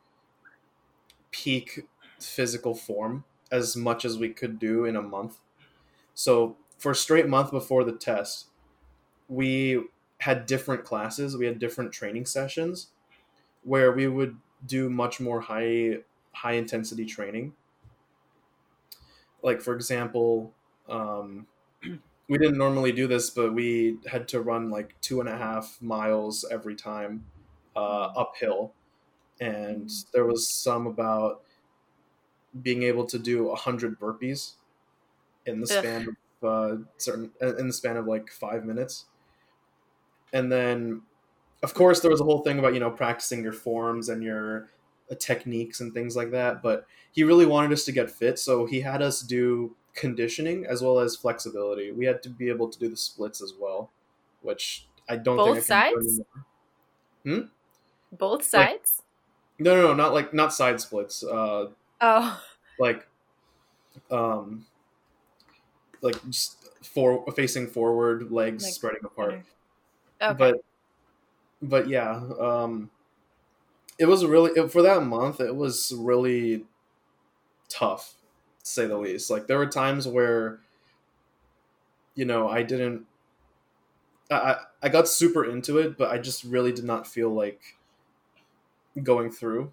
peak 1.31 1.87
physical 2.21 2.75
form 2.75 3.25
as 3.51 3.77
much 3.77 4.05
as 4.05 4.19
we 4.19 4.31
could 4.31 4.59
do 4.59 4.85
in 4.85 4.97
a 4.97 5.03
month. 5.03 5.39
So 6.15 6.57
for 6.79 6.93
a 6.93 6.97
straight 6.97 7.29
month 7.29 7.51
before 7.51 7.85
the 7.85 7.93
test, 7.93 8.49
we 9.29 9.85
had 10.19 10.47
different 10.47 10.85
classes. 10.85 11.37
We 11.37 11.47
had 11.47 11.59
different 11.59 11.93
training 11.93 12.27
sessions 12.27 12.93
where 13.65 13.93
we 13.93 14.09
would 14.09 14.39
do 14.67 14.91
much 14.91 15.21
more 15.21 15.43
high 15.43 15.99
high 16.33 16.53
intensity 16.53 17.07
training. 17.07 17.55
Like 19.43 19.61
for 19.61 19.75
example, 19.75 20.55
um, 20.89 21.47
we 22.33 22.39
didn't 22.39 22.57
normally 22.57 22.93
do 22.93 23.07
this, 23.07 23.29
but 23.29 23.53
we 23.53 23.99
had 24.11 24.27
to 24.29 24.41
run 24.41 24.71
like 24.71 24.99
two 25.03 25.21
and 25.21 25.29
a 25.29 25.37
half 25.37 25.77
miles 25.83 26.47
every 26.51 26.75
time 26.75 27.27
uh, 27.77 28.11
uphill, 28.17 28.73
and 29.39 29.91
there 30.15 30.25
was 30.25 30.49
some 30.49 30.87
about 30.87 31.43
being 32.63 32.85
able 32.85 33.05
to 33.05 33.19
do 33.19 33.51
a 33.51 33.55
hundred 33.55 34.01
burpees 34.01 34.53
in 35.45 35.61
the 35.61 35.67
span 35.67 36.09
Ugh. 36.09 36.17
of 36.43 36.49
uh, 36.49 36.83
certain 36.97 37.33
in 37.43 37.67
the 37.67 37.73
span 37.75 37.99
of 37.99 38.07
like 38.07 38.31
five 38.31 38.65
minutes 38.65 39.05
and 40.33 40.51
then 40.51 41.03
of 41.63 41.75
course 41.75 42.01
there 42.01 42.11
was 42.11 42.21
a 42.21 42.25
whole 42.25 42.43
thing 42.43 42.59
about 42.59 42.73
you 42.75 42.81
know 42.81 42.91
practicing 42.91 43.43
your 43.43 43.53
forms 43.53 44.09
and 44.09 44.23
your 44.23 44.69
uh, 45.11 45.15
techniques 45.19 45.81
and 45.81 45.93
things 45.95 46.17
like 46.17 46.31
that 46.31 46.63
but 46.63 46.87
he 47.13 47.25
really 47.25 47.47
wanted 47.47 47.73
us 47.73 47.85
to 47.85 47.93
get 47.93 48.11
fit 48.11 48.39
so 48.39 48.67
he 48.67 48.81
had 48.81 49.03
us 49.03 49.21
do 49.21 49.75
conditioning 49.95 50.65
as 50.67 50.83
well 50.83 50.99
as 50.99 51.17
flexibility. 51.17 51.91
We 51.93 52.07
had 52.07 52.23
to 52.23 52.31
be 52.31 52.49
able 52.49 52.69
to 52.69 52.79
do 52.79 52.89
the 52.89 52.97
splits 52.97 53.43
as 53.43 53.55
well 53.59 53.91
which 54.43 54.87
i 55.09 55.17
don't 55.17 55.37
both 55.37 55.67
think 55.67 55.71
I 55.71 55.93
sides? 55.93 56.21
Hmm? 57.25 57.41
both 58.11 58.43
sides? 58.45 59.03
like, 59.59 59.65
no 59.65 59.75
no 59.77 59.89
no 59.89 59.95
not 59.95 60.13
like 60.13 60.35
not 60.35 60.53
side 60.53 60.81
splits 60.81 61.23
uh 61.23 61.69
oh. 62.01 62.43
like 62.79 63.07
um 64.11 64.67
like 66.03 66.17
just 66.29 66.63
for 66.83 67.25
facing 67.33 67.69
forward 67.69 68.31
legs 68.31 68.65
like, 68.65 68.73
spreading 68.73 69.05
apart. 69.05 69.43
Okay. 70.21 70.35
But 70.37 70.65
but 71.63 71.89
yeah, 71.89 72.21
um, 72.41 72.91
it 73.99 74.07
was 74.07 74.25
really 74.25 74.69
for 74.69 74.83
that 74.83 75.03
month. 75.05 75.41
It 75.41 75.55
was 75.55 75.93
really 75.97 76.65
tough, 77.69 78.15
to 78.15 78.22
say 78.63 78.87
the 78.87 78.97
least. 78.97 79.31
Like 79.31 79.47
there 79.47 79.59
were 79.59 79.67
times 79.67 80.07
where, 80.07 80.61
you 82.15 82.25
know, 82.25 82.49
I 82.49 82.63
didn't. 82.63 83.07
I 84.31 84.57
I 84.83 84.89
got 84.89 85.09
super 85.09 85.45
into 85.45 85.79
it, 85.79 85.99
but 85.99 86.11
I 86.11 86.19
just 86.19 86.45
really 86.45 86.73
did 86.73 86.85
not 86.85 87.07
feel 87.07 87.31
like 87.31 87.77
going 89.03 89.31
through 89.31 89.73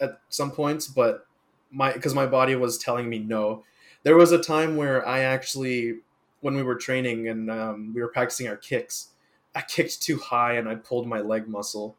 at 0.00 0.20
some 0.28 0.50
points. 0.50 0.86
But 0.86 1.26
my 1.70 1.92
because 1.92 2.14
my 2.14 2.26
body 2.26 2.54
was 2.54 2.78
telling 2.78 3.08
me 3.08 3.18
no. 3.18 3.64
There 4.04 4.16
was 4.16 4.32
a 4.32 4.42
time 4.42 4.76
where 4.76 5.06
I 5.06 5.20
actually, 5.20 5.98
when 6.40 6.54
we 6.54 6.62
were 6.62 6.76
training 6.76 7.28
and 7.28 7.50
um, 7.50 7.92
we 7.94 8.00
were 8.00 8.08
practicing 8.08 8.46
our 8.46 8.56
kicks, 8.56 9.08
I 9.54 9.62
kicked 9.62 10.00
too 10.00 10.18
high 10.18 10.54
and 10.54 10.68
I 10.68 10.76
pulled 10.76 11.08
my 11.08 11.20
leg 11.20 11.48
muscle 11.48 11.96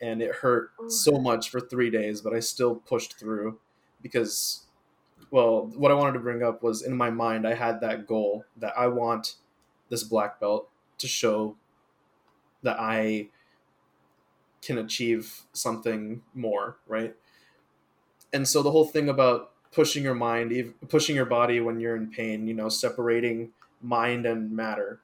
and 0.00 0.20
it 0.20 0.34
hurt 0.34 0.72
so 0.88 1.12
much 1.18 1.50
for 1.50 1.60
three 1.60 1.88
days, 1.88 2.20
but 2.20 2.34
I 2.34 2.40
still 2.40 2.74
pushed 2.74 3.18
through 3.18 3.58
because 4.02 4.65
well, 5.30 5.66
what 5.74 5.90
I 5.90 5.94
wanted 5.94 6.12
to 6.12 6.20
bring 6.20 6.42
up 6.42 6.62
was 6.62 6.82
in 6.82 6.96
my 6.96 7.10
mind, 7.10 7.46
I 7.46 7.54
had 7.54 7.80
that 7.80 8.06
goal 8.06 8.44
that 8.56 8.72
I 8.76 8.86
want 8.86 9.36
this 9.88 10.02
black 10.02 10.40
belt 10.40 10.68
to 10.98 11.06
show 11.06 11.56
that 12.62 12.78
I 12.78 13.28
can 14.62 14.78
achieve 14.78 15.42
something 15.52 16.22
more, 16.34 16.78
right? 16.86 17.14
And 18.32 18.46
so 18.46 18.62
the 18.62 18.70
whole 18.70 18.84
thing 18.84 19.08
about 19.08 19.52
pushing 19.72 20.02
your 20.02 20.14
mind, 20.14 20.74
pushing 20.88 21.14
your 21.14 21.26
body 21.26 21.60
when 21.60 21.78
you're 21.80 21.96
in 21.96 22.10
pain, 22.10 22.46
you 22.46 22.54
know, 22.54 22.68
separating 22.68 23.50
mind 23.82 24.26
and 24.26 24.50
matter. 24.50 25.00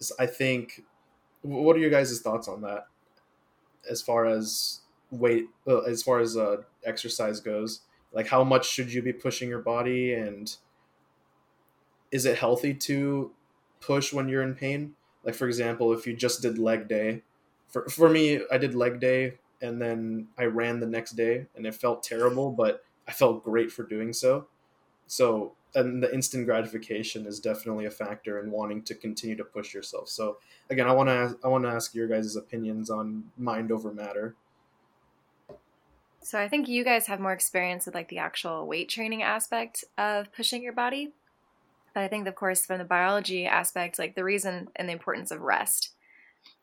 Is, 0.00 0.12
I 0.18 0.26
think, 0.26 0.84
what 1.42 1.76
are 1.76 1.80
your 1.80 1.90
guys' 1.90 2.20
thoughts 2.20 2.46
on 2.46 2.62
that? 2.62 2.86
As 3.90 4.02
far 4.02 4.26
as 4.26 4.80
weight, 5.10 5.46
uh, 5.66 5.80
as 5.80 6.02
far 6.02 6.20
as 6.20 6.36
uh, 6.36 6.58
exercise 6.84 7.40
goes, 7.40 7.80
like 8.12 8.28
how 8.28 8.44
much 8.44 8.68
should 8.68 8.92
you 8.92 9.02
be 9.02 9.12
pushing 9.12 9.48
your 9.48 9.60
body, 9.60 10.14
and 10.14 10.54
is 12.10 12.24
it 12.24 12.38
healthy 12.38 12.74
to 12.74 13.32
push 13.80 14.12
when 14.12 14.28
you're 14.28 14.42
in 14.42 14.54
pain? 14.54 14.94
Like 15.24 15.34
for 15.34 15.46
example, 15.46 15.92
if 15.92 16.06
you 16.06 16.14
just 16.14 16.42
did 16.42 16.58
leg 16.58 16.88
day, 16.88 17.22
for 17.68 17.88
for 17.88 18.08
me, 18.08 18.40
I 18.50 18.58
did 18.58 18.74
leg 18.74 19.00
day 19.00 19.38
and 19.60 19.80
then 19.80 20.28
I 20.38 20.44
ran 20.44 20.80
the 20.80 20.86
next 20.86 21.12
day 21.12 21.46
and 21.56 21.66
it 21.66 21.74
felt 21.74 22.02
terrible, 22.02 22.50
but 22.50 22.82
I 23.06 23.12
felt 23.12 23.44
great 23.44 23.72
for 23.72 23.82
doing 23.82 24.12
so. 24.12 24.46
So, 25.06 25.54
and 25.74 26.02
the 26.02 26.12
instant 26.12 26.46
gratification 26.46 27.26
is 27.26 27.40
definitely 27.40 27.86
a 27.86 27.90
factor 27.90 28.38
in 28.40 28.50
wanting 28.50 28.82
to 28.84 28.94
continue 28.94 29.36
to 29.36 29.44
push 29.44 29.74
yourself. 29.74 30.08
So, 30.08 30.38
again, 30.70 30.86
I 30.86 30.92
want 30.92 31.08
to 31.08 31.36
I 31.44 31.48
want 31.48 31.64
to 31.64 31.70
ask 31.70 31.94
your 31.94 32.08
guys' 32.08 32.36
opinions 32.36 32.90
on 32.90 33.24
mind 33.36 33.72
over 33.72 33.92
matter. 33.92 34.36
So, 36.22 36.38
I 36.38 36.48
think 36.48 36.68
you 36.68 36.84
guys 36.84 37.06
have 37.06 37.20
more 37.20 37.32
experience 37.32 37.86
with 37.86 37.94
like 37.94 38.08
the 38.08 38.18
actual 38.18 38.66
weight 38.66 38.88
training 38.88 39.22
aspect 39.22 39.84
of 39.96 40.32
pushing 40.32 40.62
your 40.62 40.72
body. 40.72 41.12
But 41.94 42.02
I 42.02 42.08
think, 42.08 42.28
of 42.28 42.34
course, 42.34 42.66
from 42.66 42.78
the 42.78 42.84
biology 42.84 43.46
aspect, 43.46 43.98
like 43.98 44.14
the 44.14 44.24
reason 44.24 44.68
and 44.76 44.88
the 44.88 44.92
importance 44.92 45.30
of 45.30 45.40
rest 45.40 45.92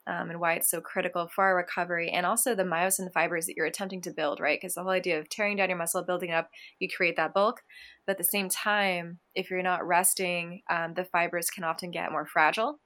um, 0.08 0.30
and 0.30 0.40
why 0.40 0.54
it's 0.54 0.70
so 0.70 0.82
critical 0.82 1.28
for 1.28 1.46
our 1.46 1.56
recovery 1.56 2.10
and 2.10 2.26
also 2.26 2.54
the 2.54 2.64
myosin 2.64 3.12
fibers 3.12 3.48
that 3.48 3.56
you're 3.58 3.66
attempting 3.66 4.02
to 4.02 4.12
build, 4.12 4.40
right? 4.40 4.60
Because 4.60 4.76
the 4.76 4.84
whole 4.84 4.92
idea 4.92 5.20
of 5.20 5.30
tearing 5.30 5.58
down 5.58 5.70
your 5.70 5.78
muscle, 5.78 6.04
building 6.04 6.32
up, 6.32 6.50
you 6.80 6.88
create 6.88 7.16
that 7.16 7.34
bulk. 7.34 7.64
But 8.06 8.14
at 8.14 8.18
the 8.20 8.24
same 8.24 8.50
time, 8.50 9.20
if 9.34 9.50
you're 9.50 9.64
not 9.64 9.86
resting, 9.86 10.62
um, 10.70 10.94
the 10.94 11.06
fibers 11.06 11.50
can 11.50 11.64
often 11.64 11.92
get 11.92 12.12
more 12.12 12.26
fragile. 12.26 12.80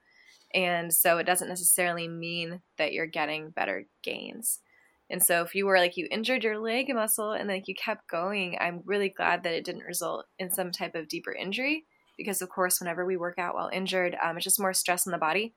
And 0.54 0.92
so 0.92 1.18
it 1.18 1.24
doesn't 1.24 1.48
necessarily 1.48 2.08
mean 2.08 2.62
that 2.78 2.92
you're 2.92 3.06
getting 3.06 3.50
better 3.50 3.86
gains. 4.02 4.60
And 5.10 5.22
so 5.22 5.42
if 5.42 5.54
you 5.54 5.66
were 5.66 5.78
like 5.78 5.96
you 5.96 6.06
injured 6.10 6.44
your 6.44 6.58
leg 6.58 6.86
muscle 6.94 7.32
and 7.32 7.48
like 7.48 7.66
you 7.66 7.74
kept 7.74 8.08
going, 8.08 8.56
I'm 8.60 8.82
really 8.84 9.08
glad 9.08 9.42
that 9.42 9.54
it 9.54 9.64
didn't 9.64 9.82
result 9.82 10.26
in 10.38 10.50
some 10.50 10.70
type 10.70 10.94
of 10.94 11.08
deeper 11.08 11.32
injury 11.32 11.84
because 12.16 12.42
of 12.42 12.48
course 12.48 12.80
whenever 12.80 13.04
we 13.04 13.16
work 13.16 13.38
out 13.38 13.54
while 13.54 13.70
injured, 13.72 14.16
um, 14.22 14.36
it's 14.36 14.44
just 14.44 14.60
more 14.60 14.74
stress 14.74 15.06
on 15.06 15.10
the 15.10 15.18
body. 15.18 15.54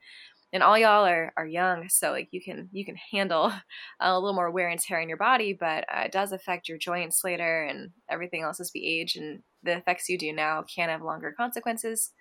And 0.52 0.62
all 0.62 0.78
y'all 0.78 1.06
are, 1.06 1.34
are 1.36 1.48
young 1.48 1.90
so 1.90 2.12
like 2.12 2.30
you 2.32 2.40
can 2.42 2.70
you 2.72 2.86
can 2.86 2.96
handle 3.12 3.52
a 4.00 4.14
little 4.14 4.36
more 4.36 4.52
wear 4.52 4.70
and 4.70 4.80
tear 4.80 5.02
in 5.02 5.10
your 5.10 5.18
body 5.18 5.52
but 5.60 5.84
uh, 5.92 6.02
it 6.06 6.12
does 6.12 6.32
affect 6.32 6.70
your 6.70 6.78
joints 6.78 7.24
later 7.24 7.64
and 7.64 7.90
everything 8.08 8.44
else 8.44 8.60
as 8.60 8.70
we 8.74 8.82
age 8.82 9.16
and 9.16 9.42
the 9.64 9.76
effects 9.76 10.10
you 10.10 10.18
do 10.18 10.32
now 10.32 10.64
can 10.64 10.90
have 10.90 11.02
longer 11.02 11.34
consequences. 11.36 12.12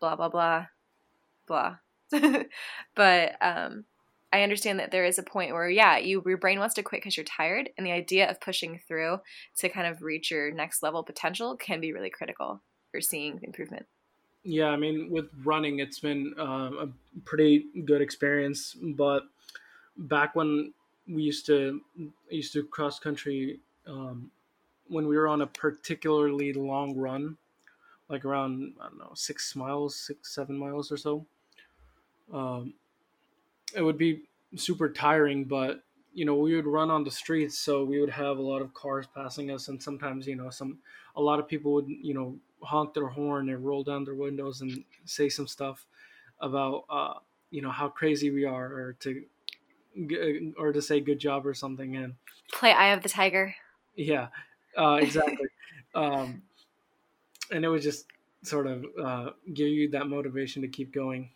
Blah 0.00 0.16
blah 0.16 0.28
blah. 0.28 0.66
Blah. 1.46 1.76
But 2.96 3.36
um 3.42 3.84
I 4.32 4.42
understand 4.42 4.78
that 4.78 4.90
there 4.90 5.06
is 5.06 5.18
a 5.18 5.22
point 5.22 5.52
where, 5.52 5.70
yeah, 5.70 5.96
you 5.96 6.22
your 6.26 6.36
brain 6.36 6.58
wants 6.58 6.74
to 6.74 6.82
quit 6.82 7.00
because 7.00 7.16
you're 7.16 7.24
tired, 7.24 7.70
and 7.76 7.86
the 7.86 7.92
idea 7.92 8.30
of 8.30 8.40
pushing 8.40 8.80
through 8.86 9.20
to 9.56 9.68
kind 9.68 9.86
of 9.86 10.02
reach 10.02 10.30
your 10.30 10.50
next 10.50 10.82
level 10.82 11.02
potential 11.02 11.56
can 11.56 11.80
be 11.80 11.92
really 11.92 12.10
critical 12.10 12.60
for 12.90 13.00
seeing 13.00 13.40
improvement. 13.42 13.86
Yeah, 14.44 14.68
I 14.68 14.76
mean, 14.76 15.10
with 15.10 15.26
running, 15.44 15.80
it's 15.80 15.98
been 15.98 16.34
uh, 16.38 16.70
a 16.80 16.88
pretty 17.24 17.66
good 17.84 18.00
experience. 18.00 18.76
But 18.80 19.24
back 19.96 20.34
when 20.34 20.72
we 21.08 21.22
used 21.22 21.46
to 21.46 21.80
used 22.30 22.52
to 22.52 22.64
cross 22.64 22.98
country, 22.98 23.60
um, 23.86 24.30
when 24.86 25.06
we 25.06 25.16
were 25.16 25.28
on 25.28 25.42
a 25.42 25.46
particularly 25.46 26.52
long 26.52 26.96
run, 26.96 27.36
like 28.08 28.24
around 28.24 28.74
I 28.80 28.88
don't 28.88 28.98
know 28.98 29.12
six 29.14 29.56
miles, 29.56 29.96
six 29.96 30.34
seven 30.34 30.56
miles 30.56 30.92
or 30.92 30.96
so, 30.96 31.26
um, 32.32 32.74
it 33.74 33.82
would 33.82 33.98
be 33.98 34.22
super 34.56 34.88
tiring. 34.88 35.44
But 35.44 35.82
you 36.12 36.24
know, 36.24 36.34
we 36.36 36.56
would 36.56 36.66
run 36.66 36.90
on 36.90 37.04
the 37.04 37.10
streets, 37.10 37.58
so 37.58 37.84
we 37.84 38.00
would 38.00 38.10
have 38.10 38.38
a 38.38 38.42
lot 38.42 38.62
of 38.62 38.74
cars 38.74 39.06
passing 39.14 39.50
us, 39.50 39.68
and 39.68 39.82
sometimes 39.82 40.26
you 40.26 40.36
know 40.36 40.50
some 40.50 40.78
a 41.16 41.20
lot 41.20 41.38
of 41.38 41.48
people 41.48 41.72
would 41.72 41.88
you 41.88 42.14
know 42.14 42.36
honk 42.62 42.94
their 42.94 43.08
horn 43.08 43.48
and 43.48 43.64
roll 43.64 43.84
down 43.84 44.04
their 44.04 44.14
windows 44.14 44.60
and 44.60 44.84
say 45.04 45.28
some 45.28 45.46
stuff 45.46 45.86
about 46.40 46.84
uh, 46.90 47.14
you 47.50 47.62
know 47.62 47.70
how 47.70 47.88
crazy 47.88 48.30
we 48.30 48.44
are 48.44 48.66
or 48.66 48.96
to 49.00 49.24
or 50.56 50.72
to 50.72 50.80
say 50.80 51.00
good 51.00 51.18
job 51.18 51.44
or 51.44 51.54
something 51.54 51.96
and 51.96 52.14
play 52.52 52.72
eye 52.72 52.92
of 52.92 53.02
the 53.02 53.08
tiger. 53.08 53.54
Yeah 53.96 54.28
uh, 54.78 54.98
exactly. 55.00 55.48
Um, 55.94 56.42
and 57.50 57.64
it 57.64 57.68
would 57.68 57.80
just 57.80 58.04
sort 58.44 58.66
of 58.66 58.84
uh, 59.02 59.30
give 59.54 59.68
you 59.68 59.90
that 59.92 60.06
motivation 60.06 60.60
to 60.62 60.68
keep 60.68 60.92
going 60.92 61.30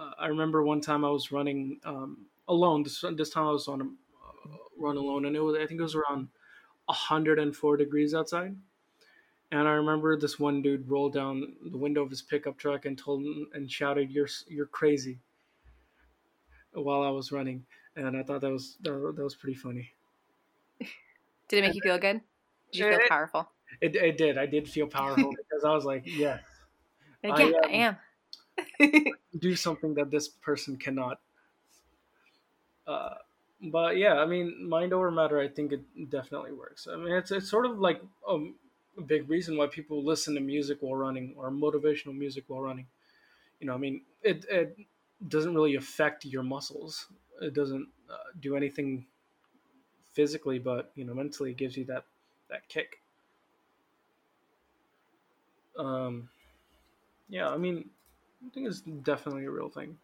uh, 0.00 0.10
i 0.18 0.26
remember 0.26 0.62
one 0.62 0.80
time 0.80 1.04
i 1.04 1.10
was 1.10 1.30
running 1.30 1.78
um, 1.84 2.26
alone 2.48 2.82
this, 2.82 3.04
this 3.14 3.30
time 3.30 3.46
i 3.46 3.50
was 3.50 3.68
on 3.68 3.80
a 3.80 3.84
uh, 3.84 4.56
run 4.78 4.96
alone 4.96 5.26
and 5.26 5.36
it 5.36 5.40
was 5.40 5.56
i 5.56 5.66
think 5.66 5.80
it 5.80 5.84
was 5.84 5.94
around 5.94 6.28
104 6.86 7.76
degrees 7.76 8.14
outside 8.14 8.56
and 9.52 9.66
I 9.66 9.72
remember 9.72 10.16
this 10.16 10.38
one 10.38 10.62
dude 10.62 10.88
rolled 10.88 11.12
down 11.12 11.54
the 11.70 11.78
window 11.78 12.02
of 12.02 12.10
his 12.10 12.22
pickup 12.22 12.56
truck 12.56 12.84
and 12.84 12.96
told 12.96 13.22
him 13.24 13.48
and 13.52 13.70
shouted, 13.70 14.10
"You're 14.10 14.28
you're 14.48 14.66
crazy." 14.66 15.18
While 16.72 17.02
I 17.02 17.10
was 17.10 17.32
running, 17.32 17.66
and 17.96 18.16
I 18.16 18.22
thought 18.22 18.42
that 18.42 18.50
was 18.50 18.76
that, 18.82 18.92
that 19.16 19.24
was 19.24 19.34
pretty 19.34 19.56
funny. 19.56 19.90
Did 21.48 21.58
it 21.58 21.62
make 21.62 21.74
you 21.74 21.80
feel 21.82 21.98
good? 21.98 22.20
Did 22.70 22.78
you 22.78 22.88
feel 22.90 23.08
powerful? 23.08 23.50
It, 23.80 23.96
it 23.96 24.16
did. 24.16 24.38
I 24.38 24.46
did 24.46 24.68
feel 24.68 24.86
powerful 24.86 25.30
because 25.50 25.64
I 25.64 25.74
was 25.74 25.84
like, 25.84 26.02
yeah, 26.06 26.38
like, 27.24 27.38
yeah, 27.38 27.44
I, 27.44 27.48
um, 27.48 27.54
I 27.64 27.70
am. 27.70 27.96
do 29.38 29.54
something 29.56 29.94
that 29.94 30.10
this 30.10 30.28
person 30.28 30.76
cannot. 30.76 31.20
Uh, 32.86 33.14
but 33.62 33.96
yeah, 33.96 34.14
I 34.14 34.26
mean, 34.26 34.68
mind 34.68 34.92
over 34.92 35.10
matter. 35.10 35.38
I 35.38 35.48
think 35.48 35.72
it 35.72 36.10
definitely 36.10 36.52
works. 36.52 36.88
I 36.90 36.96
mean, 36.96 37.12
it's 37.12 37.30
it's 37.30 37.48
sort 37.48 37.66
of 37.66 37.78
like 37.78 38.00
um, 38.28 38.54
a 38.96 39.02
big 39.02 39.28
reason 39.28 39.56
why 39.56 39.66
people 39.66 40.02
listen 40.02 40.34
to 40.34 40.40
music 40.40 40.78
while 40.80 40.94
running 40.96 41.34
or 41.36 41.50
motivational 41.50 42.16
music 42.16 42.44
while 42.48 42.62
running. 42.62 42.86
You 43.60 43.66
know, 43.66 43.74
I 43.74 43.78
mean, 43.78 44.02
it, 44.22 44.46
it 44.50 44.76
doesn't 45.28 45.54
really 45.54 45.76
affect 45.76 46.24
your 46.24 46.42
muscles. 46.42 47.06
It 47.42 47.54
doesn't 47.54 47.88
uh, 48.10 48.16
do 48.40 48.56
anything 48.56 49.06
physically, 50.12 50.58
but 50.58 50.90
you 50.94 51.04
know, 51.04 51.14
mentally, 51.14 51.50
it 51.50 51.56
gives 51.56 51.76
you 51.76 51.84
that 51.86 52.04
that 52.48 52.68
kick. 52.68 53.00
Um, 55.78 56.28
yeah, 57.28 57.48
I 57.48 57.56
mean, 57.56 57.90
I 58.44 58.50
think 58.52 58.66
it's 58.66 58.80
definitely 58.80 59.44
a 59.44 59.50
real 59.50 59.68
thing. 59.68 59.96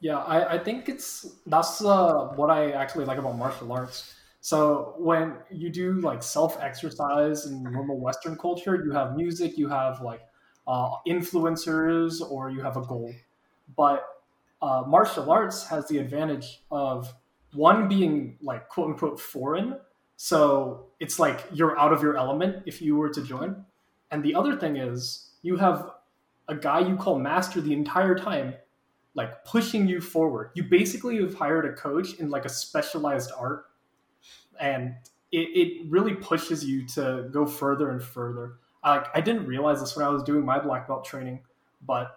Yeah, 0.00 0.18
I, 0.18 0.54
I 0.54 0.58
think 0.58 0.88
it's 0.88 1.36
that's 1.46 1.82
uh, 1.82 2.28
what 2.36 2.50
I 2.50 2.72
actually 2.72 3.06
like 3.06 3.18
about 3.18 3.36
martial 3.36 3.72
arts 3.72 4.14
so 4.44 4.92
when 4.98 5.38
you 5.50 5.70
do 5.70 5.94
like 6.02 6.22
self 6.22 6.60
exercise 6.60 7.46
in 7.46 7.62
normal 7.62 7.98
Western 7.98 8.36
culture, 8.36 8.84
you 8.84 8.92
have 8.92 9.16
music, 9.16 9.56
you 9.56 9.70
have 9.70 10.02
like 10.02 10.20
uh, 10.68 10.96
influencers, 11.08 12.20
or 12.20 12.50
you 12.50 12.60
have 12.60 12.76
a 12.76 12.82
goal. 12.82 13.10
But 13.74 14.06
uh, 14.60 14.82
martial 14.86 15.32
arts 15.32 15.66
has 15.68 15.88
the 15.88 15.96
advantage 15.96 16.60
of 16.70 17.10
one 17.54 17.88
being 17.88 18.36
like 18.42 18.68
quote 18.68 18.90
unquote 18.90 19.18
foreign. 19.18 19.78
So 20.18 20.88
it's 21.00 21.18
like 21.18 21.46
you're 21.50 21.78
out 21.78 21.94
of 21.94 22.02
your 22.02 22.18
element 22.18 22.64
if 22.66 22.82
you 22.82 22.96
were 22.96 23.08
to 23.14 23.22
join. 23.22 23.64
And 24.10 24.22
the 24.22 24.34
other 24.34 24.58
thing 24.58 24.76
is 24.76 25.30
you 25.40 25.56
have 25.56 25.88
a 26.48 26.54
guy 26.54 26.80
you 26.80 26.96
call 26.96 27.18
master 27.18 27.60
the 27.60 27.72
entire 27.72 28.14
time, 28.14 28.54
like 29.14 29.44
pushing 29.44 29.88
you 29.88 30.00
forward. 30.00 30.50
You 30.54 30.64
basically 30.64 31.20
have 31.20 31.34
hired 31.34 31.64
a 31.64 31.72
coach 31.72 32.14
in 32.14 32.30
like 32.30 32.44
a 32.44 32.48
specialized 32.48 33.30
art 33.36 33.66
and 34.60 34.94
it, 35.32 35.38
it 35.38 35.90
really 35.90 36.14
pushes 36.14 36.64
you 36.64 36.86
to 36.88 37.28
go 37.32 37.46
further 37.46 37.90
and 37.90 38.02
further. 38.02 38.54
Like 38.84 39.06
I 39.14 39.20
didn't 39.20 39.46
realize 39.46 39.80
this 39.80 39.96
when 39.96 40.06
I 40.06 40.10
was 40.10 40.22
doing 40.22 40.44
my 40.44 40.58
black 40.58 40.86
belt 40.86 41.04
training, 41.04 41.40
but 41.86 42.16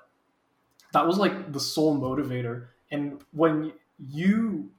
that 0.93 1.05
was 1.05 1.17
like 1.17 1.51
the 1.51 1.59
sole 1.59 1.99
motivator. 1.99 2.67
And 2.91 3.23
when 3.31 3.73
you, 3.99 4.71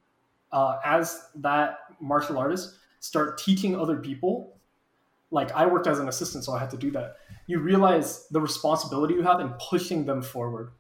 uh, 0.53 0.79
as 0.85 1.29
that 1.37 1.79
martial 2.01 2.39
artist, 2.39 2.77
start 3.01 3.39
teaching 3.39 3.79
other 3.79 3.97
people, 3.97 4.58
like 5.31 5.53
I 5.53 5.67
worked 5.67 5.87
as 5.87 5.99
an 5.99 6.09
assistant, 6.09 6.45
so 6.45 6.53
I 6.53 6.59
had 6.59 6.71
to 6.71 6.77
do 6.77 6.91
that. 6.93 7.17
You 7.47 7.61
realize 7.61 8.27
the 8.29 8.41
responsibility 8.41 9.15
you 9.15 9.23
have 9.23 9.41
in 9.41 9.53
pushing 9.71 10.05
them 10.07 10.23
forward. 10.23 10.71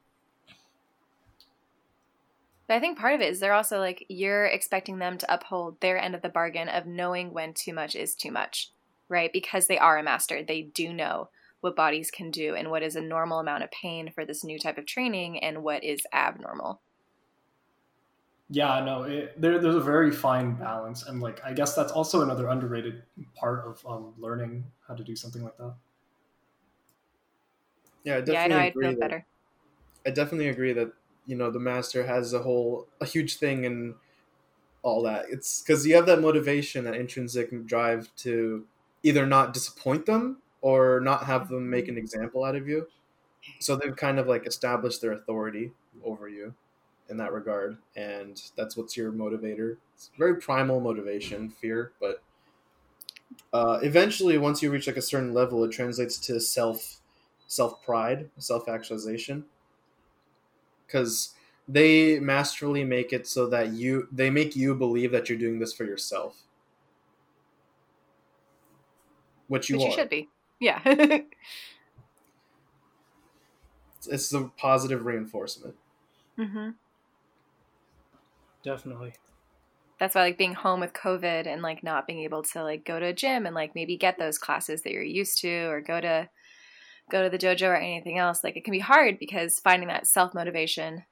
But 2.67 2.75
I 2.77 2.81
think 2.81 2.99
part 2.99 3.15
of 3.15 3.21
it 3.21 3.31
is 3.31 3.41
they're 3.41 3.55
also 3.55 3.79
like 3.79 4.05
you're 4.09 4.45
expecting 4.47 4.99
them 4.99 5.17
to 5.19 5.35
uphold 5.35 5.81
their 5.81 5.99
end 5.99 6.15
of 6.15 6.23
the 6.23 6.29
bargain 6.29 6.69
of 6.69 6.87
knowing 6.87 7.33
when 7.33 7.55
too 7.55 7.73
much 7.73 7.97
is 7.97 8.15
too 8.15 8.31
much. 8.31 8.73
right? 9.09 9.33
Because 9.33 9.67
they 9.67 9.79
are 9.79 9.99
a 9.99 10.03
master, 10.03 10.43
they 10.43 10.63
do 10.63 10.93
know 10.93 11.31
what 11.61 11.75
bodies 11.77 12.11
can 12.11 12.31
do 12.31 12.55
and 12.55 12.71
what 12.71 12.83
is 12.83 12.95
a 12.95 13.01
normal 13.01 13.41
amount 13.41 13.65
of 13.65 13.71
pain 13.71 14.11
for 14.15 14.25
this 14.25 14.45
new 14.45 14.59
type 14.59 14.79
of 14.79 14.87
training 14.87 15.39
and 15.41 15.63
what 15.65 15.83
is 15.83 16.07
abnormal. 16.13 16.81
Yeah, 18.51 18.83
no, 18.83 19.03
it, 19.03 19.39
there, 19.41 19.59
there's 19.61 19.75
a 19.75 19.81
very 19.81 20.11
fine 20.11 20.55
balance, 20.55 21.03
and 21.07 21.21
like 21.21 21.45
I 21.45 21.53
guess 21.53 21.75
that's 21.75 21.93
also 21.93 22.23
another 22.23 22.49
underrated 22.49 23.05
part 23.35 23.67
of 23.67 23.85
um, 23.87 24.15
learning 24.17 24.73
how 24.87 24.95
to 24.95 25.05
do 25.05 25.15
something 25.15 25.43
like 25.43 25.57
that. 25.59 25.77
Yeah, 28.05 28.17
I 28.17 28.21
Yeah, 28.25 28.43
I 28.45 28.47
definitely 28.47 28.49
know 28.49 28.59
I'd 28.59 28.79
feel 28.79 28.95
that- 28.95 28.99
better. 28.99 29.27
I 30.07 30.11
definitely 30.11 30.49
agree 30.49 30.73
that 30.73 30.93
you 31.27 31.37
know 31.37 31.51
the 31.51 31.59
master 31.61 32.07
has 32.07 32.33
a 32.33 32.41
whole 32.43 32.89
a 33.01 33.05
huge 33.07 33.37
thing 33.37 33.67
and 33.67 33.97
all 34.83 35.03
that. 35.05 35.27
It's 35.31 35.63
because 35.63 35.87
you 35.87 35.97
have 35.97 36.07
that 36.07 36.21
motivation, 36.21 36.85
that 36.85 36.95
intrinsic 36.97 37.67
drive 37.67 38.15
to 38.19 38.67
either 39.03 39.27
not 39.27 39.55
disappoint 39.55 40.07
them 40.07 40.43
or 40.63 41.01
not 41.01 41.25
have 41.27 41.49
them 41.49 41.71
make 41.71 41.89
an 41.89 41.99
example 41.99 42.45
out 42.45 42.57
of 42.57 42.69
you. 42.69 42.89
So 43.61 43.77
they've 43.77 43.97
kind 43.97 44.19
of 44.21 44.29
like 44.29 44.47
established 44.47 45.03
their 45.03 45.13
authority 45.13 45.73
over 46.05 46.29
you 46.29 46.55
in 47.09 47.17
that 47.19 47.33
regard, 47.33 47.79
and 47.97 48.43
that's 48.57 48.77
what's 48.77 48.97
your 48.97 49.13
motivator. 49.13 49.77
It's 49.95 50.11
very 50.19 50.37
primal 50.37 50.81
motivation, 50.81 51.51
fear, 51.51 51.93
but 52.01 52.23
uh, 53.53 53.79
eventually, 53.83 54.39
once 54.39 54.63
you 54.63 54.71
reach 54.71 54.87
like 54.87 54.97
a 54.97 55.03
certain 55.03 55.33
level, 55.33 55.65
it 55.65 55.73
translates 55.73 56.19
to 56.19 56.41
self 56.41 57.01
self 57.47 57.83
pride, 57.83 58.31
self 58.39 58.69
actualization 58.69 59.45
because 60.87 61.35
they 61.67 62.19
masterfully 62.19 62.85
make 62.85 63.13
it 63.13 63.27
so 63.27 63.47
that 63.47 63.73
you 63.73 64.09
they 64.11 64.31
make 64.31 64.57
you 64.57 64.75
believe 64.75 65.13
that 65.13 65.29
you're 65.29 65.39
doing 65.39 65.59
this 65.59 65.73
for 65.73 65.85
yourself 65.85 66.43
which 69.49 69.71
you 69.71 69.77
Which 69.77 69.87
you 69.87 69.93
should 69.93 70.11
be. 70.11 70.29
Yeah. 70.61 70.81
it's, 70.85 71.27
it's 74.07 74.29
the 74.29 74.51
positive 74.57 75.05
reinforcement 75.05 75.77
hmm 76.37 76.71
Definitely. 78.69 79.15
That's 79.99 80.15
why 80.15 80.21
like 80.21 80.37
being 80.37 80.53
home 80.53 80.81
with 80.81 80.93
COVID 80.93 81.47
and 81.47 81.63
like 81.63 81.83
not 81.83 82.07
being 82.07 82.21
able 82.21 82.43
to 82.43 82.63
like 82.63 82.85
go 82.85 83.01
to 83.01 83.07
a 83.07 83.13
gym 83.15 83.47
and 83.47 83.55
like 83.55 83.75
maybe 83.75 83.97
get 83.97 84.19
those 84.19 84.37
classes 84.37 84.83
that 84.83 84.93
you're 84.93 85.03
used 85.03 85.39
to 85.41 85.71
or 85.71 85.81
go 85.81 85.99
to 86.03 86.29
go 87.11 87.23
to 87.23 87.31
the 87.31 87.39
dojo 87.39 87.69
or 87.69 87.77
anything 87.77 88.19
else, 88.19 88.45
like 88.45 88.59
it 88.59 88.65
can 88.65 88.73
be 88.73 88.79
hard 88.79 89.19
because 89.19 89.59
finding 89.59 89.89
that 89.89 90.07
self 90.07 90.35
motivation, 90.35 91.05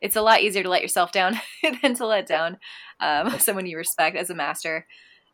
it's 0.00 0.14
a 0.14 0.22
lot 0.22 0.40
easier 0.40 0.62
to 0.62 0.68
let 0.68 0.82
yourself 0.82 1.10
down 1.10 1.34
than 1.82 1.94
to 1.94 2.06
let 2.06 2.28
down 2.28 2.58
um, 3.00 3.30
someone 3.40 3.66
you 3.66 3.76
respect 3.76 4.16
as 4.16 4.30
a 4.30 4.34
master. 4.34 4.86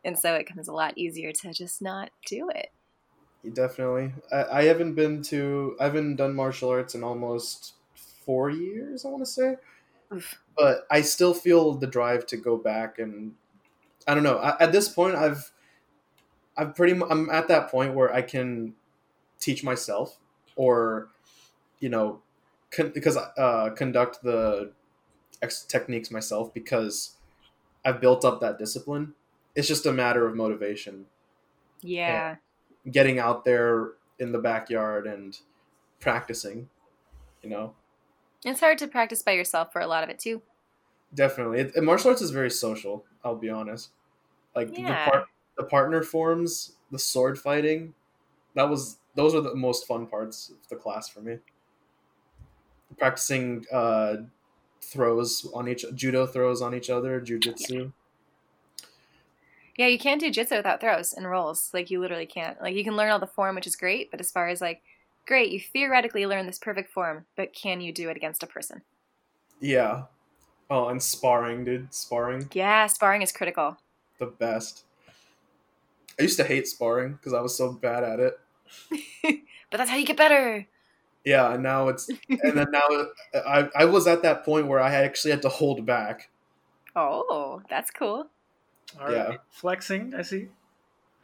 And 0.03 0.17
so 0.17 0.33
it 0.33 0.47
becomes 0.47 0.67
a 0.67 0.73
lot 0.73 0.97
easier 0.97 1.31
to 1.31 1.53
just 1.53 1.79
not 1.79 2.09
do 2.25 2.49
it. 2.49 2.69
Definitely 3.53 4.13
I, 4.31 4.45
I 4.45 4.63
haven't 4.63 4.93
been 4.93 5.21
to 5.23 5.75
i 5.79 5.85
haven't 5.85 6.17
done 6.17 6.35
martial 6.35 6.69
arts 6.69 6.93
in 6.93 7.03
almost 7.03 7.73
four 8.23 8.51
years 8.51 9.03
i 9.03 9.09
want 9.09 9.25
to 9.25 9.31
say 9.31 9.55
Oof. 10.13 10.40
But 10.57 10.85
i 10.89 11.01
still 11.01 11.33
feel 11.33 11.73
the 11.73 11.87
drive 11.87 12.25
to 12.25 12.37
go 12.37 12.57
back 12.57 12.99
and 12.99 13.33
i 14.07 14.13
don't 14.13 14.23
know 14.23 14.37
I, 14.37 14.55
at 14.63 14.71
this 14.71 14.89
point 14.89 15.15
i've 15.15 15.51
i've 16.57 16.75
pretty 16.75 16.93
mu- 16.93 17.07
i'm 17.09 17.29
at 17.29 17.47
that 17.47 17.69
point 17.69 17.93
where 17.93 18.13
i 18.13 18.21
can 18.21 18.73
teach 19.39 19.63
myself 19.63 20.17
or 20.55 21.09
you 21.79 21.89
know 21.89 22.21
con- 22.71 22.91
because 22.93 23.17
uh 23.17 23.69
conduct 23.75 24.21
the 24.23 24.71
ex- 25.41 25.63
techniques 25.63 26.11
myself 26.11 26.53
because 26.53 27.17
i've 27.85 27.99
built 28.01 28.23
up 28.23 28.39
that 28.41 28.57
discipline. 28.59 29.13
It's 29.55 29.67
just 29.67 29.85
a 29.85 29.91
matter 29.91 30.25
of 30.27 30.35
motivation. 30.35 31.07
Yeah. 31.81 32.35
getting 32.89 33.19
out 33.19 33.43
there 33.43 33.91
in 34.19 34.31
the 34.31 34.37
backyard 34.39 35.07
and 35.07 35.37
practicing 35.99 36.69
you 37.43 37.49
know 37.49 37.73
It's 38.45 38.59
hard 38.59 38.77
to 38.79 38.87
practice 38.87 39.23
by 39.23 39.31
yourself 39.31 39.71
for 39.73 39.81
a 39.81 39.87
lot 39.87 40.03
of 40.03 40.09
it 40.11 40.19
too. 40.19 40.43
definitely 41.13 41.59
it, 41.59 41.75
and 41.75 41.85
martial 41.85 42.09
arts 42.09 42.21
is 42.21 42.31
very 42.31 42.49
social 42.49 43.05
i'll 43.23 43.35
be 43.35 43.49
honest 43.49 43.91
like 44.55 44.75
Yeah. 44.75 44.87
the 44.87 44.95
part 44.95 45.25
the 45.57 45.63
partner 45.65 46.03
forms 46.03 46.77
the 46.91 46.99
sword 46.99 47.39
fighting 47.39 47.95
that 48.55 48.69
was 48.69 48.99
those 49.15 49.35
are 49.35 49.41
the 49.41 49.55
most 49.55 49.87
fun 49.87 50.07
parts 50.07 50.49
of 50.49 50.67
the 50.69 50.75
class 50.77 51.09
for 51.09 51.21
me 51.21 51.39
practicing 52.97 53.65
uh 53.71 54.17
throws 54.83 55.49
on 55.53 55.67
each 55.69 55.85
judo 55.95 56.25
throws 56.27 56.61
on 56.61 56.75
each 56.75 56.89
other 56.89 57.21
jujitsu 57.21 57.93
Yeah, 59.77 59.87
you 59.87 59.97
can't 59.99 60.19
do 60.19 60.29
jitsu 60.31 60.57
without 60.57 60.81
throws 60.81 61.13
and 61.13 61.29
rolls. 61.29 61.71
Like 61.73 61.89
you 61.89 61.99
literally 61.99 62.25
can't. 62.25 62.61
Like 62.61 62.75
you 62.75 62.83
can 62.83 62.95
learn 62.95 63.09
all 63.11 63.19
the 63.19 63.27
form, 63.27 63.55
which 63.55 63.67
is 63.67 63.75
great, 63.75 64.11
but 64.11 64.19
as 64.19 64.31
far 64.31 64.47
as 64.47 64.61
like, 64.61 64.81
great, 65.27 65.51
you 65.51 65.59
theoretically 65.59 66.25
learn 66.25 66.45
this 66.45 66.59
perfect 66.59 66.91
form, 66.91 67.25
but 67.35 67.53
can 67.53 67.81
you 67.81 67.93
do 67.93 68.09
it 68.09 68.17
against 68.17 68.43
a 68.43 68.47
person? 68.47 68.81
yeah 69.63 70.05
oh 70.71 70.87
and 70.87 71.03
sparring 71.03 71.63
dude 71.63 71.93
sparring 71.93 72.49
Yeah, 72.53 72.87
sparring 72.87 73.21
is 73.21 73.31
critical. 73.31 73.77
the 74.17 74.25
best 74.25 74.85
i 76.19 76.23
used 76.23 76.37
to 76.37 76.43
hate 76.43 76.67
sparring 76.67 77.11
because 77.13 77.31
i 77.33 77.39
was 77.41 77.55
so 77.55 77.71
bad 77.71 78.03
at 78.03 78.19
it 78.19 78.39
But 79.69 79.77
that's 79.77 79.89
how 79.89 79.95
you 79.97 80.05
get 80.05 80.17
better. 80.17 80.67
Yeah, 81.23 81.53
and 81.53 81.63
now 81.63 81.87
it's 81.89 82.09
and 82.29 82.57
then 82.57 82.71
now 82.71 82.81
uh, 83.33 83.37
I 83.47 83.69
I 83.83 83.85
was 83.85 84.05
at 84.07 84.21
that 84.23 84.43
point 84.43 84.67
where 84.67 84.79
I 84.81 84.93
actually 84.95 85.31
had 85.31 85.41
to 85.43 85.49
hold 85.49 85.85
back. 85.85 86.29
Oh, 86.95 87.61
that's 87.69 87.89
cool. 87.91 88.27
All 88.99 89.05
right. 89.07 89.15
Yeah. 89.15 89.37
Flexing, 89.49 90.13
I 90.13 90.23
see. 90.23 90.49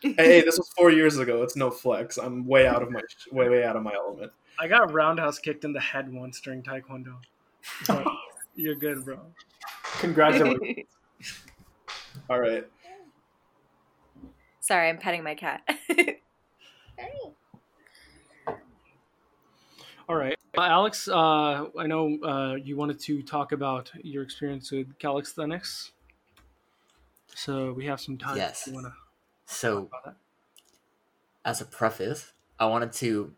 Hey, 0.01 0.13
hey, 0.17 0.41
this 0.45 0.57
was 0.57 0.69
four 0.77 0.91
years 0.91 1.17
ago. 1.17 1.43
It's 1.43 1.55
no 1.55 1.71
flex. 1.71 2.17
I'm 2.17 2.45
way 2.45 2.67
out 2.67 2.81
of 2.81 2.91
my 2.91 3.01
way 3.31 3.49
way 3.49 3.63
out 3.63 3.75
of 3.75 3.83
my 3.83 3.93
element. 3.93 4.31
I 4.59 4.67
got 4.67 4.91
roundhouse 4.91 5.39
kicked 5.39 5.65
in 5.65 5.73
the 5.73 5.79
head 5.79 6.11
once 6.11 6.39
during 6.39 6.63
Taekwondo. 6.63 7.15
But 7.87 8.05
you're 8.55 8.75
good, 8.75 9.05
bro. 9.05 9.19
Congratulations. 9.99 10.87
All 12.29 12.39
right. 12.39 12.65
Sorry, 14.59 14.89
I'm 14.89 14.97
petting 14.97 15.23
my 15.23 15.35
cat. 15.35 15.61
All 20.09 20.15
right. 20.15 20.37
Uh, 20.57 20.61
Alex, 20.61 21.07
uh, 21.07 21.65
I 21.77 21.85
know 21.85 22.17
uh, 22.23 22.55
you 22.55 22.75
wanted 22.75 22.99
to 23.01 23.21
talk 23.21 23.51
about 23.51 23.91
your 24.01 24.23
experience 24.23 24.71
with 24.71 24.97
calisthenics. 24.99 25.91
So 27.35 27.73
we 27.73 27.85
have 27.85 27.99
some 27.99 28.17
time. 28.17 28.37
Yes. 28.37 28.61
If 28.61 28.67
you 28.67 28.73
want 28.73 28.87
to 28.87 28.93
So, 29.47 29.85
talk 29.85 29.87
about 29.89 30.05
that. 30.05 30.15
as 31.45 31.61
a 31.61 31.65
preface, 31.65 32.33
I 32.59 32.65
wanted 32.67 32.93
to 32.93 33.35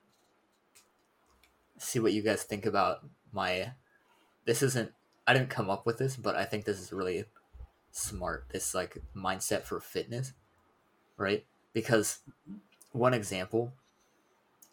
see 1.78 2.00
what 2.00 2.14
you 2.14 2.22
guys 2.22 2.44
think 2.44 2.66
about 2.66 3.00
my. 3.32 3.74
This 4.46 4.64
isn't. 4.64 4.94
I 5.28 5.34
didn't 5.34 5.50
come 5.52 5.70
up 5.70 5.86
with 5.86 6.00
this, 6.00 6.18
but 6.18 6.36
I 6.36 6.46
think 6.46 6.66
this 6.66 6.80
is 6.80 6.94
really 6.94 7.26
smart. 7.92 8.48
This 8.52 8.76
like 8.76 8.98
mindset 9.16 9.64
for 9.64 9.80
fitness, 9.82 10.34
right? 11.18 11.46
Because 11.74 12.20
one 12.94 13.14
example 13.14 13.74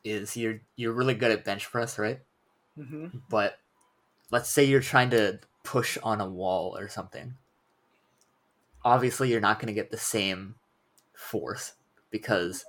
is 0.05 0.37
you're 0.37 0.61
you're 0.77 0.93
really 0.93 1.15
good 1.15 1.31
at 1.33 1.45
bench 1.45 1.71
press, 1.71 1.99
right? 1.99 2.21
hmm 2.77 3.09
But 3.29 3.59
let's 4.31 4.51
say 4.51 4.65
you're 4.65 4.81
trying 4.81 5.11
to 5.11 5.41
push 5.65 5.99
on 6.03 6.21
a 6.21 6.29
wall 6.29 6.77
or 6.79 6.89
something. 6.89 7.37
Obviously, 8.85 9.31
you're 9.31 9.41
not 9.41 9.59
going 9.59 9.67
to 9.69 9.75
get 9.75 9.91
the 9.91 9.99
same 9.99 10.55
force 11.17 11.75
because 12.11 12.67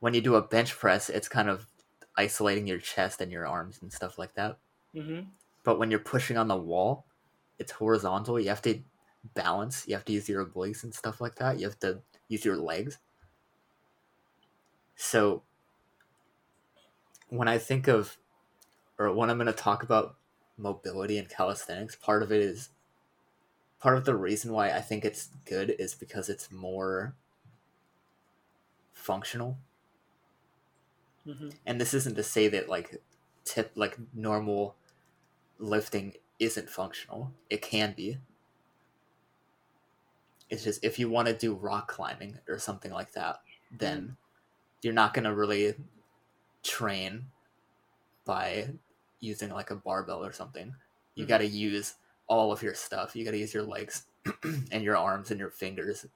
when 0.00 0.14
you 0.14 0.20
do 0.20 0.36
a 0.36 0.42
bench 0.42 0.76
press, 0.78 1.10
it's 1.10 1.28
kind 1.28 1.48
of 1.48 1.66
isolating 2.16 2.66
your 2.66 2.78
chest 2.78 3.20
and 3.20 3.32
your 3.32 3.46
arms 3.46 3.80
and 3.82 3.92
stuff 3.92 4.18
like 4.18 4.34
that. 4.34 4.58
hmm 4.94 5.22
But 5.64 5.78
when 5.78 5.90
you're 5.90 6.00
pushing 6.00 6.36
on 6.36 6.48
the 6.48 6.56
wall, 6.56 7.06
it's 7.58 7.72
horizontal. 7.72 8.40
You 8.40 8.48
have 8.50 8.62
to 8.62 8.82
balance. 9.34 9.86
You 9.88 9.94
have 9.94 10.04
to 10.06 10.12
use 10.12 10.28
your 10.28 10.44
obliques 10.44 10.84
and 10.84 10.94
stuff 10.94 11.20
like 11.20 11.36
that. 11.36 11.58
You 11.58 11.66
have 11.66 11.78
to 11.80 12.02
use 12.28 12.44
your 12.44 12.56
legs. 12.56 12.98
So 14.96 15.42
when 17.28 17.48
I 17.48 17.58
think 17.58 17.88
of, 17.88 18.16
or 18.98 19.12
when 19.12 19.30
I'm 19.30 19.38
going 19.38 19.46
to 19.46 19.52
talk 19.52 19.82
about 19.82 20.16
mobility 20.58 21.18
and 21.18 21.28
calisthenics, 21.28 21.96
part 21.96 22.22
of 22.22 22.32
it 22.32 22.40
is, 22.42 22.70
part 23.80 23.96
of 23.96 24.04
the 24.04 24.16
reason 24.16 24.52
why 24.52 24.70
I 24.70 24.80
think 24.80 25.04
it's 25.04 25.26
good 25.44 25.70
is 25.78 25.94
because 25.94 26.28
it's 26.28 26.50
more 26.50 27.16
functional. 28.92 29.58
Hmm 31.24 31.50
and 31.66 31.80
this 31.80 31.94
isn't 31.94 32.16
to 32.16 32.22
say 32.22 32.48
that 32.48 32.68
like 32.68 33.00
tip 33.44 33.70
like 33.76 33.96
normal 34.12 34.74
lifting 35.58 36.14
isn't 36.40 36.68
functional. 36.68 37.32
It 37.50 37.62
can 37.62 37.94
be. 37.96 38.18
It's 40.50 40.64
just 40.64 40.84
if 40.84 40.98
you 40.98 41.08
want 41.08 41.28
to 41.28 41.34
do 41.34 41.54
rock 41.54 41.88
climbing 41.88 42.38
or 42.48 42.58
something 42.58 42.90
like 42.92 43.12
that 43.12 43.40
then 43.78 44.16
you're 44.82 44.92
not 44.92 45.14
going 45.14 45.24
to 45.24 45.34
really 45.34 45.74
train 46.62 47.26
by 48.24 48.68
using 49.20 49.50
like 49.50 49.70
a 49.70 49.76
barbell 49.76 50.24
or 50.24 50.32
something. 50.32 50.74
You 51.14 51.24
Mhm. 51.24 51.28
got 51.28 51.38
to 51.38 51.46
use 51.46 51.94
all 52.26 52.52
of 52.52 52.62
your 52.62 52.74
stuff. 52.74 53.14
You 53.16 53.24
got 53.24 53.30
to 53.32 53.38
use 53.38 53.54
your 53.54 53.62
legs 53.62 54.06
and 54.70 54.82
your 54.82 54.96
arms 54.96 55.30
and 55.30 55.40
your 55.40 55.50
fingers 55.50 56.06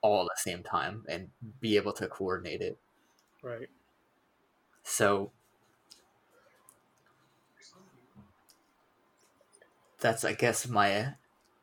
all 0.00 0.22
at 0.22 0.36
the 0.36 0.50
same 0.50 0.62
time 0.62 1.04
and 1.08 1.28
be 1.60 1.76
able 1.76 1.92
to 1.92 2.06
coordinate 2.06 2.60
it. 2.60 2.78
Right. 3.42 3.68
So 4.82 5.32
that's 10.00 10.24
I 10.24 10.32
guess 10.32 10.68
my 10.68 11.14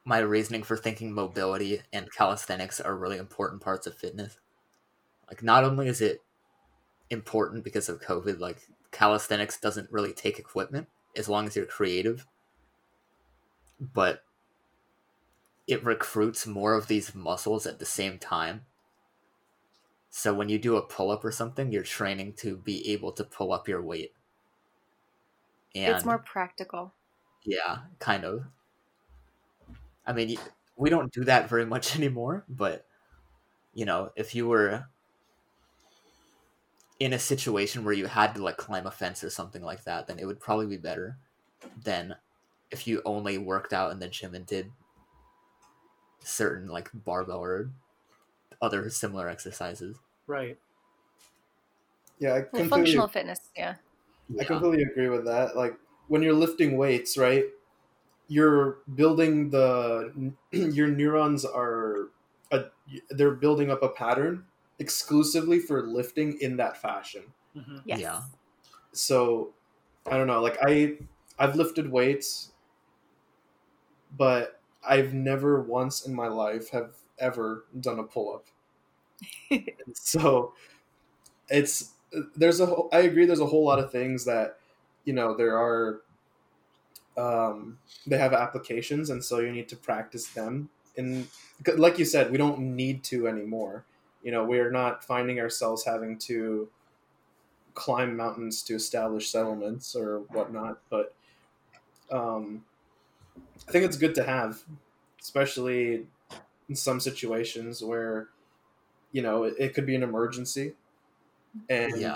my 0.04 0.20
reasoning 0.20 0.64
for 0.64 0.78
thinking 0.78 1.12
mobility 1.12 1.82
and 1.92 2.12
calisthenics 2.12 2.80
are 2.80 2.96
really 2.96 3.18
important 3.18 3.62
parts 3.62 3.88
of 3.88 3.96
fitness. 3.98 4.38
Like 5.28 5.42
not 5.42 5.64
only 5.64 5.88
is 5.88 6.02
it 6.02 6.22
important 7.10 7.64
because 7.64 7.90
of 7.90 8.02
COVID, 8.02 8.40
like 8.40 8.68
calisthenics 8.92 9.60
doesn't 9.60 9.92
really 9.92 10.14
take 10.14 10.38
equipment 10.38 10.88
as 11.18 11.28
long 11.28 11.48
as 11.48 11.56
you're 11.56 11.66
creative, 11.66 12.28
but 13.80 14.24
it 15.68 15.84
recruits 15.84 16.46
more 16.46 16.74
of 16.74 16.88
these 16.88 17.16
muscles 17.16 17.66
at 17.66 17.80
the 17.80 17.86
same 17.86 18.20
time. 18.20 18.66
So 20.10 20.34
when 20.34 20.48
you 20.48 20.58
do 20.60 20.78
a 20.78 20.82
pull 20.82 21.12
up 21.12 21.26
or 21.26 21.32
something, 21.32 21.72
you're 21.72 21.84
training 21.84 22.34
to 22.38 22.56
be 22.56 22.92
able 22.92 23.12
to 23.14 23.24
pull 23.24 23.52
up 23.52 23.68
your 23.68 23.82
weight. 23.82 24.14
And 25.74 25.94
it's 25.94 26.06
more 26.06 26.20
practical. 26.20 26.94
yeah, 27.44 27.80
kind 28.00 28.24
of. 28.24 28.46
I 30.06 30.14
mean, 30.14 30.38
we 30.78 30.90
don't 30.90 31.12
do 31.12 31.24
that 31.26 31.50
very 31.50 31.66
much 31.66 31.96
anymore, 31.98 32.46
but 32.48 32.86
you 33.74 33.86
know, 33.86 34.12
if 34.16 34.34
you 34.34 34.48
were 34.48 34.86
in 37.00 37.12
a 37.12 37.20
situation 37.20 37.84
where 37.84 37.94
you 37.94 38.06
had 38.06 38.36
to 38.36 38.44
like 38.44 38.58
climb 38.58 38.88
a 38.88 38.92
fence 38.92 39.24
or 39.24 39.30
something 39.30 39.62
like 39.62 39.84
that, 39.84 40.08
then 40.08 40.18
it 40.18 40.26
would 40.26 40.40
probably 40.40 40.68
be 40.68 40.78
better 40.78 41.18
than 41.84 42.16
if 42.72 42.88
you 42.88 43.02
only 43.04 43.38
worked 43.38 43.74
out 43.74 43.92
in 43.92 44.00
the 44.00 44.08
gym 44.08 44.34
and 44.34 44.46
did 44.46 44.72
certain 46.26 46.68
like 46.70 46.90
barbell 46.94 47.40
or 47.40 47.72
other 48.62 48.90
similar 48.90 49.30
exercises. 49.30 49.98
Right. 50.28 50.60
Yeah, 52.20 52.36
I 52.36 52.42
completely, 52.42 52.70
functional 52.70 53.08
fitness, 53.08 53.40
yeah. 53.56 53.78
I 54.40 54.44
completely 54.44 54.84
agree 54.84 55.10
with 55.10 55.26
that. 55.26 55.56
Like 55.56 55.78
when 56.08 56.22
you're 56.22 56.34
lifting 56.34 56.78
weights, 56.78 57.18
right? 57.18 57.46
You're 58.28 58.80
building 58.96 59.52
the 59.52 60.34
your 60.52 60.88
neurons 60.88 61.46
are 61.46 62.12
a, 62.52 62.66
they're 63.12 63.36
building 63.36 63.72
up 63.72 63.84
a 63.84 63.90
pattern 63.90 64.48
exclusively 64.80 65.60
for 65.60 65.84
lifting 65.88 66.40
in 66.42 66.58
that 66.58 66.78
fashion. 66.78 67.34
hmm 67.54 67.80
Yes. 67.86 68.02
Yeah. 68.02 68.24
So 68.94 69.54
I 70.08 70.18
don't 70.18 70.28
know. 70.28 70.42
Like 70.42 70.58
I 70.62 71.00
I've 71.40 71.56
lifted 71.56 71.92
weights, 71.92 72.54
but 74.12 74.62
I've 74.88 75.14
never 75.14 75.62
once 75.62 76.06
in 76.06 76.14
my 76.14 76.28
life 76.28 76.70
have 76.72 76.94
ever 77.20 77.66
done 77.80 78.00
a 78.00 78.04
pull 78.04 78.34
up. 78.36 78.46
so 79.94 80.54
it's 81.50 81.92
there's 82.36 82.60
a 82.60 82.74
I 82.92 83.00
agree 83.00 83.26
there's 83.26 83.40
a 83.40 83.46
whole 83.46 83.66
lot 83.66 83.80
of 83.80 83.92
things 83.92 84.26
that 84.26 84.58
you 85.04 85.14
know 85.14 85.36
there 85.36 85.58
are 85.58 86.02
um 87.18 87.78
they 88.06 88.18
have 88.18 88.34
applications 88.34 89.10
and 89.10 89.24
so 89.24 89.40
you 89.40 89.52
need 89.52 89.70
to 89.70 89.76
practice 89.76 90.28
them 90.30 90.70
and 90.98 91.28
like 91.78 91.98
you 91.98 92.06
said 92.06 92.32
we 92.32 92.38
don't 92.38 92.60
need 92.60 93.04
to 93.04 93.28
anymore 93.28 93.86
you 94.24 94.32
know 94.32 94.44
we're 94.44 94.72
not 94.72 95.04
finding 95.04 95.40
ourselves 95.40 95.86
having 95.86 96.18
to 96.18 96.68
climb 97.74 98.16
mountains 98.16 98.64
to 98.64 98.76
establish 98.76 99.30
settlements 99.30 99.96
or 99.96 100.20
whatnot 100.32 100.80
but 100.90 101.14
um 102.12 102.64
i 103.68 103.72
think 103.72 103.86
it's 103.86 103.98
good 103.98 104.16
to 104.16 104.24
have 104.24 104.64
especially 105.22 106.06
in 106.70 106.76
some 106.76 107.00
situations 107.00 107.82
where 107.84 108.28
you 109.12 109.22
know 109.22 109.44
it, 109.44 109.54
it 109.60 109.74
could 109.74 109.86
be 109.86 109.96
an 109.96 110.04
emergency 110.04 110.74
and 111.70 111.98
Yeah. 112.00 112.16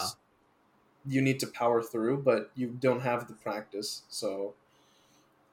you 1.08 1.22
need 1.22 1.40
to 1.40 1.48
power 1.48 1.82
through 1.82 2.18
but 2.24 2.52
you 2.56 2.68
don't 2.80 3.02
have 3.02 3.28
the 3.28 3.34
practice 3.34 4.04
so 4.10 4.54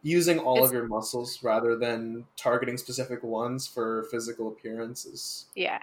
using 0.03 0.39
all 0.39 0.57
It's- 0.57 0.71
of 0.71 0.75
your 0.75 0.87
muscles 0.87 1.43
rather 1.43 1.77
than 1.77 2.27
targeting 2.37 2.77
specific 2.79 3.23
ones 3.23 3.67
for 3.67 4.05
physical 4.11 4.49
appearance 4.49 5.05
is 5.07 5.47
Yeah. 5.55 5.81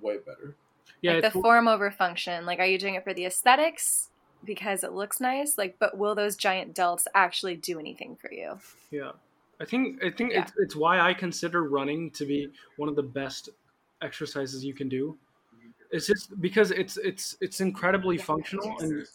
way 0.00 0.18
better 0.18 0.54
Yeah. 1.02 1.14
like 1.14 1.22
the 1.22 1.30
form 1.30 1.66
over 1.66 1.90
function. 1.90 2.44
Like, 2.44 2.58
are 2.58 2.66
you 2.66 2.76
doing 2.78 2.94
it 2.94 3.04
for 3.04 3.14
the 3.14 3.24
aesthetics 3.24 4.09
because 4.44 4.84
it 4.84 4.92
looks 4.92 5.20
nice? 5.20 5.58
Like, 5.58 5.78
but 5.78 5.96
will 5.96 6.14
those 6.14 6.36
giant 6.36 6.74
delts 6.74 7.06
actually 7.14 7.56
do 7.56 7.78
anything 7.78 8.16
for 8.16 8.32
you? 8.32 8.58
Yeah, 8.90 9.12
I 9.60 9.64
think 9.64 10.02
I 10.02 10.10
think 10.10 10.32
Yeah. 10.32 10.42
it's 10.42 10.52
it's 10.58 10.76
why 10.76 11.00
I 11.00 11.14
consider 11.14 11.64
running 11.64 12.10
to 12.12 12.24
be 12.24 12.52
one 12.76 12.88
of 12.88 12.96
the 12.96 13.02
best 13.02 13.50
exercises 14.02 14.64
you 14.64 14.74
can 14.74 14.88
do. 14.88 15.18
It's 15.90 16.06
just 16.06 16.40
because 16.40 16.70
it's 16.70 16.96
it's 16.96 17.36
it's 17.40 17.60
incredibly 17.60 18.18
functional 18.18 18.78
and 18.80 19.06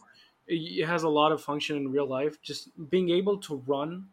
it 0.47 0.81
it 0.81 0.85
has 0.85 1.03
a 1.03 1.10
lot 1.10 1.31
of 1.31 1.41
function 1.41 1.77
in 1.77 1.91
real 1.91 2.07
life. 2.07 2.41
Just 2.41 2.69
being 2.89 3.10
able 3.10 3.38
to 3.39 3.56
run, 3.68 4.10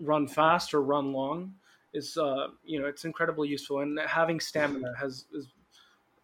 run 0.00 0.26
fast 0.28 0.74
or 0.74 0.82
run 0.82 1.12
long 1.12 1.54
is 1.92 2.16
uh 2.16 2.48
you 2.64 2.80
know 2.80 2.86
it's 2.86 3.04
incredibly 3.04 3.48
useful 3.48 3.80
and 3.80 3.98
having 4.00 4.40
stamina 4.40 4.94
has 4.96 5.26
is, 5.34 5.48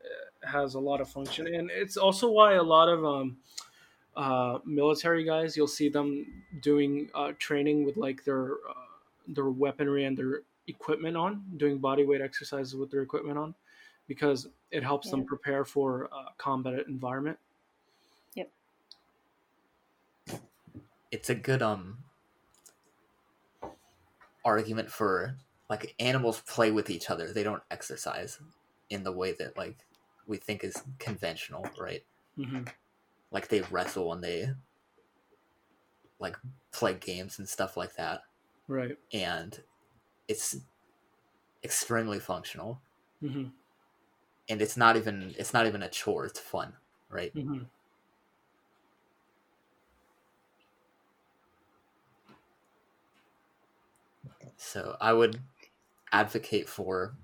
uh, 0.02 0.46
has 0.48 0.74
a 0.74 0.80
lot 0.80 1.00
of 1.00 1.08
function 1.10 1.46
and 1.46 1.70
it's 1.70 1.96
also 1.96 2.30
why 2.30 2.54
a 2.54 2.62
lot 2.62 2.88
of 2.88 3.04
um 3.04 3.36
uh, 4.18 4.58
military 4.64 5.22
guys, 5.22 5.56
you'll 5.56 5.68
see 5.68 5.88
them 5.88 6.42
doing 6.60 7.08
uh, 7.14 7.32
training 7.38 7.84
with 7.84 7.96
like 7.96 8.24
their 8.24 8.54
uh, 8.68 8.74
their 9.28 9.48
weaponry 9.48 10.04
and 10.06 10.18
their 10.18 10.42
equipment 10.66 11.16
on, 11.16 11.44
doing 11.56 11.78
body 11.78 12.04
weight 12.04 12.20
exercises 12.20 12.74
with 12.74 12.90
their 12.90 13.02
equipment 13.02 13.38
on, 13.38 13.54
because 14.08 14.48
it 14.72 14.82
helps 14.82 15.08
them 15.10 15.24
prepare 15.24 15.64
for 15.64 16.08
uh, 16.12 16.30
combat 16.36 16.84
environment. 16.88 17.38
Yep. 18.34 18.50
It's 21.12 21.30
a 21.30 21.34
good 21.36 21.62
um 21.62 21.98
argument 24.44 24.90
for 24.90 25.36
like 25.70 25.94
animals 26.00 26.40
play 26.46 26.70
with 26.70 26.88
each 26.88 27.10
other 27.10 27.32
they 27.32 27.42
don't 27.42 27.62
exercise 27.70 28.38
in 28.88 29.02
the 29.04 29.12
way 29.12 29.32
that 29.32 29.56
like 29.58 29.76
we 30.26 30.38
think 30.38 30.64
is 30.64 30.82
conventional 30.98 31.68
right 31.78 32.02
hmm 32.36 32.62
like 33.30 33.48
they 33.48 33.62
wrestle 33.70 34.12
and 34.12 34.22
they 34.22 34.50
like 36.18 36.36
play 36.72 36.94
games 36.94 37.38
and 37.38 37.48
stuff 37.48 37.76
like 37.76 37.94
that. 37.96 38.22
Right. 38.66 38.98
and 39.12 39.58
it's 40.28 40.56
extremely 41.64 42.20
functional. 42.20 42.80
Hmm 43.20 43.46
and 44.48 44.62
it's 44.62 44.76
not 44.76 44.96
even 44.96 45.34
it's 45.38 45.52
not 45.52 45.66
even 45.66 45.82
a 45.82 45.88
chore 45.88 46.24
it's 46.24 46.40
fun 46.40 46.72
right? 47.10 47.32
Hmm 47.32 47.58
So 54.56 54.96
I 55.00 55.12
would 55.12 55.40
advocate 56.12 56.68
for 56.68 57.14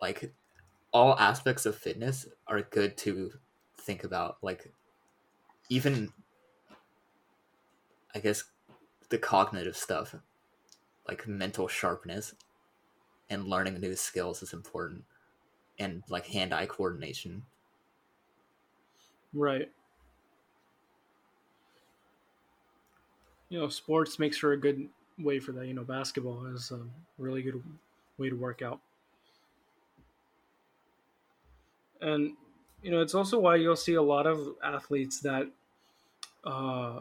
like 0.00 0.32
all 0.92 1.16
aspects 1.18 1.66
of 1.66 1.76
fitness 1.76 2.26
are 2.46 2.62
good 2.62 2.96
to 2.98 3.32
think 3.88 4.04
about. 4.04 4.36
Like 4.42 4.70
even 5.70 6.12
I 8.14 8.18
guess 8.20 8.44
the 9.08 9.16
cognitive 9.18 9.76
stuff, 9.76 10.14
like 11.08 11.26
mental 11.26 11.68
sharpness 11.68 12.34
and 13.30 13.48
learning 13.48 13.80
new 13.80 13.96
skills 13.96 14.42
is 14.42 14.52
important. 14.52 15.04
And 15.78 16.02
like 16.10 16.26
hand 16.26 16.52
eye 16.52 16.66
coordination. 16.66 17.46
Right. 19.32 19.70
You 23.48 23.58
know, 23.60 23.68
sports 23.68 24.18
makes 24.18 24.36
for 24.36 24.52
a 24.52 24.56
good 24.60 24.88
way 25.18 25.40
for 25.40 25.52
that. 25.52 25.66
You 25.66 25.74
know, 25.74 25.84
basketball 25.84 26.46
is 26.46 26.70
a 26.70 26.80
really 27.16 27.42
good 27.42 27.62
way 28.18 28.28
to 28.28 28.36
work 28.36 28.60
out. 28.60 28.80
And, 32.00 32.36
you 32.82 32.90
know, 32.90 33.00
it's 33.00 33.14
also 33.14 33.38
why 33.38 33.56
you'll 33.56 33.76
see 33.76 33.94
a 33.94 34.02
lot 34.02 34.26
of 34.26 34.54
athletes 34.62 35.20
that 35.20 35.48
uh, 36.44 37.00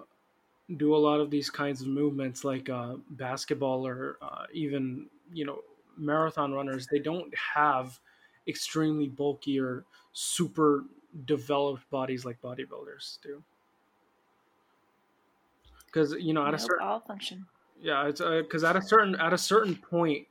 do 0.76 0.96
a 0.96 0.98
lot 0.98 1.20
of 1.20 1.30
these 1.30 1.50
kinds 1.50 1.82
of 1.82 1.88
movements, 1.88 2.44
like 2.44 2.70
uh, 2.70 2.96
basketball 3.12 3.86
or 3.86 4.18
uh, 4.22 4.46
even, 4.54 5.08
you 5.34 5.46
know, 5.46 5.60
marathon 5.98 6.54
runners. 6.54 6.88
They 6.88 7.00
don't 7.00 7.34
have 7.56 8.00
extremely 8.48 9.08
bulky 9.08 9.60
or 9.60 9.84
super 10.14 10.86
developed 11.26 11.90
bodies 11.90 12.26
like 12.26 12.42
bodybuilders 12.42 13.20
do. 13.22 13.44
Because 15.86 16.14
you 16.20 16.34
know, 16.34 16.46
at 16.46 16.54
a 16.54 16.60
certain 16.60 16.86
all 16.86 17.00
function. 17.00 17.46
yeah, 17.82 18.08
it's 18.08 18.20
because 18.22 18.64
at 18.64 18.76
a 18.76 18.82
certain 18.82 19.16
at 19.16 19.32
a 19.32 19.38
certain 19.38 19.76
point, 19.76 20.28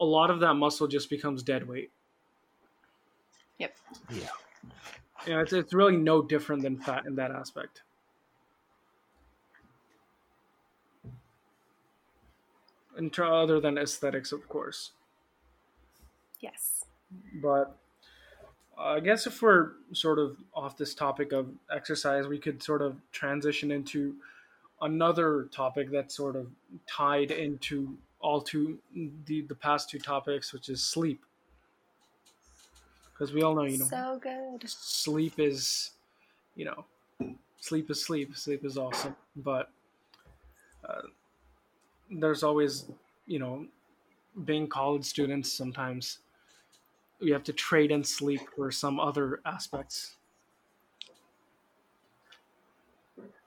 a 0.00 0.04
lot 0.04 0.30
of 0.30 0.40
that 0.40 0.54
muscle 0.54 0.88
just 0.88 1.08
becomes 1.08 1.42
dead 1.42 1.66
weight. 1.68 1.90
Yep. 3.58 3.76
Yeah. 4.12 4.28
Yeah, 5.26 5.40
it's 5.40 5.52
it's 5.52 5.74
really 5.74 5.96
no 5.96 6.22
different 6.22 6.62
than 6.62 6.78
fat 6.78 7.06
in 7.06 7.16
that 7.16 7.30
aspect. 7.30 7.82
And 12.96 13.16
other 13.20 13.60
than 13.60 13.78
aesthetics, 13.78 14.32
of 14.32 14.48
course. 14.48 14.90
Yes. 16.40 16.84
But 17.40 17.76
uh, 18.76 18.82
I 18.82 19.00
guess 19.00 19.26
if 19.26 19.40
we're 19.40 19.72
sort 19.92 20.18
of 20.18 20.36
off 20.54 20.76
this 20.76 20.94
topic 20.94 21.32
of 21.32 21.48
exercise, 21.72 22.26
we 22.26 22.38
could 22.38 22.62
sort 22.62 22.82
of 22.82 22.96
transition 23.12 23.70
into 23.70 24.16
another 24.80 25.48
topic 25.52 25.90
that's 25.90 26.16
sort 26.16 26.36
of 26.36 26.48
tied 26.88 27.30
into 27.30 27.96
all 28.20 28.40
two 28.40 28.78
the 29.26 29.42
the 29.42 29.54
past 29.54 29.90
two 29.90 29.98
topics, 29.98 30.52
which 30.52 30.68
is 30.68 30.82
sleep. 30.82 31.24
Because 33.18 33.32
we 33.34 33.42
all 33.42 33.54
know, 33.54 33.64
you 33.64 33.78
know, 33.78 33.84
So 33.84 34.20
good. 34.22 34.68
sleep 34.68 35.40
is, 35.40 35.90
you 36.54 36.64
know, 36.66 36.84
sleep 37.58 37.90
is 37.90 38.04
sleep. 38.04 38.36
Sleep 38.36 38.64
is 38.64 38.78
awesome, 38.78 39.16
but 39.34 39.70
uh, 40.88 41.02
there's 42.10 42.44
always, 42.44 42.86
you 43.26 43.40
know, 43.40 43.66
being 44.44 44.68
college 44.68 45.04
students. 45.04 45.52
Sometimes 45.52 46.18
we 47.20 47.30
have 47.32 47.42
to 47.44 47.52
trade 47.52 47.90
in 47.90 48.04
sleep 48.04 48.40
for 48.54 48.70
some 48.70 49.00
other 49.00 49.40
aspects. 49.44 50.14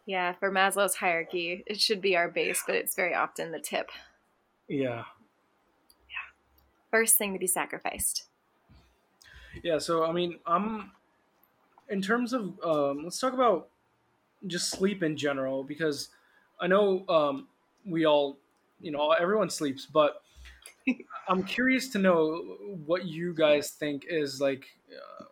Yeah, 0.06 0.34
for 0.34 0.52
Maslow's 0.52 0.95
hierarchy, 0.95 1.64
it 1.65 1.80
should 1.80 2.02
be 2.02 2.18
our 2.18 2.27
base, 2.27 2.64
but 2.65 2.76
it's 2.76 2.95
very 2.95 3.14
often 3.15 3.52
the 3.52 3.60
tip. 3.60 3.89
Yeah. 4.68 5.03
Yeah, 6.10 6.27
First 6.89 7.18
thing 7.18 7.31
to 7.34 7.39
be 7.39 7.48
sacrificed. 7.48 8.26
Yeah. 9.64 9.78
So 9.78 10.03
I 10.03 10.11
mean, 10.11 10.40
I'm 10.45 10.91
in 11.90 12.02
terms 12.02 12.34
of 12.34 12.60
um, 12.64 13.03
let's 13.03 13.19
talk 13.19 13.34
about 13.34 13.69
just 14.48 14.72
sleep 14.72 15.03
in 15.03 15.18
general 15.18 15.64
because 15.64 16.10
I 16.60 16.68
know 16.68 17.07
um, 17.10 17.49
we 17.86 18.06
all, 18.06 18.40
you 18.82 18.91
know, 18.91 19.11
everyone 19.11 19.49
sleeps, 19.49 19.86
but 19.86 20.23
I'm 21.28 21.44
curious 21.44 21.90
to 21.90 21.99
know 21.99 22.38
what 22.86 23.06
you 23.06 23.34
guys 23.34 23.72
think 23.72 24.06
is 24.07 24.41
like, 24.41 24.68
uh, 24.91 25.26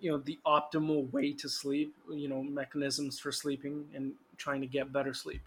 you 0.00 0.10
know, 0.10 0.18
the 0.18 0.40
optimal 0.46 1.10
way 1.12 1.32
to 1.34 1.48
sleep. 1.48 1.96
You 2.10 2.28
know, 2.28 2.42
mechanisms 2.42 3.18
for 3.20 3.32
sleeping 3.32 3.90
and 3.94 4.14
trying 4.36 4.60
to 4.62 4.66
get 4.68 4.92
better 4.92 5.14
sleep. 5.14 5.42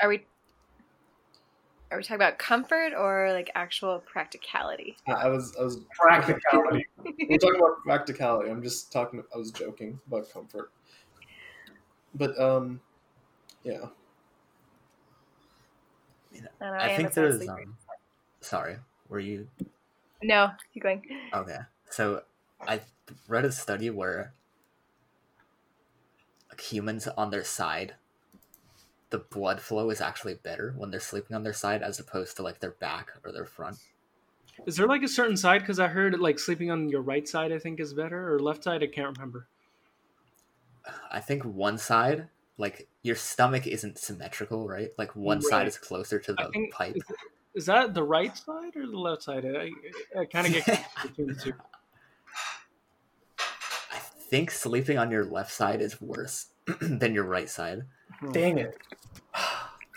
Are 0.00 0.08
we 0.08 0.24
are 1.90 1.98
we 1.98 2.02
talking 2.02 2.16
about 2.16 2.38
comfort 2.38 2.92
or 2.98 3.32
like 3.32 3.50
actual 3.54 4.00
practicality? 4.00 4.96
I 5.06 5.12
I 5.12 5.28
was 5.28 5.54
I 5.58 5.62
was 5.62 5.80
Practicality. 5.98 6.86
we're 6.98 7.38
talking 7.38 7.60
about 7.60 7.82
practicality. 7.84 8.50
I'm 8.50 8.62
just 8.62 8.92
talking. 8.92 9.22
I 9.34 9.38
was 9.38 9.52
joking 9.52 10.00
about 10.06 10.30
comfort, 10.32 10.72
but 12.14 12.38
um, 12.40 12.80
yeah. 13.62 13.86
I, 16.34 16.64
know, 16.64 16.72
I, 16.72 16.88
am 16.90 16.96
think 16.96 17.14
there's 17.14 17.36
sleeper. 17.36 17.52
um, 17.52 17.76
sorry, 18.40 18.76
were 19.08 19.20
you 19.20 19.48
No, 20.22 20.50
keep 20.74 20.82
going. 20.82 21.02
okay? 21.32 21.58
So 21.88 22.22
I 22.66 22.80
read 23.28 23.44
a 23.44 23.52
study 23.52 23.88
where 23.90 24.16
like 24.18 24.32
humans 26.60 27.08
on 27.08 27.30
their 27.30 27.44
side, 27.44 27.94
the 29.10 29.18
blood 29.18 29.60
flow 29.60 29.90
is 29.90 30.00
actually 30.00 30.34
better 30.34 30.74
when 30.76 30.90
they're 30.90 31.00
sleeping 31.00 31.36
on 31.36 31.42
their 31.42 31.52
side 31.52 31.82
as 31.82 32.00
opposed 32.00 32.36
to 32.36 32.42
like 32.42 32.60
their 32.60 32.72
back 32.72 33.12
or 33.24 33.32
their 33.32 33.44
front. 33.44 33.78
Is 34.64 34.76
there 34.76 34.86
like 34.86 35.02
a 35.02 35.08
certain 35.08 35.36
side? 35.36 35.60
Because 35.60 35.78
I 35.78 35.88
heard 35.88 36.18
like 36.18 36.38
sleeping 36.38 36.70
on 36.70 36.88
your 36.88 37.02
right 37.02 37.28
side, 37.28 37.52
I 37.52 37.58
think, 37.58 37.78
is 37.78 37.92
better, 37.92 38.32
or 38.34 38.38
left 38.38 38.64
side. 38.64 38.82
I 38.82 38.86
can't 38.86 39.16
remember. 39.16 39.46
I 41.10 41.20
think 41.20 41.44
one 41.44 41.78
side, 41.78 42.28
like 42.56 42.88
your 43.02 43.16
stomach 43.16 43.66
isn't 43.66 43.98
symmetrical, 43.98 44.66
right? 44.66 44.90
Like 44.96 45.14
one 45.14 45.42
side 45.42 45.66
is 45.66 45.76
closer 45.76 46.18
to 46.18 46.32
the 46.32 46.48
think 46.52 46.72
pipe. 46.72 46.96
is, 46.96 47.04
is 47.54 47.66
that 47.66 47.94
the 47.94 48.02
right 48.02 48.36
side 48.36 48.76
or 48.76 48.86
the 48.86 48.98
left 48.98 49.22
side? 49.22 49.44
I, 49.44 49.70
I 50.18 50.24
kind 50.24 50.46
of 50.46 50.52
get 50.52 50.64
confused 50.64 51.02
between 51.02 51.26
the 51.28 51.34
two. 51.34 51.52
I 54.26 54.28
think 54.28 54.50
sleeping 54.50 54.98
on 54.98 55.10
your 55.12 55.24
left 55.24 55.52
side 55.52 55.80
is 55.80 56.00
worse 56.00 56.46
than 56.80 57.14
your 57.14 57.24
right 57.24 57.48
side. 57.48 57.82
Hmm. 58.20 58.32
Dang 58.32 58.58
it. 58.58 58.76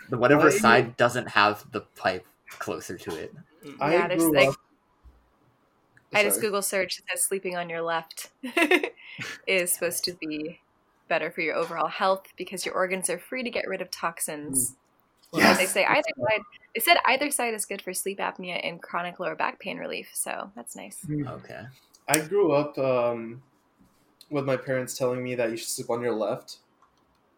The 0.09 0.17
whatever 0.17 0.49
Why- 0.49 0.57
side 0.57 0.97
doesn't 0.97 1.29
have 1.29 1.65
the 1.71 1.81
pipe 1.81 2.25
closer 2.49 2.97
to 2.97 3.15
it. 3.15 3.33
I 3.79 3.93
Yeah, 3.93 4.07
there's, 4.07 4.21
grew 4.23 4.35
like- 4.35 4.49
up. 4.49 4.55
I 6.13 6.23
just 6.23 6.37
Sorry. 6.37 6.47
Google 6.47 6.61
search 6.63 6.99
it 6.99 7.05
says 7.11 7.23
sleeping 7.23 7.55
on 7.55 7.69
your 7.69 7.81
left 7.83 8.29
is 9.47 9.71
supposed 9.71 10.03
to 10.05 10.13
be 10.13 10.59
better 11.07 11.29
for 11.29 11.41
your 11.41 11.55
overall 11.55 11.87
health 11.87 12.27
because 12.35 12.65
your 12.65 12.73
organs 12.73 13.09
are 13.11 13.19
free 13.19 13.43
to 13.43 13.49
get 13.51 13.67
rid 13.67 13.79
of 13.81 13.91
toxins. 13.91 14.75
Yes. 15.33 15.59
They 15.59 15.65
say 15.67 15.85
either 15.85 16.01
side. 16.17 16.41
They 16.73 16.81
said 16.81 16.97
either 17.05 17.29
side 17.29 17.53
is 17.53 17.65
good 17.65 17.81
for 17.83 17.93
sleep 17.93 18.17
apnea 18.17 18.59
and 18.67 18.81
chronic 18.81 19.19
lower 19.19 19.35
back 19.35 19.59
pain 19.59 19.77
relief. 19.77 20.09
So 20.13 20.49
that's 20.55 20.75
nice. 20.75 20.97
Okay. 21.11 21.61
I 22.07 22.19
grew 22.21 22.53
up 22.53 22.75
um, 22.79 23.43
with 24.29 24.45
my 24.45 24.57
parents 24.57 24.97
telling 24.97 25.23
me 25.23 25.35
that 25.35 25.51
you 25.51 25.57
should 25.57 25.67
sleep 25.69 25.89
on 25.89 26.01
your 26.01 26.13
left, 26.13 26.59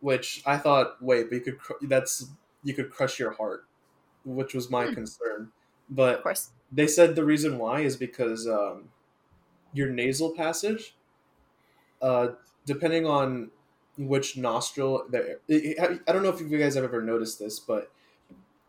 which 0.02 0.44
I 0.46 0.58
thought, 0.58 1.02
wait, 1.02 1.30
but 1.30 1.36
you 1.38 1.42
could 1.42 1.60
cr- 1.60 1.86
that's 1.88 2.32
you 2.64 2.74
could 2.74 2.92
crush 2.92 3.20
your 3.20 3.32
heart, 3.34 3.68
which 4.26 4.54
was 4.54 4.70
my 4.72 4.88
Hmm. 4.88 4.94
concern. 4.94 5.54
Of 6.12 6.22
But 6.22 6.24
course. 6.24 6.52
they 6.72 6.88
said 6.88 7.16
the 7.16 7.26
reason 7.26 7.58
why 7.60 7.82
is 7.82 7.98
because 7.98 8.48
um, 8.48 8.92
your 9.74 9.90
nasal 9.90 10.36
passage, 10.36 10.96
uh, 12.02 12.34
depending 12.66 13.06
on 13.06 13.52
which 13.98 14.38
nostril, 14.38 15.06
there. 15.10 15.40
I 15.50 16.00
I 16.08 16.12
don't 16.12 16.24
know 16.24 16.30
if 16.30 16.40
you 16.42 16.58
guys 16.58 16.76
have 16.76 16.84
ever 16.84 17.02
noticed 17.02 17.40
this, 17.40 17.60
but 17.60 17.92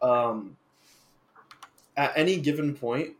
um, 0.02 0.58
at 1.96 2.16
any 2.16 2.40
given 2.40 2.74
point, 2.74 3.16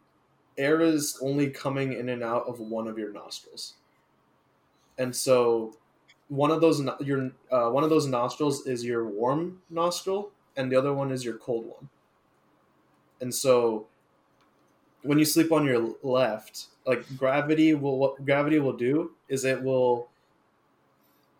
air 0.58 0.80
is 0.82 1.18
only 1.22 1.50
coming 1.50 1.92
in 1.92 2.08
and 2.08 2.22
out 2.22 2.46
of 2.46 2.60
one 2.60 2.88
of 2.88 2.98
your 2.98 3.12
nostrils, 3.12 3.76
and 4.98 5.14
so 5.14 5.77
one 6.28 6.51
of 6.51 6.62
those 6.62 6.82
your 7.01 7.31
uh, 7.51 7.69
one 7.69 7.85
of 7.85 7.90
those 7.90 8.06
nostrils 8.06 8.66
is 8.66 8.85
your 8.85 9.06
warm 9.06 9.60
nostril, 9.69 10.32
and 10.56 10.73
the 10.73 10.77
other 10.77 10.94
one 10.94 11.12
is 11.12 11.24
your 11.24 11.36
cold 11.36 11.66
one. 11.66 11.90
And 13.20 13.35
so, 13.35 13.86
when 15.02 15.19
you 15.19 15.27
sleep 15.27 15.52
on 15.52 15.66
your 15.66 15.94
left, 16.02 16.69
like 16.86 17.05
gravity 17.19 17.74
will 17.74 17.98
what 17.98 18.24
gravity 18.24 18.59
will 18.59 18.73
do 18.73 19.12
is 19.28 19.44
it 19.44 19.62
will 19.62 20.09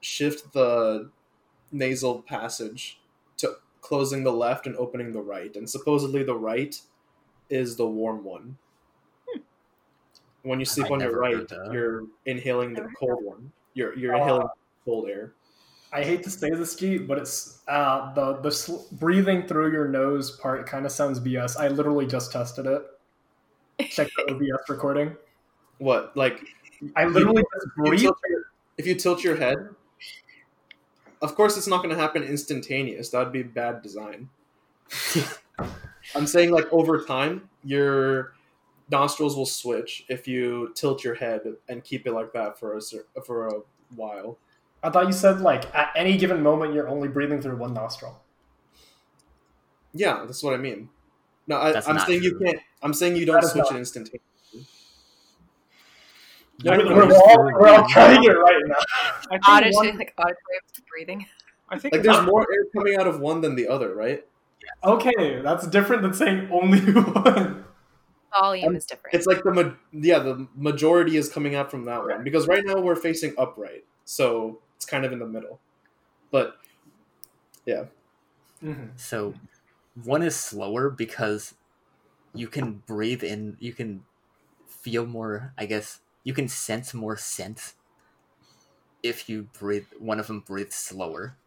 shift 0.03 0.53
the 0.53 1.11
nasal 1.71 2.21
passage 2.21 3.01
to 3.39 3.57
closing 3.81 4.25
the 4.25 4.33
left 4.33 4.67
and 4.67 4.77
opening 4.77 5.13
the 5.13 5.23
right, 5.23 5.57
and 5.57 5.71
supposedly 5.71 6.23
the 6.23 6.37
right 6.37 6.83
is 7.49 7.77
the 7.77 7.87
warm 7.87 8.25
one. 8.25 8.59
When 10.43 10.59
you 10.59 10.65
sleep 10.67 10.87
I 10.87 10.95
on 10.95 11.01
your 11.01 11.19
right, 11.19 11.51
you're 11.73 12.05
inhaling 12.27 12.75
the 12.75 12.89
cold 12.99 13.25
one. 13.25 13.53
You're 13.75 13.97
you're 13.97 14.15
Uh, 14.15 14.19
inhaling 14.19 14.49
cold 14.85 15.09
air. 15.09 15.33
I 15.93 16.03
hate 16.03 16.23
to 16.25 16.31
say 16.31 16.51
this, 16.51 16.75
G, 16.75 16.99
but 16.99 17.19
it's 17.19 17.61
uh, 17.69 18.13
the 18.15 18.35
the 18.39 18.51
sl- 18.51 18.83
breathing 18.93 19.47
through 19.47 19.73
your 19.73 19.87
nose 19.89 20.31
part 20.33 20.67
kind 20.67 20.87
of 20.87 20.93
sounds 20.93 21.21
BS. 21.21 21.57
I 21.59 21.69
literally 21.69 22.07
just 22.07 22.33
tested 22.33 22.67
it. 22.67 22.83
Check 23.91 24.09
the 24.17 24.33
OBS 24.33 24.69
recording. 24.69 25.17
What 25.79 26.17
like 26.17 26.41
I 26.95 27.07
literally 27.07 27.43
just 27.43 27.67
if 27.67 27.77
you 27.77 27.83
breathe. 27.85 28.03
your, 28.03 28.15
if 28.79 28.87
you 28.87 28.95
tilt 28.95 29.25
your 29.25 29.37
head? 29.37 29.57
Of 31.21 31.35
course, 31.35 31.57
it's 31.57 31.67
not 31.67 31.79
going 31.83 31.91
to 31.95 32.01
happen 32.01 32.23
instantaneous. 32.23 33.11
That 33.11 33.19
would 33.25 33.33
be 33.33 33.43
bad 33.43 33.83
design. 33.83 34.29
I'm 36.15 36.27
saying 36.27 36.51
like 36.51 36.67
over 36.73 37.05
time, 37.05 37.49
your 37.65 38.35
nostrils 38.93 39.35
will 39.35 39.47
switch 39.47 40.05
if 40.09 40.29
you 40.29 40.71
tilt 40.77 41.03
your 41.03 41.15
head 41.15 41.41
and 41.69 41.83
keep 41.83 42.07
it 42.07 42.13
like 42.13 42.33
that 42.35 42.59
for 42.61 42.77
a 42.77 42.81
for 43.27 43.49
a 43.49 43.61
while. 43.97 44.39
I 44.85 44.91
thought 44.91 45.07
you 45.07 45.13
said 45.13 45.41
like 45.41 45.65
at 45.75 45.91
any 45.97 46.17
given 46.17 46.43
moment 46.43 46.75
you're 46.75 46.89
only 46.89 47.09
breathing 47.09 47.41
through 47.43 47.57
one 47.57 47.75
nostril. 47.75 48.21
Yeah, 49.95 50.23
that's 50.25 50.43
what 50.43 50.55
I 50.55 50.59
mean. 50.59 50.89
No, 51.49 51.57
I, 51.57 51.75
I'm 51.87 51.97
not 51.97 52.07
saying 52.07 52.23
you 52.23 52.39
can't. 52.39 52.59
I'm 52.83 52.95
saying 52.95 53.17
you 53.17 53.27
don't 53.27 53.37
That 53.37 53.45
is 53.45 53.51
switch 53.53 53.65
not- 53.65 53.73
it 53.73 53.79
instantaneously. 53.79 54.21
We're, 56.65 56.77
think 56.77 56.91
we're 56.91 57.13
all, 57.13 57.45
we're 57.61 57.69
all 57.71 57.89
trying 57.89 58.23
it 58.23 58.29
right 58.29 58.63
now. 58.67 58.75
I 58.77 59.29
think, 59.31 59.49
Auditory, 59.49 59.89
one, 59.89 59.99
like 59.99 60.15
auditory 60.17 60.37
breathing. 60.89 61.27
I 61.69 61.79
think 61.79 61.95
Like, 61.95 62.03
there's 62.05 62.25
more 62.25 62.43
air 62.43 62.67
coming 62.77 62.95
out 62.97 63.09
of 63.09 63.19
one 63.19 63.41
than 63.41 63.57
the 63.57 63.67
other, 63.67 63.95
right? 63.97 64.25
Okay, 64.85 65.41
that's 65.43 65.67
different 65.67 66.03
than 66.03 66.15
saying 66.15 66.49
only 66.53 66.79
one. 66.93 67.62
Volume 68.41 68.69
Um, 68.69 68.77
is 68.77 68.87
different. 68.87 69.19
It's 69.19 69.27
like 69.27 69.43
the 69.43 69.53
ma- 69.53 69.75
yeah, 69.93 70.21
the 70.21 70.49
majority 70.55 71.17
is 71.17 71.29
coming 71.33 71.55
out 71.55 71.71
from 71.71 71.85
that 71.85 72.07
one 72.07 72.25
because 72.25 72.47
right 72.49 72.63
now 72.65 72.81
we're 72.81 72.97
facing 72.97 73.35
upright, 73.39 73.85
so 74.05 74.63
it's 74.77 74.87
kind 74.87 75.05
of 75.05 75.13
in 75.13 75.19
the 75.19 75.27
middle. 75.27 75.61
But 76.31 76.59
Mhm. 78.63 78.99
So 78.99 79.35
one 79.95 80.23
is 80.23 80.37
slower 80.37 80.91
because 80.91 81.55
you 82.35 82.49
can 82.49 82.79
breathe 82.81 83.25
in, 83.25 83.57
you 83.61 83.75
can 83.75 84.07
feel 84.67 85.07
more, 85.07 85.55
I 85.59 85.67
guess, 85.67 86.01
you 86.25 86.35
can 86.35 86.49
sense 86.49 86.95
more 86.95 87.17
sense 87.17 87.77
if 89.03 89.29
you 89.29 89.45
breathe 89.45 89.87
one 89.99 90.19
of 90.19 90.27
them 90.27 90.41
breathes 90.41 90.75
slower. 90.77 91.39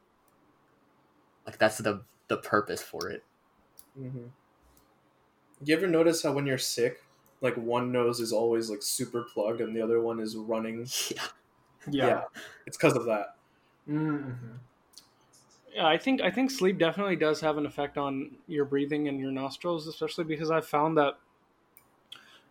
Like 1.46 1.58
that's 1.58 1.80
the 1.80 2.06
the 2.28 2.38
purpose 2.38 2.84
for 2.84 3.10
it. 3.10 3.26
Mm-hmm. 3.98 4.28
You 5.64 5.76
ever 5.76 5.88
notice 5.88 6.24
how 6.24 6.34
when 6.34 6.46
you're 6.46 6.58
sick, 6.58 7.04
like 7.42 7.56
one 7.56 7.92
nose 7.92 8.20
is 8.20 8.32
always 8.32 8.70
like 8.70 8.82
super 8.82 9.24
plugged 9.24 9.62
and 9.62 9.76
the 9.76 9.82
other 9.82 10.02
one 10.02 10.20
is 10.20 10.36
running? 10.36 10.88
Yeah. 11.88 12.18
Yeah. 12.18 12.26
It's 12.66 12.78
because 12.78 12.96
of 12.96 13.06
that. 13.06 13.38
Mm-hmm. 13.88 14.56
Yeah, 15.74 15.88
I 15.88 15.98
think 15.98 16.22
I 16.22 16.32
think 16.32 16.52
sleep 16.52 16.78
definitely 16.78 17.18
does 17.18 17.42
have 17.42 17.58
an 17.58 17.66
effect 17.66 17.98
on 17.98 18.38
your 18.48 18.66
breathing 18.66 19.08
and 19.08 19.20
your 19.20 19.32
nostrils, 19.32 19.88
especially 19.88 20.24
because 20.24 20.50
I 20.50 20.62
found 20.62 20.98
that. 20.98 21.20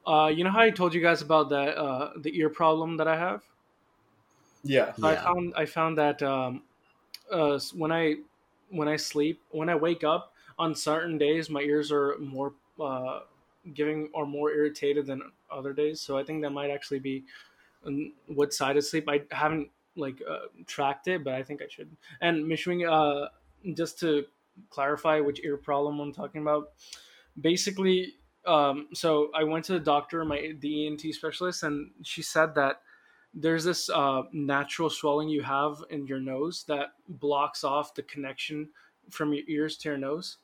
Uh, 0.06 0.26
you 0.34 0.44
know 0.44 0.50
how 0.50 0.60
I 0.60 0.70
told 0.70 0.92
you 0.94 1.00
guys 1.00 1.22
about 1.22 1.48
that 1.50 1.76
uh, 1.78 2.12
the 2.16 2.36
ear 2.38 2.50
problem 2.50 2.98
that 2.98 3.08
I 3.08 3.16
have. 3.16 3.42
Yeah. 4.64 4.94
I 5.02 5.14
Yeah. 5.14 5.22
found 5.24 5.54
I 5.56 5.66
found 5.66 5.98
that 5.98 6.22
um, 6.22 6.64
uh, 7.30 7.60
when 7.74 7.92
I 7.92 8.16
when 8.70 8.88
I 8.88 8.96
sleep 8.96 9.42
when 9.50 9.68
I 9.68 9.74
wake 9.76 10.04
up 10.04 10.34
on 10.58 10.74
certain 10.74 11.18
days 11.18 11.50
my 11.50 11.60
ears 11.62 11.92
are 11.92 12.18
more 12.18 12.54
uh, 12.80 13.20
giving 13.72 14.10
or 14.12 14.26
more 14.26 14.52
irritated 14.52 15.06
than 15.06 15.22
other 15.50 15.72
days. 15.72 16.00
So 16.00 16.18
I 16.18 16.24
think 16.24 16.42
that 16.42 16.50
might 16.50 16.70
actually 16.70 16.98
be 16.98 17.24
what 18.26 18.52
side 18.52 18.76
of 18.76 18.84
sleep. 18.84 19.08
I 19.08 19.22
haven't 19.30 19.68
like 19.96 20.22
uh, 20.28 20.46
tracked 20.66 21.08
it, 21.08 21.24
but 21.24 21.34
I 21.34 21.42
think 21.42 21.62
I 21.62 21.66
should. 21.68 21.90
And 22.20 22.44
Mishwing, 22.44 22.88
uh, 22.88 23.28
just 23.74 23.98
to 24.00 24.24
clarify 24.70 25.20
which 25.20 25.40
ear 25.44 25.56
problem 25.56 26.00
I'm 26.00 26.12
talking 26.12 26.42
about, 26.42 26.70
basically. 27.40 28.14
Um, 28.46 28.88
so 28.92 29.30
I 29.34 29.44
went 29.44 29.64
to 29.66 29.72
the 29.72 29.80
doctor, 29.80 30.24
my 30.24 30.54
the 30.60 30.86
ENT 30.86 31.00
specialist, 31.14 31.62
and 31.62 31.90
she 32.02 32.22
said 32.22 32.54
that 32.56 32.80
there's 33.32 33.64
this 33.64 33.90
uh, 33.90 34.22
natural 34.32 34.90
swelling 34.90 35.28
you 35.28 35.42
have 35.42 35.82
in 35.90 36.06
your 36.06 36.20
nose 36.20 36.64
that 36.68 36.92
blocks 37.08 37.64
off 37.64 37.94
the 37.94 38.02
connection 38.02 38.68
from 39.10 39.32
your 39.32 39.44
ears 39.48 39.76
to 39.78 39.88
your 39.88 39.98
nose. 39.98 40.38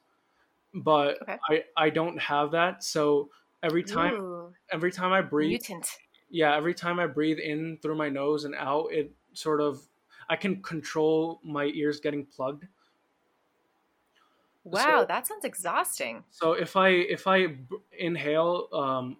But 0.74 1.18
Okay. 1.22 1.38
I 1.48 1.64
I 1.76 1.90
don't 1.90 2.18
have 2.18 2.52
that, 2.52 2.84
so 2.84 3.30
every 3.62 3.82
time 3.84 4.12
Ooh, 4.12 4.54
every 4.72 4.92
time 4.92 5.12
I 5.12 5.20
breathe, 5.22 5.60
mutant. 5.60 5.98
yeah, 6.30 6.54
every 6.56 6.74
time 6.74 7.00
I 7.00 7.06
breathe 7.06 7.38
in 7.38 7.78
through 7.82 7.96
my 7.96 8.08
nose 8.08 8.44
and 8.44 8.54
out, 8.54 8.92
it 8.92 9.12
sort 9.34 9.60
of 9.60 9.88
I 10.28 10.36
can 10.36 10.62
control 10.62 11.40
my 11.44 11.64
ears 11.66 12.00
getting 12.00 12.24
plugged. 12.26 12.66
Wow, 14.64 15.00
So- 15.00 15.06
that 15.06 15.26
sounds 15.26 15.44
exhausting. 15.44 16.24
So 16.30 16.52
if 16.52 16.76
I 16.76 16.88
if 16.90 17.26
I 17.26 17.46
b- 17.48 17.76
inhale 17.92 18.68
um, 18.72 19.18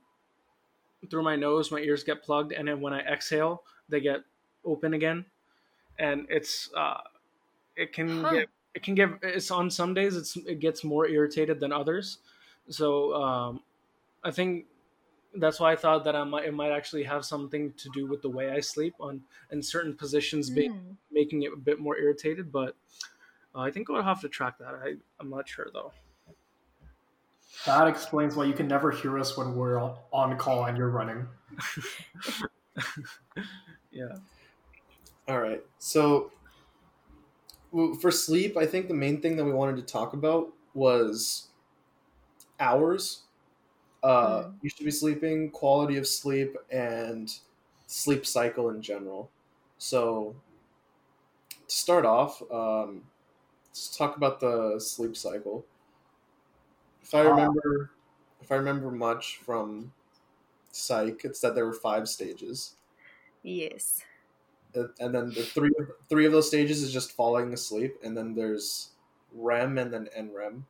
through 1.10 1.22
my 1.22 1.36
nose, 1.36 1.70
my 1.70 1.78
ears 1.81 2.05
get 2.05 2.22
plugged, 2.22 2.52
and 2.52 2.68
then 2.68 2.81
when 2.81 2.93
I 2.93 3.01
exhale, 3.01 3.64
they 3.89 4.01
get 4.01 4.20
open 4.64 4.94
again, 4.94 5.24
and 5.98 6.27
it's 6.31 6.72
uh, 6.74 7.01
it 7.77 7.93
can 7.93 8.22
Huh. 8.22 8.31
get 8.31 8.48
it 8.75 8.83
can 8.83 8.95
get 8.95 9.11
it's 9.23 9.51
on 9.51 9.71
some 9.71 9.95
days 9.95 10.17
it's 10.17 10.37
it 10.37 10.61
gets 10.61 10.85
more 10.85 11.07
irritated 11.07 11.61
than 11.61 11.73
others. 11.73 12.19
So 12.69 13.15
um, 13.15 13.63
I 14.25 14.31
think 14.31 14.67
that's 15.35 15.61
why 15.61 15.73
I 15.73 15.77
thought 15.77 16.05
that 16.05 16.17
I 16.17 16.25
might 16.25 16.47
it 16.47 16.55
might 16.55 16.73
actually 16.73 17.05
have 17.05 17.25
something 17.25 17.73
to 17.75 17.91
do 17.91 18.07
with 18.07 18.23
the 18.23 18.31
way 18.31 18.51
I 18.51 18.61
sleep 18.61 18.95
on 19.01 19.25
in 19.51 19.63
certain 19.63 19.97
positions, 19.97 20.51
being 20.51 20.71
Hmm. 20.71 20.93
making 21.11 21.43
it 21.43 21.53
a 21.53 21.57
bit 21.57 21.81
more 21.81 21.97
irritated. 21.99 22.53
But 22.53 22.77
uh, 23.55 23.61
I 23.61 23.71
think 23.71 23.91
I'll 23.91 24.03
have 24.03 24.21
to 24.23 24.29
track 24.29 24.59
that. 24.59 24.75
I 24.75 24.97
I'm 25.21 25.31
not 25.31 25.49
sure 25.49 25.69
though. 25.73 25.93
That 27.65 27.89
explains 27.89 28.37
why 28.37 28.45
you 28.45 28.53
can 28.53 28.69
never 28.69 28.91
hear 28.91 29.19
us 29.19 29.37
when 29.37 29.57
we're 29.57 29.79
on 30.13 30.37
call 30.39 30.65
and 30.67 30.77
you're 30.77 30.91
running. 30.91 31.27
Yeah. 33.91 34.19
All 35.29 35.41
right. 35.41 35.65
So 35.79 36.33
w- 36.33 36.40
for 37.71 38.11
sleep, 38.11 38.57
I 38.57 38.67
think 38.67 38.89
the 38.89 38.95
main 38.95 39.21
thing 39.21 39.37
that 39.37 39.45
we 39.45 39.53
wanted 39.53 39.77
to 39.77 39.83
talk 39.83 40.13
about 40.13 40.53
was 40.75 41.51
hours. 42.59 43.25
Uh, 44.03 44.45
Mm. 44.45 44.61
You 44.63 44.71
should 44.71 44.85
be 44.87 44.93
sleeping, 44.93 45.51
quality 45.53 45.97
of 45.99 46.07
sleep, 46.09 46.57
and 46.71 47.33
sleep 47.87 48.27
cycle 48.27 48.71
in 48.71 48.83
general. 48.83 49.31
So 49.79 50.37
to 51.69 51.75
start 51.75 52.05
off, 52.05 52.43
um, 52.51 53.11
let's 53.69 53.97
talk 53.97 54.17
about 54.17 54.41
the 54.41 54.81
sleep 54.81 55.17
cycle. 55.17 55.67
If 57.03 57.15
I 57.15 57.21
Ah. 57.23 57.23
remember, 57.23 57.91
if 58.41 58.51
I 58.51 58.57
remember 58.57 58.91
much 58.91 59.37
from 59.37 59.93
psych, 60.73 61.25
it's 61.25 61.41
that 61.41 61.55
there 61.57 61.67
were 61.67 61.75
five 61.75 62.09
stages 62.09 62.77
Yes. 63.43 64.03
And 64.75 65.15
then 65.15 65.31
the 65.31 65.43
three 65.43 65.71
three 66.09 66.27
of 66.27 66.33
those 66.33 66.49
stages 66.49 66.83
is 66.83 66.93
just 66.93 67.13
falling 67.13 67.53
asleep, 67.53 67.97
and 68.03 68.17
then 68.17 68.35
there's 68.35 68.91
REM 69.33 69.79
and 69.79 69.93
then 69.93 70.09
NREM. 70.17 70.63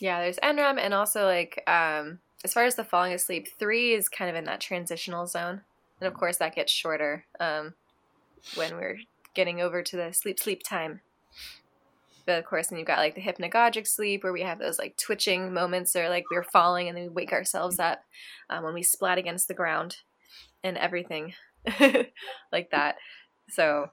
Yeah, 0.00 0.20
there's 0.20 0.38
NREM 0.38 0.78
and 0.78 0.94
also 0.94 1.24
like 1.24 1.62
um 1.68 2.18
as 2.44 2.52
far 2.52 2.64
as 2.64 2.74
the 2.74 2.84
falling 2.84 3.12
asleep, 3.12 3.48
three 3.58 3.94
is 3.94 4.08
kind 4.08 4.28
of 4.28 4.36
in 4.36 4.44
that 4.44 4.60
transitional 4.60 5.26
zone. 5.26 5.62
And 6.00 6.08
of 6.08 6.14
course 6.14 6.38
that 6.38 6.54
gets 6.54 6.72
shorter 6.72 7.24
um 7.40 7.74
when 8.56 8.76
we're 8.76 8.98
getting 9.34 9.60
over 9.60 9.82
to 9.82 9.96
the 9.96 10.12
sleep 10.12 10.38
sleep 10.38 10.62
time. 10.62 11.00
But 12.26 12.38
of 12.38 12.44
course 12.46 12.68
then 12.68 12.78
you've 12.78 12.88
got 12.88 12.98
like 12.98 13.14
the 13.14 13.22
hypnagogic 13.22 13.86
sleep 13.86 14.24
where 14.24 14.32
we 14.32 14.42
have 14.42 14.58
those 14.58 14.78
like 14.78 14.96
twitching 14.96 15.52
moments 15.52 15.94
or 15.94 16.08
like 16.08 16.24
we're 16.30 16.42
falling 16.42 16.88
and 16.88 16.96
then 16.96 17.04
we 17.04 17.10
wake 17.10 17.32
ourselves 17.32 17.78
up 17.78 18.00
um, 18.50 18.64
when 18.64 18.74
we 18.74 18.82
splat 18.82 19.18
against 19.18 19.46
the 19.48 19.54
ground 19.54 19.98
and 20.62 20.78
everything 20.78 21.34
like 22.52 22.70
that. 22.70 22.96
So 23.50 23.90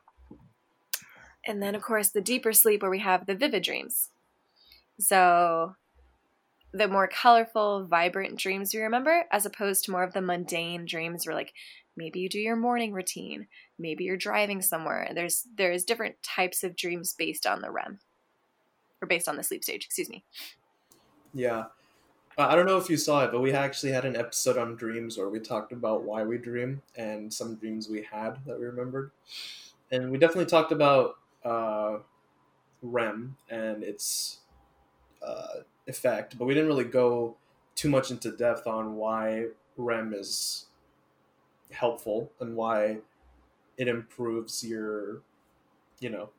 and 1.45 1.61
then 1.61 1.75
of 1.75 1.81
course 1.81 2.09
the 2.09 2.21
deeper 2.21 2.53
sleep 2.53 2.81
where 2.81 2.91
we 2.91 2.99
have 2.99 3.25
the 3.25 3.35
vivid 3.35 3.63
dreams. 3.63 4.09
So 4.99 5.75
the 6.73 6.87
more 6.87 7.07
colorful, 7.07 7.85
vibrant 7.85 8.39
dreams 8.39 8.73
we 8.73 8.81
remember, 8.81 9.25
as 9.31 9.45
opposed 9.45 9.85
to 9.85 9.91
more 9.91 10.03
of 10.03 10.13
the 10.13 10.21
mundane 10.21 10.85
dreams 10.85 11.25
where 11.25 11.35
like 11.35 11.53
maybe 11.97 12.19
you 12.19 12.29
do 12.29 12.39
your 12.39 12.55
morning 12.55 12.93
routine, 12.93 13.47
maybe 13.77 14.03
you're 14.03 14.17
driving 14.17 14.61
somewhere. 14.61 15.11
There's 15.13 15.45
there's 15.55 15.83
different 15.83 16.15
types 16.23 16.63
of 16.63 16.75
dreams 16.75 17.13
based 17.17 17.45
on 17.45 17.61
the 17.61 17.71
REM. 17.71 17.99
Or 19.01 19.07
based 19.07 19.27
on 19.27 19.35
the 19.35 19.43
sleep 19.43 19.63
stage, 19.63 19.83
excuse 19.83 20.09
me. 20.09 20.23
Yeah, 21.33 21.65
I 22.37 22.55
don't 22.55 22.65
know 22.65 22.77
if 22.77 22.89
you 22.89 22.97
saw 22.97 23.25
it, 23.25 23.31
but 23.31 23.41
we 23.41 23.51
actually 23.51 23.91
had 23.91 24.05
an 24.05 24.15
episode 24.15 24.57
on 24.57 24.75
dreams 24.75 25.17
where 25.17 25.29
we 25.29 25.39
talked 25.39 25.71
about 25.73 26.03
why 26.03 26.23
we 26.23 26.37
dream 26.37 26.81
and 26.95 27.33
some 27.33 27.55
dreams 27.55 27.89
we 27.89 28.03
had 28.03 28.43
that 28.45 28.59
we 28.59 28.65
remembered, 28.65 29.11
and 29.91 30.11
we 30.11 30.17
definitely 30.17 30.45
talked 30.47 30.71
about 30.71 31.19
uh, 31.43 31.99
REM 32.81 33.37
and 33.49 33.83
its 33.83 34.39
uh, 35.21 35.61
effect, 35.87 36.37
but 36.37 36.45
we 36.45 36.53
didn't 36.53 36.69
really 36.69 36.85
go 36.85 37.37
too 37.75 37.89
much 37.89 38.11
into 38.11 38.35
depth 38.35 38.67
on 38.67 38.95
why 38.95 39.47
REM 39.77 40.13
is 40.13 40.67
helpful 41.71 42.31
and 42.39 42.55
why 42.55 42.99
it 43.77 43.87
improves 43.87 44.63
your, 44.63 45.21
you 45.99 46.09
know. 46.09 46.29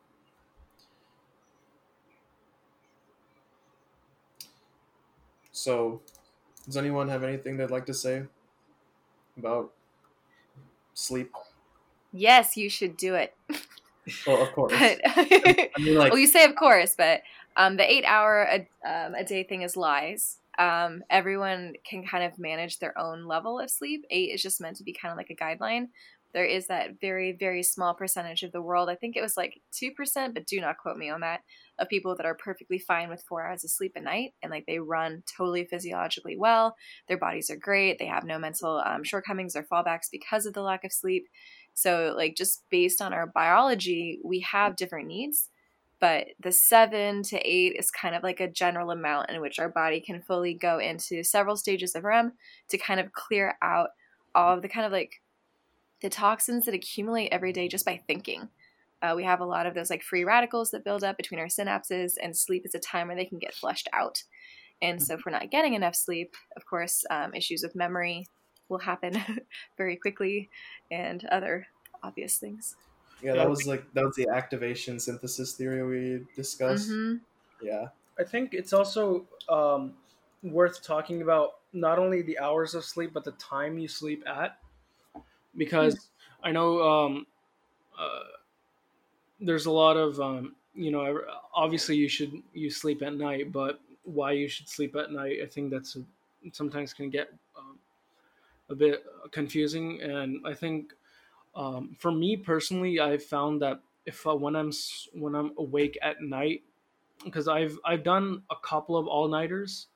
So, 5.63 6.01
does 6.67 6.77
anyone 6.77 7.09
have 7.09 7.23
anything 7.23 7.57
they'd 7.57 7.71
like 7.71 7.87
to 7.87 7.95
say 7.95 8.25
about 9.39 9.73
sleep? 10.95 11.33
Yes, 12.13 12.57
you 12.57 12.69
should 12.69 12.97
do 12.97 13.15
it. 13.15 13.35
Well, 14.27 14.43
of 14.43 14.53
course. 14.53 14.73
But 14.73 15.01
I 15.07 15.71
mean, 15.79 15.95
like, 15.97 16.11
well, 16.11 16.19
you 16.19 16.27
say 16.27 16.45
of 16.45 16.57
course, 16.57 16.97
but 16.99 17.23
um, 17.57 17.77
the 17.77 17.89
eight 17.89 18.05
hour 18.05 18.43
a, 18.43 18.57
um, 18.85 19.15
a 19.15 19.23
day 19.23 19.45
thing 19.45 19.63
is 19.63 19.77
lies. 19.77 20.39
Um, 20.59 21.05
everyone 21.09 21.75
can 21.89 22.05
kind 22.05 22.25
of 22.25 22.37
manage 22.37 22.81
their 22.81 22.99
own 22.99 23.27
level 23.27 23.61
of 23.61 23.71
sleep. 23.71 24.05
Eight 24.11 24.31
is 24.35 24.43
just 24.43 24.61
meant 24.61 24.77
to 24.79 24.83
be 24.83 24.93
kind 24.93 25.13
of 25.13 25.19
like 25.19 25.31
a 25.31 25.37
guideline. 25.37 25.87
There 26.35 26.45
is 26.45 26.67
that 26.67 27.01
very, 27.01 27.31
very 27.31 27.63
small 27.63 27.95
percentage 27.95 28.43
of 28.43 28.51
the 28.51 28.61
world. 28.61 28.89
I 28.89 28.97
think 28.97 29.17
it 29.17 29.23
was 29.23 29.37
like 29.37 29.61
2%, 29.73 30.35
but 30.35 30.47
do 30.47 30.61
not 30.61 30.79
quote 30.79 30.97
me 30.97 31.11
on 31.11 31.21
that, 31.21 31.43
of 31.83 31.89
people 31.89 32.17
that 32.17 32.27
are 32.27 32.35
perfectly 32.35 32.79
fine 32.79 33.09
with 33.09 33.25
four 33.29 33.47
hours 33.47 33.65
of 33.65 33.71
sleep 33.71 33.93
a 33.97 34.01
night 34.01 34.33
and 34.43 34.51
like 34.51 34.65
they 34.67 34.79
run 34.79 35.23
totally 35.37 35.65
physiologically 35.65 36.37
well. 36.39 36.75
Their 37.09 37.19
bodies 37.19 37.51
are 37.51 37.57
great. 37.57 37.99
They 37.99 38.07
have 38.07 38.25
no 38.25 38.39
mental 38.39 38.83
um, 38.87 39.05
shortcomings 39.05 39.57
or 39.57 39.65
fallbacks 39.65 40.09
because 40.11 40.47
of 40.47 40.55
the 40.55 40.63
lack 40.63 40.85
of 40.85 40.93
sleep. 40.93 41.27
So, 41.75 42.15
like, 42.17 42.37
just 42.37 42.65
based 42.71 43.01
on 43.01 43.15
our 43.15 43.27
biology, 43.27 44.21
we 44.23 44.41
have 44.41 44.77
different 44.77 45.09
needs 45.09 45.49
but 46.03 46.27
the 46.41 46.51
seven 46.51 47.23
to 47.23 47.39
eight 47.49 47.77
is 47.79 47.93
kind 47.93 48.17
of 48.17 48.25
like 48.25 48.41
a 48.41 48.51
general 48.51 48.91
amount 48.91 49.31
in 49.31 49.41
which 49.41 49.61
our 49.61 49.69
body 49.69 50.01
can 50.01 50.21
fully 50.21 50.53
go 50.53 50.81
into 50.81 51.23
several 51.23 51.57
stages 51.57 51.95
of 51.95 52.03
REM 52.03 52.33
to 52.71 52.77
kind 52.77 52.99
of 52.99 53.13
clear 53.13 53.55
out 53.63 53.91
all 54.35 54.57
of 54.57 54.63
the 54.63 54.69
kind 54.69 54.85
of 54.85 54.91
like 54.91 55.23
the 56.01 56.11
toxins 56.11 56.65
that 56.65 56.75
accumulate 56.75 57.29
every 57.29 57.53
day 57.53 57.69
just 57.69 57.87
by 57.87 58.03
thinking. 58.09 58.49
Uh, 59.03 59.15
we 59.17 59.25
have 59.25 59.41
a 59.41 59.47
lot 59.47 59.67
of 59.67 59.75
those 59.75 59.91
like 59.91 60.03
free 60.03 60.25
radicals 60.25 60.71
that 60.71 60.85
build 60.85 61.05
up 61.05 61.17
between 61.17 61.41
our 61.41 61.47
synapses, 61.47 62.15
and 62.23 62.37
sleep 62.37 62.63
is 62.65 62.75
a 62.75 62.79
time 62.79 63.09
where 63.09 63.17
they 63.17 63.27
can 63.27 63.39
get 63.39 63.55
flushed 63.55 63.89
out. 63.93 64.23
And 64.81 65.03
so, 65.03 65.15
if 65.15 65.23
we're 65.27 65.33
not 65.33 65.51
getting 65.51 65.75
enough 65.75 65.95
sleep, 65.95 66.35
of 66.57 66.67
course, 66.67 67.05
um, 67.11 67.35
issues 67.35 67.63
with 67.63 67.77
memory 67.77 68.27
will 68.69 68.79
happen 68.79 69.15
very 69.79 69.97
quickly 69.97 70.51
and 70.91 71.25
other 71.27 71.67
obvious 72.03 72.39
things. 72.39 72.77
Yeah, 73.23 73.35
that 73.35 73.49
was 73.49 73.67
like 73.67 73.93
that 73.95 74.05
was 74.05 74.17
the 74.17 74.29
activation 74.29 74.99
synthesis 74.99 75.55
theory 75.55 75.83
we 75.85 76.27
discussed. 76.35 76.89
hmm 76.89 77.17
Yeah. 77.61 77.89
I 78.19 78.25
think 78.25 78.53
it's 78.53 78.73
also 78.73 79.27
um, 79.49 79.95
worth 80.43 80.83
talking 80.83 81.23
about 81.23 81.61
not 81.73 81.99
only 81.99 82.23
the 82.23 82.39
hours 82.39 82.75
of 82.75 82.85
sleep 82.85 83.13
but 83.15 83.25
the 83.25 83.33
time 83.33 83.79
you 83.79 83.89
sleep 83.89 84.25
at, 84.27 84.59
because 85.57 86.09
I 86.43 86.53
know 86.53 86.83
um, 86.83 87.27
uh, 87.99 88.21
there's 89.43 89.67
a 89.67 89.71
lot 89.73 89.97
of 89.97 90.21
um, 90.21 90.57
you 90.75 90.91
know 90.91 91.23
obviously 91.55 91.97
you 91.97 92.09
should 92.09 92.43
you 92.53 92.71
sleep 92.71 93.03
at 93.03 93.15
night, 93.15 93.53
but 93.53 93.81
why 94.05 94.33
you 94.33 94.49
should 94.49 94.69
sleep 94.69 94.97
at 94.97 95.13
night, 95.13 95.41
I 95.43 95.47
think 95.47 95.71
that's 95.71 95.97
a, 95.97 96.05
sometimes 96.53 96.93
can 96.95 97.11
get 97.11 97.33
um, 97.57 97.79
a 98.69 98.75
bit 98.75 99.05
confusing, 99.31 100.01
and 100.03 100.47
I 100.47 100.55
think 100.55 100.95
um, 101.55 101.97
for 101.99 102.13
me 102.13 102.37
personally, 102.37 103.01
I 103.01 103.19
found 103.19 103.63
that 103.63 103.83
if 104.07 104.27
uh, 104.27 104.35
when 104.37 104.57
I'm 104.57 104.73
when 105.15 105.35
I'm 105.35 105.55
awake 105.59 105.99
at 106.03 106.23
night, 106.23 106.65
because 107.25 107.49
I've 107.49 107.79
I've 107.85 108.05
done 108.05 108.45
a 108.51 108.57
couple 108.57 108.97
of 108.97 109.09
all 109.09 109.29
nighters 109.29 109.89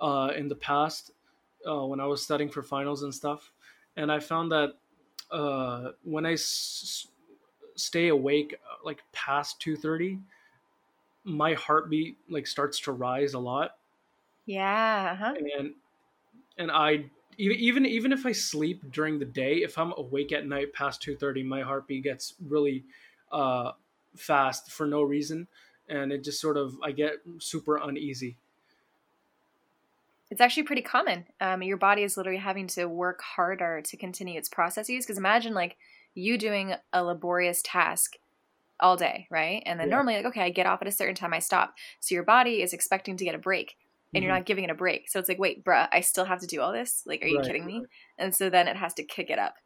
uh, 0.00 0.32
in 0.36 0.48
the 0.48 0.56
past 0.56 1.12
uh, 1.66 1.86
when 1.86 2.00
I 2.00 2.06
was 2.06 2.22
studying 2.24 2.50
for 2.50 2.62
finals 2.62 3.02
and 3.02 3.14
stuff, 3.14 3.52
and 3.96 4.12
I 4.12 4.20
found 4.20 4.52
that 4.52 4.78
uh, 5.30 5.92
when 6.02 6.26
I 6.26 6.34
s- 6.34 7.08
stay 7.76 8.08
awake 8.08 8.54
uh, 8.70 8.76
like 8.84 9.02
past 9.12 9.60
two 9.60 9.76
thirty, 9.76 10.20
my 11.24 11.54
heartbeat 11.54 12.18
like 12.28 12.46
starts 12.46 12.80
to 12.80 12.92
rise 12.92 13.34
a 13.34 13.38
lot, 13.38 13.78
Yeah. 14.46 15.12
Uh-huh. 15.12 15.38
and 15.50 15.74
and 16.58 16.72
I 16.72 17.10
even 17.38 17.58
even 17.58 17.86
even 17.86 18.12
if 18.12 18.26
I 18.26 18.32
sleep 18.32 18.84
during 18.90 19.18
the 19.18 19.26
day, 19.26 19.58
if 19.58 19.78
I'm 19.78 19.94
awake 19.96 20.32
at 20.32 20.46
night 20.46 20.74
past 20.74 21.02
two 21.02 21.16
thirty, 21.16 21.42
my 21.42 21.62
heartbeat 21.62 22.04
gets 22.04 22.34
really 22.40 22.86
uh, 23.32 23.72
fast 24.16 24.72
for 24.72 24.86
no 24.86 25.02
reason, 25.02 25.48
and 25.88 26.12
it 26.12 26.24
just 26.24 26.40
sort 26.40 26.56
of 26.58 26.78
I 26.82 26.92
get 26.92 27.18
super 27.40 27.78
uneasy. 27.78 28.38
It's 30.30 30.40
actually 30.40 30.64
pretty 30.64 30.82
common. 30.82 31.26
Um, 31.40 31.62
your 31.62 31.76
body 31.76 32.02
is 32.02 32.16
literally 32.16 32.38
having 32.38 32.66
to 32.68 32.86
work 32.86 33.20
harder 33.22 33.82
to 33.82 33.96
continue 33.96 34.38
its 34.38 34.48
processes. 34.48 35.04
Because 35.04 35.18
imagine 35.18 35.54
like 35.54 35.76
you 36.14 36.38
doing 36.38 36.74
a 36.92 37.04
laborious 37.04 37.62
task 37.64 38.14
all 38.80 38.96
day, 38.96 39.26
right? 39.30 39.62
And 39.66 39.78
then 39.78 39.88
Yeah. 39.88 39.90
normally, 39.90 40.16
like, 40.16 40.26
okay, 40.26 40.42
I 40.42 40.50
get 40.50 40.66
off 40.66 40.82
at 40.82 40.88
a 40.88 40.92
certain 40.92 41.14
time, 41.14 41.32
I 41.34 41.38
stop. 41.38 41.74
So 42.00 42.14
your 42.14 42.24
body 42.24 42.62
is 42.62 42.72
expecting 42.72 43.16
to 43.16 43.24
get 43.24 43.34
a 43.34 43.38
break, 43.38 43.76
and 44.14 44.22
you're 44.24 44.32
Mhm. 44.32 44.34
not 44.34 44.46
giving 44.46 44.64
it 44.64 44.70
a 44.70 44.74
break. 44.74 45.08
So 45.10 45.18
it's 45.18 45.28
like, 45.28 45.38
wait, 45.38 45.64
bruh, 45.64 45.88
I 45.92 46.00
still 46.00 46.24
have 46.24 46.40
to 46.40 46.46
do 46.46 46.60
all 46.60 46.72
this? 46.72 47.02
Like, 47.06 47.22
are 47.22 47.28
you 47.28 47.38
Right, 47.38 47.40
kidding 47.40 47.66
me? 47.66 47.88
And 48.18 48.34
so 48.34 48.50
then 48.50 48.68
it 48.68 48.76
has 48.76 48.94
to 48.94 49.04
kick 49.04 49.30
it 49.30 49.38
up, 49.38 49.56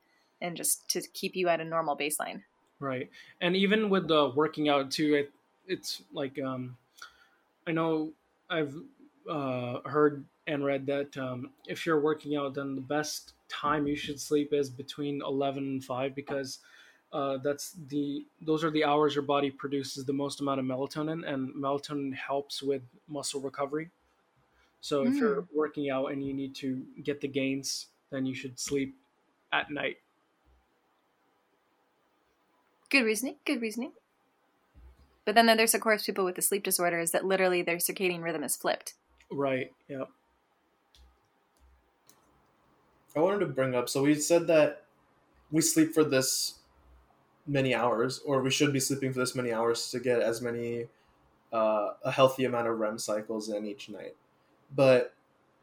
and 0.41 0.57
just 0.57 0.89
to 0.91 1.03
keep 1.15 1.37
you 1.37 1.49
at 1.49 1.61
a 1.61 1.65
normal 1.65 1.97
baseline. 1.97 2.43
Right, 2.81 3.11
and 3.41 3.57
even 3.57 3.91
with 3.91 4.07
the 4.07 4.29
working 4.31 4.69
out 4.69 4.93
too, 4.93 5.15
it, 5.15 5.33
it's 5.67 6.03
like 6.13 6.39
um, 6.41 6.77
I 7.67 7.73
know 7.73 8.15
I've 8.51 8.77
uh, 9.29 9.81
heard 9.89 10.27
and 10.47 10.65
read 10.65 10.87
that 10.87 11.17
um, 11.19 11.53
if 11.67 11.87
you're 11.87 12.01
working 12.01 12.37
out, 12.37 12.55
then 12.55 12.77
the 12.77 12.83
best 12.83 13.35
time 13.49 13.87
you 13.87 13.97
should 13.97 14.21
sleep 14.21 14.53
is 14.53 14.71
between 14.71 15.23
eleven 15.23 15.65
and 15.65 15.85
five 15.85 16.15
because 16.15 16.61
uh, 17.13 17.39
that's 17.39 17.73
the 17.73 18.27
those 18.41 18.65
are 18.65 18.71
the 18.71 18.85
hours 18.85 19.15
your 19.15 19.23
body 19.23 19.51
produces 19.51 20.05
the 20.05 20.13
most 20.13 20.41
amount 20.41 20.61
of 20.61 20.67
melatonin, 20.67 21.27
and 21.27 21.55
melatonin 21.55 22.15
helps 22.15 22.63
with 22.63 22.83
muscle 23.07 23.41
recovery. 23.41 23.91
So 24.81 25.07
if 25.07 25.21
you're 25.21 25.47
working 25.53 25.91
out 25.91 26.13
and 26.13 26.25
you 26.25 26.33
need 26.33 26.55
to 26.57 26.87
get 27.03 27.21
the 27.21 27.29
gains, 27.29 27.89
then 28.11 28.27
you 28.27 28.35
should 28.35 28.59
sleep 28.61 28.97
at 29.53 29.71
night. 29.71 29.99
Good 32.91 33.05
reasoning. 33.05 33.37
Good 33.45 33.61
reasoning. 33.61 33.93
But 35.25 35.35
then 35.35 35.47
there's 35.47 35.75
of 35.75 35.81
course 35.81 36.07
people 36.07 36.25
with 36.25 36.37
the 36.37 36.43
sleep 36.43 36.63
disorders 36.63 37.11
that 37.11 37.25
literally 37.25 37.63
their 37.63 37.77
circadian 37.77 38.23
rhythm 38.23 38.45
is 38.45 38.57
flipped. 38.57 38.95
Right. 39.31 39.73
Yeah. 39.89 40.05
I 43.17 43.21
wanted 43.21 43.41
to 43.41 43.47
bring 43.47 43.75
up 43.75 43.89
so 43.89 44.03
we 44.03 44.15
said 44.15 44.47
that 44.49 44.85
we 45.51 45.61
sleep 45.63 45.95
for 45.95 46.05
this 46.05 46.61
many 47.47 47.75
hours, 47.75 48.21
or 48.21 48.43
we 48.43 48.51
should 48.51 48.73
be 48.73 48.81
sleeping 48.81 49.13
for 49.13 49.21
this 49.21 49.35
many 49.35 49.53
hours 49.53 49.91
to 49.91 50.01
get 50.01 50.21
as 50.21 50.43
many 50.43 50.89
uh, 51.53 51.95
a 52.05 52.13
healthy 52.13 52.45
amount 52.45 52.69
of 52.69 52.79
REM 52.79 52.99
cycles 52.99 53.49
in 53.49 53.67
each 53.67 53.89
night. 53.89 54.17
But 54.75 55.15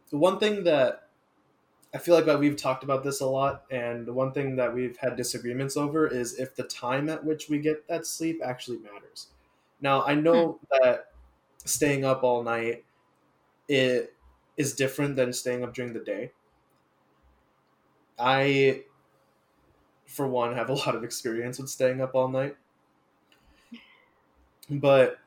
the 0.09 0.17
one 0.17 0.39
thing 0.39 0.63
that 0.65 1.09
I 1.93 1.97
feel 1.97 2.15
like 2.15 2.25
that 2.25 2.39
we've 2.39 2.57
talked 2.57 2.83
about 2.83 3.03
this 3.03 3.21
a 3.21 3.25
lot, 3.25 3.65
and 3.71 4.05
the 4.05 4.13
one 4.13 4.33
thing 4.33 4.57
that 4.57 4.73
we've 4.73 4.97
had 4.97 5.15
disagreements 5.15 5.77
over 5.77 6.07
is 6.07 6.37
if 6.39 6.55
the 6.55 6.63
time 6.63 7.09
at 7.09 7.23
which 7.23 7.49
we 7.49 7.59
get 7.59 7.87
that 7.87 8.05
sleep 8.05 8.41
actually 8.43 8.79
matters. 8.79 9.29
Now 9.81 10.03
I 10.03 10.15
know 10.15 10.59
that 10.81 11.13
staying 11.65 12.05
up 12.05 12.23
all 12.23 12.43
night 12.43 12.85
it 13.67 14.13
is 14.57 14.75
different 14.75 15.15
than 15.15 15.33
staying 15.33 15.63
up 15.63 15.73
during 15.73 15.93
the 15.93 15.99
day. 15.99 16.31
I, 18.17 18.83
for 20.07 20.27
one, 20.27 20.55
have 20.55 20.69
a 20.69 20.73
lot 20.73 20.95
of 20.95 21.03
experience 21.03 21.59
with 21.59 21.69
staying 21.69 22.01
up 22.01 22.15
all 22.15 22.27
night. 22.27 22.57
But 24.69 25.19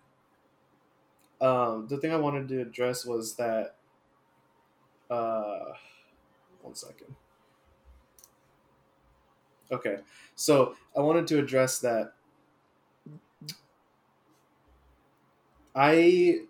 um, 1.40 1.86
the 1.88 1.98
thing 1.98 2.12
I 2.12 2.16
wanted 2.16 2.48
to 2.48 2.60
address 2.60 3.04
was 3.04 3.36
that. 3.36 3.76
Uh, 5.10 5.72
one 6.62 6.74
second. 6.74 7.16
Okay, 9.70 9.98
so 10.34 10.76
I 10.96 11.00
wanted 11.00 11.26
to 11.28 11.38
address 11.38 11.78
that. 11.80 12.14
I, 15.74 16.40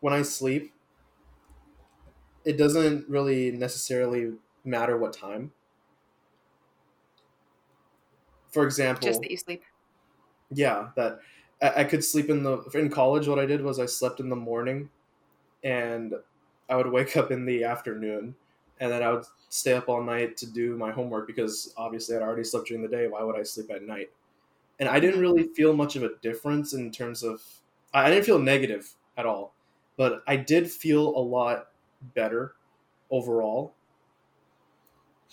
when 0.00 0.12
I 0.12 0.22
sleep, 0.22 0.72
it 2.44 2.56
doesn't 2.56 3.08
really 3.08 3.50
necessarily 3.52 4.32
matter 4.64 4.96
what 4.96 5.12
time. 5.12 5.52
For 8.48 8.64
example, 8.64 9.08
Just 9.08 9.22
that 9.22 9.30
you 9.30 9.36
sleep. 9.36 9.64
yeah, 10.50 10.90
that 10.96 11.20
I, 11.62 11.80
I 11.80 11.84
could 11.84 12.04
sleep 12.04 12.28
in 12.28 12.42
the 12.42 12.58
in 12.74 12.90
college. 12.90 13.28
What 13.28 13.38
I 13.38 13.46
did 13.46 13.62
was 13.62 13.78
I 13.78 13.86
slept 13.86 14.20
in 14.20 14.28
the 14.28 14.36
morning, 14.36 14.90
and 15.64 16.14
I 16.68 16.76
would 16.76 16.88
wake 16.90 17.16
up 17.16 17.30
in 17.30 17.46
the 17.46 17.64
afternoon, 17.64 18.36
and 18.80 18.92
then 18.92 19.02
I 19.02 19.12
would 19.12 19.24
stay 19.50 19.74
up 19.74 19.88
all 19.88 20.02
night 20.02 20.36
to 20.38 20.46
do 20.50 20.76
my 20.76 20.92
homework 20.92 21.26
because 21.26 21.74
obviously 21.76 22.16
I'd 22.16 22.22
already 22.22 22.44
slept 22.44 22.68
during 22.68 22.82
the 22.82 22.88
day. 22.88 23.08
Why 23.08 23.22
would 23.24 23.38
I 23.38 23.44
sleep 23.44 23.70
at 23.70 23.82
night? 23.82 24.12
And 24.80 24.88
I 24.88 25.00
didn't 25.00 25.20
really 25.20 25.48
feel 25.48 25.74
much 25.74 25.96
of 25.96 26.04
a 26.04 26.16
difference 26.18 26.74
in 26.74 26.90
terms 26.92 27.22
of 27.24 27.42
I 27.94 28.06
I 28.06 28.10
didn't 28.10 28.26
feel 28.26 28.38
negative 28.40 28.96
at 29.16 29.26
all, 29.26 29.54
but 29.96 30.22
I 30.26 30.36
did 30.36 30.70
feel 30.70 31.08
a 31.16 31.20
lot 31.20 31.72
better 32.14 32.56
overall. 33.10 33.74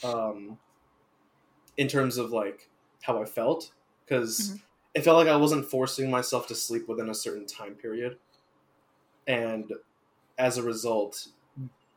Um, 0.03 0.59
in 1.77 1.87
terms 1.87 2.17
of 2.17 2.31
like 2.31 2.69
how 3.01 3.21
I 3.21 3.25
felt, 3.25 3.73
because 4.05 4.55
Mhm. 4.55 4.61
it 4.93 5.01
felt 5.03 5.17
like 5.17 5.27
I 5.27 5.35
wasn't 5.37 5.69
forcing 5.69 6.09
myself 6.09 6.47
to 6.47 6.55
sleep 6.55 6.87
within 6.87 7.09
a 7.09 7.13
certain 7.15 7.45
time 7.45 7.75
period, 7.75 8.19
and 9.25 9.73
as 10.37 10.57
a 10.57 10.63
result, 10.63 11.29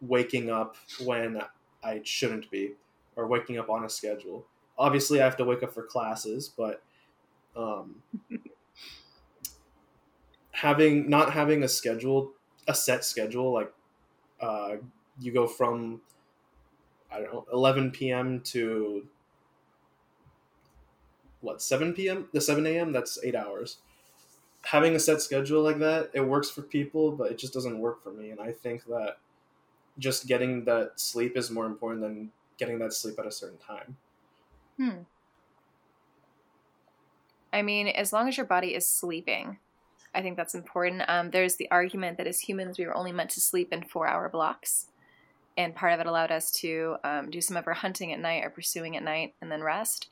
waking 0.00 0.50
up 0.50 0.76
when 1.04 1.42
I 1.82 2.02
shouldn't 2.04 2.50
be, 2.50 2.76
or 3.16 3.26
waking 3.28 3.58
up 3.58 3.70
on 3.70 3.84
a 3.84 3.90
schedule. 3.90 4.46
Obviously, 4.78 5.20
I 5.20 5.24
have 5.26 5.36
to 5.38 5.44
wake 5.44 5.62
up 5.62 5.72
for 5.72 5.84
classes, 5.84 6.48
but 6.48 6.84
um, 7.56 8.02
having 10.52 11.08
not 11.08 11.32
having 11.32 11.62
a 11.62 11.68
schedule, 11.68 12.32
a 12.68 12.74
set 12.74 13.04
schedule, 13.04 13.52
like 13.52 13.72
uh, 14.40 14.76
you 15.20 15.32
go 15.32 15.46
from 15.46 16.02
I 17.12 17.20
don't 17.20 17.32
know, 17.32 17.46
11 17.52 17.90
p.m. 17.90 18.40
to 18.42 19.06
what 21.40 21.62
7 21.62 21.92
p.m. 21.94 22.28
the 22.32 22.40
7 22.40 22.66
a.m. 22.66 22.92
That's 22.92 23.18
eight 23.24 23.34
hours. 23.34 23.78
Having 24.62 24.94
a 24.94 24.98
set 24.98 25.22
schedule 25.22 25.62
like 25.62 25.78
that, 25.78 26.10
it 26.12 26.20
works 26.20 26.50
for 26.50 26.62
people, 26.62 27.12
but 27.12 27.30
it 27.30 27.38
just 27.38 27.54
doesn't 27.54 27.78
work 27.78 28.02
for 28.02 28.12
me. 28.12 28.30
And 28.30 28.40
I 28.40 28.52
think 28.52 28.84
that 28.86 29.16
just 29.98 30.26
getting 30.26 30.64
that 30.66 31.00
sleep 31.00 31.36
is 31.36 31.50
more 31.50 31.66
important 31.66 32.02
than 32.02 32.30
getting 32.58 32.78
that 32.78 32.92
sleep 32.92 33.18
at 33.18 33.26
a 33.26 33.32
certain 33.32 33.58
time. 33.58 33.96
Hmm. 34.76 35.02
I 37.52 37.62
mean, 37.62 37.88
as 37.88 38.12
long 38.12 38.28
as 38.28 38.36
your 38.36 38.46
body 38.46 38.74
is 38.74 38.88
sleeping, 38.88 39.58
I 40.14 40.22
think 40.22 40.36
that's 40.36 40.54
important. 40.54 41.02
Um, 41.08 41.30
there's 41.30 41.56
the 41.56 41.70
argument 41.70 42.18
that 42.18 42.26
as 42.26 42.40
humans, 42.40 42.78
we 42.78 42.86
were 42.86 42.96
only 42.96 43.12
meant 43.12 43.30
to 43.30 43.40
sleep 43.40 43.72
in 43.72 43.84
four 43.84 44.06
hour 44.06 44.28
blocks. 44.28 44.86
And 45.56 45.74
part 45.74 45.92
of 45.92 46.00
it 46.00 46.06
allowed 46.06 46.30
us 46.30 46.50
to 46.52 46.96
um, 47.04 47.30
do 47.30 47.40
some 47.40 47.56
of 47.56 47.66
our 47.66 47.74
hunting 47.74 48.12
at 48.12 48.20
night 48.20 48.44
or 48.44 48.50
pursuing 48.50 48.96
at 48.96 49.02
night 49.02 49.34
and 49.42 49.50
then 49.50 49.62
rest. 49.62 50.08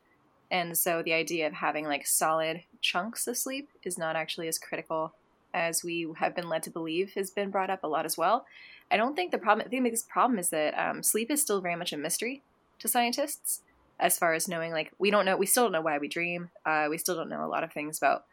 And 0.51 0.77
so 0.77 1.02
the 1.02 1.12
idea 1.12 1.47
of 1.47 1.52
having 1.55 1.86
like 1.86 2.06
solid 2.06 2.62
chunks 2.81 3.27
of 3.27 3.36
sleep 3.36 3.69
is 3.82 3.98
not 3.98 4.16
actually 4.16 4.48
as 4.48 4.59
critical 4.59 5.15
as 5.55 5.82
we 5.82 6.06
have 6.19 6.35
been 6.35 6.48
led 6.48 6.62
to 6.65 6.70
believe 6.70 7.15
has 7.15 7.31
been 7.31 7.51
brought 7.51 7.70
up 7.70 7.85
a 7.85 7.89
lot 7.89 8.05
as 8.05 8.19
well. 8.19 8.47
I 8.90 8.97
don't 8.97 9.15
think 9.15 9.31
the 9.31 9.39
problem, 9.39 9.69
the 9.70 9.81
biggest 9.81 10.09
problem 10.09 10.39
is 10.39 10.51
that 10.51 10.74
um, 10.74 11.02
sleep 11.02 11.31
is 11.31 11.40
still 11.40 11.60
very 11.60 11.77
much 11.77 11.93
a 11.93 11.97
mystery 11.97 12.43
to 12.78 12.89
scientists. 12.89 13.62
as 14.01 14.19
far 14.19 14.32
as 14.35 14.48
knowing 14.48 14.73
like 14.73 14.93
we 14.98 15.10
don't 15.10 15.24
know 15.24 15.36
we 15.36 15.47
still 15.47 15.65
don't 15.65 15.73
know 15.73 15.81
why 15.81 15.98
we 15.98 16.09
dream 16.09 16.51
uh, 16.65 16.86
we 16.89 16.98
still 16.98 17.16
don't 17.16 17.28
know 17.28 17.44
a 17.44 17.48
lot 17.48 17.65
of 17.65 17.73
things 17.73 17.98
about 17.98 18.24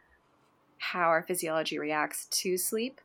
how 0.78 1.08
our 1.08 1.22
physiology 1.22 1.78
reacts 1.78 2.26
to 2.26 2.56
sleep 2.56 3.00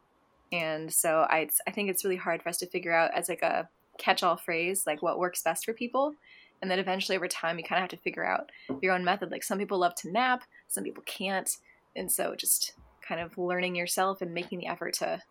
and 0.51 0.91
so 0.91 1.25
I, 1.29 1.49
I 1.65 1.71
think 1.71 1.89
it's 1.89 2.03
really 2.03 2.17
hard 2.17 2.43
for 2.43 2.49
us 2.49 2.57
to 2.57 2.67
figure 2.67 2.93
out 2.93 3.11
as 3.15 3.29
like 3.29 3.41
a 3.41 3.69
catch-all 3.97 4.37
phrase 4.37 4.85
like 4.87 5.01
what 5.01 5.19
works 5.19 5.43
best 5.43 5.65
for 5.65 5.73
people 5.73 6.13
and 6.61 6.69
then 6.69 6.79
eventually 6.79 7.15
over 7.15 7.27
time 7.27 7.57
you 7.57 7.63
kind 7.63 7.77
of 7.79 7.83
have 7.83 7.89
to 7.89 8.03
figure 8.03 8.25
out 8.25 8.51
your 8.81 8.93
own 8.93 9.03
method 9.03 9.31
like 9.31 9.43
some 9.43 9.57
people 9.57 9.77
love 9.77 9.93
to 9.95 10.11
nap 10.11 10.43
some 10.67 10.83
people 10.83 11.03
can't 11.05 11.57
and 11.95 12.11
so 12.11 12.35
just 12.35 12.73
kind 13.01 13.19
of 13.21 13.37
learning 13.37 13.75
yourself 13.75 14.21
and 14.21 14.33
making 14.33 14.59
the 14.59 14.67
effort 14.67 14.93
to 14.93 15.21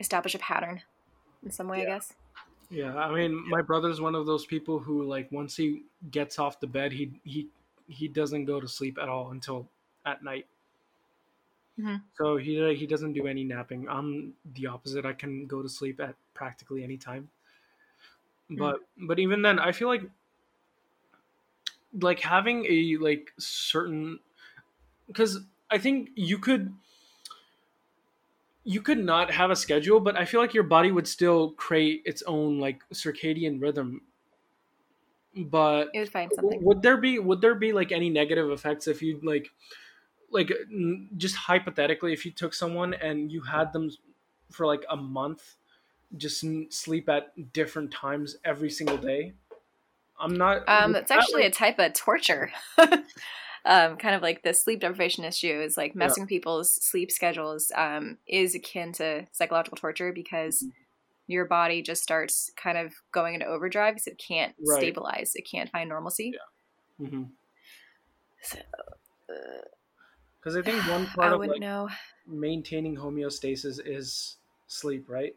establish 0.00 0.34
a 0.34 0.38
pattern 0.38 0.80
in 1.44 1.50
some 1.50 1.68
way 1.68 1.78
Yeah. 1.78 1.84
i 1.84 1.86
guess 1.86 2.12
Yeah, 2.72 2.94
I 2.96 3.12
mean, 3.12 3.48
my 3.48 3.62
brother's 3.62 4.00
one 4.00 4.14
of 4.14 4.26
those 4.26 4.46
people 4.46 4.78
who, 4.78 5.02
like, 5.02 5.26
once 5.32 5.56
he 5.56 5.82
gets 6.12 6.38
off 6.38 6.60
the 6.60 6.68
bed, 6.68 6.92
he 6.92 7.10
he 7.24 7.48
he 7.88 8.06
doesn't 8.06 8.44
go 8.44 8.60
to 8.60 8.68
sleep 8.68 8.96
at 9.02 9.08
all 9.08 9.32
until 9.32 9.66
at 10.06 10.22
night. 10.22 10.46
Mhm. 11.78 12.00
So 12.14 12.36
he 12.36 12.74
he 12.76 12.86
doesn't 12.86 13.12
do 13.14 13.26
any 13.26 13.42
napping. 13.42 13.88
I'm 13.88 14.34
the 14.54 14.68
opposite. 14.68 15.04
I 15.04 15.14
can 15.14 15.46
go 15.46 15.62
to 15.62 15.68
sleep 15.68 15.98
at 16.00 16.14
practically 16.32 16.84
any 16.84 16.96
time. 16.96 17.28
Hmm. 18.54 18.58
But 18.58 18.80
but 18.96 19.18
even 19.18 19.42
then, 19.42 19.58
I 19.58 19.72
feel 19.72 19.88
like 19.88 20.02
like 21.92 22.20
having 22.20 22.66
a 22.68 22.96
like 22.98 23.32
certain 23.38 24.20
because 25.08 25.40
I 25.70 25.78
think 25.78 26.10
you 26.16 26.38
could 26.38 26.74
you 28.64 28.80
could 28.82 28.98
not 28.98 29.30
have 29.30 29.50
a 29.50 29.56
schedule, 29.56 30.00
but 30.00 30.16
I 30.16 30.24
feel 30.24 30.40
like 30.40 30.54
your 30.54 30.64
body 30.64 30.92
would 30.92 31.08
still 31.08 31.52
create 31.52 32.02
its 32.04 32.22
own 32.22 32.58
like 32.58 32.86
circadian 32.90 33.60
rhythm. 33.60 34.02
But 35.36 35.90
it 35.92 35.98
would 36.00 36.10
find 36.10 36.32
something. 36.32 36.60
would 36.62 36.82
there 36.82 36.96
be 36.96 37.18
would 37.18 37.40
there 37.40 37.54
be 37.54 37.72
like 37.72 37.92
any 37.92 38.10
negative 38.10 38.50
effects 38.50 38.88
if 38.88 39.00
you 39.02 39.20
like 39.22 39.52
like 40.30 40.50
n- 40.70 41.10
just 41.16 41.36
hypothetically 41.36 42.12
if 42.12 42.26
you 42.26 42.32
took 42.32 42.54
someone 42.54 42.94
and 42.94 43.32
you 43.32 43.42
had 43.42 43.72
them 43.72 43.90
for 44.50 44.66
like 44.66 44.84
a 44.90 44.96
month 44.96 45.56
just 46.16 46.44
sleep 46.70 47.08
at 47.08 47.52
different 47.52 47.92
times 47.92 48.36
every 48.44 48.70
single 48.70 48.96
day? 48.98 49.32
I'm 50.18 50.34
not. 50.34 50.68
Um, 50.68 50.94
it's 50.94 51.10
actually 51.10 51.42
like- 51.42 51.52
a 51.52 51.54
type 51.54 51.78
of 51.78 51.92
torture. 51.94 52.50
um, 53.64 53.96
kind 53.96 54.14
of 54.14 54.22
like 54.22 54.42
the 54.42 54.52
sleep 54.54 54.80
deprivation 54.80 55.24
issue 55.24 55.60
is 55.60 55.76
like 55.76 55.94
messing 55.94 56.22
with 56.22 56.28
people's 56.28 56.72
sleep 56.72 57.10
schedules 57.10 57.70
um, 57.74 58.18
is 58.26 58.54
akin 58.54 58.92
to 58.94 59.26
psychological 59.32 59.76
torture 59.76 60.12
because 60.12 60.64
your 61.26 61.44
body 61.44 61.80
just 61.80 62.02
starts 62.02 62.50
kind 62.56 62.76
of 62.76 62.92
going 63.12 63.34
into 63.34 63.46
overdrive 63.46 63.94
because 63.94 64.06
it 64.08 64.18
can't 64.18 64.54
Right. 64.66 64.78
stabilize, 64.78 65.32
it 65.36 65.42
can't 65.42 65.70
find 65.70 65.88
normalcy. 65.88 66.34
Mhm. 67.00 67.28
So, 68.42 68.58
uh, 69.28 69.32
Because 70.40 70.56
I 70.56 70.62
think 70.62 70.86
one 70.88 71.06
part 71.06 71.32
I 71.32 71.34
of 71.34 71.40
like 71.40 71.60
know. 71.60 71.88
maintaining 72.26 72.96
homeostasis 72.96 73.78
is 73.86 74.36
sleep, 74.66 75.08
right? 75.08 75.36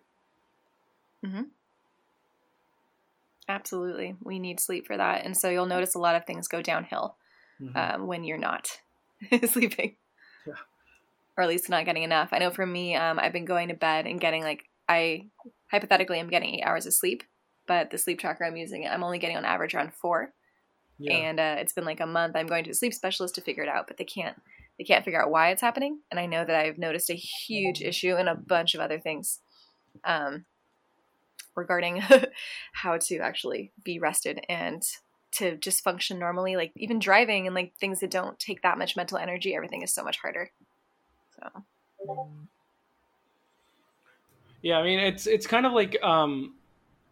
Absolutely, 3.49 4.15
we 4.23 4.39
need 4.39 4.59
sleep 4.59 4.87
for 4.87 4.95
that, 4.95 5.25
and 5.25 5.35
so 5.35 5.49
you'll 5.49 5.65
notice 5.65 5.95
a 5.95 5.99
lot 5.99 6.15
of 6.15 6.25
things 6.25 6.47
go 6.47 6.61
downhill. 6.61 7.17
Mhm. 7.61 7.75
um, 7.75 8.07
when 8.07 8.23
you're 8.23 8.37
not 8.39 8.79
sleeping. 9.45 9.95
Yeah. 10.45 10.53
Or 11.37 11.43
at 11.43 11.49
least 11.49 11.69
not 11.69 11.85
getting 11.85 12.01
enough. 12.01 12.29
I 12.31 12.39
know 12.39 12.49
for 12.49 12.65
me, 12.65 12.95
um, 12.95 13.19
I've 13.19 13.31
been 13.31 13.45
going 13.45 13.67
to 13.67 13.75
bed 13.75 14.07
and 14.07 14.19
getting 14.19 14.41
like, 14.41 14.63
I 14.89 15.27
hypothetically 15.69 16.19
am 16.19 16.29
getting 16.29 16.55
eight 16.55 16.63
hours 16.63 16.87
of 16.87 16.95
sleep, 16.95 17.23
but 17.67 17.91
the 17.91 17.99
sleep 17.99 18.19
tracker 18.19 18.43
I'm 18.43 18.57
using, 18.57 18.87
I'm 18.87 19.03
only 19.03 19.19
getting 19.19 19.37
on 19.37 19.45
average 19.45 19.75
around 19.75 19.93
four. 19.93 20.33
yeah. 20.97 21.13
And 21.13 21.39
uh, 21.39 21.55
it's 21.59 21.73
been 21.73 21.85
like 21.85 21.99
a 21.99 22.07
month. 22.07 22.35
I'm 22.35 22.47
going 22.47 22.63
to 22.63 22.71
a 22.71 22.73
sleep 22.73 22.93
specialist 22.93 23.35
to 23.35 23.41
figure 23.41 23.63
it 23.63 23.69
out, 23.69 23.85
but 23.87 23.97
they 23.97 24.03
can't. 24.05 24.35
They 24.79 24.83
can't 24.83 25.05
figure 25.05 25.21
out 25.21 25.29
why 25.29 25.51
it's 25.51 25.61
happening, 25.61 25.99
and 26.09 26.19
I 26.19 26.25
know 26.25 26.43
that 26.43 26.55
I've 26.55 26.79
noticed 26.79 27.11
a 27.11 27.15
huge 27.15 27.81
issue 27.81 28.15
and 28.15 28.27
a 28.27 28.33
bunch 28.35 28.73
of 28.73 28.81
other 28.81 28.99
things 28.99 29.39
um, 30.03 30.45
regarding 31.55 32.01
how 32.73 32.97
to 32.97 33.17
actually 33.19 33.71
be 33.84 33.99
rested 33.99 34.43
and 34.49 34.84
to 35.31 35.57
just 35.57 35.84
function 35.84 36.19
normally 36.19 36.55
like 36.55 36.71
even 36.75 36.99
driving 36.99 37.47
and 37.47 37.55
like 37.55 37.73
things 37.80 37.99
that 37.99 38.11
don't 38.11 38.38
take 38.39 38.61
that 38.61 38.77
much 38.77 38.95
mental 38.95 39.17
energy 39.17 39.55
everything 39.55 39.81
is 39.81 39.93
so 39.93 40.03
much 40.03 40.19
harder. 40.19 40.51
So. 41.35 41.63
Yeah, 44.61 44.77
I 44.77 44.84
mean 44.84 44.99
it's 44.99 45.27
it's 45.27 45.47
kind 45.47 45.65
of 45.65 45.73
like 45.73 46.01
um 46.03 46.53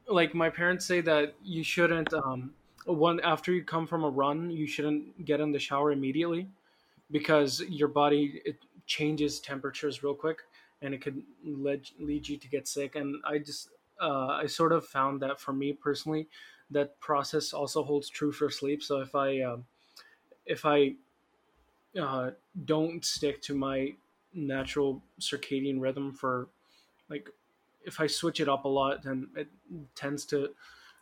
like 0.07 0.33
my 0.33 0.49
parents 0.49 0.85
say 0.85 1.01
that 1.01 1.33
you 1.43 1.63
shouldn't 1.63 2.13
um 2.13 2.51
one 2.85 3.19
after 3.21 3.51
you 3.51 3.63
come 3.63 3.85
from 3.87 4.03
a 4.03 4.09
run, 4.09 4.49
you 4.51 4.67
shouldn't 4.67 5.25
get 5.25 5.39
in 5.39 5.51
the 5.51 5.59
shower 5.59 5.91
immediately 5.91 6.47
because 7.11 7.61
your 7.67 7.87
body 7.87 8.41
it 8.45 8.57
changes 8.85 9.39
temperatures 9.39 10.03
real 10.03 10.15
quick 10.15 10.39
and 10.81 10.93
it 10.93 11.01
could 11.01 11.21
lead 11.43 11.87
lead 11.99 12.27
you 12.27 12.37
to 12.37 12.47
get 12.47 12.67
sick. 12.67 12.95
And 12.95 13.21
I 13.25 13.37
just 13.37 13.69
uh 14.01 14.27
I 14.43 14.47
sort 14.47 14.73
of 14.73 14.85
found 14.87 15.21
that 15.21 15.39
for 15.39 15.53
me 15.53 15.73
personally 15.73 16.29
that 16.71 16.99
process 17.01 17.53
also 17.53 17.83
holds 17.83 18.09
true 18.09 18.31
for 18.31 18.49
sleep. 18.49 18.83
So 18.83 19.01
if 19.01 19.15
I 19.15 19.41
um 19.41 19.67
if 20.45 20.65
I 20.65 20.95
uh 21.99 22.31
don't 22.65 23.03
stick 23.03 23.41
to 23.43 23.53
my 23.55 23.95
natural 24.33 25.03
circadian 25.19 25.81
rhythm 25.81 26.13
for 26.13 26.47
like 27.09 27.29
if 27.85 27.99
I 28.01 28.07
switch 28.07 28.39
it 28.41 28.49
up 28.49 28.65
a 28.65 28.69
lot, 28.69 29.03
then 29.03 29.29
it 29.35 29.49
tends 29.95 30.25
to 30.27 30.55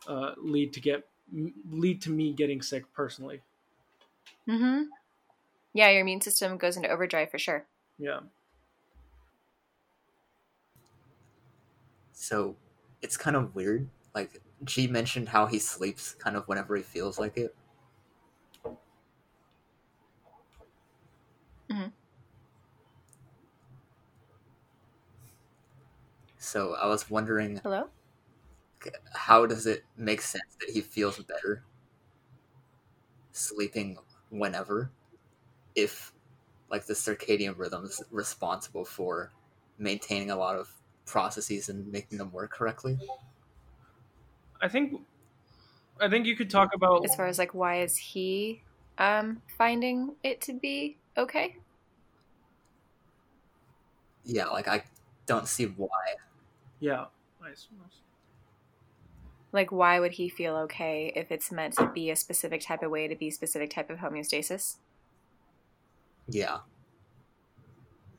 uh, 0.08 0.34
lead 0.38 0.72
to 0.74 0.80
get 0.80 1.08
lead 1.32 2.02
to 2.02 2.10
me 2.10 2.32
getting 2.32 2.62
sick 2.62 2.92
personally. 2.92 3.42
mm-hmm. 4.48 4.82
yeah 5.74 5.90
your 5.90 6.02
immune 6.02 6.20
system 6.22 6.58
goes 6.58 6.76
into 6.76 6.88
overdrive 6.90 7.30
for 7.30 7.38
sure 7.38 7.66
Yeah, 7.98 8.20
So 12.12 12.56
it's 13.02 13.16
kind 13.16 13.36
of 13.36 13.54
weird. 13.54 13.88
Like 14.14 14.42
G 14.64 14.86
mentioned 14.86 15.28
how 15.30 15.46
he 15.46 15.58
sleeps 15.58 16.14
kind 16.14 16.36
of 16.36 16.46
whenever 16.48 16.76
he 16.76 16.82
feels 16.82 17.18
like 17.18 17.36
it. 17.36 17.54
Mhm. 21.68 21.90
So 26.38 26.74
I 26.74 26.86
was 26.86 27.08
wondering 27.08 27.58
hello 27.58 27.90
how 29.14 29.46
does 29.46 29.66
it 29.66 29.84
make 29.96 30.20
sense 30.20 30.56
that 30.60 30.70
he 30.70 30.80
feels 30.80 31.18
better 31.18 31.62
sleeping 33.32 33.98
whenever 34.30 34.90
if 35.76 36.12
like 36.70 36.86
the 36.86 36.94
circadian 36.94 37.58
rhythm 37.58 37.84
is 37.86 38.02
responsible 38.10 38.84
for 38.86 39.32
maintaining 39.78 40.30
a 40.30 40.36
lot 40.36 40.56
of 40.56 40.74
processes 41.10 41.68
and 41.68 41.90
making 41.90 42.18
them 42.18 42.32
work 42.32 42.52
correctly 42.52 42.98
I 44.62 44.68
think 44.68 45.00
I 46.00 46.08
think 46.08 46.26
you 46.26 46.36
could 46.36 46.50
talk 46.50 46.74
about 46.74 47.04
as 47.04 47.14
far 47.14 47.26
as 47.26 47.38
like 47.38 47.54
why 47.54 47.82
is 47.82 47.96
he 47.96 48.62
um 48.98 49.42
finding 49.58 50.14
it 50.22 50.40
to 50.42 50.52
be 50.52 50.96
okay 51.16 51.56
yeah 54.24 54.46
like 54.46 54.68
i 54.68 54.82
don't 55.26 55.48
see 55.48 55.64
why 55.64 55.88
yeah. 56.80 57.06
I 57.42 57.48
suppose. 57.54 58.00
like 59.52 59.70
why 59.70 60.00
would 60.00 60.12
he 60.12 60.28
feel 60.28 60.56
okay 60.56 61.12
if 61.14 61.30
it's 61.30 61.50
meant 61.50 61.74
to 61.74 61.86
be 61.86 62.10
a 62.10 62.16
specific 62.16 62.62
type 62.62 62.82
of 62.82 62.90
way 62.90 63.08
to 63.08 63.14
be 63.14 63.28
a 63.28 63.32
specific 63.32 63.70
type 63.70 63.90
of 63.90 63.98
homeostasis 63.98 64.76
yeah 66.28 66.58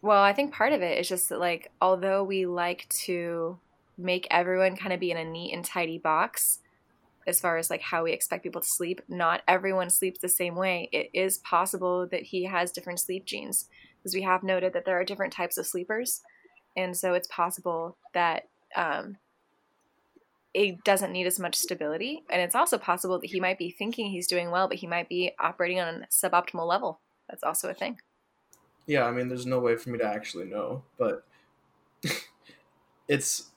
Well, 0.02 0.22
I 0.22 0.34
think 0.34 0.54
part 0.54 0.74
of 0.74 0.82
it 0.82 0.98
is 0.98 1.08
just 1.08 1.30
that, 1.30 1.40
like, 1.40 1.72
although 1.80 2.24
we 2.24 2.46
like 2.46 2.90
to 3.06 3.60
make 3.98 4.28
everyone 4.32 4.76
kind 4.76 4.94
of 4.94 5.00
be 5.00 5.12
in 5.12 5.18
a 5.18 5.24
neat 5.24 5.54
and 5.54 5.64
tidy 5.64 5.98
box 5.98 6.60
as 7.28 7.40
far 7.40 7.58
as 7.58 7.70
like 7.70 7.82
how 7.82 8.04
we 8.04 8.12
expect 8.12 8.44
people 8.44 8.62
to 8.62 8.68
sleep, 8.68 9.02
not 9.08 9.42
everyone 9.48 9.90
sleeps 9.90 10.20
the 10.20 10.30
same 10.30 10.56
way. 10.56 10.90
It 10.92 11.12
is 11.14 11.38
possible 11.40 12.08
that 12.08 12.24
he 12.24 12.46
has 12.46 12.72
different 12.72 13.00
sleep 13.00 13.26
genes 13.26 13.68
because 14.00 14.16
we 14.16 14.24
have 14.24 14.42
noted 14.42 14.74
that 14.74 14.86
there 14.86 15.00
are 15.00 15.06
different 15.06 15.34
types 15.34 15.58
of 15.58 15.68
sleepers. 15.68 16.22
And 16.76 16.98
so 16.98 17.14
it's 17.14 17.28
possible 17.28 17.98
that 18.14 18.48
um, 18.76 19.18
it 20.54 20.84
doesn't 20.84 21.12
need 21.12 21.28
as 21.28 21.40
much 21.40 21.56
stability. 21.56 22.24
And 22.30 22.42
it's 22.42 22.56
also 22.56 22.78
possible 22.78 23.20
that 23.20 23.30
he 23.30 23.40
might 23.40 23.60
be 23.60 23.70
thinking 23.70 24.10
he's 24.10 24.28
doing 24.28 24.50
well, 24.50 24.68
but 24.68 24.78
he 24.78 24.88
might 24.88 25.10
be 25.10 25.34
operating 25.40 25.80
on 25.80 26.04
a 26.04 26.08
suboptimal 26.08 26.68
level. 26.68 27.02
That's 27.30 27.44
also 27.44 27.70
a 27.70 27.74
thing. 27.76 28.00
Yeah, 28.92 29.06
I 29.06 29.12
mean, 29.12 29.28
there's 29.30 29.46
no 29.46 29.60
way 29.60 29.78
for 29.78 29.90
me 29.90 29.98
to 30.00 30.06
actually 30.06 30.46
know, 30.46 30.84
but 30.98 31.26
it's. 33.08 33.52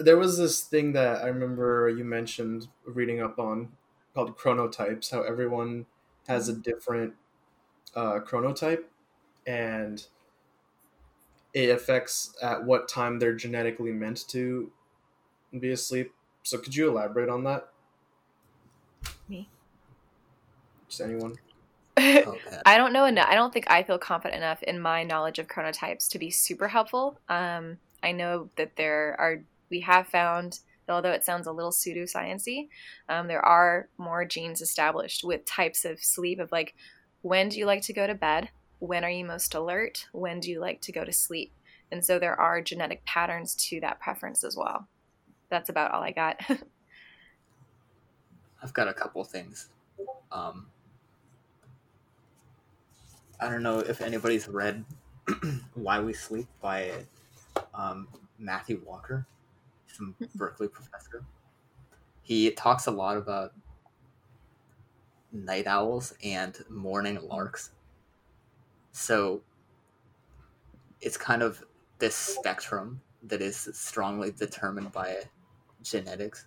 There 0.00 0.16
was 0.16 0.38
this 0.38 0.62
thing 0.66 0.92
that 0.92 1.22
I 1.22 1.28
remember 1.28 1.88
you 1.88 2.04
mentioned 2.04 2.68
reading 2.84 3.20
up 3.20 3.38
on 3.38 3.76
called 4.14 4.36
chronotypes, 4.38 5.10
how 5.10 5.22
everyone 5.22 5.86
has 6.28 6.48
a 6.48 6.56
different 6.56 7.16
uh, 7.94 8.20
chronotype 8.20 8.86
and 9.46 10.06
it 11.52 11.70
affects 11.70 12.36
at 12.42 12.64
what 12.64 12.88
time 12.88 13.18
they're 13.18 13.34
genetically 13.34 13.92
meant 13.92 14.28
to 14.28 14.72
be 15.58 15.70
asleep. 15.70 16.14
So, 16.44 16.58
could 16.58 16.76
you 16.76 16.88
elaborate 16.88 17.28
on 17.30 17.44
that? 17.44 17.72
Me? 19.28 19.48
Just 20.88 21.00
anyone. 21.00 21.38
Oh. 21.96 22.36
I 22.66 22.76
don't 22.76 22.92
know 22.92 23.04
enough. 23.04 23.28
I 23.28 23.34
don't 23.34 23.52
think 23.52 23.70
I 23.70 23.82
feel 23.82 23.98
confident 23.98 24.42
enough 24.42 24.62
in 24.62 24.80
my 24.80 25.04
knowledge 25.04 25.38
of 25.38 25.48
chronotypes 25.48 26.08
to 26.10 26.18
be 26.18 26.30
super 26.30 26.68
helpful. 26.68 27.18
Um, 27.28 27.78
I 28.02 28.12
know 28.12 28.50
that 28.56 28.76
there 28.76 29.16
are, 29.18 29.42
we 29.70 29.80
have 29.80 30.06
found, 30.08 30.60
although 30.88 31.12
it 31.12 31.24
sounds 31.24 31.46
a 31.46 31.52
little 31.52 31.70
pseudosciency, 31.70 32.68
um, 33.08 33.28
there 33.28 33.44
are 33.44 33.88
more 33.96 34.24
genes 34.24 34.60
established 34.60 35.24
with 35.24 35.44
types 35.44 35.84
of 35.84 36.02
sleep 36.02 36.38
of 36.38 36.52
like, 36.52 36.74
when 37.22 37.48
do 37.48 37.58
you 37.58 37.66
like 37.66 37.82
to 37.82 37.92
go 37.92 38.06
to 38.06 38.14
bed? 38.14 38.50
When 38.80 39.04
are 39.04 39.10
you 39.10 39.24
most 39.24 39.54
alert? 39.54 40.06
When 40.12 40.40
do 40.40 40.50
you 40.50 40.60
like 40.60 40.80
to 40.82 40.92
go 40.92 41.04
to 41.04 41.12
sleep? 41.12 41.52
And 41.90 42.04
so 42.04 42.18
there 42.18 42.38
are 42.38 42.60
genetic 42.60 43.04
patterns 43.04 43.54
to 43.68 43.80
that 43.80 44.00
preference 44.00 44.44
as 44.44 44.56
well. 44.56 44.88
That's 45.48 45.68
about 45.68 45.92
all 45.92 46.02
I 46.02 46.10
got. 46.10 46.40
I've 48.62 48.72
got 48.72 48.88
a 48.88 48.94
couple 48.94 49.22
things. 49.24 49.68
Um, 50.32 50.66
I 53.40 53.48
don't 53.48 53.62
know 53.62 53.80
if 53.80 54.00
anybody's 54.00 54.48
read 54.48 54.84
Why 55.74 56.00
We 56.00 56.12
Sleep 56.12 56.46
by 56.60 56.92
um, 57.74 58.08
Matthew 58.38 58.80
Walker, 58.84 59.26
some 59.86 60.14
Berkeley 60.34 60.68
professor. 60.68 61.24
He 62.22 62.50
talks 62.52 62.86
a 62.86 62.90
lot 62.90 63.16
about 63.16 63.52
night 65.32 65.66
owls 65.66 66.14
and 66.22 66.56
morning 66.70 67.18
larks. 67.28 67.72
So 68.92 69.42
it's 71.00 71.16
kind 71.16 71.42
of 71.42 71.64
this 71.98 72.14
spectrum 72.14 73.00
that 73.24 73.42
is 73.42 73.68
strongly 73.72 74.30
determined 74.30 74.92
by 74.92 75.16
genetics. 75.82 76.46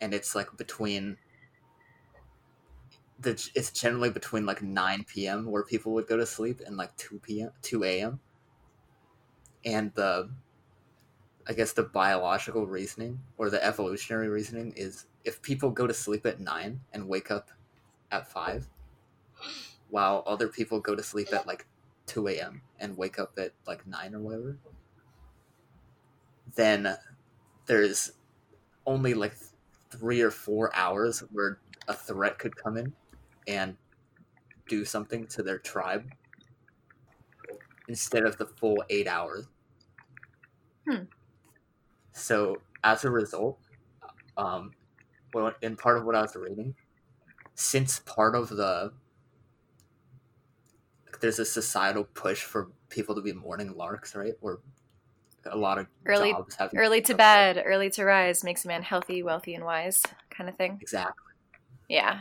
And 0.00 0.14
it's 0.14 0.34
like 0.34 0.56
between 0.56 1.16
the 3.24 3.50
it's 3.54 3.70
generally 3.70 4.10
between 4.10 4.46
like 4.46 4.62
9 4.62 5.04
p.m. 5.04 5.50
where 5.50 5.64
people 5.64 5.92
would 5.94 6.06
go 6.06 6.16
to 6.16 6.26
sleep 6.26 6.60
and 6.64 6.76
like 6.76 6.96
2 6.96 7.18
p.m. 7.18 7.50
2 7.62 7.84
a.m. 7.84 8.20
And 9.64 9.92
the 9.94 10.30
I 11.46 11.52
guess 11.52 11.72
the 11.72 11.82
biological 11.82 12.66
reasoning 12.66 13.20
or 13.36 13.50
the 13.50 13.62
evolutionary 13.64 14.28
reasoning 14.28 14.72
is 14.76 15.06
if 15.24 15.42
people 15.42 15.70
go 15.70 15.86
to 15.86 15.94
sleep 15.94 16.24
at 16.26 16.40
9 16.40 16.80
and 16.92 17.08
wake 17.08 17.30
up 17.30 17.50
at 18.10 18.30
5 18.30 18.68
while 19.90 20.22
other 20.26 20.48
people 20.48 20.80
go 20.80 20.94
to 20.94 21.02
sleep 21.02 21.32
at 21.32 21.46
like 21.46 21.66
2 22.06 22.28
a.m. 22.28 22.62
and 22.78 22.96
wake 22.96 23.18
up 23.18 23.32
at 23.38 23.52
like 23.66 23.86
9 23.86 24.14
or 24.14 24.20
whatever 24.20 24.58
then 26.54 26.96
there's 27.66 28.12
only 28.86 29.14
like 29.14 29.34
three 29.90 30.20
or 30.20 30.30
four 30.30 30.74
hours 30.74 31.20
where 31.32 31.58
a 31.88 31.94
threat 31.94 32.38
could 32.38 32.56
come 32.56 32.76
in 32.76 32.92
and 33.46 33.76
do 34.68 34.84
something 34.84 35.26
to 35.28 35.42
their 35.42 35.58
tribe 35.58 36.10
instead 37.88 38.24
of 38.24 38.36
the 38.38 38.46
full 38.46 38.82
eight 38.90 39.06
hours. 39.06 39.46
Hmm. 40.88 41.04
So 42.12 42.58
as 42.82 43.04
a 43.04 43.10
result, 43.10 43.58
um, 44.36 44.72
well, 45.32 45.52
in 45.62 45.76
part 45.76 45.98
of 45.98 46.04
what 46.04 46.14
I 46.14 46.22
was 46.22 46.34
reading, 46.36 46.74
since 47.54 48.00
part 48.00 48.34
of 48.34 48.48
the 48.48 48.92
there's 51.20 51.38
a 51.38 51.44
societal 51.44 52.04
push 52.04 52.42
for 52.42 52.70
people 52.90 53.14
to 53.14 53.22
be 53.22 53.32
morning 53.32 53.74
larks, 53.76 54.14
right? 54.14 54.34
Where 54.40 54.58
a 55.46 55.56
lot 55.56 55.78
of 55.78 55.86
Early- 56.06 56.32
jobs 56.32 56.54
have 56.56 56.70
early 56.74 57.00
to 57.02 57.14
bed, 57.14 57.62
early 57.64 57.90
to 57.90 58.04
rise 58.04 58.44
makes 58.44 58.64
a 58.64 58.68
man 58.68 58.82
healthy, 58.82 59.22
wealthy, 59.22 59.54
and 59.54 59.64
wise, 59.64 60.02
kind 60.30 60.48
of 60.50 60.56
thing. 60.56 60.78
Exactly. 60.80 61.32
Yeah. 61.88 62.20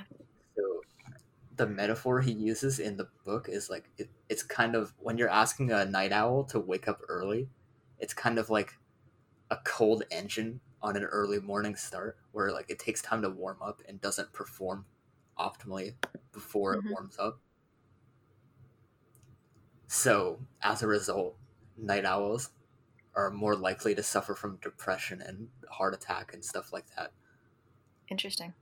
The 1.56 1.68
metaphor 1.68 2.22
he 2.22 2.32
uses 2.34 2.80
in 2.80 2.98
the 2.98 3.06
book 3.26 3.48
is 3.48 3.70
like 3.70 3.92
it, 3.98 4.10
it's 4.30 4.44
kind 4.44 4.76
of 4.76 4.94
when 5.00 5.18
you're 5.18 5.30
asking 5.30 5.72
a 5.72 5.86
night 5.86 6.12
owl 6.12 6.44
to 6.46 6.60
wake 6.60 6.88
up 6.88 7.02
early, 7.08 7.50
it's 8.00 8.14
kind 8.14 8.38
of 8.40 8.50
like 8.50 8.74
a 9.52 9.58
cold 9.66 10.04
engine 10.12 10.62
on 10.82 10.98
an 10.98 11.04
early 11.06 11.40
morning 11.42 11.76
start 11.76 12.18
where 12.34 12.52
like 12.52 12.70
it 12.70 12.80
takes 12.80 13.02
time 13.02 13.22
to 13.24 13.30
warm 13.30 13.62
up 13.62 13.82
and 13.88 14.02
doesn't 14.02 14.34
perform 14.34 14.88
optimally 15.40 15.96
before 16.34 16.74
Mhm. 16.74 16.80
it 16.80 16.86
warms 16.90 17.18
up. 17.20 17.42
So 19.88 20.46
as 20.62 20.82
a 20.82 20.88
result, 20.88 21.38
night 21.78 22.04
owls 22.06 22.52
are 23.16 23.32
more 23.32 23.56
likely 23.56 23.96
to 23.96 24.04
suffer 24.04 24.36
from 24.36 24.58
depression 24.58 25.22
and 25.22 25.52
heart 25.72 25.94
attack 25.96 26.34
and 26.34 26.44
stuff 26.46 26.74
like 26.74 26.88
that. 26.96 27.14
Interesting. 28.08 28.54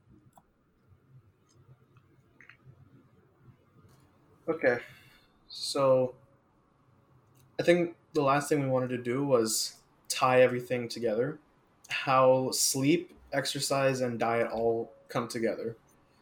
Okay. 4.48 4.78
So 5.48 6.14
I 7.58 7.62
think 7.62 7.94
the 8.12 8.22
last 8.22 8.48
thing 8.48 8.60
we 8.60 8.68
wanted 8.68 8.88
to 8.90 8.98
do 8.98 9.24
was 9.24 9.76
tie 10.08 10.42
everything 10.42 10.88
together. 10.88 11.38
How 11.88 12.50
sleep, 12.50 13.14
exercise, 13.32 14.00
and 14.00 14.18
diet 14.18 14.50
all 14.50 14.92
come 15.08 15.28
together. 15.28 15.76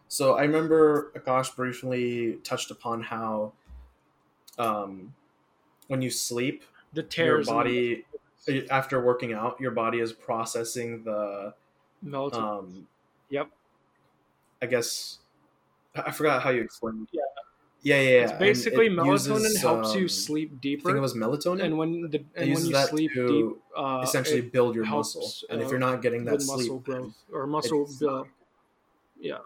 So 0.08 0.34
I 0.34 0.42
remember 0.42 1.12
Akash 1.14 1.54
briefly 1.54 2.38
touched 2.42 2.70
upon 2.70 3.02
how 3.02 3.52
um, 4.58 5.14
when 5.86 6.02
you 6.02 6.10
sleep, 6.10 6.64
The 6.92 7.06
your 7.16 7.44
body 7.44 8.04
after 8.70 9.00
working 9.04 9.32
out, 9.32 9.60
your 9.60 9.70
body 9.70 10.00
is 10.00 10.12
processing 10.12 11.04
the 11.04 11.54
the 12.02 12.10
melatonin. 12.10 12.58
um, 12.58 12.88
yep. 13.28 13.50
I 14.60 14.66
guess 14.66 15.18
I 15.94 16.02
I 16.06 16.10
forgot 16.10 16.42
how 16.42 16.50
you 16.50 16.62
explained. 16.62 17.08
Yeah. 17.12 17.22
Yeah, 17.82 17.96
yeah, 18.00 18.08
yeah. 18.10 18.22
It's 18.24 18.32
basically 18.32 18.86
it 18.86 18.92
melatonin 18.92 19.40
uses, 19.42 19.62
helps 19.62 19.94
you 19.94 20.02
um, 20.02 20.08
sleep 20.08 20.50
I 20.52 20.58
deeper. 20.60 20.84
think 20.88 20.98
it 20.98 21.00
was 21.00 21.14
melatonin. 21.14 21.64
and 21.64 21.78
when 21.78 22.10
the 22.10 22.24
and 22.36 22.52
when 22.52 22.64
you 22.66 22.72
that 22.72 22.90
sleep 22.90 23.10
to 23.14 23.26
deep, 23.26 23.62
uh, 23.76 24.00
essentially 24.04 24.42
build 24.42 24.74
your 24.74 24.84
helps, 24.84 25.16
muscle. 25.16 25.46
And 25.48 25.60
if 25.62 25.68
uh, 25.68 25.70
you're 25.70 25.78
not 25.78 26.02
getting 26.02 26.24
that 26.26 26.32
with 26.32 26.42
sleep, 26.42 26.58
muscle 26.58 26.78
growth 26.80 27.14
or 27.32 27.46
muscle 27.46 27.82
it's- 27.84 27.96
build. 27.98 28.28
Yeah. 29.18 29.38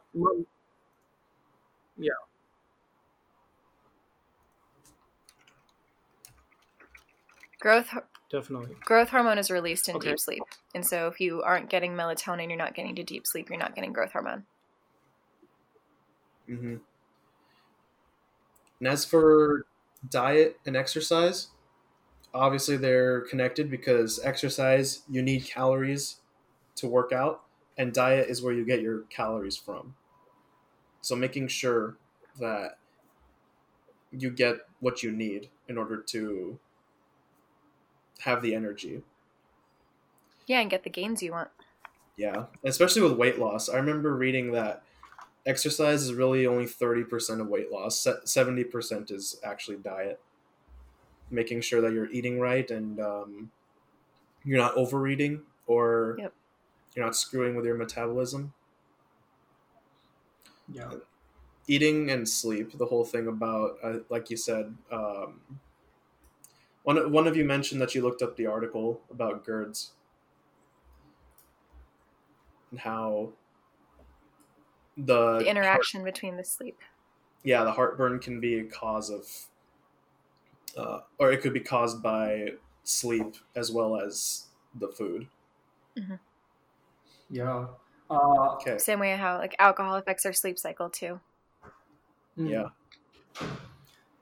Growth 7.60 7.94
Definitely. 8.30 8.74
growth 8.84 9.08
hormone 9.10 9.38
is 9.38 9.50
released 9.50 9.88
in 9.88 9.96
Okay. 9.96 10.10
deep 10.10 10.18
sleep, 10.18 10.42
and 10.74 10.84
so 10.84 11.06
if 11.08 11.20
you 11.20 11.42
aren't 11.42 11.70
getting 11.70 11.92
melatonin, 11.94 12.48
you're 12.48 12.56
not 12.58 12.74
getting 12.74 12.94
to 12.96 13.02
deep 13.02 13.26
sleep. 13.26 13.48
You're 13.48 13.58
not 13.58 13.74
getting 13.74 13.92
growth 13.92 14.12
hormone. 14.12 14.44
hmm 16.46 16.76
And 18.80 18.88
as 18.88 19.04
for 19.04 19.66
diet 20.10 20.58
and 20.66 20.76
exercise, 20.76 21.48
obviously 22.32 22.76
they're 22.76 23.20
connected 23.22 23.70
because 23.70 24.20
exercise, 24.22 25.02
you 25.08 25.22
need 25.22 25.46
calories 25.46 26.16
to 26.76 26.88
work 26.88 27.12
out, 27.12 27.42
and 27.78 27.92
diet 27.92 28.28
is 28.28 28.42
where 28.42 28.52
you 28.52 28.64
get 28.64 28.80
your 28.80 29.02
calories 29.10 29.56
from. 29.56 29.94
So 31.00 31.14
making 31.14 31.48
sure 31.48 31.96
that 32.40 32.78
you 34.10 34.30
get 34.30 34.56
what 34.80 35.02
you 35.02 35.12
need 35.12 35.50
in 35.68 35.78
order 35.78 35.98
to 35.98 36.58
have 38.20 38.42
the 38.42 38.54
energy. 38.54 39.02
Yeah, 40.46 40.60
and 40.60 40.70
get 40.70 40.84
the 40.84 40.90
gains 40.90 41.22
you 41.22 41.32
want. 41.32 41.50
Yeah, 42.16 42.46
especially 42.64 43.02
with 43.02 43.12
weight 43.12 43.38
loss. 43.38 43.68
I 43.68 43.76
remember 43.76 44.14
reading 44.14 44.52
that 44.52 44.82
exercise 45.46 46.02
is 46.02 46.14
really 46.14 46.46
only 46.46 46.66
30% 46.66 47.40
of 47.40 47.48
weight 47.48 47.70
loss. 47.70 48.06
70% 48.26 49.10
is 49.10 49.40
actually 49.44 49.76
diet. 49.78 50.20
Making 51.30 51.60
sure 51.62 51.80
that 51.80 51.92
you're 51.92 52.10
eating 52.10 52.38
right 52.38 52.70
and 52.70 53.00
um, 53.00 53.50
you're 54.44 54.58
not 54.58 54.76
overeating 54.76 55.44
or 55.66 56.18
Yep. 56.18 56.34
you're 56.94 57.04
not 57.04 57.16
screwing 57.16 57.56
with 57.56 57.66
your 57.66 57.76
metabolism. 57.76 58.54
Yeah. 60.68 60.94
Eating 61.66 62.10
and 62.10 62.28
sleep, 62.28 62.72
the 62.78 62.86
whole 62.86 63.04
thing 63.04 63.26
about, 63.26 63.78
uh, 63.82 64.00
like 64.10 64.30
you 64.30 64.36
said, 64.36 64.76
um, 64.90 65.60
one, 66.82 67.10
one 67.12 67.26
of 67.26 67.36
you 67.36 67.44
mentioned 67.44 67.80
that 67.80 67.94
you 67.94 68.02
looked 68.02 68.22
up 68.22 68.36
the 68.36 68.46
article 68.46 69.00
about 69.10 69.44
GERDs 69.44 69.90
and 72.70 72.80
how 72.80 73.32
the, 74.96 75.38
The 75.38 75.48
interaction 75.48 76.04
between 76.04 76.36
the 76.36 76.44
sleep. 76.44 76.78
yeah 77.42 77.64
the 77.64 77.72
heartburn 77.72 78.18
can 78.20 78.40
be 78.40 78.58
a 78.58 78.64
cause 78.64 79.10
of 79.10 79.26
uh, 80.76 81.00
or 81.18 81.30
it 81.32 81.40
could 81.40 81.52
be 81.52 81.60
caused 81.60 82.02
by 82.02 82.54
sleep 82.84 83.36
as 83.56 83.70
well 83.70 83.96
as 84.00 84.46
the 84.74 84.88
food 84.88 85.28
Yeah. 87.30 87.66
Uh, 88.10 88.54
okay 88.56 88.78
Same 88.78 89.00
way 89.00 89.16
how 89.16 89.38
like 89.38 89.56
alcohol 89.58 89.96
affects 89.96 90.26
our 90.26 90.32
sleep 90.32 90.58
cycle 90.58 90.90
too. 90.90 91.20
mm. 92.38 92.50
yeah 92.50 92.68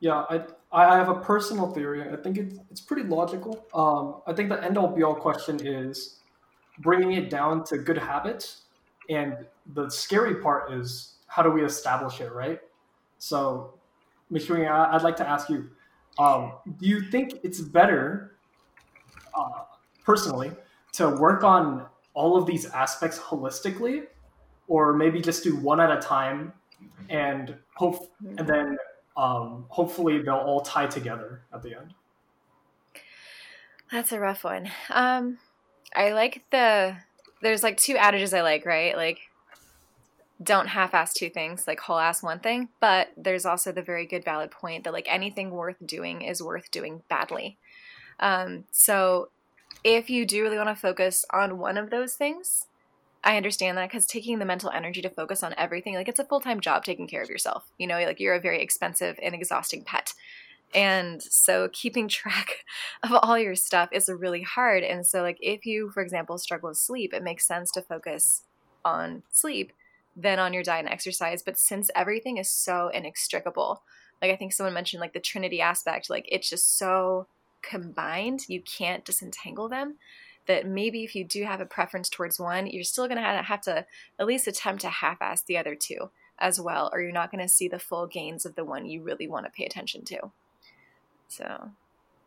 Yeah, 0.01 0.24
I 0.28 0.44
I 0.73 0.97
have 0.97 1.09
a 1.09 1.20
personal 1.20 1.73
theory. 1.73 2.03
I 2.12 2.16
think 2.16 2.39
it's 2.39 2.59
it's 2.70 2.81
pretty 2.81 3.05
logical. 3.09 3.65
Um, 3.73 4.23
I 4.27 4.32
think 4.35 4.49
the 4.49 4.62
end 4.62 4.77
all 4.77 4.89
be 4.89 5.03
all 5.03 5.15
question 5.15 5.65
is 5.65 6.19
bringing 6.78 7.12
it 7.12 7.31
down 7.31 7.65
to 7.65 7.78
good 7.78 7.99
habits, 7.99 8.61
and 9.14 9.47
the 9.74 9.89
scary 9.90 10.36
part 10.36 10.72
is 10.72 11.14
how 11.26 11.43
do 11.43 11.51
we 11.51 11.64
establish 11.64 12.20
it, 12.20 12.32
right? 12.32 12.60
So. 13.18 13.74
I- 14.34 14.97
I'd 14.97 15.02
like 15.02 15.16
to 15.16 15.28
ask 15.28 15.51
you: 15.51 15.68
um, 16.18 16.55
Do 16.78 16.86
you 16.86 17.02
think 17.10 17.40
it's 17.43 17.60
better, 17.60 18.36
uh, 19.34 19.64
personally, 20.05 20.52
to 20.93 21.10
work 21.10 21.44
on 21.44 21.86
all 22.14 22.36
of 22.36 22.47
these 22.47 22.64
aspects 22.70 23.18
holistically, 23.18 24.06
or 24.68 24.94
maybe 24.94 25.20
just 25.20 25.44
do 25.44 25.55
one 25.56 25.80
at 25.80 25.90
a 25.90 26.01
time, 26.01 26.52
and 27.10 27.56
hope, 27.74 28.10
and 28.39 28.47
then 28.48 28.78
um, 29.18 29.66
hopefully 29.68 30.22
they'll 30.22 30.34
all 30.36 30.62
tie 30.62 30.86
together 30.86 31.43
at 31.52 31.62
the 31.62 31.74
end? 31.74 31.93
That's 33.90 34.12
a 34.12 34.18
rough 34.18 34.44
one. 34.44 34.70
Um, 34.89 35.39
I 35.94 36.12
like 36.12 36.44
the. 36.51 36.97
There's 37.43 37.62
like 37.62 37.77
two 37.77 37.97
adages 37.97 38.32
I 38.32 38.40
like, 38.40 38.64
right? 38.64 38.97
Like, 38.97 39.19
don't 40.43 40.69
half-ass 40.69 41.12
two 41.14 41.28
things, 41.28 41.66
like 41.66 41.81
whole-ass 41.81 42.23
one 42.23 42.40
thing. 42.40 42.69
But 42.81 43.09
there's 43.16 43.44
also 43.44 43.73
the 43.73 43.82
very 43.82 44.06
good, 44.06 44.24
valid 44.24 44.51
point 44.51 44.85
that 44.85 44.93
like 44.93 45.06
anything 45.09 45.51
worth 45.51 45.77
doing 45.85 46.23
is 46.23 46.43
worth 46.43 46.70
doing 46.70 47.02
badly. 47.09 47.59
Um, 48.19 48.64
so 48.70 49.28
if 49.85 50.09
you 50.09 50.24
do 50.24 50.43
really 50.43 50.56
want 50.56 50.69
to 50.69 50.74
focus 50.74 51.24
on 51.32 51.59
one 51.59 51.77
of 51.77 51.90
those 51.90 52.14
things, 52.14 52.66
I 53.24 53.36
understand 53.36 53.78
that 53.78 53.89
because 53.89 54.06
taking 54.06 54.39
the 54.39 54.44
mental 54.44 54.70
energy 54.70 55.01
to 55.02 55.09
focus 55.09 55.43
on 55.43 55.55
everything, 55.56 55.94
like 55.94 56.09
it's 56.09 56.19
a 56.19 56.24
full 56.24 56.40
time 56.40 56.60
job 56.60 56.85
taking 56.85 57.06
care 57.06 57.23
of 57.23 57.28
yourself. 57.28 57.70
You 57.78 57.86
know, 57.86 57.98
like 57.98 58.19
you're 58.19 58.35
a 58.35 58.40
very 58.40 58.60
expensive 58.60 59.19
and 59.23 59.35
exhausting 59.35 59.85
pet. 59.85 60.12
And 60.74 61.23
so 61.23 61.69
keeping 61.73 62.09
track 62.09 62.65
of 63.03 63.12
all 63.12 63.39
your 63.39 63.55
stuff 63.55 63.90
is 63.93 64.09
really 64.09 64.43
hard. 64.43 64.82
And 64.82 65.07
so, 65.07 65.23
like, 65.23 65.39
if 65.40 65.66
you, 65.66 65.90
for 65.90 66.03
example, 66.03 66.39
struggle 66.39 66.70
with 66.70 66.78
sleep, 66.78 67.12
it 67.12 67.23
makes 67.23 67.47
sense 67.47 67.70
to 67.73 67.82
focus 67.82 68.43
on 68.85 69.23
sleep 69.31 69.73
than 70.16 70.39
on 70.39 70.53
your 70.53 70.62
diet 70.62 70.85
and 70.85 70.93
exercise. 70.93 71.43
But 71.43 71.59
since 71.59 71.90
everything 71.94 72.36
is 72.36 72.51
so 72.51 72.89
inextricable, 72.89 73.82
like 74.20 74.31
I 74.31 74.36
think 74.36 74.53
someone 74.53 74.74
mentioned, 74.74 75.01
like 75.01 75.12
the 75.12 75.20
Trinity 75.20 75.61
aspect, 75.61 76.11
like 76.11 76.27
it's 76.31 76.49
just 76.49 76.78
so 76.78 77.27
combined, 77.62 78.49
you 78.49 78.61
can't 78.61 79.05
disentangle 79.05 79.69
them. 79.69 79.97
That 80.47 80.66
maybe 80.66 81.05
if 81.05 81.15
you 81.15 81.24
do 81.24 81.44
have 81.44 81.61
a 81.61 81.66
preference 81.66 82.09
towards 82.09 82.40
one, 82.40 82.66
you're 82.66 82.82
still 82.82 83.07
to 83.23 83.43
have 83.43 83.61
to 83.62 83.86
at 84.19 84.27
least 84.27 84.49
attempt 84.49 84.82
to 84.82 84.89
half 84.89 85.23
ass 85.23 85.43
the 85.43 85.57
other 85.57 85.77
two 85.77 86.11
as 86.40 86.61
well, 86.61 86.90
or 86.93 87.01
you're 87.01 87.12
not 87.12 87.31
to 87.47 87.53
see 87.53 87.69
the 87.69 87.78
full 87.78 88.09
gains 88.09 88.44
of 88.44 88.57
the 88.57 88.65
one 88.65 88.85
you 88.85 89.03
really 89.03 89.28
want 89.28 89.47
to 89.47 89.53
pay 89.53 89.65
attention 89.65 90.05
to. 90.07 90.32
So 91.32 91.70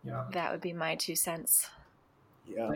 Yeah. 0.04 0.26
that 0.32 0.52
would 0.52 0.62
be 0.62 0.74
my 0.74 0.96
two 0.96 1.16
cents. 1.16 1.70
Yeah. 2.46 2.72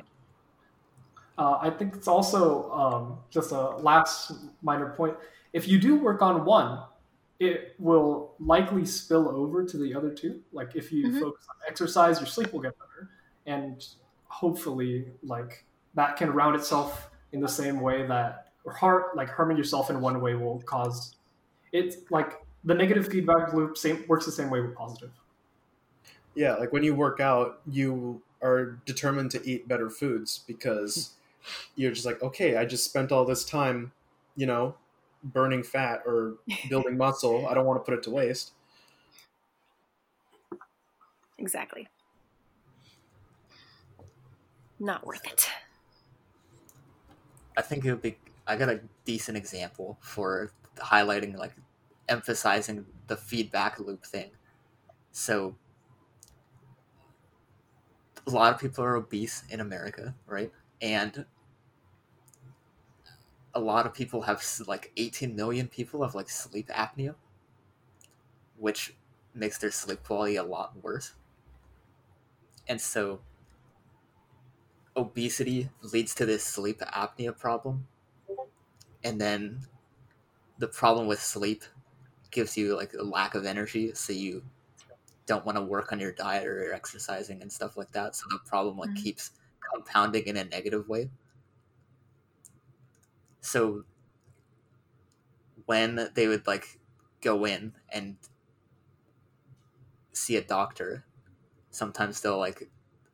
Uh, 1.37 1.57
I 1.61 1.69
think 1.69 1.95
it's 1.95 2.07
also 2.07 2.69
um, 2.71 3.17
just 3.29 3.51
a 3.51 3.69
last 3.77 4.31
minor 4.61 4.89
point. 4.95 5.15
If 5.53 5.67
you 5.67 5.79
do 5.79 5.95
work 5.95 6.21
on 6.21 6.43
one, 6.45 6.83
it 7.39 7.75
will 7.79 8.35
likely 8.39 8.85
spill 8.85 9.29
over 9.29 9.63
to 9.65 9.77
the 9.77 9.93
other 9.95 10.13
two. 10.13 10.41
Like 10.51 10.75
if 10.75 10.91
you 10.91 11.07
Mhm. 11.07 11.19
focus 11.21 11.45
on 11.49 11.55
exercise, 11.67 12.19
your 12.19 12.27
sleep 12.27 12.51
will 12.51 12.59
get 12.59 12.77
better, 12.77 13.09
and 13.45 13.81
hopefully, 14.27 15.11
like 15.23 15.65
that 15.95 16.17
can 16.17 16.31
round 16.31 16.55
itself 16.55 17.09
in 17.31 17.39
the 17.39 17.47
same 17.47 17.79
way 17.79 18.05
that 18.05 18.51
or 18.65 18.73
har- 18.73 19.11
like 19.15 19.29
harming 19.29 19.55
yourself 19.57 19.89
in 19.89 20.01
one 20.01 20.19
way 20.21 20.35
will 20.35 20.61
cause 20.63 21.15
it's 21.71 22.11
like 22.11 22.43
the 22.65 22.73
negative 22.73 23.07
feedback 23.07 23.53
loop 23.53 23.77
same 23.77 24.03
works 24.07 24.25
the 24.25 24.31
same 24.31 24.49
way 24.49 24.59
with 24.59 24.75
positive. 24.75 25.11
Yeah, 26.35 26.55
like 26.55 26.71
when 26.71 26.83
you 26.83 26.95
work 26.95 27.19
out, 27.19 27.61
you 27.67 28.21
are 28.41 28.79
determined 28.85 29.31
to 29.31 29.45
eat 29.47 29.67
better 29.67 29.89
foods 29.89 30.43
because 30.47 31.15
you're 31.75 31.91
just 31.91 32.05
like, 32.05 32.21
okay, 32.21 32.57
I 32.57 32.65
just 32.65 32.85
spent 32.85 33.11
all 33.11 33.25
this 33.25 33.43
time, 33.45 33.91
you 34.35 34.45
know, 34.45 34.75
burning 35.23 35.63
fat 35.63 36.01
or 36.05 36.35
building 36.69 36.97
muscle. 36.99 37.47
I 37.47 37.53
don't 37.53 37.65
want 37.65 37.79
to 37.79 37.83
put 37.89 37.97
it 37.97 38.03
to 38.03 38.11
waste. 38.11 38.53
Exactly. 41.39 41.87
Not 44.79 45.05
worth 45.05 45.25
it. 45.25 45.49
I 47.57 47.61
think 47.61 47.85
it 47.85 47.91
would 47.91 48.01
be. 48.01 48.17
I 48.47 48.55
got 48.55 48.69
a 48.69 48.81
decent 49.05 49.37
example 49.37 49.97
for 50.01 50.51
highlighting, 50.77 51.37
like, 51.37 51.53
emphasizing 52.07 52.85
the 53.07 53.17
feedback 53.17 53.79
loop 53.79 54.05
thing. 54.05 54.31
So, 55.11 55.55
a 58.27 58.31
lot 58.31 58.53
of 58.53 58.59
people 58.59 58.83
are 58.83 58.95
obese 58.95 59.43
in 59.49 59.59
America, 59.59 60.15
right? 60.27 60.51
And 60.81 61.25
a 63.53 63.59
lot 63.59 63.85
of 63.85 63.93
people 63.93 64.21
have 64.21 64.43
like 64.67 64.91
18 64.97 65.35
million 65.35 65.67
people 65.67 66.03
have 66.03 66.15
like 66.15 66.29
sleep 66.29 66.69
apnea, 66.69 67.15
which 68.57 68.95
makes 69.33 69.57
their 69.57 69.71
sleep 69.71 70.03
quality 70.03 70.35
a 70.35 70.43
lot 70.43 70.73
worse. 70.83 71.13
And 72.67 72.79
so, 72.79 73.21
obesity 74.95 75.69
leads 75.81 76.13
to 76.15 76.25
this 76.25 76.43
sleep 76.43 76.79
apnea 76.79 77.35
problem 77.37 77.87
and 79.03 79.19
then 79.19 79.61
the 80.57 80.67
problem 80.67 81.07
with 81.07 81.21
sleep 81.21 81.63
gives 82.31 82.57
you 82.57 82.75
like 82.75 82.93
a 82.93 83.03
lack 83.03 83.33
of 83.33 83.45
energy 83.45 83.93
so 83.93 84.11
you 84.13 84.43
don't 85.29 85.45
want 85.45 85.57
to 85.57 85.63
work 85.63 85.93
on 85.93 86.01
your 86.01 86.13
diet 86.13 86.47
or 86.47 86.63
your 86.65 86.73
exercising 86.73 87.41
and 87.43 87.53
stuff 87.53 87.77
like 87.77 87.91
that 87.93 88.17
so 88.17 88.25
the 88.31 88.39
problem 88.39 88.77
like 88.77 88.91
Mhm. 88.91 89.03
keeps 89.03 89.31
compounding 89.73 90.27
in 90.27 90.37
a 90.37 90.45
negative 90.45 90.89
way 90.89 91.11
so 93.41 93.83
when 95.65 96.09
they 96.15 96.27
would 96.27 96.47
like 96.47 96.79
go 97.21 97.45
in 97.45 97.73
and 97.89 98.17
see 100.13 100.35
a 100.35 100.41
doctor 100.43 101.05
sometimes 101.71 102.21
they'll 102.21 102.39
like 102.39 102.69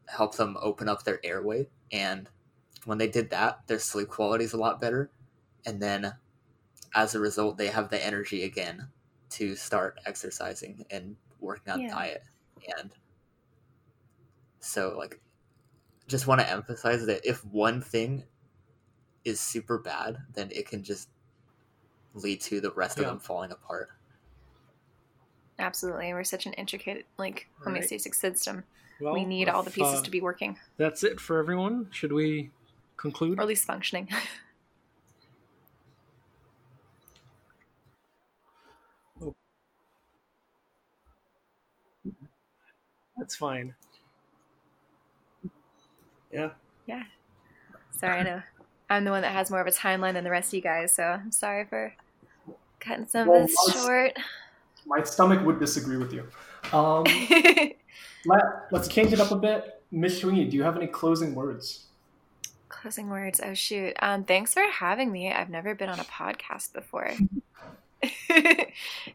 help 0.07 0.35
them 0.37 0.57
open 0.61 0.89
up 0.89 1.03
their 1.03 1.19
airway 1.25 1.67
and 1.91 2.29
when 2.85 2.99
they 2.99 3.09
did 3.09 3.29
that 3.31 3.65
their 3.67 3.79
sleep 3.79 4.09
quality 4.09 4.45
is 4.45 4.53
a 4.53 4.57
lot 4.57 4.81
better 4.81 5.11
and 5.65 5.81
then 5.81 6.15
as 6.95 7.15
a 7.15 7.19
result 7.19 7.57
they 7.57 7.67
have 7.69 7.89
the 7.89 8.05
energy 8.05 8.43
again 8.43 8.89
to 9.29 9.55
start 9.55 9.99
exercising 10.05 10.85
and 10.91 11.17
working 11.39 11.73
on 11.73 11.79
Yeah. 11.81 11.89
diet 11.89 12.23
and 12.77 12.91
so 14.59 14.95
like 14.97 15.19
just 16.07 16.27
want 16.27 16.41
to 16.41 16.49
emphasize 16.49 17.05
that 17.05 17.25
if 17.25 17.43
one 17.45 17.81
thing 17.81 18.23
is 19.23 19.39
super 19.39 19.77
bad 19.77 20.17
then 20.33 20.49
it 20.51 20.67
can 20.67 20.83
just 20.83 21.09
lead 22.13 22.39
to 22.41 22.61
the 22.61 22.71
rest 22.71 22.97
of 22.99 23.05
them 23.05 23.19
falling 23.19 23.51
apart 23.51 23.89
Absolutely. 25.57 26.11
We're 26.13 26.25
such 26.25 26.45
an 26.45 26.51
intricate, 26.53 27.05
like, 27.17 27.47
Right. 27.65 27.81
homeostatic 27.81 28.13
system. 28.13 28.65
Well, 28.99 29.13
we 29.13 29.23
need 29.23 29.47
all 29.47 29.63
the 29.63 29.71
pieces 29.71 29.99
uh, 29.99 30.03
to 30.03 30.11
be 30.11 30.19
working, 30.19 30.57
That's 30.75 31.01
it 31.01 31.17
for 31.17 31.37
everyone. 31.37 31.87
Should 31.91 32.11
we 32.11 32.51
conclude? 32.97 33.39
or 33.39 33.43
at 33.43 33.47
least 33.47 33.65
functioning. 33.65 34.09
That's 43.17 43.35
fine. 43.35 43.73
Yeah. 46.31 46.49
Yeah. 46.85 47.03
Sorry, 47.91 48.19
I 48.19 48.23
know 48.23 48.41
I'm 48.89 49.05
the 49.05 49.11
one 49.11 49.21
that 49.21 49.31
has 49.31 49.49
more 49.49 49.61
of 49.61 49.67
a 49.67 49.71
timeline 49.71 50.13
than 50.13 50.23
the 50.23 50.29
rest 50.29 50.49
of 50.49 50.53
you 50.55 50.61
guys, 50.61 50.93
so 50.93 51.03
I'm 51.03 51.31
sorry 51.31 51.65
for 51.65 51.93
cutting 52.79 53.07
some 53.07 53.27
Well, 53.27 53.41
of 53.43 53.47
this 53.47 53.55
let's- 53.67 53.83
short. 53.85 54.13
My 54.87 55.01
stomach 55.03 55.43
would 55.45 55.59
disagree 55.59 55.97
with 55.97 56.13
you. 56.13 56.27
Um, 56.71 57.03
let, 58.25 58.43
let's 58.71 58.87
change 58.87 59.13
it 59.13 59.19
up 59.19 59.31
a 59.31 59.35
bit. 59.35 59.81
Miss 59.91 60.21
Swingy, 60.21 60.47
do 60.49 60.55
you 60.57 60.61
have 60.63 60.75
any 60.77 60.85
closing 60.87 61.33
words? 61.33 61.85
Closing 62.69 63.09
words. 63.09 63.41
Oh 63.43 63.55
shoot. 63.55 63.95
Um, 64.01 64.25
thanks 64.25 64.53
for 64.53 64.61
having 64.63 65.11
me. 65.11 65.31
I've 65.31 65.49
never 65.49 65.73
been 65.73 65.89
on 65.89 65.99
a 65.99 66.03
podcast 66.03 66.73
before. 66.73 67.11
it 68.29 68.73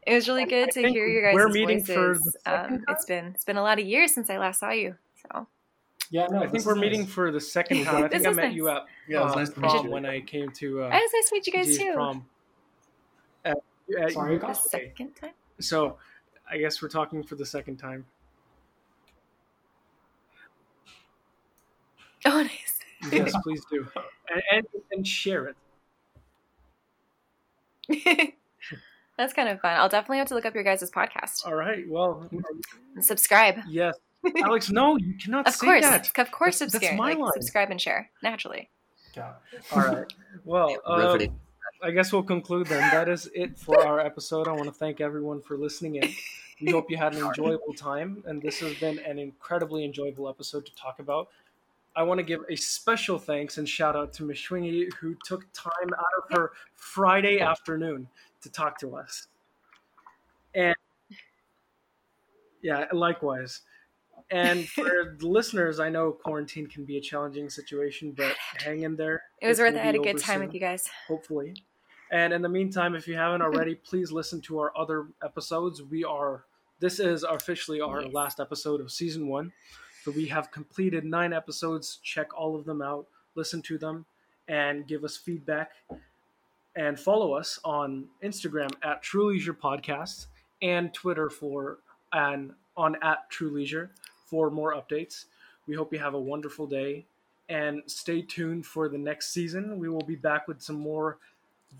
was 0.08 0.28
really 0.28 0.44
good 0.46 0.70
to 0.72 0.88
hear 0.88 1.06
your 1.06 1.22
guys' 1.22 1.34
we're 1.34 1.48
meeting 1.48 1.84
for 1.84 2.14
voices. 2.14 2.24
the 2.24 2.30
second 2.50 2.74
Um, 2.74 2.84
it's 2.88 3.04
been 3.04 3.26
it's 3.34 3.44
been 3.44 3.56
a 3.56 3.62
lot 3.62 3.78
of 3.78 3.86
years 3.86 4.12
since 4.14 4.30
I 4.30 4.38
last 4.38 4.60
saw 4.60 4.70
you. 4.70 4.96
So 5.30 5.46
Yeah, 6.10 6.26
no. 6.30 6.42
I 6.42 6.48
think 6.48 6.64
we're 6.64 6.74
nice. 6.74 6.80
meeting 6.82 7.06
for 7.06 7.30
the 7.30 7.40
second 7.40 7.84
time. 7.84 8.04
I 8.04 8.08
think 8.08 8.26
I 8.26 8.30
met 8.30 8.44
nice. 8.48 8.54
you 8.56 8.68
at 8.68 8.86
Yeah, 9.08 9.20
it 9.20 9.24
was 9.24 9.32
uh, 9.32 9.38
nice 9.38 9.50
to 9.50 9.60
meet 9.60 9.70
prom 9.70 9.84
you. 9.86 9.92
when 9.92 10.06
I 10.06 10.20
came 10.20 10.50
to 10.50 10.82
uh, 10.82 10.90
oh, 10.92 10.96
it's 10.96 11.14
nice 11.14 11.28
to 11.28 11.34
meet 11.34 11.46
you 11.46 11.52
guys 11.52 11.66
G's 11.66 11.78
too. 11.78 11.92
prom. 11.94 12.26
At, 13.44 13.56
at 14.00 14.12
Sorry, 14.12 14.38
The 14.38 14.52
second 14.54 15.14
time. 15.16 15.32
So, 15.60 15.98
I 16.50 16.56
guess 16.58 16.80
we're 16.82 16.88
talking 16.88 17.22
for 17.22 17.34
the 17.36 17.46
second 17.46 17.76
time. 17.76 18.04
Oh, 22.26 22.42
nice. 22.42 22.78
Yes, 23.10 23.32
please 23.42 23.62
do, 23.70 23.88
and, 24.30 24.42
and 24.52 24.66
and 24.92 25.06
share 25.08 25.54
it. 27.88 28.34
That's 29.20 29.34
kind 29.34 29.50
of 29.50 29.60
fun. 29.60 29.76
I'll 29.76 29.90
definitely 29.90 30.16
have 30.16 30.28
to 30.28 30.34
look 30.34 30.46
up 30.46 30.54
your 30.54 30.64
guys' 30.64 30.90
podcast 30.90 31.46
All 31.46 31.54
right. 31.54 31.84
Well, 31.86 32.26
and 32.94 33.04
subscribe. 33.04 33.56
yes, 33.68 33.94
Alex. 34.42 34.70
No, 34.70 34.96
you 34.96 35.12
cannot 35.22 35.46
Of 35.46 35.54
say 35.54 35.66
course, 35.66 35.82
that. 35.84 36.18
of 36.18 36.30
course, 36.30 36.58
That's- 36.58 36.72
that's 36.72 36.72
subscribe. 36.72 36.98
my 36.98 37.10
like, 37.10 37.18
line. 37.18 37.32
subscribe 37.34 37.70
and 37.70 37.78
share 37.78 38.10
naturally. 38.22 38.70
Yeah. 39.14 39.32
All 39.72 39.80
right. 39.82 40.10
Well, 40.46 40.74
uh, 40.86 41.18
I 41.82 41.90
guess 41.90 42.12
we'll 42.14 42.22
conclude 42.22 42.66
then. 42.68 42.80
That 42.92 43.10
is 43.10 43.28
it 43.34 43.58
for 43.58 43.86
our 43.86 44.00
episode. 44.00 44.48
I 44.48 44.52
want 44.52 44.64
to 44.64 44.72
thank 44.72 45.02
everyone 45.02 45.42
for 45.42 45.58
listening 45.58 45.96
in. 45.96 46.10
We 46.62 46.72
hope 46.72 46.90
you 46.90 46.96
had 46.96 47.14
an 47.14 47.22
enjoyable 47.26 47.74
time, 47.74 48.22
and 48.26 48.40
this 48.40 48.60
has 48.60 48.74
been 48.76 48.98
an 49.00 49.18
incredibly 49.18 49.84
enjoyable 49.84 50.28
episode 50.30 50.64
to 50.64 50.74
talk 50.76 50.98
about. 50.98 51.28
I 51.96 52.02
want 52.04 52.18
to 52.18 52.22
give 52.24 52.40
a 52.48 52.56
special 52.56 53.18
thanks 53.18 53.58
and 53.58 53.68
shout 53.68 53.96
out 53.96 54.12
to 54.14 54.22
Ms. 54.22 54.36
Schwingy, 54.38 54.90
who 54.94 55.14
took 55.24 55.44
time 55.52 55.90
out 55.98 56.04
of 56.18 56.36
her 56.38 56.52
Friday 56.74 57.40
afternoon 57.40 58.06
to 58.42 58.50
talk 58.50 58.78
to 58.80 58.96
us. 58.96 59.28
And 60.54 60.74
yeah, 62.62 62.86
likewise. 62.92 63.62
And 64.30 64.68
for 64.68 65.16
the 65.18 65.26
listeners, 65.26 65.80
I 65.80 65.88
know 65.88 66.12
quarantine 66.12 66.66
can 66.66 66.84
be 66.84 66.96
a 66.96 67.00
challenging 67.00 67.50
situation, 67.50 68.12
but 68.16 68.34
hang 68.58 68.82
in 68.82 68.96
there. 68.96 69.22
It 69.40 69.48
was 69.48 69.58
worth 69.58 69.74
it. 69.74 69.80
I 69.80 69.84
had 69.84 69.94
a 69.94 69.98
good 69.98 70.18
time 70.18 70.38
soon 70.38 70.46
with 70.46 70.54
you 70.54 70.60
guys. 70.60 70.88
hopefully. 71.08 71.54
And 72.12 72.32
in 72.32 72.42
the 72.42 72.48
meantime, 72.48 72.94
if 72.94 73.06
you 73.06 73.14
haven't 73.14 73.40
mm-hmm. 73.40 73.54
already, 73.54 73.74
please 73.76 74.10
listen 74.10 74.40
to 74.42 74.58
our 74.58 74.76
other 74.76 75.06
episodes. 75.22 75.82
We 75.82 76.04
are 76.04 76.44
this 76.80 76.98
is 76.98 77.24
officially 77.24 77.82
our 77.82 78.06
last 78.06 78.40
episode 78.40 78.80
of 78.80 78.90
season 78.90 79.28
one. 79.28 79.52
So 80.02 80.10
we 80.10 80.26
have 80.28 80.50
completed 80.50 81.04
nine 81.04 81.34
episodes. 81.34 82.00
Check 82.02 82.28
all 82.34 82.56
of 82.56 82.64
them 82.64 82.80
out, 82.80 83.06
listen 83.34 83.60
to 83.62 83.76
them, 83.76 84.06
and 84.48 84.86
give 84.88 85.04
us 85.04 85.16
feedback. 85.16 85.72
And 86.76 86.98
follow 86.98 87.32
us 87.32 87.58
on 87.64 88.06
Instagram 88.22 88.70
at 88.82 89.02
True 89.02 89.30
Leisure 89.32 89.54
Podcasts 89.54 90.26
and 90.62 90.94
Twitter 90.94 91.28
for 91.28 91.78
and 92.12 92.52
on 92.76 92.96
at 93.02 93.28
True 93.30 93.50
Leisure 93.50 93.90
for 94.26 94.50
more 94.50 94.74
updates. 94.74 95.24
We 95.66 95.74
hope 95.74 95.92
you 95.92 95.98
have 95.98 96.14
a 96.14 96.20
wonderful 96.20 96.66
day 96.66 97.04
and 97.48 97.82
stay 97.86 98.22
tuned 98.22 98.64
for 98.64 98.88
the 98.88 98.98
next 98.98 99.32
season. 99.32 99.78
We 99.78 99.88
will 99.88 100.04
be 100.04 100.14
back 100.14 100.46
with 100.46 100.62
some 100.62 100.78
more 100.78 101.18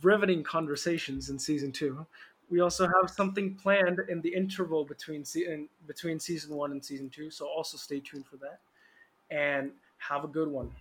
riveting 0.02 0.42
conversations 0.42 1.30
in 1.30 1.38
season 1.38 1.72
two. 1.72 2.04
We 2.50 2.60
also 2.60 2.86
have 2.86 3.10
something 3.10 3.54
planned 3.54 4.00
in 4.08 4.20
the 4.20 4.34
interval 4.34 4.84
between 4.84 5.24
se- 5.24 5.46
in, 5.46 5.68
between 5.86 6.18
season 6.18 6.56
one 6.56 6.72
and 6.72 6.84
season 6.84 7.08
two, 7.08 7.30
so 7.30 7.46
also 7.46 7.76
stay 7.76 8.00
tuned 8.00 8.26
for 8.26 8.36
that. 8.38 8.58
And 9.30 9.70
have 9.98 10.24
a 10.24 10.28
good 10.28 10.48
one. 10.48 10.72